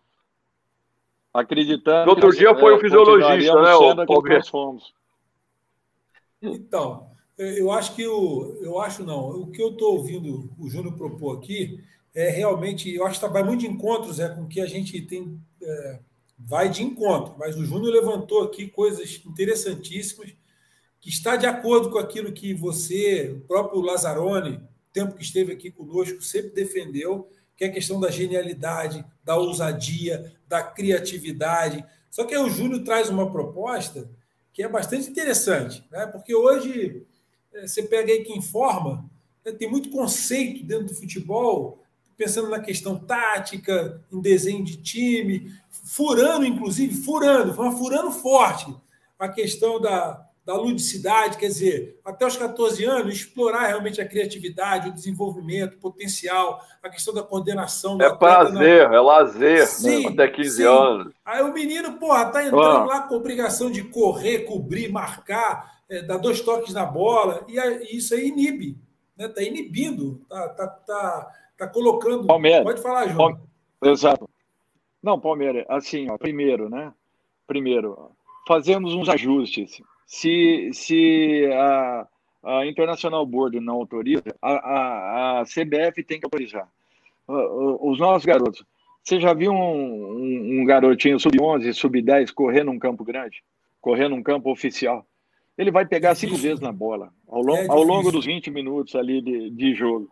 acreditando. 1.33 2.07
No 2.07 2.13
outro 2.13 2.31
dia 2.31 2.55
foi 2.55 2.75
o 2.75 2.79
fisiologista, 2.79 3.63
né? 3.63 3.75
O 3.75 3.95
nós 3.95 4.49
fomos. 4.49 4.95
Então, 6.41 7.11
eu 7.39 7.71
acho 7.71 7.95
que 7.95 8.07
o. 8.07 8.59
Eu 8.61 8.81
acho 8.81 9.05
não. 9.05 9.31
O 9.31 9.51
que 9.51 9.63
eu 9.63 9.71
estou 9.71 9.97
ouvindo 9.97 10.51
o 10.59 10.69
Júnior 10.69 10.95
propor 10.95 11.39
aqui 11.39 11.83
é 12.15 12.31
realmente. 12.31 12.93
Eu 12.95 13.07
acho 13.07 13.21
que 13.21 13.29
vai 13.29 13.43
muito 13.43 13.61
de 13.61 13.69
encontros 13.69 14.19
é, 14.19 14.29
com 14.29 14.43
o 14.43 14.49
que 14.49 14.61
a 14.61 14.67
gente 14.67 15.01
tem. 15.03 15.41
É, 15.63 16.01
vai 16.47 16.69
de 16.69 16.83
encontro, 16.83 17.35
mas 17.39 17.57
o 17.57 17.65
Júnior 17.65 17.93
levantou 17.93 18.43
aqui 18.43 18.69
coisas 18.69 19.23
interessantíssimas 19.25 20.35
que 21.01 21.09
está 21.09 21.37
de 21.37 21.47
acordo 21.47 21.91
com 21.91 21.99
aquilo 21.99 22.33
que 22.33 22.55
você, 22.55 23.33
o 23.37 23.41
próprio 23.41 23.81
Lazzaroni, 23.81 24.61
tempo 24.93 25.15
que 25.15 25.23
esteve 25.23 25.53
aqui 25.53 25.71
conosco, 25.71 26.23
sempre 26.23 26.51
defendeu, 26.51 27.29
que 27.57 27.65
é 27.65 27.67
a 27.69 27.73
questão 27.73 27.99
da 27.99 28.11
genialidade, 28.11 29.05
da 29.25 29.37
ousadia, 29.37 30.33
da 30.47 30.63
criatividade. 30.63 31.85
Só 32.11 32.25
que 32.25 32.35
aí 32.35 32.43
o 32.43 32.51
Júnior 32.51 32.85
traz 32.85 33.09
uma 33.09 33.31
proposta 33.31 34.09
que 34.53 34.63
é 34.63 34.69
bastante 34.69 35.11
interessante, 35.11 35.85
né? 35.91 36.07
porque 36.07 36.35
hoje 36.35 37.05
é, 37.53 37.67
você 37.67 37.83
pega 37.83 38.13
aí 38.13 38.23
quem 38.23 38.41
forma, 38.41 39.11
né? 39.45 39.53
tem 39.53 39.69
muito 39.69 39.91
conceito 39.91 40.65
dentro 40.65 40.87
do 40.87 40.95
futebol, 40.95 41.82
pensando 42.23 42.49
na 42.49 42.61
questão 42.61 42.97
tática, 42.97 44.01
em 44.13 44.21
desenho 44.21 44.63
de 44.63 44.77
time, 44.77 45.53
furando, 45.69 46.47
inclusive, 46.47 46.95
furando, 46.95 47.53
furando 47.53 48.13
forte 48.13 48.73
a 49.19 49.29
questão 49.29 49.81
da, 49.81 50.25
da 50.47 50.55
ludicidade, 50.55 51.37
quer 51.37 51.49
dizer, 51.49 52.01
até 52.05 52.25
os 52.25 52.37
14 52.37 52.85
anos, 52.85 53.17
explorar 53.17 53.67
realmente 53.67 54.01
a 54.01 54.07
criatividade, 54.07 54.89
o 54.89 54.93
desenvolvimento, 54.93 55.75
o 55.75 55.81
potencial, 55.81 56.61
a 56.81 56.89
questão 56.89 57.13
da 57.13 57.25
coordenação. 57.25 58.01
É 58.01 58.15
prazer, 58.15 58.83
é 58.83 59.01
lazer, 59.01 59.67
sim, 59.67 60.07
até 60.07 60.29
15 60.29 60.57
sim. 60.57 60.63
anos. 60.63 61.13
Aí 61.25 61.43
o 61.43 61.53
menino, 61.53 61.99
porra, 61.99 62.27
tá 62.27 62.45
entrando 62.45 62.63
ah. 62.63 62.85
lá 62.85 63.01
com 63.03 63.15
a 63.15 63.19
obrigação 63.19 63.69
de 63.69 63.83
correr, 63.83 64.45
cobrir, 64.45 64.93
marcar, 64.93 65.73
é, 65.89 66.03
dar 66.03 66.19
dois 66.19 66.41
toques 66.41 66.73
na 66.73 66.85
bola, 66.85 67.45
e, 67.49 67.59
e 67.59 67.97
isso 67.97 68.15
aí 68.15 68.29
inibe, 68.29 68.79
né? 69.17 69.27
Tá 69.27 69.43
inibindo, 69.43 70.25
tá, 70.29 70.49
tá, 70.51 70.67
tá, 70.67 71.42
tá 71.67 71.73
colocando. 71.73 72.27
Palmeiras. 72.27 72.65
Pode 72.65 72.83
falar, 72.83 73.09
João. 73.09 73.41
Exato. 73.83 74.29
Não, 75.03 75.19
Palmeiras, 75.19 75.65
assim, 75.69 76.11
ó, 76.11 76.17
primeiro, 76.17 76.69
né? 76.69 76.93
Primeiro, 77.47 78.11
fazemos 78.47 78.95
uns 78.95 79.09
ajustes 79.09 79.83
se, 80.07 80.71
se 80.75 81.49
a, 81.55 82.07
a 82.45 82.67
International 82.67 83.25
Board 83.25 83.59
não 83.61 83.77
autoriza, 83.77 84.37
a, 84.43 84.53
a, 84.53 85.41
a 85.41 85.45
CBF 85.45 86.03
tem 86.05 86.21
que 86.21 86.27
autorizar. 86.27 86.69
Os 87.27 87.99
nossos 87.99 88.27
garotos. 88.27 88.63
Você 89.03 89.19
já 89.19 89.33
viu 89.33 89.53
um, 89.53 89.57
um, 89.57 90.61
um 90.61 90.65
garotinho 90.65 91.19
sub-11, 91.19 91.73
sub-10 91.73 92.33
correr 92.33 92.63
num 92.63 92.79
campo 92.79 93.05
grande? 93.05 93.43
Correr 93.81 94.09
num 94.09 94.23
campo 94.23 94.51
oficial? 94.51 95.07
Ele 95.57 95.71
vai 95.71 95.87
pegar 95.87 96.15
cinco 96.15 96.37
vezes 96.37 96.61
na 96.61 96.73
bola, 96.73 97.11
ao, 97.27 97.43
long, 97.43 97.57
é 97.57 97.67
ao 97.69 97.83
longo 97.83 98.13
dos 98.13 98.27
20 98.27 98.51
minutos 98.51 98.95
ali 98.95 99.23
de, 99.23 99.51
de 99.51 99.75
jogo. 99.75 100.11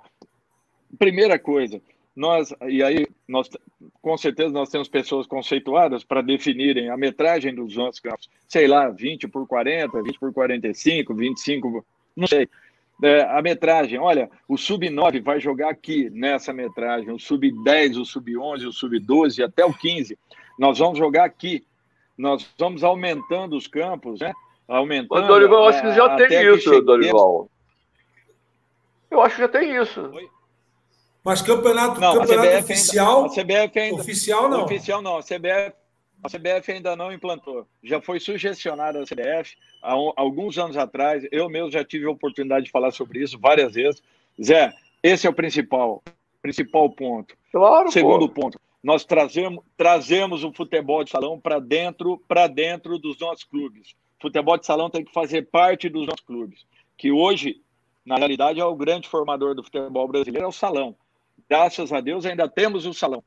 Primeira 0.99 1.39
coisa, 1.39 1.81
nós, 2.15 2.53
e 2.69 2.83
aí, 2.83 3.07
nós, 3.27 3.49
com 4.03 4.17
certeza, 4.17 4.51
nós 4.51 4.69
temos 4.69 4.89
pessoas 4.89 5.27
conceituadas 5.27 6.05
para 6.05 6.21
definirem 6.21 6.91
a 6.91 6.97
metragem 6.97 7.55
dos 7.55 7.77
nossos 7.77 8.01
campos. 8.01 8.29
Sei 8.49 8.67
lá, 8.67 8.89
20 8.89 9.29
por 9.29 9.47
40, 9.47 10.03
20 10.03 10.19
por 10.19 10.33
45, 10.33 11.15
25, 11.15 11.87
não 12.17 12.27
sei. 12.27 12.49
É, 13.03 13.23
a 13.23 13.41
metragem, 13.41 13.99
olha, 13.99 14.31
o 14.47 14.59
sub-9 14.59 15.23
vai 15.23 15.41
jogar 15.41 15.71
aqui 15.71 16.11
nessa 16.11 16.53
metragem, 16.53 17.11
o 17.11 17.19
sub-10, 17.19 17.99
o 17.99 18.05
sub-11, 18.05 18.67
o 18.67 18.73
sub-12, 18.73 19.43
até 19.43 19.65
o 19.65 19.73
15. 19.73 20.19
Nós 20.59 20.79
vamos 20.79 20.99
jogar 20.99 21.25
aqui. 21.25 21.65
Nós 22.19 22.47
vamos 22.59 22.85
aumentando 22.85 23.57
os 23.57 23.67
campos, 23.67 24.21
né? 24.21 24.35
Aumentando. 24.69 25.21
Mas, 25.21 25.27
Dorival, 25.27 25.69
acho 25.69 25.81
que 25.81 25.93
já 25.95 26.17
tem 26.17 26.55
isso, 26.55 26.83
Dorival. 26.83 27.49
Eu 29.11 29.23
acho 29.23 29.37
que 29.37 29.41
já 29.41 29.49
tem 29.49 29.75
isso. 29.75 30.03
Oi? 30.13 30.29
Mas 31.25 31.43
campeonato, 31.43 32.01
não, 32.01 32.19
campeonato 32.19 32.59
oficial. 32.59 33.25
Ainda, 33.25 33.41
a 33.41 33.45
CBF 33.45 33.79
ainda, 33.79 34.01
oficial 34.01 34.49
não. 34.49 34.65
Oficial 34.65 35.03
não. 35.03 35.17
A 35.19 35.23
CBF, 35.23 35.73
a 36.23 36.29
CBF 36.29 36.73
ainda 36.73 36.97
não 36.97 37.13
implantou. 37.13 37.67
Já 37.83 38.01
foi 38.01 38.19
sugestionada 38.19 39.01
a 39.01 39.05
CBF 39.05 39.55
há 39.83 39.97
um, 39.97 40.13
alguns 40.17 40.57
anos 40.59 40.77
atrás. 40.77 41.27
Eu 41.31 41.49
mesmo 41.51 41.71
já 41.71 41.85
tive 41.85 42.07
a 42.07 42.11
oportunidade 42.11 42.67
de 42.67 42.71
falar 42.71 42.91
sobre 42.91 43.23
isso 43.23 43.39
várias 43.39 43.75
vezes. 43.75 44.03
Zé, 44.43 44.73
esse 45.03 45.27
é 45.27 45.31
o 45.31 45.35
principal, 45.35 46.03
principal 46.41 46.89
ponto. 46.91 47.37
Claro. 47.53 47.91
Segundo 47.93 48.27
pô. 48.27 48.43
ponto, 48.43 48.61
nós 48.83 49.05
trazemos, 49.05 49.63
trazemos 49.77 50.43
o 50.43 50.53
futebol 50.53 51.05
de 51.05 51.11
salão 51.11 51.39
para 51.39 51.59
dentro, 51.59 52.17
para 52.27 52.47
dentro 52.47 52.99
dos 52.99 53.19
nossos 53.19 53.45
clubes. 53.45 53.91
O 54.19 54.23
futebol 54.23 54.57
de 54.57 54.65
salão 54.65 54.89
tem 54.89 55.05
que 55.05 55.13
fazer 55.13 55.43
parte 55.51 55.89
dos 55.91 56.07
nossos 56.07 56.25
clubes, 56.25 56.65
que 56.97 57.13
hoje, 57.13 57.61
na 58.07 58.17
realidade, 58.17 58.59
é 58.59 58.65
o 58.65 58.75
grande 58.75 59.07
formador 59.07 59.55
do 59.55 59.63
futebol 59.63 60.09
brasileiro, 60.09 60.47
é 60.47 60.49
o 60.49 60.53
salão 60.53 60.97
graças 61.49 61.93
a 61.93 62.01
Deus 62.01 62.27
ainda 62.27 62.49
temos 62.49 62.87
o 62.87 62.95
salão. 62.95 63.23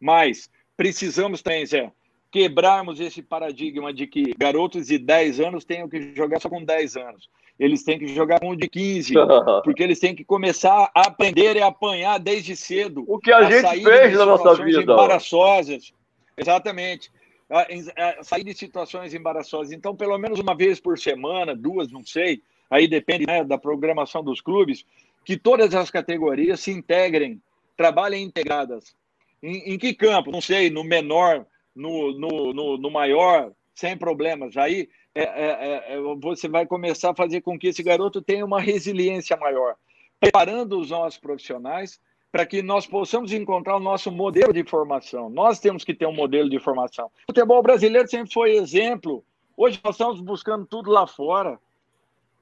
Mas 0.00 0.50
precisamos 0.76 1.42
também, 1.42 1.66
Zé, 1.66 1.90
quebrarmos 2.30 3.00
esse 3.00 3.22
paradigma 3.22 3.92
de 3.92 4.06
que 4.06 4.34
garotos 4.38 4.86
de 4.86 4.98
10 4.98 5.40
anos 5.40 5.64
tenham 5.64 5.88
que 5.88 6.14
jogar 6.14 6.40
só 6.40 6.48
com 6.48 6.62
10 6.62 6.96
anos. 6.96 7.28
Eles 7.58 7.82
têm 7.82 7.98
que 7.98 8.06
jogar 8.06 8.38
com 8.38 8.54
de 8.54 8.68
15, 8.68 9.14
porque 9.64 9.82
eles 9.82 9.98
têm 9.98 10.14
que 10.14 10.24
começar 10.24 10.90
a 10.94 11.08
aprender 11.08 11.56
e 11.56 11.62
apanhar 11.62 12.18
desde 12.18 12.54
cedo. 12.54 13.04
O 13.08 13.18
que 13.18 13.32
a, 13.32 13.38
a 13.38 13.50
gente 13.50 13.82
fez 13.82 14.16
na 14.16 14.26
nossa 14.26 14.62
vida. 14.62 14.82
Embaraçosas. 14.82 15.92
Exatamente. 16.36 17.10
A, 17.50 17.66
a, 17.96 18.22
sair 18.22 18.44
de 18.44 18.54
situações 18.54 19.12
embaraçosas. 19.12 19.72
Então, 19.72 19.96
pelo 19.96 20.16
menos 20.18 20.38
uma 20.38 20.54
vez 20.54 20.78
por 20.78 20.98
semana, 20.98 21.56
duas, 21.56 21.90
não 21.90 22.04
sei, 22.04 22.42
aí 22.70 22.86
depende 22.86 23.26
né, 23.26 23.42
da 23.42 23.58
programação 23.58 24.22
dos 24.22 24.40
clubes, 24.40 24.84
que 25.24 25.36
todas 25.36 25.74
as 25.74 25.90
categorias 25.90 26.60
se 26.60 26.70
integrem 26.70 27.40
trabalhem 27.78 28.24
integradas. 28.24 28.94
Em, 29.42 29.72
em, 29.72 29.78
que 29.78 29.94
campo? 29.94 30.30
Não 30.30 30.42
sei, 30.42 30.68
no 30.68 30.84
menor, 30.84 31.46
no, 31.74 32.12
no, 32.12 32.52
no, 32.52 32.76
no 32.76 32.90
maior, 32.90 33.50
sem 33.74 33.96
problemas. 33.96 34.58
Aí 34.58 34.90
é, 35.14 35.22
é, 35.22 35.94
é, 35.94 36.00
você 36.20 36.46
vai 36.48 36.66
começar 36.66 37.12
a 37.12 37.16
fazer 37.16 37.40
com 37.40 37.58
que 37.58 37.68
esse 37.68 37.82
garoto 37.82 38.20
tenha 38.20 38.44
uma 38.44 38.60
resiliência 38.60 39.34
maior, 39.36 39.76
preparando 40.20 40.78
os 40.78 40.90
nossos 40.90 41.18
profissionais 41.18 41.98
para 42.30 42.44
que 42.44 42.60
nós 42.60 42.86
possamos 42.86 43.32
encontrar 43.32 43.76
o 43.76 43.80
nosso 43.80 44.12
modelo 44.12 44.52
de 44.52 44.62
formação. 44.62 45.30
Nós 45.30 45.58
temos 45.58 45.82
que 45.82 45.94
ter 45.94 46.04
um 46.04 46.12
modelo 46.12 46.50
de 46.50 46.58
formação. 46.60 47.06
O 47.06 47.32
futebol 47.32 47.62
brasileiro 47.62 48.06
sempre 48.06 48.30
foi 48.30 48.56
exemplo 48.56 49.24
Hoje 49.58 49.80
nós 49.82 49.96
estamos 49.96 50.20
buscando 50.20 50.64
tudo 50.64 50.88
lá 50.88 51.04
fora. 51.04 51.58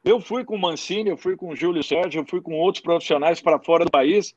Eu 0.05 0.21
fui 0.21 0.45
com 0.45 0.55
o 0.55 0.59
Mancini, 0.61 1.09
eu 1.09 1.17
fui 1.17 1.35
com 1.35 1.49
o 1.49 1.57
Júlio 1.57 1.83
Sérgio, 1.83 2.21
eu 2.21 2.27
fui 2.27 2.43
com 2.43 2.53
outros 2.53 2.83
profissionais 2.83 3.41
para 3.41 3.59
fora 3.59 3.87
do 3.87 3.91
país. 3.91 4.37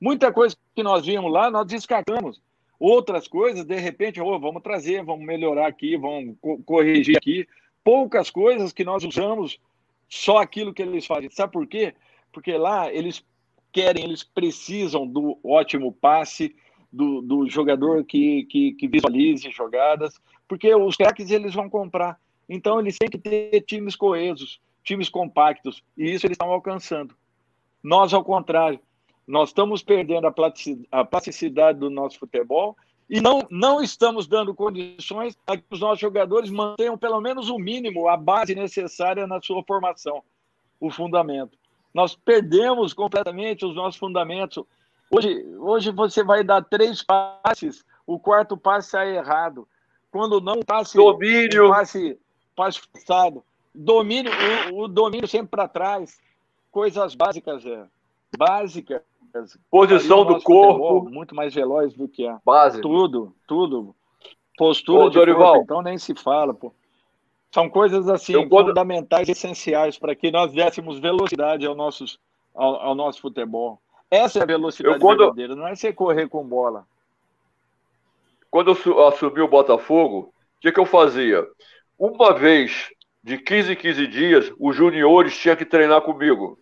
Muita 0.00 0.32
coisa 0.32 0.56
que 0.74 0.82
nós 0.82 1.04
vimos 1.04 1.30
lá, 1.30 1.50
nós 1.50 1.66
descartamos. 1.66 2.40
Outras 2.78 3.28
coisas, 3.28 3.64
de 3.64 3.76
repente, 3.76 4.20
oh, 4.20 4.40
vamos 4.40 4.62
trazer, 4.62 5.04
vamos 5.04 5.26
melhorar 5.26 5.66
aqui, 5.66 5.96
vamos 5.96 6.36
co 6.40 6.58
corrigir 6.64 7.16
aqui. 7.16 7.46
Poucas 7.84 8.30
coisas 8.30 8.72
que 8.72 8.84
nós 8.84 9.04
usamos, 9.04 9.58
só 10.08 10.38
aquilo 10.38 10.72
que 10.72 10.80
eles 10.80 11.06
fazem. 11.06 11.28
Sabe 11.30 11.52
por 11.52 11.66
quê? 11.66 11.94
Porque 12.32 12.56
lá 12.56 12.90
eles 12.92 13.22
querem, 13.70 14.04
eles 14.04 14.22
precisam 14.22 15.06
do 15.06 15.38
ótimo 15.44 15.92
passe, 15.92 16.54
do, 16.92 17.20
do 17.20 17.48
jogador 17.48 18.04
que, 18.04 18.44
que, 18.44 18.72
que 18.72 18.88
visualize 18.88 19.50
jogadas, 19.50 20.18
porque 20.48 20.74
os 20.74 20.96
craques 20.96 21.30
eles 21.30 21.54
vão 21.54 21.68
comprar. 21.68 22.18
Então 22.48 22.80
eles 22.80 22.98
têm 22.98 23.08
que 23.08 23.18
ter 23.18 23.60
times 23.62 23.94
coesos, 23.94 24.60
times 24.82 25.08
compactos, 25.08 25.84
e 25.96 26.10
isso 26.10 26.26
eles 26.26 26.34
estão 26.34 26.50
alcançando. 26.50 27.14
Nós, 27.82 28.12
ao 28.12 28.24
contrário, 28.24 28.80
nós 29.30 29.50
estamos 29.50 29.80
perdendo 29.80 30.26
a 30.26 31.04
plasticidade 31.04 31.78
do 31.78 31.88
nosso 31.88 32.18
futebol 32.18 32.76
e 33.08 33.20
não, 33.20 33.46
não 33.48 33.80
estamos 33.80 34.26
dando 34.26 34.52
condições 34.52 35.38
para 35.46 35.56
que 35.56 35.64
os 35.70 35.78
nossos 35.78 36.00
jogadores 36.00 36.50
mantenham 36.50 36.98
pelo 36.98 37.20
menos 37.20 37.48
o 37.48 37.56
mínimo, 37.56 38.08
a 38.08 38.16
base 38.16 38.56
necessária 38.56 39.28
na 39.28 39.40
sua 39.40 39.62
formação, 39.62 40.22
o 40.80 40.90
fundamento. 40.90 41.56
Nós 41.94 42.16
perdemos 42.16 42.92
completamente 42.92 43.64
os 43.64 43.76
nossos 43.76 44.00
fundamentos. 44.00 44.64
Hoje, 45.08 45.44
hoje 45.58 45.92
você 45.92 46.24
vai 46.24 46.42
dar 46.42 46.64
três 46.64 47.00
passes, 47.00 47.84
o 48.04 48.18
quarto 48.18 48.56
passe 48.56 48.90
sai 48.90 49.16
errado. 49.16 49.66
Quando 50.10 50.40
não 50.40 50.60
passe 50.60 50.96
domínio, 50.96 51.68
passe, 51.68 52.18
passe 52.56 52.80
forçado, 52.80 53.44
domínio, 53.72 54.32
o, 54.72 54.82
o 54.82 54.88
domínio 54.88 55.28
sempre 55.28 55.50
para 55.50 55.68
trás, 55.68 56.18
coisas 56.72 57.14
básicas, 57.14 57.64
é, 57.64 57.84
básicas. 58.36 59.02
Posição 59.70 60.24
do 60.24 60.40
corpo, 60.42 61.08
muito 61.10 61.34
mais 61.34 61.54
veloz 61.54 61.94
do 61.94 62.08
que 62.08 62.26
a 62.26 62.40
base. 62.44 62.80
Tudo, 62.80 63.34
tudo. 63.46 63.94
Postura 64.56 65.04
Ô, 65.04 65.08
de 65.08 65.14
Dorival. 65.14 65.52
corpo, 65.52 65.64
então 65.64 65.82
nem 65.82 65.98
se 65.98 66.14
fala, 66.14 66.52
pô. 66.52 66.72
São 67.52 67.68
coisas 67.68 68.08
assim 68.08 68.48
quando... 68.48 68.68
fundamentais, 68.68 69.28
essenciais 69.28 69.98
para 69.98 70.14
que 70.14 70.30
nós 70.30 70.52
dessemos 70.52 70.98
velocidade 70.98 71.66
ao, 71.66 71.74
nossos, 71.74 72.18
ao, 72.54 72.76
ao 72.76 72.94
nosso 72.94 73.20
futebol. 73.20 73.80
Essa 74.10 74.40
é 74.40 74.42
a 74.42 74.46
velocidade 74.46 74.96
eu, 74.96 75.00
quando... 75.00 75.18
verdadeira, 75.18 75.56
não 75.56 75.66
é 75.66 75.74
você 75.74 75.92
correr 75.92 76.28
com 76.28 76.46
bola. 76.46 76.86
Quando 78.50 78.76
eu 78.84 79.06
assumi 79.06 79.40
o 79.40 79.48
Botafogo, 79.48 80.32
o 80.58 80.60
que, 80.60 80.72
que 80.72 80.80
eu 80.80 80.86
fazia? 80.86 81.46
Uma 81.98 82.34
vez 82.34 82.90
de 83.22 83.38
15 83.38 83.72
em 83.72 83.76
15 83.76 84.06
dias, 84.06 84.52
os 84.58 84.74
juniores 84.74 85.36
tinham 85.36 85.56
que 85.56 85.64
treinar 85.64 86.02
comigo. 86.02 86.58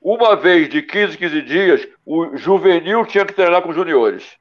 Uma 0.00 0.34
vez 0.34 0.68
de 0.68 0.80
15 0.80 1.14
em 1.14 1.18
15 1.18 1.42
dias, 1.42 1.88
o 2.06 2.36
juvenil 2.36 3.04
tinha 3.04 3.26
que 3.26 3.34
treinar 3.34 3.60
com 3.62 3.68
os 3.68 3.74
juniores. 3.74 4.36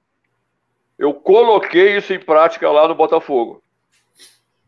Eu 0.98 1.14
coloquei 1.14 1.98
isso 1.98 2.14
em 2.14 2.20
prática 2.20 2.72
lá 2.72 2.88
no 2.88 2.96
Botafogo. 2.96 3.62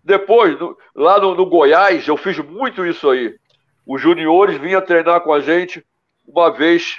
Depois, 0.03 0.59
no, 0.59 0.77
lá 0.95 1.19
no, 1.19 1.35
no, 1.35 1.45
Goiás, 1.45 2.07
eu 2.07 2.17
fiz 2.17 2.37
muito 2.39 2.85
isso 2.85 3.09
aí. 3.09 3.35
Os 3.85 4.01
juniores 4.01 4.57
vinham 4.57 4.81
treinar 4.81 5.21
com 5.21 5.33
a 5.33 5.39
gente 5.39 5.85
uma 6.27 6.49
vez 6.51 6.97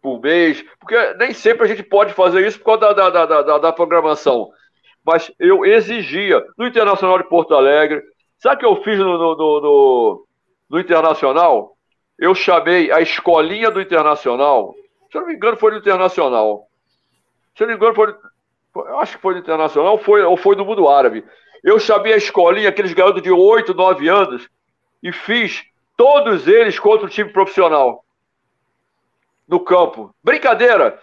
por 0.00 0.20
mês, 0.20 0.64
porque 0.78 0.96
nem 1.14 1.32
sempre 1.32 1.64
a 1.64 1.68
gente 1.68 1.82
pode 1.82 2.12
fazer 2.12 2.46
isso 2.46 2.58
por 2.58 2.78
causa 2.78 2.94
da, 2.94 3.10
da, 3.10 3.26
da, 3.26 3.42
da, 3.42 3.58
da 3.58 3.72
programação. 3.72 4.50
Mas 5.04 5.32
eu 5.38 5.64
exigia. 5.64 6.44
No 6.56 6.66
Internacional 6.66 7.18
de 7.18 7.28
Porto 7.28 7.54
Alegre, 7.54 8.02
sabe 8.38 8.56
o 8.56 8.58
que 8.58 8.66
eu 8.66 8.82
fiz 8.84 8.98
no, 8.98 9.16
no, 9.16 9.36
no, 9.36 10.26
no 10.70 10.80
Internacional? 10.80 11.76
Eu 12.22 12.36
chamei 12.36 12.92
a 12.92 13.00
escolinha 13.00 13.68
do 13.68 13.80
Internacional. 13.80 14.76
Se 15.10 15.18
eu 15.18 15.22
não 15.22 15.28
me 15.28 15.34
engano, 15.34 15.56
foi 15.56 15.72
no 15.72 15.78
Internacional. 15.78 16.68
Se 17.52 17.64
eu 17.64 17.66
não 17.66 17.74
me 17.74 17.76
engano, 17.76 17.96
foi. 17.96 18.14
Eu 18.76 19.00
acho 19.00 19.16
que 19.16 19.22
foi 19.22 19.34
no 19.34 19.40
Internacional 19.40 19.98
foi, 19.98 20.22
ou 20.22 20.36
foi 20.36 20.54
no 20.54 20.64
Mundo 20.64 20.88
Árabe. 20.88 21.24
Eu 21.64 21.80
chamei 21.80 22.12
a 22.12 22.16
escolinha, 22.16 22.68
aqueles 22.68 22.92
garotos 22.92 23.22
de 23.22 23.32
8, 23.32 23.74
9 23.74 24.08
anos, 24.08 24.48
e 25.02 25.10
fiz 25.10 25.64
todos 25.96 26.46
eles 26.46 26.78
contra 26.78 27.06
o 27.06 27.10
time 27.10 27.32
profissional 27.32 28.04
no 29.48 29.58
campo. 29.58 30.14
Brincadeira! 30.22 31.00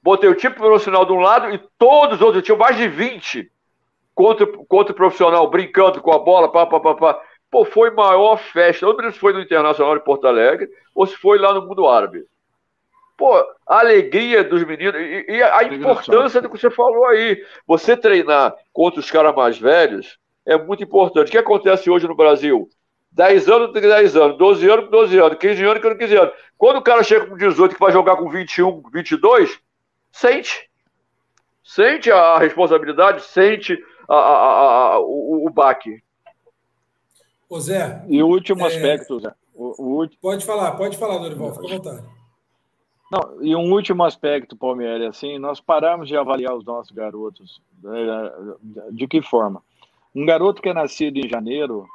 Botei 0.00 0.30
o 0.30 0.36
time 0.36 0.54
profissional 0.54 1.04
de 1.04 1.12
um 1.12 1.18
lado 1.18 1.52
e 1.52 1.58
todos 1.76 2.18
os 2.18 2.22
outros, 2.22 2.44
tinham 2.44 2.56
mais 2.56 2.76
de 2.76 2.86
20 2.86 3.50
contra, 4.14 4.46
contra 4.46 4.92
o 4.92 4.96
profissional, 4.96 5.50
brincando 5.50 6.00
com 6.00 6.12
a 6.12 6.20
bola, 6.20 6.52
pá, 6.52 6.66
pá, 6.66 6.78
pá, 6.78 6.94
pá. 6.94 7.20
Pô, 7.52 7.66
foi 7.66 7.90
maior 7.90 8.38
festa. 8.38 8.86
Não 8.86 8.96
sei 8.98 9.12
se 9.12 9.18
foi 9.18 9.34
no 9.34 9.42
Internacional 9.42 9.94
de 9.94 10.02
Porto 10.02 10.26
Alegre 10.26 10.70
ou 10.94 11.06
se 11.06 11.14
foi 11.18 11.38
lá 11.38 11.52
no 11.52 11.66
Mundo 11.66 11.86
Árabe. 11.86 12.24
Pô, 13.14 13.36
a 13.68 13.80
alegria 13.80 14.42
dos 14.42 14.64
meninos 14.64 14.94
e, 14.98 15.26
e 15.28 15.42
a 15.42 15.62
importância 15.64 16.40
do 16.40 16.48
que 16.48 16.58
você 16.58 16.70
falou 16.70 17.04
aí. 17.04 17.44
Você 17.66 17.94
treinar 17.94 18.54
contra 18.72 19.00
os 19.00 19.10
caras 19.10 19.34
mais 19.34 19.58
velhos 19.58 20.18
é 20.46 20.56
muito 20.56 20.82
importante. 20.82 21.28
O 21.28 21.30
que 21.30 21.36
acontece 21.36 21.90
hoje 21.90 22.08
no 22.08 22.16
Brasil? 22.16 22.70
10 23.12 23.46
anos 23.50 23.72
tem 23.72 23.82
10 23.82 24.16
anos, 24.16 24.38
12 24.38 24.70
anos 24.70 24.84
com 24.86 24.90
12 24.90 25.18
anos, 25.18 25.38
15 25.38 25.64
anos 25.64 25.82
com 25.82 25.94
15 25.94 26.16
anos. 26.16 26.34
Quando 26.56 26.78
o 26.78 26.82
cara 26.82 27.02
chega 27.02 27.26
com 27.26 27.36
18 27.36 27.74
que 27.74 27.80
vai 27.80 27.92
jogar 27.92 28.16
com 28.16 28.30
21, 28.30 28.82
22, 28.90 29.60
sente. 30.10 30.70
Sente 31.62 32.10
a 32.10 32.38
responsabilidade, 32.38 33.22
sente 33.22 33.78
a, 34.08 34.16
a, 34.16 34.92
a, 34.94 35.00
o, 35.00 35.46
o 35.46 35.50
baque. 35.50 36.02
Ô 37.52 37.60
Zé. 37.60 38.02
E 38.08 38.22
o 38.22 38.28
último 38.28 38.64
é... 38.64 38.68
aspecto, 38.68 39.20
Zé. 39.20 39.34
O, 39.54 40.04
o... 40.04 40.08
Pode 40.22 40.42
falar, 40.42 40.72
pode 40.72 40.96
falar, 40.96 41.18
Dorival, 41.18 41.52
fica 41.52 41.66
à 41.66 41.76
vontade. 41.76 42.06
Não, 43.10 43.42
e 43.42 43.54
um 43.54 43.70
último 43.70 44.04
aspecto, 44.04 44.56
Palmeiras, 44.56 45.06
assim, 45.06 45.38
nós 45.38 45.60
paramos 45.60 46.08
de 46.08 46.16
avaliar 46.16 46.56
os 46.56 46.64
nossos 46.64 46.90
garotos. 46.92 47.60
Né, 47.82 48.32
de 48.92 49.06
que 49.06 49.20
forma? 49.20 49.62
Um 50.14 50.24
garoto 50.24 50.62
que 50.62 50.70
é 50.70 50.72
nascido 50.72 51.18
em 51.18 51.28
janeiro, 51.28 51.86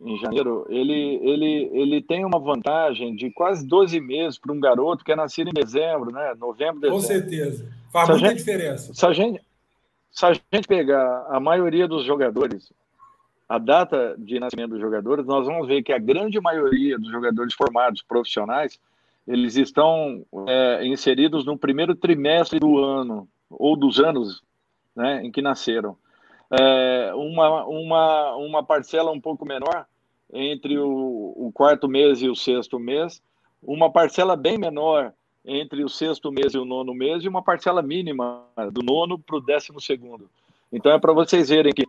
em 0.00 0.18
janeiro, 0.18 0.64
ele, 0.70 1.20
ele, 1.22 1.70
ele 1.74 2.00
tem 2.00 2.24
uma 2.24 2.38
vantagem 2.38 3.14
de 3.14 3.30
quase 3.30 3.66
12 3.66 4.00
meses 4.00 4.38
para 4.38 4.54
um 4.54 4.58
garoto 4.58 5.04
que 5.04 5.12
é 5.12 5.16
nascido 5.16 5.48
em 5.48 5.52
dezembro, 5.52 6.10
né? 6.10 6.34
Novembro, 6.38 6.80
dezembro. 6.80 7.02
Com 7.02 7.06
certeza. 7.06 7.68
Faz 7.92 8.06
se 8.06 8.12
muita 8.12 8.28
gente, 8.28 8.38
diferença. 8.38 8.94
Se 8.94 9.04
a, 9.04 9.12
gente, 9.12 9.42
se 10.10 10.24
a 10.24 10.32
gente 10.32 10.66
pegar 10.66 11.26
a 11.28 11.38
maioria 11.38 11.86
dos 11.86 12.06
jogadores, 12.06 12.72
a 13.52 13.58
data 13.58 14.14
de 14.16 14.40
nascimento 14.40 14.70
dos 14.70 14.80
jogadores, 14.80 15.26
nós 15.26 15.46
vamos 15.46 15.68
ver 15.68 15.82
que 15.82 15.92
a 15.92 15.98
grande 15.98 16.40
maioria 16.40 16.98
dos 16.98 17.10
jogadores 17.10 17.52
formados 17.52 18.00
profissionais, 18.00 18.80
eles 19.28 19.56
estão 19.56 20.24
é, 20.48 20.86
inseridos 20.86 21.44
no 21.44 21.58
primeiro 21.58 21.94
trimestre 21.94 22.58
do 22.58 22.78
ano, 22.78 23.28
ou 23.50 23.76
dos 23.76 24.00
anos 24.00 24.42
né, 24.96 25.22
em 25.22 25.30
que 25.30 25.42
nasceram. 25.42 25.98
É, 26.50 27.12
uma, 27.14 27.66
uma, 27.66 28.36
uma 28.36 28.62
parcela 28.62 29.10
um 29.10 29.20
pouco 29.20 29.44
menor 29.44 29.84
entre 30.32 30.78
o, 30.78 31.34
o 31.36 31.50
quarto 31.52 31.86
mês 31.86 32.22
e 32.22 32.30
o 32.30 32.34
sexto 32.34 32.78
mês, 32.78 33.22
uma 33.62 33.92
parcela 33.92 34.34
bem 34.34 34.56
menor 34.56 35.12
entre 35.44 35.84
o 35.84 35.90
sexto 35.90 36.32
mês 36.32 36.54
e 36.54 36.58
o 36.58 36.64
nono 36.64 36.94
mês, 36.94 37.22
e 37.22 37.28
uma 37.28 37.42
parcela 37.42 37.82
mínima 37.82 38.44
do 38.72 38.82
nono 38.82 39.18
para 39.18 39.36
o 39.36 39.42
décimo 39.42 39.78
segundo. 39.78 40.26
Então 40.72 40.90
é 40.90 40.98
para 40.98 41.12
vocês 41.12 41.50
verem 41.50 41.74
que 41.74 41.86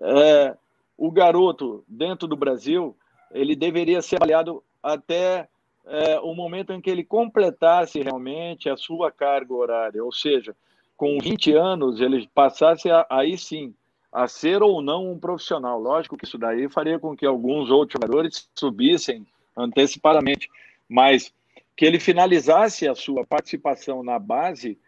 é, 0.00 0.56
o 1.00 1.10
garoto 1.10 1.82
dentro 1.88 2.28
do 2.28 2.36
Brasil 2.36 2.94
ele 3.32 3.56
deveria 3.56 4.02
ser 4.02 4.16
avaliado 4.16 4.62
até 4.82 5.48
é, 5.86 6.20
o 6.20 6.34
momento 6.34 6.74
em 6.74 6.80
que 6.80 6.90
ele 6.90 7.02
completasse 7.02 8.02
realmente 8.02 8.68
a 8.68 8.76
sua 8.76 9.10
carga 9.10 9.54
horária, 9.54 10.04
ou 10.04 10.12
seja, 10.12 10.54
com 10.98 11.18
20 11.18 11.54
anos 11.54 12.02
ele 12.02 12.28
passasse 12.34 12.90
a, 12.90 13.06
aí 13.08 13.38
sim 13.38 13.74
a 14.12 14.28
ser 14.28 14.62
ou 14.62 14.82
não 14.82 15.10
um 15.10 15.18
profissional. 15.18 15.80
Lógico 15.80 16.18
que 16.18 16.26
isso 16.26 16.36
daí 16.36 16.68
faria 16.68 16.98
com 16.98 17.16
que 17.16 17.24
alguns 17.24 17.70
outros 17.70 17.94
jogadores 17.94 18.50
subissem 18.54 19.26
antecipadamente, 19.56 20.50
mas 20.86 21.32
que 21.74 21.86
ele 21.86 21.98
finalizasse 21.98 22.86
a 22.86 22.94
sua 22.94 23.24
participação 23.24 24.02
na 24.02 24.18
base 24.18 24.78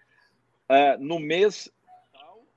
é, 0.69 0.99
no 0.99 1.19
mês 1.19 1.73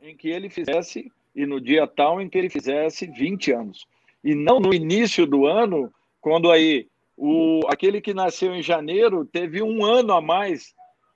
em 0.01 0.13
que 0.13 0.27
ele 0.27 0.49
fizesse 0.49 1.09
e 1.35 1.45
no 1.45 1.59
dia 1.59 1.85
tal 1.85 2.21
em 2.21 2.29
que 2.29 2.37
ele 2.37 2.49
fizesse 2.49 3.05
20 3.05 3.51
anos. 3.51 3.85
E 4.23 4.33
não 4.33 4.59
no 4.59 4.73
início 4.73 5.25
do 5.25 5.45
ano, 5.45 5.91
quando 6.21 6.49
aí 6.49 6.87
o, 7.17 7.61
aquele 7.67 8.01
que 8.01 8.13
nasceu 8.13 8.55
em 8.55 8.61
janeiro 8.61 9.25
teve 9.25 9.61
um 9.61 9.83
ano 9.85 10.13
a 10.13 10.21
mais 10.21 10.73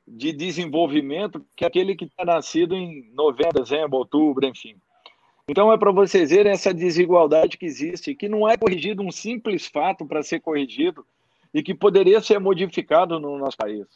de 0.07 0.31
desenvolvimento 0.33 1.45
que 1.55 1.65
aquele 1.65 1.95
que 1.95 2.05
está 2.05 2.25
nascido 2.25 2.75
em 2.75 3.09
novembro, 3.13 3.61
dezembro, 3.61 3.97
outubro, 3.97 4.45
enfim. 4.45 4.75
Então 5.47 5.71
é 5.71 5.77
para 5.77 5.91
vocês 5.91 6.29
verem 6.29 6.51
essa 6.51 6.73
desigualdade 6.73 7.57
que 7.57 7.65
existe, 7.65 8.13
que 8.13 8.29
não 8.29 8.47
é 8.47 8.57
corrigido 8.57 9.01
um 9.01 9.11
simples 9.11 9.67
fato 9.67 10.05
para 10.05 10.21
ser 10.21 10.39
corrigido 10.39 11.05
e 11.53 11.63
que 11.63 11.73
poderia 11.73 12.21
ser 12.21 12.39
modificado 12.39 13.19
no 13.19 13.37
nosso 13.37 13.57
país. 13.57 13.87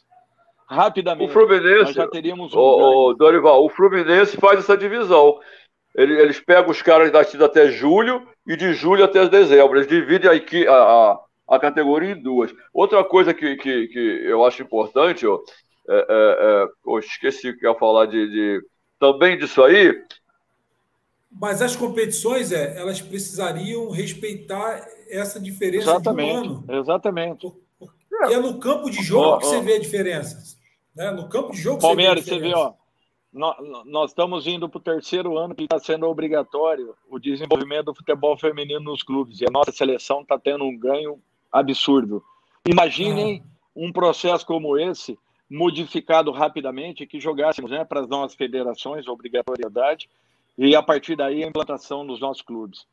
Rapidamente. 0.66 1.30
O 1.30 1.32
Fluminense, 1.32 1.92
já 1.92 2.08
teríamos 2.08 2.54
um 2.54 2.58
o, 2.58 3.10
o 3.10 3.14
Dorival, 3.14 3.64
o 3.64 3.68
Fluminense 3.68 4.36
faz 4.38 4.58
essa 4.58 4.76
divisão. 4.76 5.38
Eles 5.94 6.40
pegam 6.40 6.70
os 6.70 6.82
caras 6.82 7.12
nascidos 7.12 7.46
até 7.46 7.70
julho 7.70 8.26
e 8.46 8.56
de 8.56 8.74
julho 8.74 9.04
até 9.04 9.28
dezembro. 9.28 9.78
Eles 9.78 9.86
dividem 9.86 10.28
a, 10.28 10.72
a, 10.74 11.20
a 11.48 11.58
categoria 11.58 12.10
em 12.10 12.20
duas. 12.20 12.52
Outra 12.72 13.04
coisa 13.04 13.32
que, 13.32 13.54
que, 13.56 13.86
que 13.86 13.98
eu 14.24 14.44
acho 14.44 14.62
importante, 14.62 15.24
ó, 15.24 15.38
é, 15.88 15.94
é, 15.94 16.04
é, 16.08 16.66
eu 16.86 16.98
esqueci 16.98 17.52
que 17.52 17.64
ia 17.64 17.74
falar 17.74 18.06
de, 18.06 18.28
de, 18.28 18.62
também 18.98 19.38
disso 19.38 19.62
aí. 19.62 19.94
Mas 21.30 21.62
as 21.62 21.76
competições, 21.76 22.50
é, 22.50 22.76
elas 22.76 23.00
precisariam 23.00 23.90
respeitar 23.90 24.84
essa 25.08 25.38
diferença 25.38 25.90
exatamente, 25.90 26.42
de 26.42 26.48
um 26.48 26.52
ano. 26.54 26.64
Exatamente. 26.68 27.52
Porque 27.78 28.34
é 28.34 28.38
no 28.38 28.58
campo 28.58 28.90
de 28.90 29.00
jogo 29.02 29.38
que 29.38 29.46
você 29.46 29.60
vê 29.60 29.74
a 29.74 29.80
diferença. 29.80 30.56
Né? 30.94 31.10
No 31.12 31.28
campo 31.28 31.52
de 31.52 31.58
jogo 31.58 31.80
Palmeiras, 31.80 32.24
você 32.24 32.38
vê, 32.38 32.40
você 32.40 32.48
vê 32.48 32.54
ó, 32.54 32.72
nós 33.34 34.12
estamos 34.12 34.46
indo 34.46 34.68
para 34.68 34.78
o 34.78 34.82
terceiro 34.82 35.36
ano 35.36 35.56
que 35.56 35.64
está 35.64 35.78
sendo 35.80 36.06
obrigatório 36.06 36.94
o 37.10 37.18
desenvolvimento 37.18 37.86
do 37.86 37.94
futebol 37.94 38.38
feminino 38.38 38.80
nos 38.80 39.02
clubes. 39.02 39.40
E 39.40 39.44
a 39.44 39.50
nossa 39.50 39.72
seleção 39.72 40.20
está 40.20 40.38
tendo 40.38 40.64
um 40.64 40.78
ganho 40.78 41.20
absurdo. 41.50 42.22
Imaginem 42.64 43.42
ah. 43.44 43.48
um 43.74 43.92
processo 43.92 44.46
como 44.46 44.78
esse, 44.78 45.18
modificado 45.50 46.30
rapidamente, 46.30 47.06
que 47.06 47.18
jogássemos 47.18 47.72
né, 47.72 47.84
para 47.84 48.00
as 48.00 48.08
nossas 48.08 48.36
federações, 48.36 49.08
obrigatoriedade, 49.08 50.08
e 50.56 50.76
a 50.76 50.82
partir 50.82 51.16
daí 51.16 51.42
a 51.42 51.48
implantação 51.48 52.04
nos 52.04 52.20
nossos 52.20 52.42
clubes. 52.42 52.86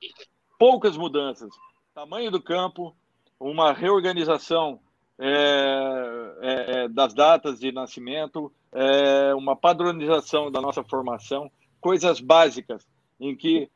Poucas 0.57 0.97
mudanças. 0.97 1.53
Tamanho 1.93 2.31
do 2.31 2.41
campo, 2.41 2.95
uma 3.39 3.73
reorganização 3.73 4.79
é, 5.19 6.35
é, 6.41 6.83
é 6.83 6.87
das 6.87 7.13
datas 7.13 7.59
de 7.59 7.71
nascimento, 7.71 8.51
é, 8.71 9.33
uma 9.35 9.55
padronização 9.55 10.51
da 10.51 10.61
nossa 10.61 10.83
formação, 10.83 11.51
coisas 11.79 12.19
básicas 12.19 12.87
em 13.19 13.35
que 13.35 13.69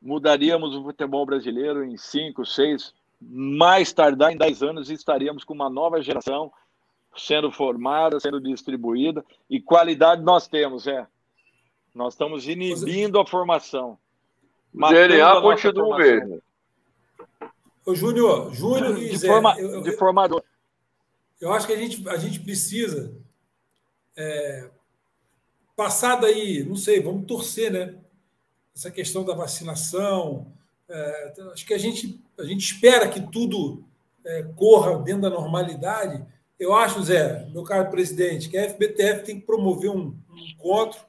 mudaríamos 0.00 0.74
o 0.74 0.82
futebol 0.82 1.26
brasileiro 1.26 1.84
em 1.84 1.96
cinco, 1.96 2.46
seis, 2.46 2.94
mais 3.20 3.92
tardar 3.92 4.32
em 4.32 4.36
dez 4.36 4.62
anos 4.62 4.90
estaríamos 4.90 5.44
com 5.44 5.52
uma 5.52 5.68
nova 5.68 6.00
geração 6.00 6.50
sendo 7.16 7.50
formada, 7.50 8.18
sendo 8.18 8.40
distribuída 8.40 9.24
e 9.48 9.60
qualidade 9.60 10.22
nós 10.22 10.48
temos, 10.48 10.86
é. 10.86 11.06
Nós 11.94 12.14
estamos 12.14 12.46
inibindo 12.46 13.18
a 13.18 13.26
formação. 13.26 13.98
O 14.72 14.88
DNA 14.88 15.40
continua 15.40 15.96
o 15.96 15.98
mesmo. 15.98 16.42
Ô, 17.84 17.94
Júnior, 17.94 18.54
Júnior 18.54 18.94
de, 18.94 19.18
forma, 19.18 19.58
eu, 19.58 19.82
de 19.82 19.92
formador. 19.96 20.42
Eu 21.40 21.52
acho 21.52 21.66
que 21.66 21.72
a 21.72 21.76
gente, 21.76 22.08
a 22.08 22.16
gente 22.16 22.38
precisa 22.38 23.12
é, 24.16 24.68
passada 25.76 26.26
aí, 26.26 26.62
não 26.62 26.76
sei, 26.76 27.00
vamos 27.00 27.26
torcer, 27.26 27.72
né? 27.72 27.94
Essa 28.76 28.90
questão 28.90 29.24
da 29.24 29.34
vacinação. 29.34 30.46
É, 30.88 31.32
acho 31.52 31.66
que 31.66 31.74
a 31.74 31.78
gente, 31.78 32.20
a 32.38 32.44
gente 32.44 32.60
espera 32.60 33.08
que 33.08 33.20
tudo 33.20 33.82
é, 34.24 34.42
corra 34.56 34.98
dentro 34.98 35.22
da 35.22 35.30
normalidade. 35.30 36.22
Eu 36.58 36.74
acho, 36.74 37.02
Zé, 37.02 37.48
meu 37.52 37.62
caro 37.62 37.90
presidente, 37.90 38.48
que 38.50 38.58
a 38.58 38.68
FBTF 38.68 39.24
tem 39.24 39.40
que 39.40 39.46
promover 39.46 39.90
um, 39.90 40.14
um 40.30 40.38
encontro, 40.38 41.00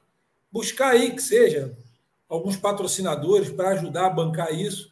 buscar 0.50 0.92
aí 0.92 1.14
que 1.14 1.22
seja 1.22 1.76
alguns 2.26 2.56
patrocinadores 2.56 3.50
para 3.50 3.70
ajudar 3.70 4.06
a 4.06 4.10
bancar 4.10 4.54
isso 4.54 4.90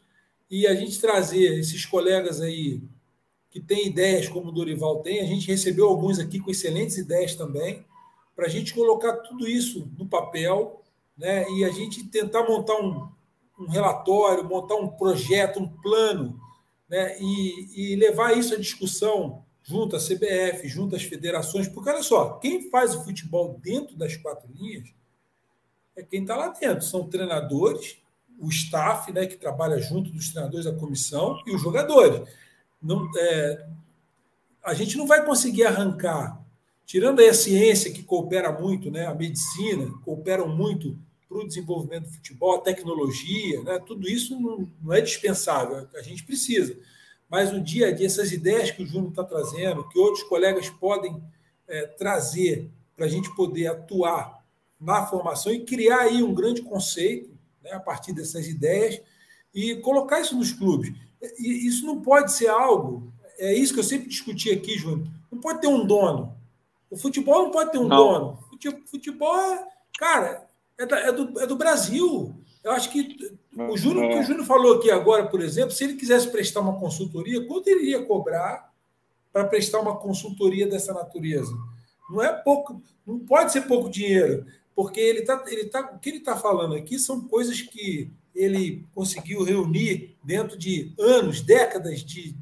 e 0.50 0.66
a 0.66 0.74
gente 0.74 1.00
trazer 1.00 1.58
esses 1.58 1.86
colegas 1.86 2.40
aí 2.42 2.82
que 3.50 3.60
têm 3.60 3.86
ideias 3.86 4.28
como 4.28 4.48
o 4.50 4.52
Dorival 4.52 5.00
tem. 5.00 5.20
A 5.20 5.26
gente 5.26 5.46
recebeu 5.46 5.88
alguns 5.88 6.18
aqui 6.18 6.38
com 6.38 6.50
excelentes 6.50 6.98
ideias 6.98 7.34
também 7.34 7.84
para 8.40 8.46
a 8.46 8.50
gente 8.50 8.72
colocar 8.72 9.18
tudo 9.18 9.46
isso 9.46 9.92
no 9.98 10.06
papel 10.06 10.82
né, 11.14 11.46
e 11.50 11.62
a 11.62 11.68
gente 11.68 12.04
tentar 12.04 12.42
montar 12.48 12.74
um, 12.76 13.06
um 13.58 13.66
relatório, 13.68 14.48
montar 14.48 14.76
um 14.76 14.88
projeto, 14.88 15.60
um 15.60 15.68
plano 15.68 16.40
né, 16.88 17.18
e, 17.20 17.92
e 17.92 17.96
levar 17.96 18.34
isso 18.34 18.54
à 18.54 18.56
discussão 18.56 19.44
junto 19.62 19.94
à 19.94 19.98
CBF, 19.98 20.66
junto 20.68 20.96
às 20.96 21.02
federações, 21.02 21.68
porque 21.68 21.90
olha 21.90 22.02
só, 22.02 22.38
quem 22.38 22.70
faz 22.70 22.94
o 22.94 23.04
futebol 23.04 23.60
dentro 23.62 23.94
das 23.94 24.16
quatro 24.16 24.48
linhas 24.54 24.88
é 25.94 26.02
quem 26.02 26.22
está 26.22 26.34
lá 26.34 26.48
dentro, 26.48 26.82
são 26.82 27.10
treinadores, 27.10 27.98
o 28.38 28.48
staff 28.48 29.12
né, 29.12 29.26
que 29.26 29.36
trabalha 29.36 29.78
junto 29.82 30.10
dos 30.10 30.30
treinadores 30.30 30.64
da 30.64 30.72
comissão 30.72 31.38
e 31.46 31.54
os 31.54 31.60
jogadores. 31.60 32.26
Não, 32.80 33.06
é, 33.18 33.66
a 34.64 34.72
gente 34.72 34.96
não 34.96 35.06
vai 35.06 35.26
conseguir 35.26 35.66
arrancar 35.66 36.39
Tirando 36.90 37.20
aí 37.20 37.28
a 37.28 37.34
ciência, 37.34 37.92
que 37.92 38.02
coopera 38.02 38.50
muito, 38.50 38.90
né, 38.90 39.06
a 39.06 39.14
medicina, 39.14 39.88
cooperam 40.04 40.48
muito 40.48 40.98
para 41.28 41.38
o 41.38 41.46
desenvolvimento 41.46 42.06
do 42.06 42.14
futebol, 42.14 42.56
a 42.56 42.62
tecnologia, 42.62 43.62
né, 43.62 43.78
tudo 43.78 44.08
isso 44.08 44.40
não, 44.40 44.68
não 44.82 44.92
é 44.92 45.00
dispensável, 45.00 45.86
a 45.94 46.02
gente 46.02 46.24
precisa. 46.24 46.76
Mas 47.28 47.52
no 47.52 47.60
dia 47.60 47.86
a 47.86 47.92
dia, 47.92 48.06
essas 48.06 48.32
ideias 48.32 48.72
que 48.72 48.82
o 48.82 48.86
Júnior 48.88 49.10
está 49.10 49.22
trazendo, 49.22 49.88
que 49.88 50.00
outros 50.00 50.24
colegas 50.24 50.68
podem 50.68 51.22
é, 51.68 51.86
trazer 51.86 52.68
para 52.96 53.06
a 53.06 53.08
gente 53.08 53.32
poder 53.36 53.68
atuar 53.68 54.44
na 54.80 55.06
formação 55.06 55.52
e 55.52 55.64
criar 55.64 56.00
aí 56.00 56.24
um 56.24 56.34
grande 56.34 56.60
conceito 56.60 57.30
né, 57.62 57.70
a 57.70 57.78
partir 57.78 58.12
dessas 58.12 58.48
ideias 58.48 59.00
e 59.54 59.76
colocar 59.76 60.20
isso 60.20 60.36
nos 60.36 60.52
clubes. 60.52 60.92
E 61.38 61.68
isso 61.68 61.86
não 61.86 62.00
pode 62.00 62.32
ser 62.32 62.48
algo, 62.48 63.12
é 63.38 63.54
isso 63.54 63.74
que 63.74 63.78
eu 63.78 63.84
sempre 63.84 64.08
discuti 64.08 64.50
aqui, 64.50 64.76
Júnior, 64.76 65.06
não 65.30 65.38
pode 65.38 65.60
ter 65.60 65.68
um 65.68 65.86
dono. 65.86 66.39
O 66.90 66.96
futebol 66.96 67.44
não 67.44 67.50
pode 67.50 67.70
ter 67.70 67.78
um 67.78 67.86
não. 67.86 67.96
dono. 67.96 68.38
Futebol 68.86 69.38
é, 69.38 69.66
cara, 69.98 70.46
é, 70.76 70.86
da, 70.86 70.98
é, 70.98 71.12
do, 71.12 71.40
é 71.40 71.46
do 71.46 71.56
Brasil. 71.56 72.34
Eu 72.62 72.72
acho 72.72 72.90
que 72.90 73.16
o 73.56 73.76
Júnior, 73.76 74.04
é. 74.04 74.08
que 74.08 74.18
o 74.18 74.22
Júnior 74.22 74.44
falou 74.44 74.74
aqui 74.74 74.90
agora, 74.90 75.26
por 75.26 75.40
exemplo, 75.40 75.70
se 75.70 75.84
ele 75.84 75.94
quisesse 75.94 76.28
prestar 76.28 76.60
uma 76.60 76.78
consultoria, 76.78 77.46
quanto 77.46 77.68
ele 77.68 77.82
iria 77.82 78.04
cobrar 78.04 78.70
para 79.32 79.44
prestar 79.44 79.80
uma 79.80 79.96
consultoria 79.96 80.66
dessa 80.66 80.92
natureza? 80.92 81.52
Não 82.10 82.22
é 82.22 82.32
pouco, 82.32 82.82
não 83.06 83.20
pode 83.20 83.52
ser 83.52 83.62
pouco 83.62 83.88
dinheiro, 83.88 84.44
porque 84.74 85.00
ele 85.00 85.22
tá, 85.22 85.44
ele 85.46 85.66
tá, 85.66 85.92
o 85.94 85.98
que 85.98 86.10
ele 86.10 86.18
está 86.18 86.36
falando 86.36 86.74
aqui 86.74 86.98
são 86.98 87.20
coisas 87.20 87.60
que 87.62 88.10
ele 88.34 88.84
conseguiu 88.94 89.42
reunir 89.42 90.16
dentro 90.22 90.58
de 90.58 90.92
anos, 90.98 91.40
décadas 91.40 92.00
de, 92.00 92.36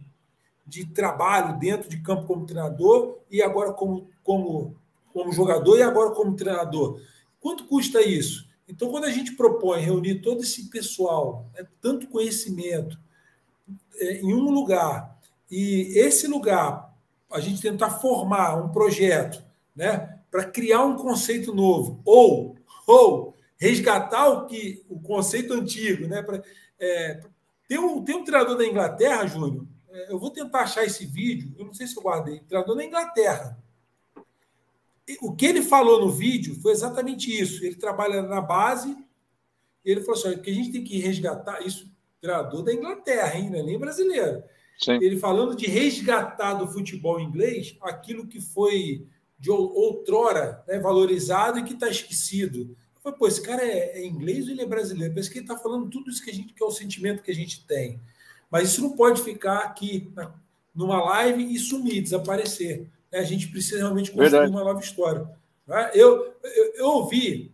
de 0.68 0.86
trabalho 0.86 1.58
dentro 1.58 1.88
de 1.88 2.00
campo 2.00 2.26
como 2.26 2.46
treinador 2.46 3.18
e 3.30 3.42
agora 3.42 3.72
como 3.72 4.08
como, 4.28 4.76
como 5.10 5.32
jogador 5.32 5.78
e 5.78 5.82
agora 5.82 6.10
como 6.10 6.36
treinador. 6.36 7.00
Quanto 7.40 7.64
custa 7.64 8.02
isso? 8.02 8.46
Então, 8.68 8.90
quando 8.90 9.04
a 9.04 9.10
gente 9.10 9.32
propõe 9.32 9.80
reunir 9.80 10.16
todo 10.16 10.42
esse 10.42 10.68
pessoal, 10.68 11.46
né, 11.54 11.66
tanto 11.80 12.08
conhecimento, 12.08 12.98
é, 13.96 14.20
em 14.20 14.34
um 14.34 14.50
lugar, 14.50 15.18
e 15.50 15.98
esse 15.98 16.26
lugar, 16.26 16.94
a 17.32 17.40
gente 17.40 17.62
tentar 17.62 17.88
formar 17.88 18.62
um 18.62 18.68
projeto 18.68 19.42
né, 19.74 20.18
para 20.30 20.44
criar 20.44 20.84
um 20.84 20.96
conceito 20.96 21.54
novo, 21.54 22.02
ou, 22.04 22.54
ou 22.86 23.34
resgatar 23.56 24.28
o, 24.28 24.46
que, 24.46 24.84
o 24.90 25.00
conceito 25.00 25.54
antigo. 25.54 26.06
Né, 26.06 26.20
pra, 26.20 26.42
é, 26.78 27.22
tem, 27.66 27.78
um, 27.78 28.04
tem 28.04 28.14
um 28.14 28.24
treinador 28.24 28.58
da 28.58 28.66
Inglaterra, 28.66 29.26
Júnior, 29.26 29.64
eu 30.08 30.18
vou 30.18 30.30
tentar 30.30 30.60
achar 30.60 30.84
esse 30.84 31.06
vídeo, 31.06 31.54
eu 31.58 31.64
não 31.64 31.74
sei 31.74 31.86
se 31.86 31.96
eu 31.96 32.02
guardei, 32.02 32.40
treinador 32.40 32.76
da 32.76 32.84
Inglaterra 32.84 33.58
o 35.22 35.34
que 35.34 35.46
ele 35.46 35.62
falou 35.62 36.00
no 36.00 36.10
vídeo 36.10 36.54
foi 36.60 36.72
exatamente 36.72 37.30
isso. 37.30 37.64
Ele 37.64 37.76
trabalha 37.76 38.20
na 38.22 38.40
base, 38.40 38.90
e 39.84 39.90
ele 39.90 40.02
falou 40.02 40.20
assim: 40.20 40.38
que 40.38 40.50
a 40.50 40.54
gente 40.54 40.72
tem 40.72 40.84
que 40.84 40.98
resgatar 40.98 41.64
isso, 41.64 41.90
treinador 42.20 42.62
da 42.62 42.72
Inglaterra, 42.72 43.38
hein, 43.38 43.48
não 43.50 43.58
é 43.58 43.62
nem 43.62 43.78
brasileiro. 43.78 44.42
Sim. 44.78 44.98
Ele 45.02 45.18
falando 45.18 45.56
de 45.56 45.66
resgatar 45.66 46.54
do 46.54 46.68
futebol 46.68 47.20
inglês 47.20 47.76
aquilo 47.80 48.26
que 48.26 48.40
foi 48.40 49.06
de 49.38 49.50
outrora 49.50 50.62
né, 50.66 50.78
valorizado 50.78 51.58
e 51.58 51.64
que 51.64 51.72
está 51.72 51.88
esquecido. 51.88 52.76
Eu 52.96 53.00
falei, 53.00 53.18
pô, 53.18 53.26
esse 53.26 53.40
cara 53.40 53.62
é, 53.64 53.98
é, 53.98 54.06
inglês 54.06 54.46
ou 54.46 54.52
ele 54.52 54.62
é 54.62 54.66
brasileiro? 54.66 55.14
Parece 55.14 55.30
que 55.30 55.38
ele 55.38 55.44
está 55.44 55.56
falando 55.56 55.88
tudo 55.88 56.10
isso 56.10 56.22
que 56.22 56.30
a 56.30 56.34
gente 56.34 56.52
que 56.52 56.62
é 56.62 56.66
o 56.66 56.70
sentimento 56.70 57.22
que 57.22 57.30
a 57.30 57.34
gente 57.34 57.64
tem. 57.66 58.00
Mas 58.50 58.70
isso 58.70 58.82
não 58.82 58.96
pode 58.96 59.22
ficar 59.22 59.58
aqui 59.58 60.10
na, 60.14 60.32
numa 60.74 61.02
live 61.04 61.42
e 61.52 61.58
sumir, 61.58 62.02
desaparecer. 62.02 62.88
Né? 63.12 63.18
A 63.18 63.24
gente 63.24 63.48
precisa 63.48 63.78
realmente 63.78 64.10
construir 64.10 64.30
Verdade. 64.30 64.50
uma 64.50 64.64
nova 64.64 64.80
história. 64.80 65.28
Né? 65.66 65.90
Eu, 65.94 66.34
eu, 66.42 66.74
eu, 66.76 66.86
ouvi 66.86 67.52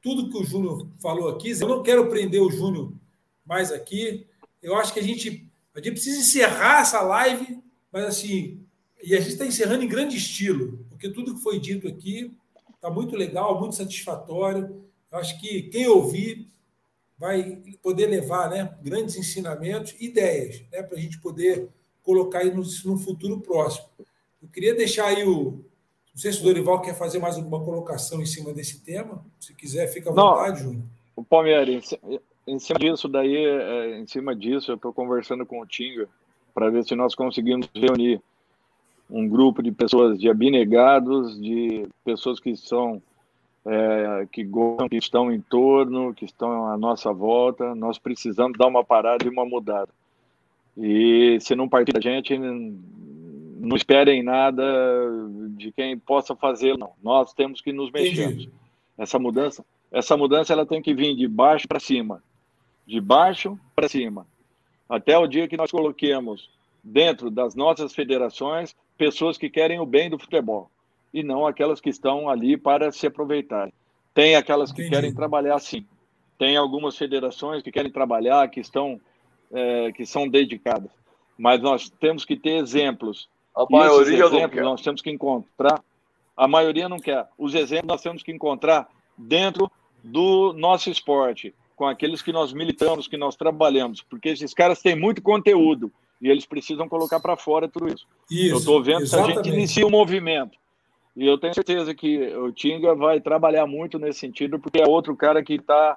tudo 0.00 0.30
que 0.30 0.36
o 0.36 0.44
Júnior 0.44 0.86
falou 1.00 1.28
aqui. 1.28 1.50
Eu 1.50 1.68
não 1.68 1.82
quero 1.82 2.08
prender 2.08 2.40
o 2.40 2.50
Júnior 2.50 2.92
mais 3.44 3.72
aqui. 3.72 4.26
Eu 4.62 4.76
acho 4.76 4.92
que 4.92 5.00
a 5.00 5.02
gente, 5.02 5.48
a 5.74 5.78
gente 5.78 5.92
precisa 5.92 6.20
encerrar 6.20 6.82
essa 6.82 7.00
live, 7.00 7.58
mas 7.90 8.04
assim, 8.04 8.60
e 9.02 9.16
a 9.16 9.20
gente 9.20 9.32
está 9.32 9.46
encerrando 9.46 9.82
em 9.82 9.88
grande 9.88 10.16
estilo, 10.16 10.78
porque 10.88 11.08
tudo 11.08 11.34
que 11.34 11.42
foi 11.42 11.58
dito 11.58 11.88
aqui 11.88 12.32
está 12.74 12.88
muito 12.88 13.16
legal, 13.16 13.58
muito 13.58 13.74
satisfatório. 13.74 14.84
Eu 15.10 15.18
acho 15.18 15.40
que 15.40 15.62
quem 15.64 15.88
ouvir 15.88 16.51
vai 17.22 17.62
poder 17.80 18.06
levar 18.06 18.50
né, 18.50 18.74
grandes 18.82 19.14
ensinamentos, 19.14 19.94
ideias, 20.00 20.60
né, 20.72 20.82
para 20.82 20.98
a 20.98 21.00
gente 21.00 21.20
poder 21.20 21.68
colocar 22.02 22.40
aí 22.40 22.50
no, 22.52 22.64
no 22.84 22.98
futuro 22.98 23.40
próximo. 23.40 23.86
Eu 24.42 24.48
queria 24.48 24.74
deixar 24.74 25.06
aí 25.06 25.24
o. 25.24 25.64
Não 26.12 26.16
sei 26.16 26.32
se 26.32 26.40
o 26.40 26.42
Dorival 26.42 26.82
quer 26.82 26.98
fazer 26.98 27.20
mais 27.20 27.36
alguma 27.36 27.64
colocação 27.64 28.20
em 28.20 28.26
cima 28.26 28.52
desse 28.52 28.80
tema. 28.80 29.24
Se 29.38 29.54
quiser, 29.54 29.86
fica 29.86 30.10
à 30.10 30.12
vontade, 30.12 30.64
Júnior. 30.64 30.82
o 31.14 31.22
Palmeiras, 31.22 31.94
em 32.44 32.58
cima 32.58 32.80
disso 32.80 33.08
daí, 33.08 33.36
é, 33.36 34.00
em 34.00 34.06
cima 34.06 34.34
disso, 34.34 34.72
eu 34.72 34.74
estou 34.74 34.92
conversando 34.92 35.46
com 35.46 35.60
o 35.60 35.66
Tinga 35.66 36.08
para 36.52 36.70
ver 36.70 36.84
se 36.84 36.96
nós 36.96 37.14
conseguimos 37.14 37.68
reunir 37.72 38.20
um 39.08 39.28
grupo 39.28 39.62
de 39.62 39.70
pessoas, 39.70 40.18
de 40.18 40.28
abnegados, 40.28 41.40
de 41.40 41.86
pessoas 42.04 42.40
que 42.40 42.56
são 42.56 43.00
é, 43.64 44.26
que 44.30 44.44
gostam, 44.44 44.88
que 44.88 44.96
estão 44.96 45.32
em 45.32 45.40
torno, 45.40 46.14
que 46.14 46.24
estão 46.24 46.66
à 46.66 46.76
nossa 46.76 47.12
volta. 47.12 47.74
Nós 47.74 47.98
precisamos 47.98 48.58
dar 48.58 48.66
uma 48.66 48.84
parada 48.84 49.24
e 49.24 49.28
uma 49.28 49.44
mudada. 49.44 49.90
E 50.76 51.38
se 51.40 51.54
não 51.54 51.68
partir 51.68 51.92
da 51.92 52.00
gente, 52.00 52.36
não 52.38 53.76
esperem 53.76 54.22
nada 54.22 54.64
de 55.50 55.70
quem 55.72 55.98
possa 55.98 56.34
fazer, 56.34 56.76
não. 56.76 56.92
Nós 57.02 57.32
temos 57.32 57.60
que 57.60 57.72
nos 57.72 57.90
mexer. 57.90 58.50
Essa 58.98 59.18
mudança, 59.18 59.64
essa 59.90 60.16
mudança 60.16 60.52
ela 60.52 60.66
tem 60.66 60.82
que 60.82 60.94
vir 60.94 61.14
de 61.14 61.26
baixo 61.28 61.66
para 61.66 61.80
cima, 61.80 62.22
de 62.86 63.00
baixo 63.00 63.58
para 63.74 63.88
cima, 63.88 64.26
até 64.88 65.16
o 65.16 65.26
dia 65.26 65.48
que 65.48 65.56
nós 65.56 65.70
coloquemos 65.70 66.50
dentro 66.84 67.30
das 67.30 67.54
nossas 67.54 67.94
federações 67.94 68.76
pessoas 68.98 69.38
que 69.38 69.48
querem 69.48 69.80
o 69.80 69.86
bem 69.86 70.10
do 70.10 70.18
futebol 70.18 70.70
e 71.12 71.22
não 71.22 71.46
aquelas 71.46 71.80
que 71.80 71.90
estão 71.90 72.28
ali 72.28 72.56
para 72.56 72.90
se 72.92 73.06
aproveitar. 73.06 73.70
Tem 74.14 74.36
aquelas 74.36 74.70
que 74.72 74.82
Entendi. 74.82 74.96
querem 74.96 75.14
trabalhar 75.14 75.58
sim. 75.58 75.86
Tem 76.38 76.56
algumas 76.56 76.96
federações 76.96 77.62
que 77.62 77.70
querem 77.70 77.90
trabalhar, 77.90 78.48
que 78.48 78.60
estão 78.60 79.00
é, 79.52 79.92
que 79.92 80.06
são 80.06 80.26
dedicadas. 80.26 80.90
Mas 81.36 81.60
nós 81.60 81.90
temos 82.00 82.24
que 82.24 82.36
ter 82.36 82.56
exemplos. 82.56 83.28
A 83.54 83.64
e 83.68 83.72
maioria 83.72 84.24
exemplos 84.24 84.42
não 84.42 84.48
quer. 84.48 84.62
nós 84.62 84.82
temos 84.82 85.02
que 85.02 85.10
encontrar. 85.10 85.82
A 86.36 86.48
maioria 86.48 86.88
não 86.88 86.98
quer. 86.98 87.26
Os 87.38 87.54
exemplos 87.54 87.88
nós 87.88 88.02
temos 88.02 88.22
que 88.22 88.32
encontrar 88.32 88.88
dentro 89.16 89.70
do 90.02 90.52
nosso 90.54 90.90
esporte, 90.90 91.54
com 91.76 91.86
aqueles 91.86 92.22
que 92.22 92.32
nós 92.32 92.52
militamos, 92.52 93.06
que 93.06 93.16
nós 93.16 93.36
trabalhamos, 93.36 94.02
porque 94.02 94.30
esses 94.30 94.52
caras 94.52 94.80
têm 94.80 94.96
muito 94.96 95.22
conteúdo 95.22 95.92
e 96.20 96.28
eles 96.28 96.46
precisam 96.46 96.88
colocar 96.88 97.20
para 97.20 97.36
fora 97.36 97.68
tudo 97.68 97.88
isso. 97.88 98.06
isso 98.30 98.54
eu 98.54 98.58
estou 98.58 98.82
vendo 98.82 99.02
exatamente. 99.02 99.34
que 99.34 99.40
a 99.40 99.42
gente 99.42 99.54
inicia 99.54 99.84
o 99.84 99.88
um 99.88 99.90
movimento. 99.90 100.58
E 101.16 101.26
eu 101.26 101.36
tenho 101.36 101.54
certeza 101.54 101.94
que 101.94 102.34
o 102.36 102.50
Tinga 102.52 102.94
vai 102.94 103.20
trabalhar 103.20 103.66
muito 103.66 103.98
nesse 103.98 104.20
sentido, 104.20 104.58
porque 104.58 104.80
é 104.80 104.88
outro 104.88 105.14
cara 105.14 105.42
que 105.42 105.54
está 105.54 105.96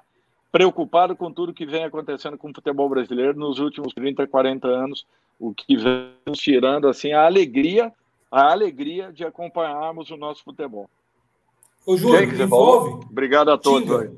preocupado 0.52 1.16
com 1.16 1.32
tudo 1.32 1.54
que 1.54 1.66
vem 1.66 1.84
acontecendo 1.84 2.36
com 2.36 2.50
o 2.50 2.54
futebol 2.54 2.88
brasileiro 2.88 3.38
nos 3.38 3.58
últimos 3.58 3.92
30, 3.94 4.26
40 4.26 4.68
anos, 4.68 5.06
o 5.38 5.52
que 5.52 5.76
vem 5.76 6.12
nos 6.26 6.38
tirando 6.38 6.88
assim 6.88 7.12
a 7.12 7.24
alegria, 7.24 7.92
a 8.30 8.52
alegria 8.52 9.12
de 9.12 9.24
acompanharmos 9.24 10.10
o 10.10 10.16
nosso 10.16 10.42
futebol. 10.44 10.88
Ô, 11.86 11.96
Júnior, 11.96 12.22
envolve. 12.22 13.06
Obrigado 13.10 13.50
a 13.50 13.58
todos. 13.58 14.10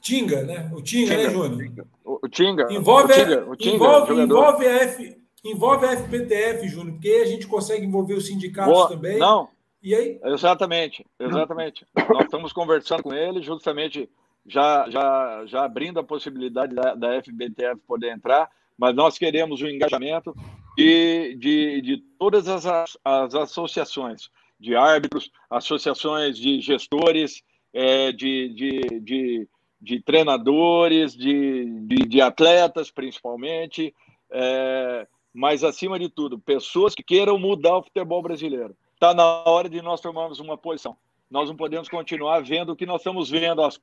Tinga, 0.00 0.40
Tinga 0.40 0.42
né? 0.42 0.70
O 0.72 0.80
Tinga, 0.80 1.16
Tinga 1.16 1.16
né, 1.16 1.30
Júnior? 1.30 1.86
O 2.04 2.28
Tinga. 2.28 2.66
Envolve, 2.70 3.12
o 3.12 3.16
Tinga, 3.16 3.50
o 3.50 3.56
Tinga, 3.56 3.74
envolve, 3.74 4.20
envolve, 4.20 4.66
a 4.66 4.76
F, 4.82 5.16
envolve 5.44 5.86
a 5.86 5.96
FPTF, 5.96 6.68
Júnior, 6.68 6.92
porque 6.92 7.08
aí 7.08 7.22
a 7.22 7.26
gente 7.26 7.46
consegue 7.46 7.84
envolver 7.84 8.14
os 8.14 8.26
sindicatos 8.26 8.72
Boa. 8.72 8.88
também. 8.88 9.18
Não, 9.18 9.48
e 9.84 9.94
aí? 9.94 10.18
Exatamente, 10.24 11.04
exatamente. 11.20 11.86
Nós 11.94 12.24
estamos 12.24 12.54
conversando 12.54 13.02
com 13.02 13.12
ele, 13.12 13.42
justamente 13.42 14.08
já, 14.46 14.88
já, 14.88 15.44
já 15.44 15.64
abrindo 15.66 16.00
a 16.00 16.02
possibilidade 16.02 16.74
da, 16.74 16.94
da 16.94 17.22
FBTF 17.22 17.82
poder 17.86 18.10
entrar, 18.10 18.50
mas 18.78 18.96
nós 18.96 19.18
queremos 19.18 19.60
o 19.60 19.68
engajamento 19.68 20.34
de, 20.74 21.36
de, 21.36 21.82
de 21.82 21.96
todas 22.18 22.48
as, 22.48 22.96
as 23.04 23.34
associações, 23.34 24.30
de 24.58 24.74
árbitros, 24.74 25.30
associações 25.50 26.38
de 26.38 26.62
gestores, 26.62 27.42
é, 27.70 28.10
de, 28.10 28.48
de, 28.54 29.00
de, 29.00 29.48
de, 29.78 30.00
treinadores, 30.00 31.14
de, 31.14 31.66
de, 31.80 31.96
de 32.06 32.22
atletas, 32.22 32.90
principalmente, 32.90 33.94
é, 34.32 35.06
mas, 35.30 35.62
acima 35.62 35.98
de 35.98 36.08
tudo, 36.08 36.38
pessoas 36.38 36.94
que 36.94 37.02
queiram 37.02 37.38
mudar 37.38 37.76
o 37.76 37.82
futebol 37.82 38.22
brasileiro 38.22 38.74
está 38.94 39.12
na 39.12 39.24
hora 39.24 39.68
de 39.68 39.82
nós 39.82 40.00
tomarmos 40.00 40.40
uma 40.40 40.56
posição. 40.56 40.96
Nós 41.30 41.48
não 41.48 41.56
podemos 41.56 41.88
continuar 41.88 42.42
vendo 42.42 42.72
o 42.72 42.76
que 42.76 42.86
nós 42.86 43.00
estamos 43.00 43.28
vendo 43.28 43.62
as, 43.62 43.80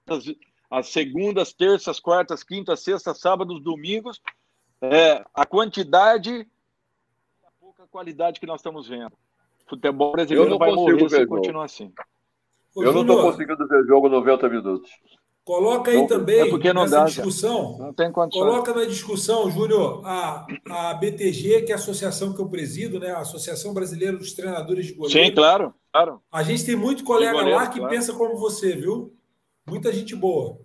as 0.70 0.88
segundas, 0.88 1.54
terças, 1.54 2.00
quartas, 2.00 2.44
quintas, 2.44 2.82
sextas, 2.82 3.20
sábados, 3.20 3.62
domingos, 3.62 4.22
é, 4.82 5.24
a 5.34 5.46
quantidade 5.46 6.32
e 6.32 6.48
a 7.46 7.52
pouca 7.60 7.86
qualidade 7.88 8.40
que 8.40 8.46
nós 8.46 8.62
estamos 8.62 8.88
vendo. 8.88 9.14
O 9.66 9.70
futebol 9.70 10.12
brasileiro 10.12 10.58
vai 10.58 10.72
morrer 10.72 11.10
se 11.10 11.26
continuar 11.26 11.66
assim. 11.66 11.94
Eu 12.76 12.94
não 12.94 13.02
estou 13.02 13.22
conseguindo 13.22 13.68
ver 13.68 13.86
jogo 13.86 14.08
90 14.08 14.50
minutos. 14.50 14.92
Coloca 15.44 15.90
aí 15.90 16.08
também 16.08 16.42
é 16.42 16.50
porque 16.50 16.72
não 16.72 16.84
nessa 16.84 17.00
dá, 17.00 17.06
discussão. 17.06 17.78
Não 17.80 17.94
tem 17.94 18.12
condições. 18.12 18.44
Coloca 18.44 18.74
na 18.74 18.86
discussão, 18.86 19.50
Júnior, 19.50 20.02
a, 20.06 20.46
a 20.70 20.94
BTG, 20.94 21.64
que 21.64 21.72
é 21.72 21.76
a 21.76 21.78
associação 21.78 22.34
que 22.34 22.40
eu 22.40 22.48
presido, 22.48 23.00
né? 23.00 23.12
A 23.12 23.20
Associação 23.20 23.74
Brasileira 23.74 24.18
dos 24.18 24.34
Treinadores 24.34 24.86
de 24.86 24.94
Goleiro. 24.94 25.26
Sim, 25.26 25.34
claro, 25.34 25.74
claro. 25.92 26.22
A 26.32 26.44
gente 26.44 26.64
tem 26.64 26.76
muito 26.76 27.04
colega 27.04 27.34
goleiro, 27.34 27.58
lá 27.58 27.68
que 27.68 27.80
claro. 27.80 27.94
pensa 27.94 28.14
como 28.14 28.38
você, 28.38 28.76
viu? 28.76 29.14
Muita 29.68 29.92
gente 29.92 30.16
boa. 30.16 30.60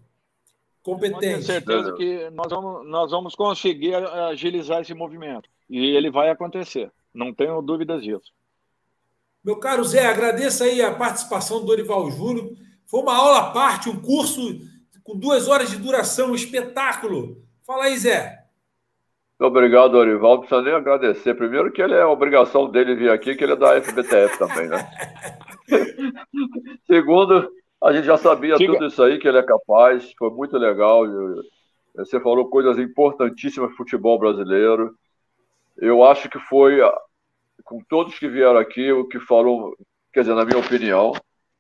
Competente. 0.83 1.21
Tenho 1.21 1.43
certeza 1.43 1.93
que 1.95 2.31
nós 2.31 2.49
vamos, 2.49 2.89
nós 2.89 3.11
vamos 3.11 3.35
conseguir 3.35 3.95
agilizar 3.95 4.83
esse 4.83 4.95
movimento. 4.95 5.49
E 5.69 5.79
ele 5.97 6.11
vai 6.11 6.29
acontecer. 6.29 6.93
Não 7.15 7.33
tenho 7.33 7.61
dúvidas 7.63 8.03
disso. 8.03 8.31
Meu 9.43 9.57
caro 9.57 9.83
Zé, 9.85 10.07
agradeço 10.07 10.63
aí 10.63 10.83
a 10.83 10.95
participação 10.95 11.61
do 11.61 11.67
Dorival 11.67 12.11
Júnior. 12.11 12.53
Foi 12.87 13.01
uma 13.01 13.17
aula 13.17 13.39
à 13.39 13.51
parte, 13.51 13.89
um 13.89 14.01
curso 14.01 14.61
com 15.03 15.17
duas 15.17 15.49
horas 15.49 15.71
de 15.71 15.77
duração, 15.77 16.31
um 16.31 16.35
espetáculo. 16.35 17.43
Fala 17.65 17.85
aí, 17.85 17.97
Zé. 17.97 18.45
Muito 19.39 19.55
obrigado, 19.55 19.95
Orival. 19.95 20.33
Não 20.33 20.39
precisa 20.41 20.63
nem 20.63 20.73
agradecer. 20.73 21.35
Primeiro 21.35 21.71
que 21.71 21.83
ele 21.83 21.95
é 21.95 22.03
a 22.03 22.09
obrigação 22.09 22.71
dele 22.71 22.95
vir 22.95 23.11
aqui, 23.11 23.35
que 23.35 23.45
ele 23.45 23.53
é 23.53 23.57
da 23.57 23.81
FBTF 23.81 24.39
também, 24.39 24.69
né? 24.69 24.91
Segundo, 26.87 27.51
a 27.83 27.93
gente 27.93 28.05
já 28.05 28.17
sabia 28.17 28.57
Siga. 28.57 28.73
tudo 28.73 28.87
isso 28.87 29.03
aí, 29.03 29.19
que 29.19 29.29
ele 29.29 29.39
é 29.39 29.43
capaz. 29.43 30.13
Foi 30.19 30.31
muito 30.31 30.57
legal. 30.57 31.05
Você 31.97 32.19
falou 32.21 32.49
coisas 32.49 32.79
importantíssimas 32.79 33.71
do 33.71 33.77
futebol 33.77 34.19
brasileiro. 34.19 34.95
Eu 35.77 36.03
acho 36.03 36.29
que 36.31 36.39
foi, 36.39 36.79
com 37.63 37.81
todos 37.89 38.19
que 38.19 38.29
vieram 38.29 38.59
aqui, 38.59 38.91
o 38.91 39.07
que 39.07 39.21
falou, 39.21 39.77
quer 40.13 40.21
dizer, 40.21 40.35
na 40.35 40.45
minha 40.45 40.59
opinião, 40.59 41.13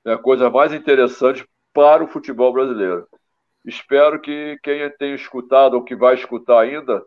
é 0.06 0.12
a 0.12 0.18
coisa 0.18 0.48
mais 0.48 0.72
interessante 0.72 1.46
para 1.74 2.02
o 2.02 2.06
futebol 2.06 2.52
brasileiro. 2.52 3.06
Espero 3.64 4.20
que 4.20 4.56
quem 4.62 4.88
tem 4.96 5.14
escutado 5.14 5.74
ou 5.74 5.82
que 5.82 5.96
vai 5.96 6.14
escutar 6.14 6.60
ainda 6.60 7.04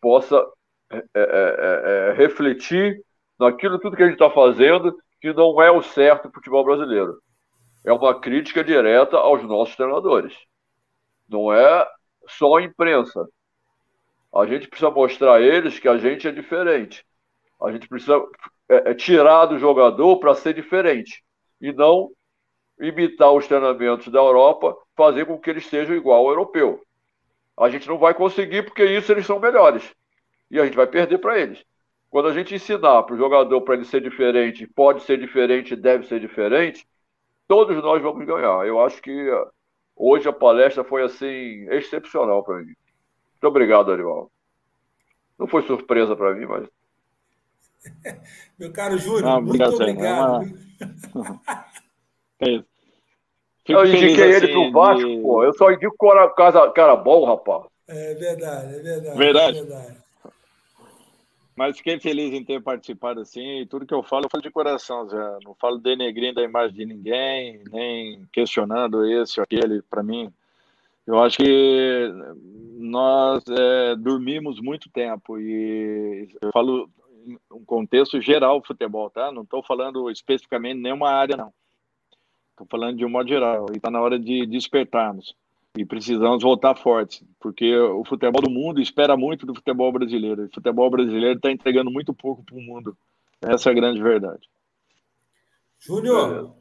possa 0.00 0.44
é, 0.90 0.96
é, 0.96 1.02
é, 1.14 2.08
é 2.08 2.12
refletir 2.12 3.00
naquilo 3.38 3.78
tudo 3.78 3.96
que 3.96 4.02
a 4.02 4.06
gente 4.06 4.20
está 4.20 4.28
fazendo, 4.28 4.98
que 5.20 5.32
não 5.32 5.62
é 5.62 5.70
o 5.70 5.80
certo 5.80 6.26
o 6.26 6.32
futebol 6.32 6.64
brasileiro. 6.64 7.22
É 7.84 7.92
uma 7.92 8.20
crítica 8.20 8.64
direta 8.64 9.16
aos 9.16 9.42
nossos 9.44 9.76
treinadores. 9.76 10.36
Não 11.28 11.52
é 11.52 11.86
só 12.26 12.56
a 12.56 12.62
imprensa. 12.62 13.26
A 14.34 14.44
gente 14.44 14.66
precisa 14.66 14.90
mostrar 14.90 15.34
a 15.34 15.40
eles 15.40 15.78
que 15.78 15.88
a 15.88 15.96
gente 15.96 16.26
é 16.26 16.32
diferente. 16.32 17.06
A 17.62 17.70
gente 17.70 17.88
precisa 17.88 18.20
é, 18.68 18.90
é 18.90 18.94
tirar 18.94 19.46
do 19.46 19.58
jogador 19.58 20.18
para 20.18 20.34
ser 20.34 20.52
diferente 20.52 21.22
e 21.60 21.72
não 21.72 22.10
imitar 22.80 23.32
os 23.32 23.46
treinamentos 23.46 24.08
da 24.08 24.18
Europa, 24.18 24.76
fazer 24.96 25.26
com 25.26 25.38
que 25.38 25.50
eles 25.50 25.66
sejam 25.66 25.94
igual 25.94 26.26
ao 26.26 26.30
europeu. 26.30 26.82
A 27.58 27.68
gente 27.68 27.86
não 27.88 27.98
vai 27.98 28.14
conseguir 28.14 28.62
porque 28.62 28.84
isso 28.84 29.12
eles 29.12 29.26
são 29.26 29.38
melhores. 29.38 29.94
E 30.50 30.58
a 30.58 30.64
gente 30.64 30.76
vai 30.76 30.86
perder 30.86 31.18
para 31.18 31.38
eles. 31.38 31.64
Quando 32.08 32.28
a 32.28 32.32
gente 32.32 32.54
ensinar 32.54 33.02
para 33.04 33.14
o 33.14 33.18
jogador 33.18 33.60
para 33.60 33.74
ele 33.74 33.84
ser 33.84 34.00
diferente, 34.00 34.66
pode 34.66 35.02
ser 35.02 35.18
diferente, 35.18 35.76
deve 35.76 36.06
ser 36.06 36.18
diferente, 36.18 36.86
todos 37.46 37.76
nós 37.82 38.02
vamos 38.02 38.26
ganhar. 38.26 38.66
Eu 38.66 38.80
acho 38.80 39.00
que 39.00 39.30
uh, 39.30 39.46
hoje 39.94 40.28
a 40.28 40.32
palestra 40.32 40.82
foi 40.82 41.02
assim 41.02 41.68
excepcional 41.70 42.42
para 42.42 42.58
mim. 42.58 42.74
Muito 43.34 43.44
obrigado, 43.44 43.92
Arival. 43.92 44.30
Não 45.38 45.46
foi 45.46 45.62
surpresa 45.62 46.16
para 46.16 46.34
mim, 46.34 46.46
mas 46.46 46.68
meu 48.58 48.72
caro 48.72 48.98
Júnior, 48.98 49.26
ah, 49.26 49.40
muito 49.40 49.62
obrigado. 49.62 50.50
É 52.42 52.52
isso. 52.52 52.69
Fico 53.64 53.78
eu 53.78 53.86
indiquei 53.86 54.32
ele 54.32 54.48
pro 54.48 54.72
Vasco, 54.72 55.08
de... 55.08 55.20
pô. 55.20 55.44
Eu 55.44 55.52
só 55.54 55.70
indico 55.70 55.96
cara, 55.98 56.28
cara, 56.30 56.70
cara 56.70 56.96
bom, 56.96 57.24
rapaz. 57.24 57.64
É 57.88 58.14
verdade, 58.14 58.74
é 58.74 58.78
verdade. 58.78 59.18
Verdade. 59.18 59.58
É 59.58 59.62
verdade. 59.62 60.00
Mas 61.60 61.76
fiquei 61.76 62.00
feliz 62.00 62.32
em 62.32 62.42
ter 62.42 62.62
participado 62.62 63.20
assim. 63.20 63.60
E 63.60 63.66
tudo 63.66 63.84
que 63.84 63.92
eu 63.92 64.02
falo, 64.02 64.24
eu 64.24 64.30
falo 64.30 64.42
de 64.42 64.50
coração, 64.50 65.06
Zé. 65.06 65.38
Não 65.44 65.54
falo 65.54 65.76
denegrindo 65.76 66.40
a 66.40 66.42
imagem 66.42 66.74
de 66.74 66.86
ninguém, 66.86 67.62
nem 67.70 68.26
questionando 68.32 69.04
esse 69.04 69.38
ou 69.38 69.44
aquele. 69.44 69.82
Para 69.82 70.02
mim, 70.02 70.32
eu 71.06 71.22
acho 71.22 71.36
que 71.36 72.14
nós 72.78 73.44
é, 73.46 73.94
dormimos 73.94 74.58
muito 74.58 74.88
tempo. 74.88 75.38
E 75.38 76.30
eu 76.40 76.50
falo 76.50 76.88
em 77.26 77.38
um 77.52 77.62
contexto 77.62 78.22
geral 78.22 78.60
do 78.60 78.66
futebol, 78.66 79.10
tá? 79.10 79.30
Não 79.30 79.42
estou 79.42 79.62
falando 79.62 80.10
especificamente 80.10 80.80
nenhuma 80.80 81.10
área, 81.10 81.36
não. 81.36 81.52
Estou 82.60 82.78
falando 82.78 82.98
de 82.98 83.04
um 83.06 83.08
modo 83.08 83.26
geral. 83.26 83.66
E 83.72 83.76
está 83.76 83.90
na 83.90 84.02
hora 84.02 84.18
de 84.18 84.44
despertarmos. 84.44 85.34
E 85.78 85.84
precisamos 85.84 86.42
voltar 86.42 86.74
fortes, 86.74 87.24
porque 87.38 87.74
o 87.76 88.04
futebol 88.04 88.42
do 88.42 88.50
mundo 88.50 88.80
espera 88.82 89.16
muito 89.16 89.46
do 89.46 89.54
futebol 89.54 89.90
brasileiro. 89.90 90.42
E 90.42 90.46
o 90.46 90.52
futebol 90.52 90.90
brasileiro 90.90 91.36
está 91.36 91.50
entregando 91.50 91.90
muito 91.90 92.12
pouco 92.12 92.42
para 92.42 92.56
o 92.56 92.60
mundo. 92.60 92.96
Essa 93.40 93.70
é 93.70 93.72
a 93.72 93.74
grande 93.74 94.02
verdade. 94.02 94.50
Júnior, 95.78 96.54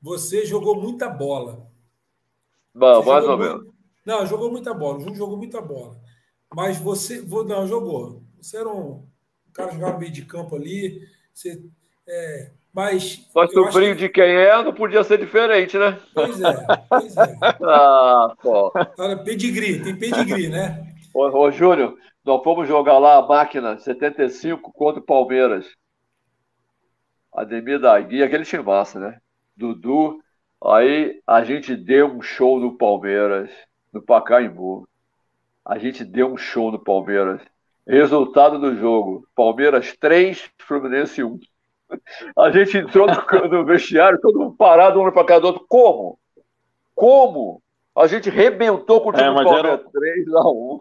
você 0.00 0.46
jogou 0.46 0.80
muita 0.80 1.08
bola. 1.08 1.66
Bom, 2.74 3.04
mais 3.04 3.24
ou 3.26 3.36
menos. 3.36 3.66
Não, 4.06 4.24
jogou 4.24 4.50
muita 4.50 4.72
bola. 4.72 4.96
O 4.96 5.00
Júnior 5.00 5.18
jogou 5.18 5.36
muita 5.36 5.60
bola. 5.60 6.00
Mas 6.54 6.78
você. 6.78 7.20
Não, 7.20 7.66
jogou. 7.66 8.22
Você 8.40 8.56
era 8.56 8.70
um 8.70 9.06
cara 9.52 9.70
que 9.70 9.74
jogava 9.74 9.98
meio 9.98 10.12
de 10.12 10.24
campo 10.24 10.56
ali. 10.56 11.06
Você, 11.34 11.62
é, 12.08 12.52
mas. 12.72 13.28
Mas 13.34 13.52
sobrinho 13.52 13.94
que... 13.94 14.02
de 14.02 14.08
quem 14.08 14.24
é, 14.24 14.62
não 14.62 14.72
podia 14.72 15.04
ser 15.04 15.18
diferente, 15.18 15.76
né? 15.76 15.98
Pois 16.14 16.40
é, 16.40 16.66
pois 16.88 17.16
é. 17.16 17.38
ah, 17.64 18.34
pô. 18.40 18.72
Pedigree, 19.24 19.82
tem 19.82 19.96
pedigree, 19.96 20.48
né? 20.48 20.92
Ô, 21.14 21.26
ô, 21.26 21.50
Júnior, 21.50 21.96
nós 22.24 22.42
fomos 22.42 22.66
jogar 22.66 22.98
lá 22.98 23.18
a 23.18 23.26
máquina 23.26 23.78
75 23.78 24.72
contra 24.72 25.00
o 25.00 25.04
Palmeiras. 25.04 25.66
Ademir 27.34 27.78
da 27.78 27.98
Guia, 28.00 28.26
aquele 28.26 28.44
massa, 28.62 28.98
né? 28.98 29.18
Dudu. 29.56 30.20
Aí 30.64 31.20
a 31.26 31.42
gente 31.44 31.74
deu 31.74 32.06
um 32.06 32.22
show 32.22 32.60
no 32.60 32.76
Palmeiras, 32.76 33.50
no 33.92 34.00
Pacaembu. 34.00 34.88
A 35.64 35.78
gente 35.78 36.04
deu 36.04 36.32
um 36.32 36.36
show 36.36 36.70
no 36.70 36.78
Palmeiras. 36.78 37.40
Resultado 37.86 38.58
do 38.58 38.76
jogo: 38.76 39.26
Palmeiras 39.34 39.96
3, 39.98 40.50
Fluminense 40.58 41.22
1. 41.22 41.38
A 42.36 42.50
gente 42.50 42.78
entrou 42.78 43.06
no, 43.06 43.14
no 43.48 43.64
vestiário, 43.64 44.20
todo 44.20 44.38
mundo 44.38 44.56
parado, 44.56 45.00
um 45.00 45.10
para 45.10 45.24
cada 45.24 45.46
outro. 45.46 45.64
Como? 45.68 46.18
Como? 46.94 47.62
A 47.96 48.06
gente 48.06 48.30
rebentou 48.30 49.00
com 49.00 49.10
o 49.10 49.12
time 49.12 49.26
é, 49.26 49.30
do 49.30 49.34
Palmeiras 49.34 49.80
era... 49.80 49.90
3 49.90 50.34
a 50.34 50.48
1. 50.48 50.78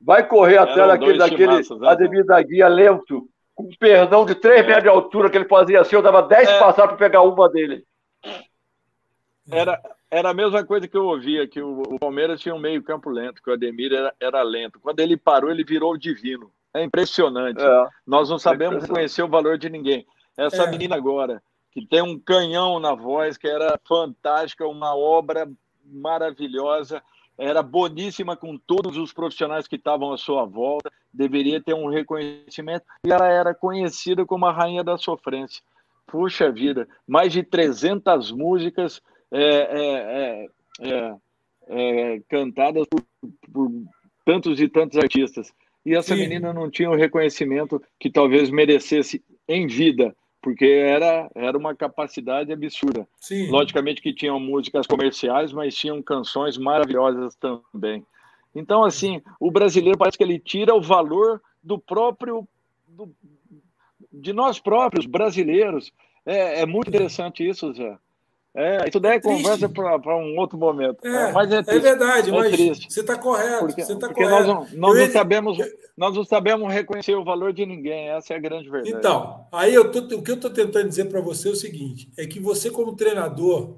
Vai 0.00 0.26
correr 0.26 0.58
atrás 0.58 0.88
daquele, 0.88 1.18
daquele 1.18 1.56
né? 1.56 1.88
Ademir 1.88 2.24
da 2.24 2.40
Guia 2.42 2.68
lento, 2.68 3.28
com 3.54 3.68
perdão 3.78 4.24
de 4.24 4.34
3 4.34 4.60
é. 4.60 4.62
metros 4.62 4.82
de 4.82 4.88
altura 4.88 5.30
que 5.30 5.36
ele 5.36 5.48
fazia 5.48 5.80
assim, 5.80 5.96
eu 5.96 6.02
dava 6.02 6.22
10 6.22 6.48
é. 6.48 6.58
passadas 6.58 6.96
para 6.96 6.96
pegar 6.96 7.22
uma 7.22 7.48
dele. 7.48 7.84
Era, 9.50 9.80
era 10.10 10.30
a 10.30 10.34
mesma 10.34 10.64
coisa 10.64 10.88
que 10.88 10.96
eu 10.96 11.06
ouvia, 11.06 11.46
que 11.46 11.60
o, 11.60 11.82
o 11.82 11.98
Palmeiras 11.98 12.40
tinha 12.40 12.54
um 12.54 12.58
meio 12.58 12.82
campo 12.82 13.10
lento, 13.10 13.42
que 13.42 13.50
o 13.50 13.52
Ademir 13.52 13.92
era, 13.92 14.14
era 14.20 14.42
lento. 14.42 14.80
Quando 14.80 15.00
ele 15.00 15.16
parou, 15.16 15.50
ele 15.50 15.64
virou 15.64 15.96
divino. 15.96 16.50
É 16.74 16.84
impressionante. 16.84 17.62
É. 17.62 17.86
Nós 18.06 18.28
não 18.28 18.38
sabemos 18.38 18.84
é 18.84 18.86
reconhecer 18.86 19.22
o 19.22 19.28
valor 19.28 19.56
de 19.56 19.70
ninguém. 19.70 20.06
Essa 20.36 20.64
é. 20.64 20.70
menina 20.70 20.96
agora, 20.96 21.42
que 21.72 21.86
tem 21.86 22.02
um 22.02 22.18
canhão 22.18 22.78
na 22.78 22.94
voz, 22.94 23.36
que 23.36 23.46
era 23.46 23.78
fantástica, 23.86 24.66
uma 24.66 24.94
obra 24.94 25.48
maravilhosa, 25.84 27.02
era 27.38 27.62
boníssima 27.62 28.36
com 28.36 28.56
todos 28.56 28.96
os 28.96 29.12
profissionais 29.12 29.68
que 29.68 29.76
estavam 29.76 30.12
à 30.12 30.16
sua 30.16 30.44
volta, 30.44 30.90
deveria 31.12 31.60
ter 31.60 31.74
um 31.74 31.88
reconhecimento, 31.88 32.84
e 33.04 33.12
ela 33.12 33.28
era 33.28 33.54
conhecida 33.54 34.24
como 34.24 34.46
a 34.46 34.52
rainha 34.52 34.82
da 34.82 34.96
sofrência. 34.96 35.62
Puxa 36.06 36.50
vida, 36.50 36.88
mais 37.06 37.32
de 37.32 37.42
300 37.42 38.30
músicas 38.32 39.02
é, 39.30 39.42
é, 39.42 40.46
é, 40.80 41.16
é, 41.68 42.14
é 42.14 42.20
cantadas 42.28 42.86
por, 42.86 43.02
por, 43.52 43.70
tantos 44.24 44.60
e 44.60 44.68
tantos 44.68 44.98
artistas. 44.98 45.52
E 45.84 45.94
essa 45.94 46.14
Sim. 46.14 46.22
menina 46.22 46.52
não 46.52 46.70
tinha 46.70 46.90
o 46.90 46.96
reconhecimento 46.96 47.82
que 47.98 48.10
talvez 48.10 48.50
merecesse 48.50 49.22
em 49.48 49.66
vida 49.66 50.14
porque 50.46 50.64
era, 50.64 51.28
era 51.34 51.58
uma 51.58 51.74
capacidade 51.74 52.52
absurda. 52.52 53.04
Sim. 53.18 53.50
Logicamente 53.50 54.00
que 54.00 54.14
tinham 54.14 54.38
músicas 54.38 54.86
comerciais, 54.86 55.52
mas 55.52 55.74
tinham 55.74 56.00
canções 56.00 56.56
maravilhosas 56.56 57.34
também. 57.34 58.06
Então, 58.54 58.84
assim, 58.84 59.20
o 59.40 59.50
brasileiro 59.50 59.98
parece 59.98 60.16
que 60.16 60.22
ele 60.22 60.38
tira 60.38 60.72
o 60.72 60.80
valor 60.80 61.42
do 61.60 61.80
próprio. 61.80 62.46
Do, 62.86 63.12
de 64.12 64.32
nós 64.32 64.60
próprios, 64.60 65.04
brasileiros. 65.04 65.92
É, 66.24 66.60
é 66.60 66.66
muito 66.66 66.90
interessante 66.90 67.44
isso, 67.44 67.72
Zé. 67.72 67.98
É, 68.56 68.88
isso 68.88 68.98
daí 68.98 69.18
é, 69.18 69.20
conversa 69.20 69.68
para 69.68 70.16
um 70.16 70.38
outro 70.38 70.56
momento. 70.56 71.06
É, 71.06 71.30
mas 71.30 71.52
é, 71.52 71.58
é 71.58 71.78
verdade, 71.78 72.30
é 72.30 72.32
mas 72.32 72.50
triste. 72.50 72.90
você 72.90 73.00
está 73.00 73.18
correto. 73.18 73.66
Porque, 73.66 73.84
você 73.84 73.94
tá 73.96 74.06
porque 74.06 74.24
correto. 74.24 74.46
nós, 74.46 74.72
não, 74.72 74.78
nós, 74.78 74.98
não 74.98 75.12
sabemos, 75.12 75.58
nós 75.94 76.14
não 76.16 76.24
sabemos 76.24 76.72
reconhecer 76.72 77.14
o 77.14 77.22
valor 77.22 77.52
de 77.52 77.66
ninguém, 77.66 78.08
essa 78.08 78.32
é 78.32 78.36
a 78.38 78.40
grande 78.40 78.70
verdade. 78.70 78.96
Então, 78.96 79.46
aí 79.52 79.74
eu 79.74 79.90
tô, 79.90 79.98
o 80.16 80.22
que 80.22 80.30
eu 80.30 80.36
estou 80.36 80.50
tentando 80.50 80.88
dizer 80.88 81.04
para 81.04 81.20
você 81.20 81.48
é 81.48 81.52
o 81.52 81.56
seguinte: 81.56 82.10
é 82.16 82.26
que 82.26 82.40
você, 82.40 82.70
como 82.70 82.96
treinador, 82.96 83.76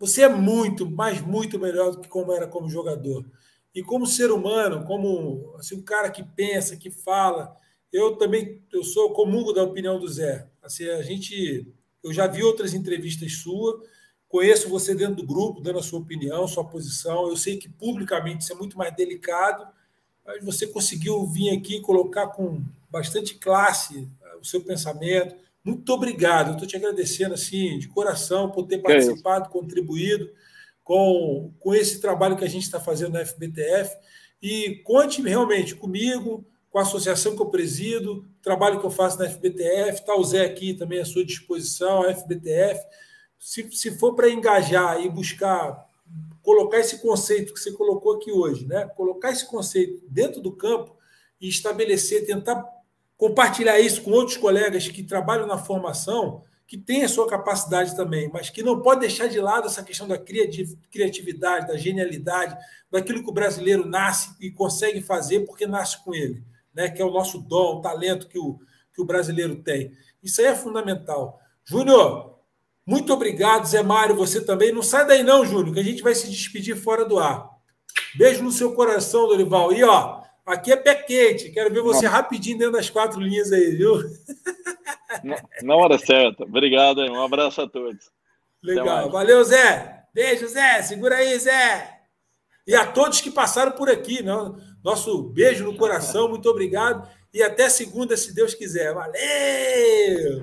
você 0.00 0.22
é 0.22 0.28
muito, 0.28 0.90
mas 0.90 1.20
muito 1.20 1.56
melhor 1.56 1.92
do 1.92 2.00
que 2.00 2.08
como 2.08 2.32
era 2.32 2.48
como 2.48 2.68
jogador. 2.68 3.24
E 3.72 3.84
como 3.84 4.04
ser 4.04 4.32
humano, 4.32 4.84
como 4.84 5.54
assim, 5.60 5.76
um 5.76 5.82
cara 5.82 6.10
que 6.10 6.24
pensa, 6.24 6.76
que 6.76 6.90
fala, 6.90 7.56
eu 7.92 8.16
também 8.16 8.60
eu 8.72 8.82
sou 8.82 9.12
comungo 9.12 9.52
da 9.52 9.62
opinião 9.62 9.96
do 9.96 10.08
Zé. 10.08 10.48
Assim, 10.60 10.88
a 10.88 11.02
gente, 11.02 11.72
eu 12.02 12.12
já 12.12 12.26
vi 12.26 12.42
outras 12.42 12.74
entrevistas 12.74 13.34
suas 13.34 13.96
Conheço 14.28 14.68
você 14.68 14.94
dentro 14.94 15.16
do 15.16 15.26
grupo, 15.26 15.60
dando 15.60 15.78
a 15.78 15.82
sua 15.82 16.00
opinião, 16.00 16.46
sua 16.46 16.64
posição. 16.64 17.28
Eu 17.28 17.36
sei 17.36 17.56
que 17.56 17.68
publicamente 17.68 18.44
isso 18.44 18.52
é 18.52 18.56
muito 18.56 18.76
mais 18.76 18.94
delicado, 18.94 19.66
mas 20.24 20.44
você 20.44 20.66
conseguiu 20.66 21.26
vir 21.26 21.56
aqui 21.56 21.76
e 21.76 21.80
colocar 21.80 22.28
com 22.28 22.62
bastante 22.90 23.36
classe 23.36 24.06
eh, 24.22 24.36
o 24.38 24.44
seu 24.44 24.60
pensamento. 24.62 25.34
Muito 25.64 25.90
obrigado. 25.90 26.48
Eu 26.48 26.52
estou 26.52 26.68
te 26.68 26.76
agradecendo 26.76 27.32
assim 27.32 27.78
de 27.78 27.88
coração 27.88 28.50
por 28.50 28.66
ter 28.66 28.78
participado, 28.78 29.46
é 29.46 29.48
contribuído 29.48 30.30
com, 30.84 31.50
com 31.58 31.74
esse 31.74 31.98
trabalho 31.98 32.36
que 32.36 32.44
a 32.44 32.48
gente 32.48 32.64
está 32.64 32.78
fazendo 32.78 33.14
na 33.14 33.24
FBTF. 33.24 33.96
E 34.42 34.76
conte 34.84 35.22
realmente 35.22 35.74
comigo, 35.74 36.44
com 36.70 36.78
a 36.78 36.82
associação 36.82 37.34
que 37.34 37.40
eu 37.40 37.46
presido, 37.46 38.26
o 38.38 38.42
trabalho 38.42 38.78
que 38.78 38.84
eu 38.84 38.90
faço 38.90 39.18
na 39.18 39.28
FBTF. 39.28 40.00
Está 40.00 40.14
o 40.14 40.22
Zé 40.22 40.44
aqui 40.44 40.74
também 40.74 41.00
à 41.00 41.04
sua 41.06 41.24
disposição, 41.24 42.02
a 42.02 42.14
FBTF 42.14 42.78
se, 43.38 43.70
se 43.72 43.90
for 43.98 44.14
para 44.14 44.30
engajar 44.30 45.00
e 45.00 45.08
buscar 45.08 45.86
colocar 46.42 46.78
esse 46.78 47.02
conceito 47.02 47.52
que 47.52 47.60
você 47.60 47.72
colocou 47.72 48.14
aqui 48.14 48.32
hoje, 48.32 48.66
né? 48.66 48.86
colocar 48.96 49.30
esse 49.30 49.46
conceito 49.46 50.02
dentro 50.08 50.40
do 50.40 50.50
campo 50.50 50.96
e 51.38 51.46
estabelecer, 51.46 52.24
tentar 52.24 52.64
compartilhar 53.18 53.78
isso 53.78 54.02
com 54.02 54.12
outros 54.12 54.38
colegas 54.38 54.88
que 54.88 55.02
trabalham 55.02 55.46
na 55.46 55.58
formação, 55.58 56.42
que 56.66 56.78
têm 56.78 57.04
a 57.04 57.08
sua 57.08 57.28
capacidade 57.28 57.94
também, 57.94 58.30
mas 58.32 58.48
que 58.48 58.62
não 58.62 58.80
pode 58.80 59.00
deixar 59.00 59.26
de 59.26 59.40
lado 59.40 59.66
essa 59.66 59.82
questão 59.82 60.08
da 60.08 60.16
criatividade, 60.16 61.66
da 61.66 61.76
genialidade, 61.76 62.56
daquilo 62.90 63.22
que 63.22 63.30
o 63.30 63.34
brasileiro 63.34 63.86
nasce 63.86 64.34
e 64.40 64.50
consegue 64.50 65.02
fazer 65.02 65.40
porque 65.40 65.66
nasce 65.66 66.02
com 66.02 66.14
ele, 66.14 66.42
né? 66.72 66.88
que 66.88 67.02
é 67.02 67.04
o 67.04 67.10
nosso 67.10 67.38
dom, 67.40 67.76
o 67.76 67.80
talento 67.82 68.28
que 68.28 68.38
o, 68.38 68.58
que 68.94 69.02
o 69.02 69.04
brasileiro 69.04 69.56
tem. 69.56 69.92
Isso 70.22 70.40
aí 70.40 70.46
é 70.46 70.54
fundamental. 70.54 71.38
Júnior, 71.64 72.37
muito 72.88 73.12
obrigado, 73.12 73.66
Zé 73.66 73.82
Mário, 73.82 74.16
você 74.16 74.40
também. 74.42 74.72
Não 74.72 74.82
sai 74.82 75.06
daí 75.06 75.22
não, 75.22 75.44
Júnior, 75.44 75.74
que 75.74 75.80
a 75.80 75.84
gente 75.84 76.02
vai 76.02 76.14
se 76.14 76.26
despedir 76.26 76.74
fora 76.74 77.04
do 77.04 77.18
ar. 77.18 77.50
Beijo 78.16 78.42
no 78.42 78.50
seu 78.50 78.72
coração, 78.72 79.28
Dorival. 79.28 79.74
E, 79.74 79.84
ó, 79.84 80.22
aqui 80.46 80.72
é 80.72 80.76
pé 80.76 80.94
quente. 80.94 81.50
Quero 81.50 81.70
ver 81.70 81.82
você 81.82 82.06
rapidinho 82.06 82.56
dentro 82.56 82.72
das 82.72 82.88
quatro 82.88 83.20
linhas 83.20 83.52
aí, 83.52 83.72
viu? 83.76 83.92
Na 85.62 85.76
hora 85.76 85.98
certa. 85.98 86.44
Obrigado, 86.44 87.02
hein? 87.02 87.10
Um 87.10 87.22
abraço 87.22 87.60
a 87.60 87.68
todos. 87.68 88.10
Legal. 88.62 89.10
Valeu, 89.10 89.44
Zé. 89.44 90.04
Beijo, 90.14 90.48
Zé. 90.48 90.80
Segura 90.80 91.16
aí, 91.16 91.38
Zé. 91.38 91.94
E 92.66 92.74
a 92.74 92.86
todos 92.86 93.20
que 93.20 93.30
passaram 93.30 93.72
por 93.72 93.90
aqui, 93.90 94.22
né? 94.22 94.32
nosso 94.82 95.24
beijo 95.24 95.62
no 95.62 95.76
coração. 95.76 96.26
Muito 96.30 96.48
obrigado. 96.48 97.06
E 97.34 97.42
até 97.42 97.68
segunda, 97.68 98.16
se 98.16 98.34
Deus 98.34 98.54
quiser. 98.54 98.94
Valeu! 98.94 100.42